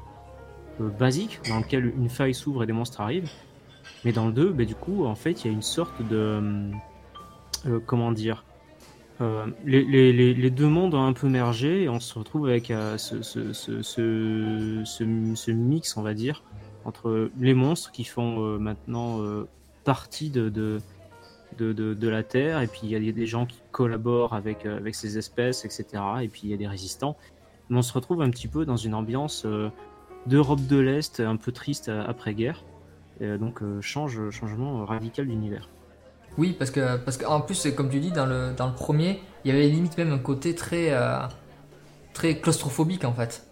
basique, 0.79 1.41
dans 1.49 1.59
lequel 1.59 1.87
une 1.97 2.09
faille 2.09 2.35
s'ouvre 2.35 2.65
et 2.65 2.67
des 2.67 2.73
monstres 2.73 3.01
arrivent. 3.01 3.31
Mais 4.05 4.12
dans 4.12 4.27
le 4.27 4.33
2, 4.33 4.53
bah, 4.53 4.65
du 4.65 4.75
coup, 4.75 5.07
en 5.07 5.15
fait, 5.15 5.45
il 5.45 5.47
y 5.47 5.51
a 5.51 5.53
une 5.53 5.62
sorte 5.62 6.03
de. 6.09 6.71
comment 7.87 8.12
dire 8.12 8.45
euh, 9.21 9.47
les, 9.65 9.85
les, 9.85 10.35
les, 10.35 10.51
deux 10.51 10.67
mondes 10.67 10.93
ont 10.95 11.07
un 11.07 11.12
peu 11.12 11.29
mergé 11.29 11.85
et 11.85 11.89
on 11.89 12.01
se 12.01 12.19
retrouve 12.19 12.49
avec 12.49 12.73
euh, 12.73 12.99
ce, 12.99 13.23
ce, 13.23 13.53
ce, 13.53 14.83
ce, 14.85 15.51
mix, 15.53 15.97
on 15.97 16.03
va 16.03 16.15
dire, 16.15 16.43
entre 16.85 17.31
les 17.39 17.55
monstres 17.55 17.93
qui 17.93 18.03
font 18.03 18.45
euh, 18.45 18.59
maintenant 18.59 19.21
partie 19.85 20.31
de, 20.31 20.81
de, 21.59 21.72
de, 21.72 22.09
la 22.09 22.22
Terre, 22.22 22.61
et 22.61 22.66
puis 22.66 22.80
il 22.84 22.90
y 23.05 23.09
a 23.09 23.12
des 23.12 23.26
gens 23.26 23.46
qui 23.46 23.61
collaborent 23.70 24.34
avec, 24.34 24.66
avec 24.66 24.94
ces 24.94 25.18
espèces, 25.18 25.64
etc. 25.64 26.02
Et 26.22 26.28
puis 26.28 26.42
il 26.44 26.50
y 26.50 26.55
a 26.55 26.57
des 26.57 26.66
résistants. 26.66 27.16
Mais 27.68 27.78
on 27.78 27.82
se 27.82 27.92
retrouve 27.92 28.22
un 28.22 28.30
petit 28.30 28.48
peu 28.48 28.64
dans 28.66 28.76
une 28.76 28.94
ambiance 28.94 29.46
d'Europe 30.26 30.66
de 30.66 30.76
l'Est, 30.76 31.20
un 31.20 31.36
peu 31.36 31.52
triste 31.52 31.88
après-guerre. 31.88 32.64
donc 33.20 33.62
change, 33.80 34.30
changement 34.30 34.84
radical 34.84 35.26
d'univers. 35.26 35.68
Oui, 36.36 36.55
parce 36.59 36.70
que 36.70 36.96
parce 36.96 37.16
qu'en 37.16 37.40
plus, 37.40 37.68
comme 37.74 37.88
tu 37.88 38.00
dis, 38.00 38.11
dans 38.11 38.26
le, 38.26 38.52
dans 38.57 38.66
le 38.66 38.74
premier, 38.74 39.20
il 39.44 39.52
y 39.52 39.57
avait 39.57 39.68
limite 39.68 39.96
même 39.96 40.12
un 40.12 40.18
côté 40.18 40.55
très, 40.55 40.92
euh, 40.92 41.18
très 42.12 42.40
claustrophobique 42.40 43.05
en 43.05 43.12
fait. 43.12 43.46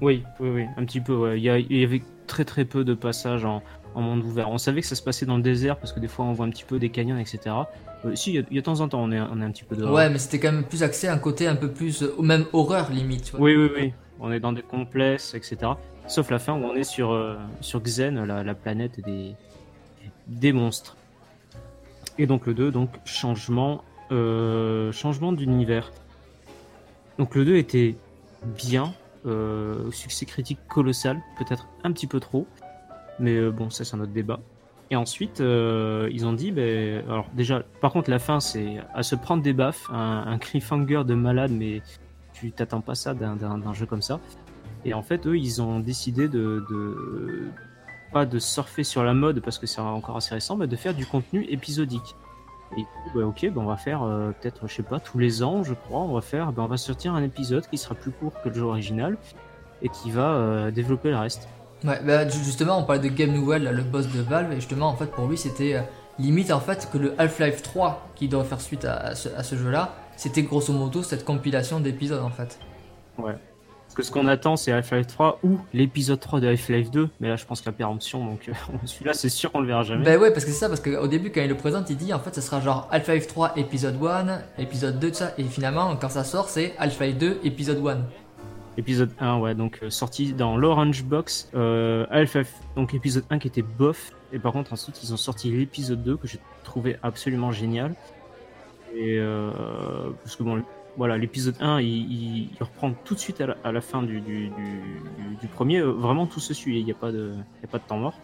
Oui, 0.00 0.22
oui, 0.40 0.50
oui, 0.50 0.66
un 0.76 0.84
petit 0.84 1.00
peu. 1.00 1.36
Il, 1.36 1.42
y 1.42 1.84
avait 1.84 2.02
très 2.26 2.44
très 2.44 2.64
peu 2.64 2.84
de 2.84 2.94
passages 2.94 3.44
en, 3.44 3.62
en, 3.96 4.02
monde 4.02 4.22
ouvert. 4.22 4.50
On 4.50 4.58
savait 4.58 4.80
que 4.80 4.86
ça 4.86 4.94
se 4.94 5.02
passait 5.02 5.26
dans 5.26 5.36
le 5.36 5.42
désert 5.42 5.76
parce 5.78 5.92
que 5.92 6.00
des 6.00 6.08
fois 6.08 6.24
on 6.24 6.32
voit 6.32 6.46
un 6.46 6.50
petit 6.50 6.64
peu 6.64 6.78
des 6.78 6.90
canyons, 6.90 7.18
etc. 7.18 7.40
Euh, 8.04 8.14
si, 8.14 8.32
il 8.32 8.36
y, 8.36 8.38
a, 8.38 8.42
de 8.42 8.60
temps 8.60 8.80
en 8.80 8.88
temps 8.88 9.02
on 9.02 9.10
est, 9.10 9.20
on 9.20 9.40
est 9.40 9.44
un 9.44 9.50
petit 9.50 9.64
peu 9.64 9.76
dehors. 9.76 9.92
Ouais, 9.92 10.08
mais 10.10 10.18
c'était 10.18 10.38
quand 10.38 10.52
même 10.52 10.64
plus 10.64 10.82
axé 10.82 11.08
à 11.08 11.12
un 11.12 11.18
côté 11.18 11.46
un 11.46 11.56
peu 11.56 11.70
plus, 11.70 12.02
euh, 12.02 12.14
même 12.20 12.44
horreur 12.52 12.90
limite. 12.90 13.32
Oui, 13.38 13.56
oui, 13.56 13.70
oui. 13.74 13.92
On 14.20 14.32
est 14.32 14.40
dans 14.40 14.52
des 14.52 14.62
complexes, 14.62 15.34
etc. 15.34 15.72
Sauf 16.06 16.30
la 16.30 16.38
fin 16.38 16.54
où 16.54 16.64
on 16.64 16.74
est 16.74 16.84
sur, 16.84 17.36
sur 17.60 17.82
Xen, 17.82 18.24
la, 18.24 18.42
la 18.42 18.54
planète 18.54 19.00
des, 19.04 19.34
des 20.26 20.52
monstres. 20.52 20.96
Et 22.18 22.26
donc 22.26 22.46
le 22.46 22.54
2, 22.54 22.70
donc 22.70 22.90
changement, 23.04 23.82
euh, 24.10 24.92
changement 24.92 25.32
d'univers. 25.32 25.92
Donc 27.18 27.34
le 27.34 27.44
2 27.44 27.56
était 27.56 27.96
bien, 28.44 28.94
euh, 29.26 29.90
succès 29.90 30.24
critique 30.24 30.58
colossal, 30.68 31.20
peut-être 31.38 31.66
un 31.84 31.92
petit 31.92 32.06
peu 32.06 32.20
trop, 32.20 32.46
mais 33.18 33.36
euh, 33.36 33.50
bon, 33.50 33.70
ça 33.70 33.84
c'est 33.84 33.96
un 33.96 34.00
autre 34.00 34.12
débat. 34.12 34.40
Et 34.90 34.96
ensuite, 34.96 35.40
euh, 35.40 36.08
ils 36.12 36.26
ont 36.26 36.32
dit, 36.32 36.52
ben, 36.52 37.02
alors 37.08 37.26
déjà, 37.34 37.62
par 37.80 37.92
contre, 37.92 38.08
la 38.10 38.20
fin, 38.20 38.38
c'est 38.38 38.76
à 38.94 39.02
se 39.02 39.16
prendre 39.16 39.42
des 39.42 39.52
baffes, 39.52 39.88
un, 39.90 40.24
un 40.26 40.38
cliffhanger 40.38 41.02
de 41.04 41.14
malade, 41.14 41.50
mais 41.50 41.82
tu 42.32 42.52
t'attends 42.52 42.80
pas 42.80 42.94
ça 42.94 43.14
d'un 43.14 43.72
jeu 43.72 43.86
comme 43.86 44.02
ça. 44.02 44.20
Et 44.84 44.94
en 44.94 45.02
fait, 45.02 45.26
eux, 45.26 45.36
ils 45.36 45.60
ont 45.60 45.80
décidé 45.80 46.28
de, 46.28 47.50
pas 48.12 48.26
de 48.26 48.38
surfer 48.38 48.84
sur 48.84 49.02
la 49.02 49.14
mode 49.14 49.40
parce 49.40 49.58
que 49.58 49.66
c'est 49.66 49.80
encore 49.80 50.18
assez 50.18 50.34
récent, 50.34 50.56
mais 50.56 50.68
de 50.68 50.76
faire 50.76 50.94
du 50.94 51.04
contenu 51.04 51.44
épisodique. 51.48 52.14
Et 52.76 52.84
bah, 53.14 53.26
ok, 53.26 53.50
bah, 53.50 53.60
on 53.60 53.66
va 53.66 53.76
faire 53.76 54.04
euh, 54.04 54.30
peut-être, 54.30 54.68
je 54.68 54.74
sais 54.74 54.82
pas, 54.84 55.00
tous 55.00 55.18
les 55.18 55.42
ans, 55.42 55.64
je 55.64 55.74
crois, 55.74 56.00
on 56.00 56.14
va 56.14 56.20
faire, 56.20 56.52
on 56.56 56.66
va 56.66 56.76
sortir 56.76 57.14
un 57.14 57.22
épisode 57.24 57.66
qui 57.66 57.78
sera 57.78 57.96
plus 57.96 58.12
court 58.12 58.40
que 58.42 58.48
le 58.48 58.54
jeu 58.54 58.62
original 58.62 59.16
et 59.82 59.88
qui 59.88 60.12
va 60.12 60.70
développer 60.70 61.10
le 61.10 61.16
reste. 61.16 61.48
Ouais, 61.84 62.00
bah, 62.04 62.28
justement, 62.28 62.78
on 62.78 62.84
parlait 62.84 63.08
de 63.08 63.14
Game 63.14 63.32
Newell, 63.32 63.64
le 63.64 63.82
boss 63.82 64.08
de 64.08 64.20
Valve, 64.20 64.52
et 64.52 64.56
justement, 64.56 64.88
en 64.88 64.96
fait, 64.96 65.06
pour 65.06 65.26
lui, 65.26 65.36
c'était 65.36 65.74
euh, 65.74 65.82
limite 66.18 66.50
en 66.50 66.60
fait 66.60 66.88
que 66.90 66.98
le 66.98 67.14
Half-Life 67.18 67.62
3 67.62 68.08
qui 68.14 68.28
doit 68.28 68.44
faire 68.44 68.60
suite 68.60 68.84
à, 68.84 69.14
ce, 69.14 69.28
à 69.36 69.42
ce 69.42 69.56
jeu-là, 69.56 69.94
c'était 70.16 70.42
grosso 70.42 70.72
modo 70.72 71.02
cette 71.02 71.24
compilation 71.24 71.78
d'épisodes 71.80 72.22
en 72.22 72.30
fait. 72.30 72.58
Ouais 73.18 73.34
que 73.96 74.02
ce 74.02 74.10
qu'on 74.10 74.28
attend, 74.28 74.56
c'est 74.56 74.72
Half-Life 74.72 75.06
3 75.06 75.40
ou 75.42 75.58
l'épisode 75.72 76.20
3 76.20 76.40
de 76.40 76.48
Half-Life 76.48 76.90
2. 76.90 77.08
Mais 77.18 77.28
là, 77.28 77.36
je 77.36 77.46
pense 77.46 77.60
qu'il 77.60 77.66
y 77.66 77.74
a 77.74 77.76
péremption, 77.76 78.24
donc 78.24 78.48
euh, 78.48 78.52
celui-là, 78.84 79.14
c'est 79.14 79.30
sûr 79.30 79.50
qu'on 79.50 79.60
le 79.60 79.66
verra 79.66 79.82
jamais. 79.82 80.04
Bah 80.04 80.18
ouais, 80.18 80.30
parce 80.30 80.44
que 80.44 80.50
c'est 80.50 80.58
ça, 80.58 80.68
parce 80.68 80.80
qu'au 80.80 81.08
début, 81.08 81.32
quand 81.32 81.40
il 81.40 81.48
le 81.48 81.56
présente, 81.56 81.88
il 81.90 81.96
dit 81.96 82.12
en 82.12 82.20
fait, 82.20 82.34
ce 82.34 82.42
sera 82.42 82.60
genre 82.60 82.86
Half-Life 82.92 83.26
3 83.26 83.54
épisode 83.56 83.96
1, 84.00 84.38
épisode 84.58 84.98
2, 84.98 85.08
tout 85.08 85.14
ça. 85.14 85.32
Et 85.38 85.44
finalement, 85.44 85.96
quand 85.96 86.10
ça 86.10 86.24
sort, 86.24 86.50
c'est 86.50 86.74
Half-Life 86.78 87.16
2 87.16 87.40
épisode 87.44 87.84
1. 87.84 87.98
Épisode 88.78 89.10
1, 89.20 89.38
ouais, 89.38 89.54
donc 89.54 89.80
euh, 89.82 89.90
sorti 89.90 90.32
dans 90.32 90.56
l'Orange 90.56 91.04
Box. 91.04 91.50
Euh, 91.54 92.06
Half-Life, 92.10 92.54
donc 92.74 92.92
épisode 92.94 93.24
1 93.30 93.38
qui 93.38 93.48
était 93.48 93.62
bof. 93.62 94.12
Et 94.32 94.38
par 94.38 94.52
contre, 94.52 94.72
ensuite, 94.72 95.02
ils 95.02 95.14
ont 95.14 95.16
sorti 95.16 95.50
l'épisode 95.50 96.02
2 96.02 96.16
que 96.16 96.26
j'ai 96.26 96.40
trouvé 96.62 96.96
absolument 97.02 97.52
génial. 97.52 97.94
Et 98.94 99.18
euh, 99.18 100.10
parce 100.22 100.36
que 100.36 100.42
bon, 100.42 100.62
voilà, 100.96 101.18
l'épisode 101.18 101.56
1, 101.60 101.80
il, 101.80 102.48
reprend 102.60 102.92
tout 103.04 103.14
de 103.14 103.18
suite 103.18 103.42
à 103.42 103.72
la, 103.72 103.80
fin 103.80 104.02
du, 104.02 104.50
premier. 105.54 105.80
Euh, 105.80 105.90
vraiment, 105.90 106.26
tout 106.26 106.40
se 106.40 106.54
suit. 106.54 106.78
Il 106.78 106.84
n'y 106.84 106.90
a, 106.90 106.94
pas 106.94 107.12
de, 107.12 107.34
a 107.62 107.66
pas 107.66 107.78
de 107.78 107.84
temps 107.84 107.98
mort. 107.98 108.18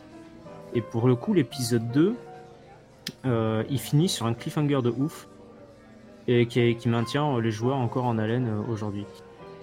Et 0.74 0.80
pour 0.80 1.06
le 1.06 1.14
coup, 1.14 1.34
l'épisode 1.34 1.90
2, 1.92 2.14
euh, 3.26 3.64
il 3.68 3.78
finit 3.78 4.08
sur 4.08 4.26
un 4.26 4.32
cliffhanger 4.32 4.80
de 4.82 4.90
ouf. 4.90 5.28
Et 6.28 6.46
qui, 6.46 6.88
maintient 6.88 7.40
les 7.40 7.50
joueurs 7.50 7.76
encore 7.76 8.04
en 8.04 8.16
haleine 8.16 8.48
aujourd'hui. 8.68 9.04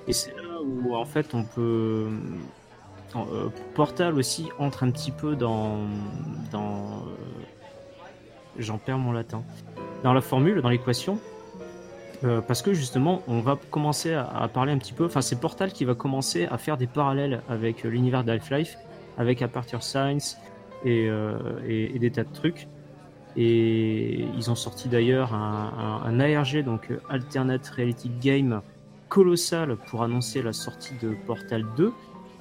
Et 0.08 0.14
c'est 0.14 0.34
où, 0.64 0.96
en 0.96 1.06
fait, 1.06 1.34
on 1.34 1.44
peut. 1.44 2.08
Portal 3.74 4.14
aussi 4.20 4.50
entre 4.60 4.84
un 4.84 4.92
petit 4.92 5.12
peu 5.12 5.36
dans. 5.36 5.80
dans 6.52 7.04
J'en 8.58 8.78
perds 8.78 9.00
mon 9.00 9.12
latin. 9.12 9.44
Dans 10.04 10.14
la 10.14 10.22
formule, 10.22 10.62
dans 10.62 10.70
l'équation 10.70 11.20
euh, 12.24 12.42
parce 12.42 12.62
que 12.62 12.74
justement, 12.74 13.22
on 13.28 13.40
va 13.40 13.58
commencer 13.72 14.14
à, 14.14 14.48
parler 14.54 14.72
un 14.72 14.78
petit 14.78 14.94
peu. 14.94 15.06
Enfin, 15.06 15.22
c'est 15.22 15.40
Portal 15.40 15.72
qui 15.72 15.86
va 15.86 15.96
commencer 15.96 16.48
à 16.52 16.58
faire 16.58 16.78
des 16.78 16.88
parallèles 16.88 17.42
avec 17.48 17.86
euh, 17.86 17.90
l'univers 17.90 18.24
d'Half-Life, 18.24 18.78
avec 19.18 19.42
Aperture 19.42 19.84
Science 19.84 20.38
euh, 20.86 21.38
et, 21.66 21.98
des 21.98 22.12
tas 22.12 22.24
de 22.24 22.34
trucs. 22.34 22.68
Et 23.38 24.26
ils 24.36 24.52
ont 24.52 24.56
sorti 24.56 24.90
d'ailleurs 24.90 25.34
un, 25.34 26.20
ARG, 26.20 26.64
donc 26.64 26.92
Alternate 27.10 27.66
Reality 27.70 28.10
Game, 28.20 28.62
colossal 29.10 29.76
pour 29.88 30.04
annoncer 30.04 30.42
la 30.42 30.54
sortie 30.54 30.94
de 31.02 31.16
Portal 31.26 31.66
2. 31.76 31.92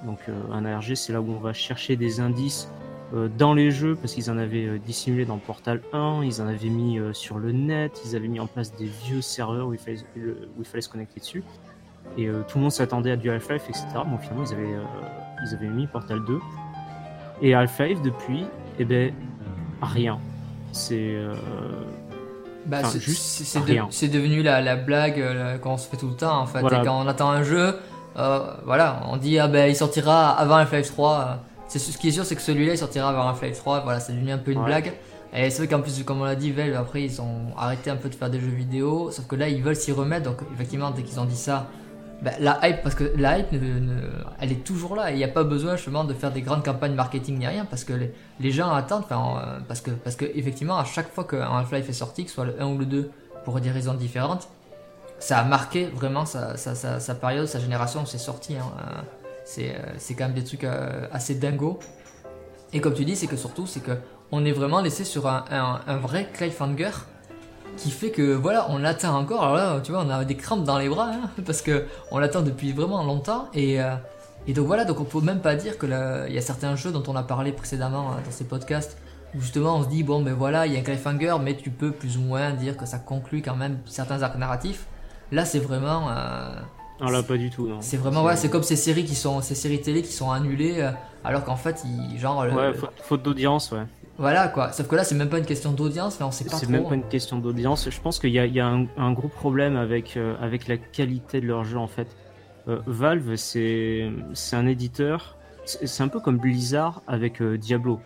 Donc, 0.05 0.21
un 0.53 0.65
ARG, 0.65 0.95
c'est 0.95 1.13
là 1.13 1.21
où 1.21 1.31
on 1.33 1.41
va 1.41 1.53
chercher 1.53 1.97
des 1.97 2.21
indices 2.21 2.71
dans 3.37 3.55
les 3.55 3.71
jeux 3.71 3.97
parce 3.97 4.13
qu'ils 4.13 4.31
en 4.31 4.39
avaient 4.39 4.79
dissimulé 4.79 5.25
dans 5.25 5.39
Portal 5.39 5.81
1, 5.93 6.23
ils 6.23 6.41
en 6.41 6.47
avaient 6.47 6.69
mis 6.69 7.01
sur 7.15 7.39
le 7.39 7.53
net, 7.53 8.01
ils 8.05 8.15
avaient 8.15 8.29
mis 8.29 8.39
en 8.39 8.47
place 8.47 8.75
des 8.77 8.87
vieux 8.87 9.23
serveurs 9.23 9.67
où 9.69 9.73
il 9.73 9.81
fallait, 9.81 10.05
où 10.17 10.61
il 10.61 10.65
fallait 10.65 10.83
se 10.83 10.89
connecter 10.89 11.19
dessus. 11.19 11.43
Et 12.17 12.27
tout 12.27 12.59
le 12.59 12.63
monde 12.63 12.73
s'attendait 12.73 13.11
à 13.13 13.17
du 13.17 13.31
Half-Life, 13.31 13.65
etc. 13.69 13.87
Bon, 14.07 14.19
finalement, 14.19 14.45
ils 14.45 14.53
avaient, 14.53 14.77
ils 15.45 15.55
avaient 15.55 15.69
mis 15.69 15.87
Portal 15.87 16.25
2. 16.27 16.39
Et 17.43 17.55
Half-Life, 17.55 18.03
depuis, 18.03 18.45
eh 18.79 18.85
ben, 18.85 19.13
rien. 19.83 20.21
C'est. 20.73 21.17
Bah, 22.69 22.83
c'est 23.91 24.09
devenu 24.09 24.43
la, 24.43 24.61
la 24.61 24.77
blague 24.77 25.23
qu'on 25.61 25.77
se 25.77 25.89
fait 25.89 25.97
tout 25.97 26.09
le 26.09 26.15
temps 26.17 26.39
en 26.41 26.47
fait. 26.47 26.61
Et 26.61 26.85
quand 26.85 27.01
on 27.05 27.09
attend 27.09 27.31
un 27.31 27.43
jeu, 27.43 27.75
euh, 28.17 28.41
voilà, 28.65 29.01
on 29.09 29.17
dit 29.17 29.39
ah 29.39 29.49
ben 29.49 29.69
il 29.69 29.77
sortira 29.77 30.31
avant 30.31 30.57
Half-Life 30.57 30.89
3. 30.93 31.39
C'est 31.69 31.79
ce 31.79 31.97
qui 31.99 32.09
est 32.09 32.13
sûr, 32.13 32.25
c'est 32.25 32.35
que 32.37 32.43
celui-là 32.43 32.73
il 32.75 32.79
sortira 32.79 33.09
avant 33.11 33.29
Half-Life 33.29 33.59
3. 33.59 33.81
Voilà, 33.81 34.01
c'est 34.01 34.13
devenu 34.13 34.33
un 34.33 34.39
peu 34.39 34.53
une 34.53 34.65
blague. 34.65 34.93
Et 35.35 35.51
c'est 35.51 35.59
vrai 35.59 35.69
qu'en 35.69 35.83
plus, 35.83 36.03
comme 36.05 36.23
on 36.23 36.25
l'a 36.25 36.37
dit, 36.37 36.51
Valve 36.53 36.75
après 36.75 37.03
ils 37.03 37.21
ont 37.21 37.53
arrêté 37.57 37.91
un 37.91 37.97
peu 37.97 38.09
de 38.09 38.15
faire 38.15 38.31
des 38.31 38.41
jeux 38.41 38.47
vidéo. 38.49 39.11
Sauf 39.11 39.27
que 39.27 39.37
là 39.37 39.49
ils 39.49 39.63
veulent 39.63 39.77
s'y 39.77 39.93
remettre. 39.93 40.25
Donc 40.25 40.39
effectivement, 40.55 40.91
dès 40.91 41.03
qu'ils 41.03 41.21
ont 41.21 41.27
dit 41.27 41.37
ça, 41.37 41.67
ben, 42.23 42.35
la 42.41 42.59
hype, 42.63 42.83
parce 42.83 42.95
que 42.95 43.13
la 43.17 43.39
hype, 43.39 43.49
elle 44.41 44.53
est 44.53 44.65
toujours 44.65 44.97
là. 44.97 45.11
Il 45.13 45.17
n'y 45.17 45.25
a 45.25 45.29
pas 45.29 45.45
besoin 45.45 45.77
justement 45.77 46.05
de 46.05 46.15
faire 46.15 46.33
des 46.33 46.43
grandes 46.43 46.65
campagnes 46.65 46.95
marketing 46.95 47.39
ni 47.39 47.47
rien 47.47 47.65
parce 47.65 47.85
que 47.85 47.93
les, 48.41 48.51
gens 48.51 48.71
attendent. 48.71 49.05
Enfin, 49.05 49.61
parce 49.69 49.81
que 49.81 49.91
parce 49.93 50.17
que 50.17 50.25
effectivement, 50.25 50.79
à 50.79 50.85
chaque 50.85 51.13
fois 51.13 51.25
qu'un 51.25 51.59
Half-Life 51.59 51.89
est 51.89 51.93
sorti, 51.93 52.25
que 52.25 52.31
ce 52.31 52.35
soit 52.35 52.47
le 52.47 52.61
1 52.61 52.67
ou 52.67 52.79
le 52.79 52.87
2, 52.87 53.11
pour 53.45 53.61
des 53.61 53.71
raisons 53.71 53.95
différentes, 53.95 54.49
ça 55.19 55.39
a 55.39 55.45
marqué 55.45 55.87
vraiment 55.87 56.27
sa, 56.27 56.57
sa, 56.57 57.15
période, 57.15 57.47
sa 57.47 57.61
génération, 57.61 58.05
c'est 58.07 58.19
sorti. 58.19 58.57
Hein. 58.57 58.71
Euh, 59.59 59.95
c'est 59.97 60.15
quand 60.15 60.25
même 60.25 60.35
des 60.35 60.45
trucs 60.45 60.65
euh, 60.65 61.07
assez 61.13 61.35
dingos. 61.35 61.79
Et 62.73 62.81
comme 62.81 62.95
tu 62.95 63.05
dis, 63.05 63.17
c'est 63.17 63.27
que 63.27 63.37
surtout, 63.37 63.67
c'est 63.67 63.81
que 63.81 63.93
on 64.31 64.45
est 64.45 64.53
vraiment 64.53 64.81
laissé 64.81 65.05
sur 65.05 65.27
un, 65.27 65.45
un, 65.87 65.97
vrai 65.97 66.29
cliffhanger 66.33 66.91
qui 67.79 67.91
fait 67.91 68.11
que 68.11 68.35
voilà, 68.35 68.67
on 68.71 68.79
l'attend 68.79 69.17
encore. 69.19 69.43
Alors 69.43 69.57
là, 69.57 69.81
tu 69.83 69.93
vois, 69.93 70.05
on 70.05 70.11
a 70.11 70.25
des 70.25 70.37
crampes 70.37 70.65
dans 70.65 70.79
les 70.79 70.89
bras 70.89 71.11
hein, 71.13 71.31
parce 71.47 71.63
que 71.63 71.87
on 72.11 72.19
l'attend 72.19 72.43
depuis 72.43 72.73
vraiment 72.73 73.03
longtemps. 73.05 73.49
Et, 73.55 73.81
euh, 73.81 73.95
et, 74.47 74.53
donc 74.53 74.67
voilà, 74.67 74.85
donc 74.85 75.01
on 75.01 75.05
peut 75.05 75.21
même 75.21 75.41
pas 75.41 75.55
dire 75.55 75.79
que 75.79 75.87
il 76.29 76.35
y 76.35 76.39
a 76.39 76.43
certains 76.43 76.77
jeux 76.77 76.93
dont 76.93 77.03
on 77.07 77.17
a 77.17 77.23
parlé 77.23 77.53
précédemment 77.53 78.11
dans 78.25 78.31
ces 78.31 78.45
podcasts 78.45 78.97
où 79.35 79.41
justement 79.41 79.77
on 79.77 79.83
se 79.83 79.89
dit 79.89 80.03
bon 80.03 80.23
ben 80.23 80.35
voilà, 80.35 80.67
il 80.67 80.73
y 80.73 80.77
a 80.77 80.81
un 80.81 80.83
cliffhanger, 80.83 81.37
mais 81.43 81.57
tu 81.57 81.71
peux 81.71 81.91
plus 81.91 82.17
ou 82.17 82.23
moins 82.23 82.53
dire 82.53 82.77
que 82.77 82.87
ça 82.87 82.99
conclut 82.99 83.43
quand 83.43 83.57
même 83.57 83.79
certains 83.87 84.23
arcs 84.23 84.39
narratifs. 84.39 84.87
Là, 85.33 85.45
c'est 85.45 85.59
vraiment. 85.59 86.09
Euh, 86.11 86.55
non, 87.01 87.11
là, 87.11 87.23
pas 87.23 87.37
du 87.37 87.51
tout. 87.51 87.69
C'est 87.81 87.97
vraiment, 87.97 88.25
ouais, 88.25 88.37
c'est 88.37 88.51
comme 88.51 88.63
ces 88.63 88.77
séries 88.77 89.05
qui 89.05 89.15
sont, 89.15 89.41
ces 89.41 89.55
séries 89.55 89.81
télé 89.81 90.03
qui 90.03 90.13
sont 90.13 90.31
annulées, 90.31 90.77
euh, 90.79 90.91
alors 91.25 91.45
qu'en 91.45 91.57
fait, 91.57 91.85
ils, 91.85 92.19
genre. 92.19 92.39
Ouais, 92.39 92.73
faute, 93.03 93.23
d'audience, 93.23 93.71
ouais. 93.73 93.85
Voilà 94.19 94.49
quoi. 94.49 94.73
Sauf 94.73 94.89
que 94.89 94.97
là, 94.97 95.05
c'est 95.05 95.15
même 95.15 95.29
pas 95.29 95.39
une 95.39 95.47
question 95.47 95.73
d'audience, 95.73 96.19
mais 96.19 96.27
on 96.27 96.31
sait 96.31 96.45
pas 96.45 96.51
trop. 96.51 96.59
C'est 96.59 96.69
même 96.69 96.87
pas 96.87 96.95
une 96.95 97.09
question 97.09 97.39
d'audience. 97.39 97.89
Je 97.89 98.01
pense 98.01 98.19
qu'il 98.19 98.31
y 98.31 98.39
a, 98.39 98.47
y 98.47 98.61
a 98.61 98.67
un, 98.67 99.13
gros 99.13 99.29
problème 99.29 99.77
avec, 99.77 100.17
euh, 100.17 100.35
avec 100.41 100.67
la 100.67 100.77
qualité 100.77 101.41
de 101.41 101.47
leur 101.47 101.65
jeu 101.65 101.79
en 101.79 101.89
fait. 101.89 102.09
Valve, 102.67 103.37
c'est 103.37 104.11
un 104.53 104.67
éditeur. 104.67 105.39
C'est 105.65 106.03
un 106.03 106.09
peu 106.09 106.21
comme 106.21 106.37
Blizzard 106.37 107.01
avec 107.07 107.43
Diablo. 107.43 107.99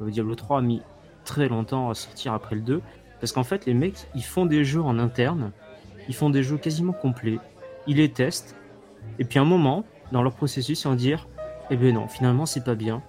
Diablo 0.00 0.34
3 0.34 0.58
a 0.58 0.62
mis 0.62 0.80
très 1.26 1.48
longtemps 1.48 1.90
à 1.90 1.94
sortir 1.94 2.32
après 2.32 2.54
le 2.54 2.62
2. 2.62 2.80
Parce 3.20 3.32
qu'en 3.32 3.44
fait, 3.44 3.66
les 3.66 3.74
mecs, 3.74 4.08
ils 4.14 4.24
font 4.24 4.46
des 4.46 4.64
jeux 4.64 4.80
en 4.80 4.98
interne 4.98 5.52
ils 6.08 6.14
font 6.14 6.30
des 6.30 6.42
jeux 6.42 6.58
quasiment 6.58 6.92
complets, 6.92 7.38
ils 7.86 7.96
les 7.96 8.10
testent, 8.10 8.56
et 9.18 9.24
puis 9.24 9.38
à 9.38 9.42
un 9.42 9.46
moment, 9.46 9.84
dans 10.12 10.22
leur 10.22 10.34
processus, 10.34 10.82
ils 10.82 10.88
vont 10.88 10.94
dire 10.94 11.28
Eh 11.70 11.76
ben 11.76 11.94
non, 11.94 12.08
finalement 12.08 12.46
c'est 12.46 12.64
pas 12.64 12.74
bien, 12.74 13.02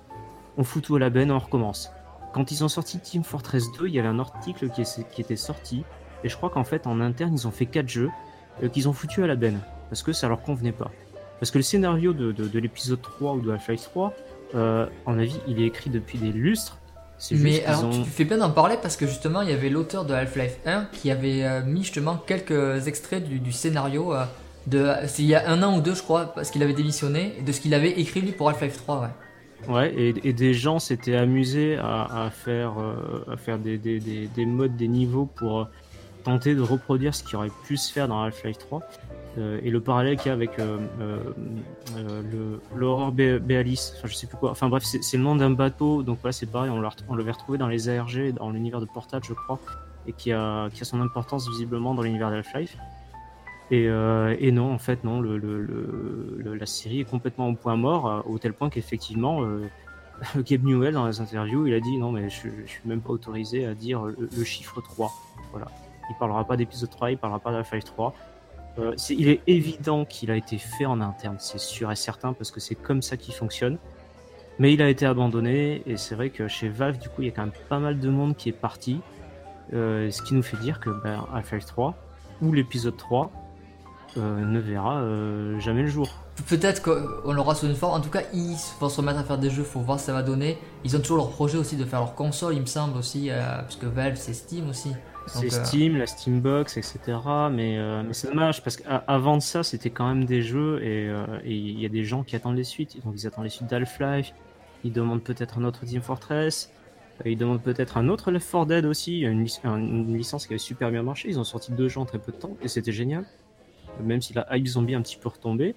on 0.58 0.64
fout 0.64 0.84
tout 0.84 0.95
à 0.95 0.99
la 0.99 1.10
benne, 1.10 1.32
on 1.32 1.39
recommence. 1.39 1.91
Quand 2.34 2.51
ils 2.51 2.63
ont 2.63 2.67
sorti 2.67 2.99
Team 2.99 3.23
Fortress 3.23 3.65
2, 3.80 3.88
il 3.88 3.93
y 3.93 3.99
avait 3.99 4.07
un 4.07 4.19
article 4.19 4.69
qui, 4.69 5.21
était 5.21 5.36
sorti, 5.36 5.84
et 6.23 6.30
je 6.30 6.36
crois 6.36 6.49
qu'en 6.49 6.63
fait 6.63 6.88
en 6.88 6.99
interne 6.99 7.34
ils 7.34 7.47
ont 7.47 7.51
fait 7.51 7.65
4 7.65 7.88
jeux 7.88 8.09
euh, 8.63 8.69
qu'ils 8.69 8.88
ont 8.89 8.93
foutu 8.93 9.23
à 9.23 9.28
la 9.28 9.36
benne, 9.36 9.59
parce 9.89 10.03
que 10.03 10.13
ça 10.13 10.28
leur 10.28 10.41
convenait 10.41 10.71
pas. 10.71 10.91
Parce 11.39 11.51
que 11.51 11.57
le 11.57 11.63
scénario 11.63 12.13
de, 12.13 12.59
l'épisode 12.59 13.01
3 13.01 13.34
ou 13.34 13.41
de 13.41 13.51
Half-Life 13.51 13.84
3, 13.84 14.13
euh, 14.55 14.88
en 15.05 15.19
avis, 15.19 15.39
il 15.47 15.61
est 15.61 15.65
écrit 15.65 15.89
depuis 15.89 16.17
des 16.17 16.32
lustres, 16.32 16.80
mais 17.32 17.65
alors, 17.65 17.89
tu 17.89 18.03
fais 18.03 18.25
bien 18.25 18.38
d'en 18.38 18.51
parler 18.51 18.75
parce 18.82 18.95
que 18.95 19.07
justement, 19.07 19.41
il 19.41 19.49
y 19.49 19.53
avait 19.53 19.69
l'auteur 19.69 20.05
de 20.05 20.13
Half-Life 20.13 20.57
1 20.65 20.89
qui 20.91 21.09
avait 21.09 21.43
euh, 21.43 21.63
mis 21.65 21.84
justement 21.84 22.15
quelques 22.15 22.88
extraits 22.88 23.23
du, 23.23 23.51
scénario 23.51 24.13
euh, 24.13 24.25
de. 24.67 24.93
Il 25.17 25.25
y 25.25 25.36
a 25.36 25.49
un 25.49 25.63
an 25.63 25.78
ou 25.78 25.82
deux, 25.82 25.95
je 25.95 26.03
crois, 26.03 26.34
parce 26.34 26.51
qu'il 26.51 26.61
avait 26.61 26.73
démissionné, 26.73 27.41
de 27.45 27.51
ce 27.51 27.59
qu'il 27.59 27.73
avait 27.73 27.99
écrit 27.99 28.21
lui 28.21 28.34
pour 28.34 28.49
Half-Life 28.49 28.78
3, 28.78 29.01
ouais. 29.01 29.07
Ouais, 29.68 29.93
et, 29.97 30.34
des 30.34 30.53
gens 30.53 30.80
s'étaient 30.80 31.16
amusés 31.16 31.78
à, 31.78 32.30
faire, 32.32 32.76
à 33.30 33.38
faire 33.38 33.55
euh, 33.55 33.58
des, 33.58 33.78
des, 33.78 33.99
des, 33.99 34.28
des, 34.28 34.45
modes, 34.45 34.78
des 34.78 34.88
niveaux 34.88 35.26
pour 35.26 35.68
tenter 36.24 36.55
de 36.55 36.62
reproduire 36.62 37.16
ce 37.16 37.24
qui 37.24 37.36
aurait 37.36 37.51
pu 37.66 37.78
se 37.78 37.91
faire 37.91 38.08
dans 38.08 38.22
Half-Life 38.22 38.58
3. 38.60 38.82
Euh, 39.38 39.60
et 39.64 39.70
le 39.70 39.80
parallèle 39.80 40.18
qu'il 40.18 40.28
y 40.28 40.30
a 40.30 40.34
avec 40.34 40.58
euh, 40.58 40.80
euh, 40.99 42.58
l'horreur 42.76 43.12
Béalis, 43.12 43.93
enfin 43.95 44.08
je 44.08 44.16
sais 44.16 44.26
plus 44.26 44.38
quoi, 44.38 44.51
enfin 44.51 44.68
bref, 44.68 44.84
c'est 44.84 45.18
le 45.18 45.24
nom 45.24 45.36
d'un 45.36 45.51
bateau, 45.51 46.01
donc 46.01 46.18
voilà, 46.22 46.32
c'est 46.32 46.47
pareil, 46.47 46.72
on 46.72 47.16
l'avait 47.16 47.32
retrouvé 47.32 47.58
dans 47.58 47.68
les 47.68 47.88
ARG, 47.88 48.34
dans 48.34 48.49
l'univers 48.49 48.80
de 48.80 48.86
Portal, 48.86 49.22
je 49.24 49.34
crois, 49.34 49.60
et 50.08 50.14
qui 50.14 50.32
a, 50.32 50.70
qui 50.72 50.82
a 50.82 50.86
son 50.86 51.01
importance 51.01 51.47
visiblement 51.49 51.93
dans 51.93 52.01
l'univers 52.01 52.32
de 52.32 52.41
Half-Life. 53.72 54.38
Et, 54.41 54.51
non, 54.51 54.74
en 54.74 54.78
fait, 54.78 55.03
non, 55.03 55.22
la 55.22 56.65
série 56.65 57.01
est 57.01 57.09
complètement 57.09 57.49
au 57.49 57.55
point 57.55 57.76
mort, 57.76 58.24
au 58.28 58.38
tel 58.38 58.53
point 58.53 58.70
qu'effectivement, 58.70 59.41
Gabe 60.38 60.63
Newell, 60.63 60.93
dans 60.93 61.07
les 61.07 61.22
interviews, 61.22 61.68
il 61.68 61.74
a 61.74 61.80
dit 61.80 61.97
non, 61.97 62.11
mais 62.11 62.30
je, 62.30 62.47
je 62.65 62.72
suis 62.72 62.82
même 62.86 63.01
pas 63.01 63.11
autorisé 63.11 63.65
à 63.65 63.74
dire 63.74 64.03
le, 64.05 64.43
chiffre 64.43 64.82
3. 64.82 65.11
Voilà. 65.51 65.68
Il 66.09 66.15
parlera 66.18 66.45
pas 66.45 66.57
d'épisode 66.57 66.89
3, 66.89 67.11
il 67.11 67.18
parlera 67.18 67.39
pas 67.39 67.51
de 67.51 67.57
Half-Life 67.57 67.86
3. 67.86 68.13
Euh, 68.80 68.95
il 69.09 69.28
est 69.28 69.41
évident 69.47 70.05
qu'il 70.05 70.30
a 70.32 70.36
été 70.36 70.57
fait 70.57 70.86
en 70.86 71.01
interne, 71.01 71.38
c'est 71.39 71.59
sûr 71.59 71.91
et 71.91 71.95
certain, 71.95 72.34
parce 72.34 72.51
que 72.51 72.59
c'est 72.59 72.76
comme 72.76 73.01
ça 73.01 73.18
qu'il 73.18 73.34
fonctionne. 73.34 73.78
Mais 74.59 74.74
il 74.74 74.82
a 74.82 74.89
été 74.89 75.05
abandonné, 75.05 75.84
et 75.86 75.97
c'est 75.97 76.15
vrai 76.15 76.30
que 76.30 76.47
chez 76.47 76.70
Valve, 76.70 76.97
du 76.97 77.09
coup, 77.09 77.22
il 77.22 77.26
y 77.26 77.28
a 77.30 77.32
quand 77.32 77.43
même 77.43 77.51
pas 77.70 77.80
mal 77.80 77.99
de 77.99 78.09
monde 78.09 78.36
qui 78.36 78.49
est 78.49 78.53
parti. 78.53 79.01
Euh, 79.74 80.09
ce 80.11 80.22
qui 80.22 80.34
nous 80.34 80.43
fait 80.43 80.57
dire 80.57 80.80
que 80.80 80.89
ben, 80.89 81.26
Half-Life 81.34 81.65
3 81.65 81.93
ou 82.41 82.53
l'épisode 82.53 82.95
3 82.95 83.26
euh, 83.26 83.47
ne 84.16 84.60
verra 84.60 85.01
jamais 85.60 85.82
le 85.82 85.88
jour. 85.88 86.10
Peut-être 86.47 86.82
qu'on 86.82 87.32
l'aura 87.34 87.55
sous 87.55 87.66
une 87.66 87.76
forme. 87.76 87.99
En 87.99 88.01
tout 88.01 88.10
cas, 88.10 88.22
ils 88.34 88.55
vont 88.80 88.89
se 88.89 88.97
remettre 88.97 89.20
à 89.20 89.24
faire 89.24 89.38
des 89.38 89.49
jeux, 89.49 89.64
faut 89.64 89.80
voir 89.80 89.99
ce 89.99 90.05
que 90.05 90.08
ça 90.08 90.14
va 90.14 90.24
donner. 90.24 90.58
Ils 90.84 90.95
ont 90.95 90.99
toujours 90.99 91.18
leur 91.18 91.30
projet 91.30 91.58
aussi 91.58 91.76
de 91.76 91.86
faire 91.86 91.99
leur 91.99 92.16
console, 92.16 92.53
il 92.53 92.62
me 92.62 92.66
semble 92.66 92.97
aussi, 92.97 93.30
puisque 93.68 93.86
Valve 93.86 94.16
c'est 94.18 94.34
Steam 94.34 94.70
aussi. 94.70 94.91
C'est 95.28 95.53
euh, 95.53 95.66
Steam, 95.66 95.97
la 95.97 96.08
Steambox, 96.08 96.78
etc. 96.78 96.99
Mais, 97.51 97.78
euh, 97.78 98.03
mais 98.05 98.14
c'est 98.14 98.28
dommage 98.30 98.64
parce 98.64 98.78
qu'avant 98.78 99.38
de 99.38 99.41
ça, 99.41 99.64
c'était 99.64 99.89
quand 99.89 100.08
même 100.08 100.26
des 100.26 100.41
jeux 100.41 100.80
euh, 100.82 101.39
et 101.43 101.53
il 101.53 101.80
y 101.80 101.86
a 101.86 101.89
des 101.89 102.03
gens 102.03 102.24
qui 102.24 102.36
attendent 102.36 102.55
les 102.55 102.64
suites. 102.64 103.03
Donc 103.03 103.14
ils 103.16 103.28
attendent 103.28 103.43
les 103.43 103.49
suites 103.49 103.70
d'Half-Life, 103.70 104.34
ils 104.84 104.93
demandent 104.93 105.24
peut-être 105.24 105.58
un 105.58 105.66
autre 105.66 105.86
Team 105.86 106.01
Fortress, 106.01 106.72
ils 107.26 107.38
demandent 107.38 107.62
peut-être 107.62 107.97
un 107.97 108.08
autre 108.08 108.32
Left 108.32 108.49
4 108.49 108.66
Dead 108.68 108.86
aussi, 108.86 109.22
une, 109.22 109.47
une, 109.66 110.18
licence 110.18 110.47
qui 110.47 110.53
avait 110.53 110.60
super 110.60 110.91
bien 110.91 111.03
marché. 111.03 111.28
Ils 111.30 111.39
ont 111.39 111.43
sorti 111.43 111.72
deux 111.72 111.88
jeux 111.88 111.99
en 111.99 112.05
très 112.05 112.20
peu 112.20 112.32
de 112.32 112.38
temps 112.38 112.55
et 112.62 112.68
c'était 112.68 112.91
génial. 112.91 113.26
Même 114.04 114.22
si 114.22 114.34
la 114.34 114.48
hype 114.56 114.68
zombie 114.68 114.93
est 114.93 114.95
un 114.95 115.02
petit 115.02 115.18
peu 115.18 115.30
retombée. 115.30 115.76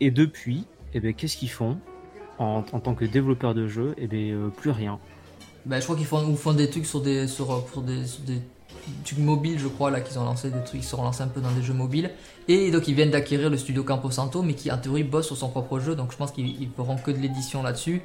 Et 0.00 0.10
depuis, 0.10 0.64
eh 0.94 1.00
ben, 1.00 1.14
qu'est-ce 1.14 1.36
qu'ils 1.36 1.50
font 1.50 1.78
en, 2.38 2.64
en, 2.72 2.80
tant 2.80 2.94
que 2.94 3.04
développeurs 3.04 3.54
de 3.54 3.68
jeux? 3.68 3.94
Eh 3.98 4.06
ben, 4.06 4.50
plus 4.50 4.70
rien. 4.70 4.98
Bah, 5.64 5.78
je 5.78 5.84
crois 5.84 5.96
qu'ils 5.96 6.06
font, 6.06 6.34
font 6.34 6.54
des 6.54 6.68
trucs 6.68 6.86
sur 6.86 7.00
des, 7.00 7.28
sur, 7.28 7.64
des, 7.82 8.02
des 8.26 8.40
trucs 9.04 9.18
mobiles, 9.18 9.58
je 9.58 9.68
crois, 9.68 9.90
là, 9.90 10.00
qu'ils 10.00 10.18
ont 10.18 10.24
lancé 10.24 10.50
des 10.50 10.62
trucs, 10.64 10.80
ils 10.80 10.84
se 10.84 10.90
sont 10.90 11.02
lancés 11.02 11.22
un 11.22 11.28
peu 11.28 11.40
dans 11.40 11.52
des 11.52 11.62
jeux 11.62 11.74
mobiles. 11.74 12.10
Et 12.48 12.70
donc, 12.70 12.88
ils 12.88 12.94
viennent 12.94 13.10
d'acquérir 13.10 13.48
le 13.48 13.56
studio 13.56 13.84
Campo 13.84 14.10
Santo, 14.10 14.42
mais 14.42 14.54
qui, 14.54 14.72
en 14.72 14.78
théorie, 14.78 15.04
bosse 15.04 15.26
sur 15.26 15.36
son 15.36 15.50
propre 15.50 15.78
jeu. 15.78 15.94
Donc, 15.94 16.10
je 16.10 16.16
pense 16.16 16.32
qu'ils 16.32 16.68
feront 16.76 16.96
que 16.96 17.10
de 17.10 17.18
l'édition 17.18 17.62
là-dessus. 17.62 18.02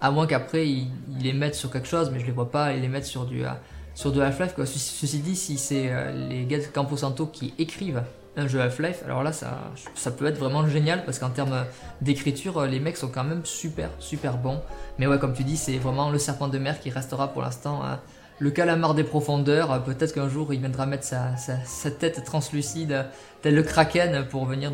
À 0.00 0.10
moins 0.10 0.26
qu'après, 0.26 0.68
ils, 0.68 0.88
les 1.20 1.32
mettent 1.32 1.56
sur 1.56 1.70
quelque 1.70 1.88
chose, 1.88 2.10
mais 2.12 2.20
je 2.20 2.26
les 2.26 2.32
vois 2.32 2.50
pas, 2.50 2.72
ils 2.74 2.80
les 2.80 2.88
mettent 2.88 3.06
sur 3.06 3.26
du, 3.26 3.44
euh, 3.44 3.50
sur 3.94 4.12
de 4.12 4.20
Half-Life. 4.20 4.54
Ceci 4.64 5.18
dit, 5.18 5.36
si 5.36 5.58
c'est 5.58 5.90
euh, 5.90 6.28
les 6.28 6.44
gars 6.44 6.58
de 6.58 6.64
Campo 6.64 6.96
Santo 6.96 7.26
qui 7.26 7.52
écrivent 7.58 8.02
un 8.40 8.48
jeu 8.48 8.60
Half-Life, 8.60 9.02
alors 9.04 9.22
là 9.22 9.32
ça, 9.32 9.58
ça 9.94 10.10
peut 10.10 10.26
être 10.26 10.38
vraiment 10.38 10.66
génial 10.66 11.04
parce 11.04 11.18
qu'en 11.18 11.30
termes 11.30 11.64
d'écriture, 12.00 12.62
les 12.66 12.80
mecs 12.80 12.96
sont 12.96 13.08
quand 13.08 13.24
même 13.24 13.44
super 13.44 13.90
super 13.98 14.38
bons. 14.38 14.60
Mais 14.98 15.06
ouais, 15.06 15.18
comme 15.18 15.32
tu 15.32 15.44
dis, 15.44 15.56
c'est 15.56 15.78
vraiment 15.78 16.10
le 16.10 16.18
serpent 16.18 16.48
de 16.48 16.58
mer 16.58 16.80
qui 16.80 16.90
restera 16.90 17.28
pour 17.28 17.42
l'instant 17.42 17.82
hein. 17.84 18.00
le 18.38 18.50
calamar 18.50 18.94
des 18.94 19.04
profondeurs. 19.04 19.82
Peut-être 19.84 20.12
qu'un 20.14 20.28
jour 20.28 20.52
il 20.52 20.60
viendra 20.60 20.86
mettre 20.86 21.04
sa, 21.04 21.90
tête 21.90 22.24
translucide 22.24 23.06
tel 23.42 23.54
le 23.54 23.62
kraken 23.62 24.26
pour 24.28 24.44
venir 24.46 24.72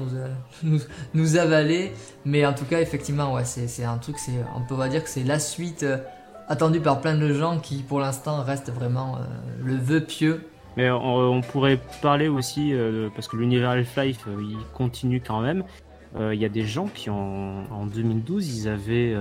nous, 1.14 1.36
avaler. 1.36 1.92
Mais 2.24 2.44
en 2.46 2.54
tout 2.54 2.64
cas, 2.64 2.80
effectivement, 2.80 3.34
ouais, 3.34 3.44
c'est 3.44 3.84
un 3.84 3.98
truc, 3.98 4.16
on 4.56 4.62
peut 4.62 4.88
dire 4.88 5.04
que 5.04 5.10
c'est 5.10 5.24
la 5.24 5.38
suite 5.38 5.82
euh, 5.82 5.98
attendue 6.48 6.80
par 6.80 7.00
plein 7.00 7.16
de 7.16 7.32
gens 7.32 7.58
qui 7.58 7.82
pour 7.82 8.00
l'instant 8.00 8.42
reste 8.42 8.70
vraiment 8.70 9.16
euh, 9.16 9.20
le 9.64 9.76
vœu 9.76 10.00
pieux 10.00 10.48
mais 10.76 10.90
on, 10.90 11.40
pourrait 11.40 11.80
parler 12.02 12.28
aussi, 12.28 12.74
euh, 12.74 13.08
parce 13.14 13.28
que 13.28 13.36
l'univers 13.36 13.70
Half-Life, 13.70 14.24
euh, 14.28 14.42
il 14.42 14.58
continue 14.74 15.22
quand 15.22 15.40
même. 15.40 15.64
Euh, 16.16 16.34
il 16.34 16.40
y 16.40 16.44
a 16.44 16.50
des 16.50 16.66
gens 16.66 16.86
qui, 16.86 17.08
en, 17.08 17.64
en 17.70 17.86
2012, 17.86 18.58
ils 18.58 18.68
avaient, 18.68 19.16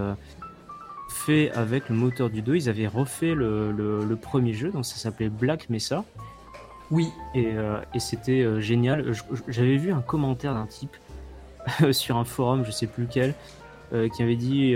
fait 1.09 1.51
avec 1.51 1.87
le 1.89 1.95
moteur 1.95 2.29
du 2.29 2.41
2. 2.41 2.55
Ils 2.55 2.69
avaient 2.69 2.87
refait 2.87 3.33
le, 3.33 3.71
le, 3.71 4.15
premier 4.17 4.53
jeu, 4.53 4.69
donc 4.69 4.85
ça 4.85 4.97
s'appelait 4.97 5.29
Black 5.29 5.69
Mesa. 5.69 6.03
Oui. 6.91 7.09
Et, 7.33 7.53
et 7.93 7.99
c'était 7.99 8.61
génial. 8.61 9.13
J'avais 9.47 9.77
vu 9.77 9.91
un 9.91 10.01
commentaire 10.01 10.53
d'un 10.53 10.67
type 10.67 10.95
sur 11.91 12.17
un 12.17 12.25
forum, 12.25 12.65
je 12.65 12.71
sais 12.71 12.87
plus 12.87 13.03
lequel, 13.03 13.33
qui 14.13 14.23
avait 14.23 14.35
dit 14.35 14.75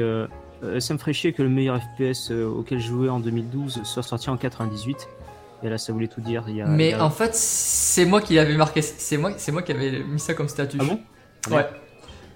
Ça 0.80 0.94
me 0.94 0.98
ferait 0.98 1.14
chier 1.14 1.34
que 1.34 1.44
le 1.44 1.50
meilleur 1.50 1.82
FPS 1.82 2.32
auquel 2.32 2.80
je 2.80 2.88
jouais 2.88 3.10
en 3.10 3.20
2012 3.20 3.84
soit 3.84 4.04
sorti 4.04 4.30
en 4.30 4.38
98. 4.38 5.08
Et 5.64 5.70
là, 5.70 5.78
ça 5.78 5.92
voulait 5.92 6.08
tout 6.08 6.22
dire. 6.22 6.44
Il 6.48 6.64
Mais 6.66 6.96
en 6.96 7.10
fait, 7.10 7.36
c'est 7.36 8.06
moi 8.06 8.22
qui 8.22 8.36
l'avais 8.36 8.56
marqué. 8.56 8.82
C'est 8.82 9.18
moi, 9.18 9.32
c'est 9.38 9.52
moi 9.52 9.62
qui 9.62 9.72
avais 9.72 10.04
mis 10.04 10.20
ça 10.20 10.34
comme 10.34 10.48
statut. 10.48 10.78
Ah 10.80 10.86
bon? 10.86 11.00
Ouais. 11.52 11.66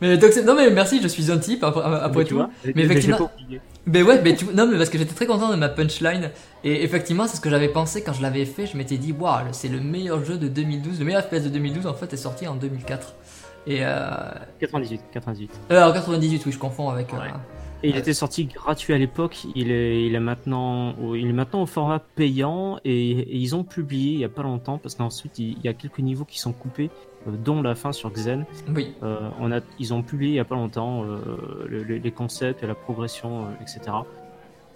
Mais 0.02 0.18
donc, 0.18 0.36
non 0.46 0.56
mais 0.56 0.70
merci, 0.70 1.02
je 1.02 1.08
suis 1.08 1.32
un 1.32 1.38
type 1.38 1.64
après, 1.64 2.26
tout. 2.26 2.42
mais 2.76 2.84
effectivement. 2.84 3.32
Mais 3.86 4.02
ouais, 4.02 4.22
mais 4.22 4.36
tu... 4.36 4.46
non 4.46 4.68
mais 4.68 4.78
parce 4.78 4.90
que 4.90 4.98
j'étais 4.98 5.14
très 5.14 5.26
content 5.26 5.50
de 5.50 5.56
ma 5.56 5.68
punchline 5.68 6.32
et 6.64 6.84
effectivement 6.84 7.28
c'est 7.28 7.36
ce 7.36 7.42
que 7.42 7.50
j'avais 7.50 7.68
pensé 7.68 8.02
quand 8.02 8.14
je 8.14 8.22
l'avais 8.22 8.46
fait. 8.46 8.66
Je 8.66 8.78
m'étais 8.78 8.98
dit 8.98 9.12
waouh 9.12 9.46
c'est 9.52 9.68
le 9.68 9.80
meilleur 9.80 10.24
jeu 10.24 10.38
de 10.38 10.48
2012, 10.48 11.00
le 11.00 11.06
meilleur 11.06 11.24
FPS 11.24 11.44
de 11.44 11.50
2012 11.50 11.88
en 11.88 11.94
fait 11.94 12.12
est 12.14 12.18
sorti 12.18 12.48
en 12.48 12.56
2004. 12.56 13.16
Et 13.68 13.80
euh... 13.82 14.10
98, 14.60 15.02
98. 15.12 15.52
Euh, 15.72 15.94
98 15.94 16.46
oui 16.46 16.52
je 16.52 16.58
confonds 16.58 16.90
avec. 16.90 17.14
Euh, 17.14 17.18
et 17.84 17.90
il 17.90 17.98
était 17.98 18.14
sorti 18.14 18.46
gratuit 18.46 18.94
à 18.94 18.98
l'époque. 18.98 19.46
Il 19.56 19.70
est, 19.70 20.06
il 20.06 20.16
est 20.16 20.20
maintenant, 20.20 20.96
il 21.14 21.28
est 21.28 21.34
maintenant 21.34 21.64
au 21.64 21.66
format 21.66 22.00
payant 22.00 22.80
et, 22.86 23.38
ils 23.38 23.56
ont 23.56 23.64
publié 23.64 24.14
il 24.14 24.20
y 24.20 24.24
a 24.24 24.30
pas 24.30 24.44
longtemps 24.44 24.78
parce 24.78 24.96
qu'ensuite 24.96 25.38
il, 25.38 25.62
y 25.62 25.68
a 25.68 25.74
quelques 25.74 26.00
niveaux 26.00 26.24
qui 26.24 26.40
sont 26.40 26.54
coupés, 26.54 26.90
euh, 27.28 27.32
dont 27.32 27.62
la 27.62 27.76
fin 27.76 27.92
sur 27.92 28.10
Xen. 28.12 28.46
Oui. 28.74 28.94
Euh, 29.04 29.30
on 29.40 29.52
a, 29.52 29.60
ils 29.80 29.94
ont 29.94 30.02
publié 30.02 30.32
il 30.32 30.36
y 30.36 30.40
a 30.40 30.46
pas 30.46 30.56
longtemps 30.56 31.04
euh, 31.04 31.68
les 31.70 32.12
concepts 32.12 32.64
et 32.64 32.68
la 32.68 32.76
progression, 32.76 33.48
etc. 33.62 33.82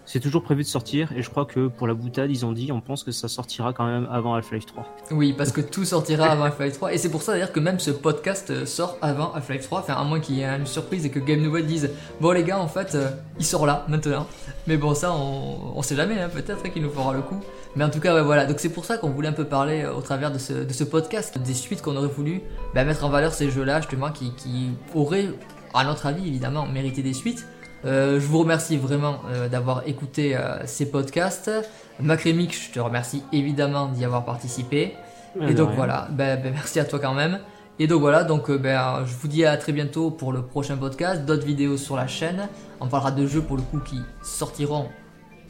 C'est 0.09 0.21
toujours 0.21 0.41
prévu 0.41 0.63
de 0.63 0.67
sortir 0.69 1.11
et 1.11 1.21
je 1.21 1.29
crois 1.29 1.43
que 1.43 1.67
pour 1.67 1.85
la 1.85 1.93
boutade, 1.93 2.31
ils 2.31 2.45
ont 2.45 2.53
dit, 2.53 2.71
on 2.71 2.79
pense 2.79 3.03
que 3.03 3.11
ça 3.11 3.27
sortira 3.27 3.73
quand 3.73 3.85
même 3.85 4.07
avant 4.09 4.35
Half-Life 4.35 4.65
3. 4.65 4.85
Oui, 5.11 5.33
parce 5.37 5.51
que 5.51 5.59
tout 5.59 5.83
sortira 5.83 6.27
avant 6.27 6.45
Half-Life 6.45 6.75
3 6.75 6.93
et 6.93 6.97
c'est 6.97 7.11
pour 7.11 7.21
ça 7.21 7.33
d'ailleurs 7.33 7.51
que 7.51 7.59
même 7.59 7.77
ce 7.77 7.91
podcast 7.91 8.49
euh, 8.49 8.65
sort 8.65 8.97
avant 9.01 9.33
Half-Life 9.33 9.63
3, 9.63 9.79
enfin 9.79 9.95
à 9.95 10.05
moins 10.05 10.21
qu'il 10.21 10.35
y 10.35 10.43
ait 10.43 10.45
une 10.45 10.65
surprise 10.65 11.05
et 11.05 11.09
que 11.09 11.19
Game 11.19 11.41
Nouvelle 11.41 11.65
dise 11.65 11.89
bon 12.21 12.31
les 12.31 12.45
gars 12.45 12.57
en 12.57 12.69
fait 12.69 12.95
euh, 12.95 13.09
il 13.37 13.45
sort 13.45 13.65
là 13.65 13.85
maintenant. 13.89 14.27
Mais 14.65 14.77
bon 14.77 14.95
ça 14.95 15.11
on, 15.11 15.73
on 15.75 15.81
sait 15.81 15.97
jamais, 15.97 16.21
hein, 16.21 16.29
peut-être 16.33 16.63
qu'il 16.71 16.83
nous 16.83 16.89
fera 16.89 17.11
le 17.11 17.21
coup. 17.21 17.41
Mais 17.75 17.83
en 17.83 17.89
tout 17.89 17.99
cas 17.99 18.23
voilà, 18.23 18.45
donc 18.45 18.61
c'est 18.61 18.69
pour 18.69 18.85
ça 18.85 18.97
qu'on 18.97 19.09
voulait 19.09 19.27
un 19.27 19.33
peu 19.33 19.43
parler 19.43 19.83
euh, 19.83 19.93
au 19.93 19.99
travers 19.99 20.31
de 20.31 20.37
ce, 20.39 20.53
de 20.53 20.71
ce 20.71 20.85
podcast 20.85 21.37
des 21.37 21.53
suites 21.53 21.81
qu'on 21.81 21.97
aurait 21.97 22.07
voulu 22.07 22.43
bah, 22.73 22.85
mettre 22.85 23.03
en 23.03 23.09
valeur 23.09 23.33
ces 23.33 23.51
jeux-là 23.51 23.81
justement 23.81 24.11
qui, 24.11 24.33
qui 24.35 24.69
auraient 24.95 25.27
à 25.73 25.83
notre 25.83 26.05
avis 26.05 26.25
évidemment 26.29 26.65
mérité 26.65 27.03
des 27.03 27.13
suites. 27.13 27.45
Euh, 27.85 28.19
je 28.19 28.25
vous 28.25 28.39
remercie 28.39 28.77
vraiment 28.77 29.19
euh, 29.29 29.47
d'avoir 29.47 29.87
écouté 29.87 30.35
euh, 30.35 30.65
ces 30.65 30.89
podcasts. 30.89 31.51
Macrémic, 31.99 32.55
je 32.55 32.71
te 32.71 32.79
remercie 32.79 33.23
évidemment 33.31 33.87
d'y 33.87 34.05
avoir 34.05 34.25
participé. 34.25 34.95
et 35.41 35.53
donc 35.53 35.69
voilà, 35.75 36.07
ben, 36.11 36.41
ben, 36.41 36.53
merci 36.53 36.79
à 36.79 36.85
toi 36.85 36.99
quand 36.99 37.13
même. 37.13 37.39
Et 37.79 37.85
donc 37.85 38.01
voilà, 38.01 38.23
donc 38.23 38.49
ben, 38.49 39.03
je 39.05 39.13
vous 39.15 39.27
dis 39.27 39.45
à 39.45 39.55
très 39.57 39.71
bientôt 39.71 40.09
pour 40.09 40.33
le 40.33 40.41
prochain 40.41 40.77
podcast, 40.77 41.25
d'autres 41.25 41.45
vidéos 41.45 41.77
sur 41.77 41.95
la 41.95 42.07
chaîne. 42.07 42.47
On 42.79 42.87
parlera 42.87 43.11
de 43.11 43.27
jeux 43.27 43.41
pour 43.41 43.55
le 43.55 43.61
coup 43.61 43.79
qui 43.79 44.01
sortiront 44.23 44.87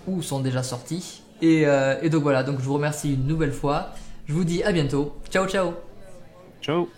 ou 0.08 0.22
sont 0.22 0.42
déjà 0.42 0.64
sortis. 0.64 1.22
Et, 1.42 1.62
et 2.02 2.10
donc 2.10 2.24
voilà, 2.24 2.44
donc 2.44 2.60
je 2.60 2.66
vous 2.66 2.74
remercie 2.74 3.14
une 3.14 3.28
nouvelle 3.28 3.54
fois. 3.54 3.92
Je 4.26 4.34
vous 4.34 4.44
dis 4.44 4.62
à 4.64 4.74
bientôt. 4.74 5.16
Ciao 5.30 5.48
ciao. 5.48 5.74
Ciao. 6.62 6.90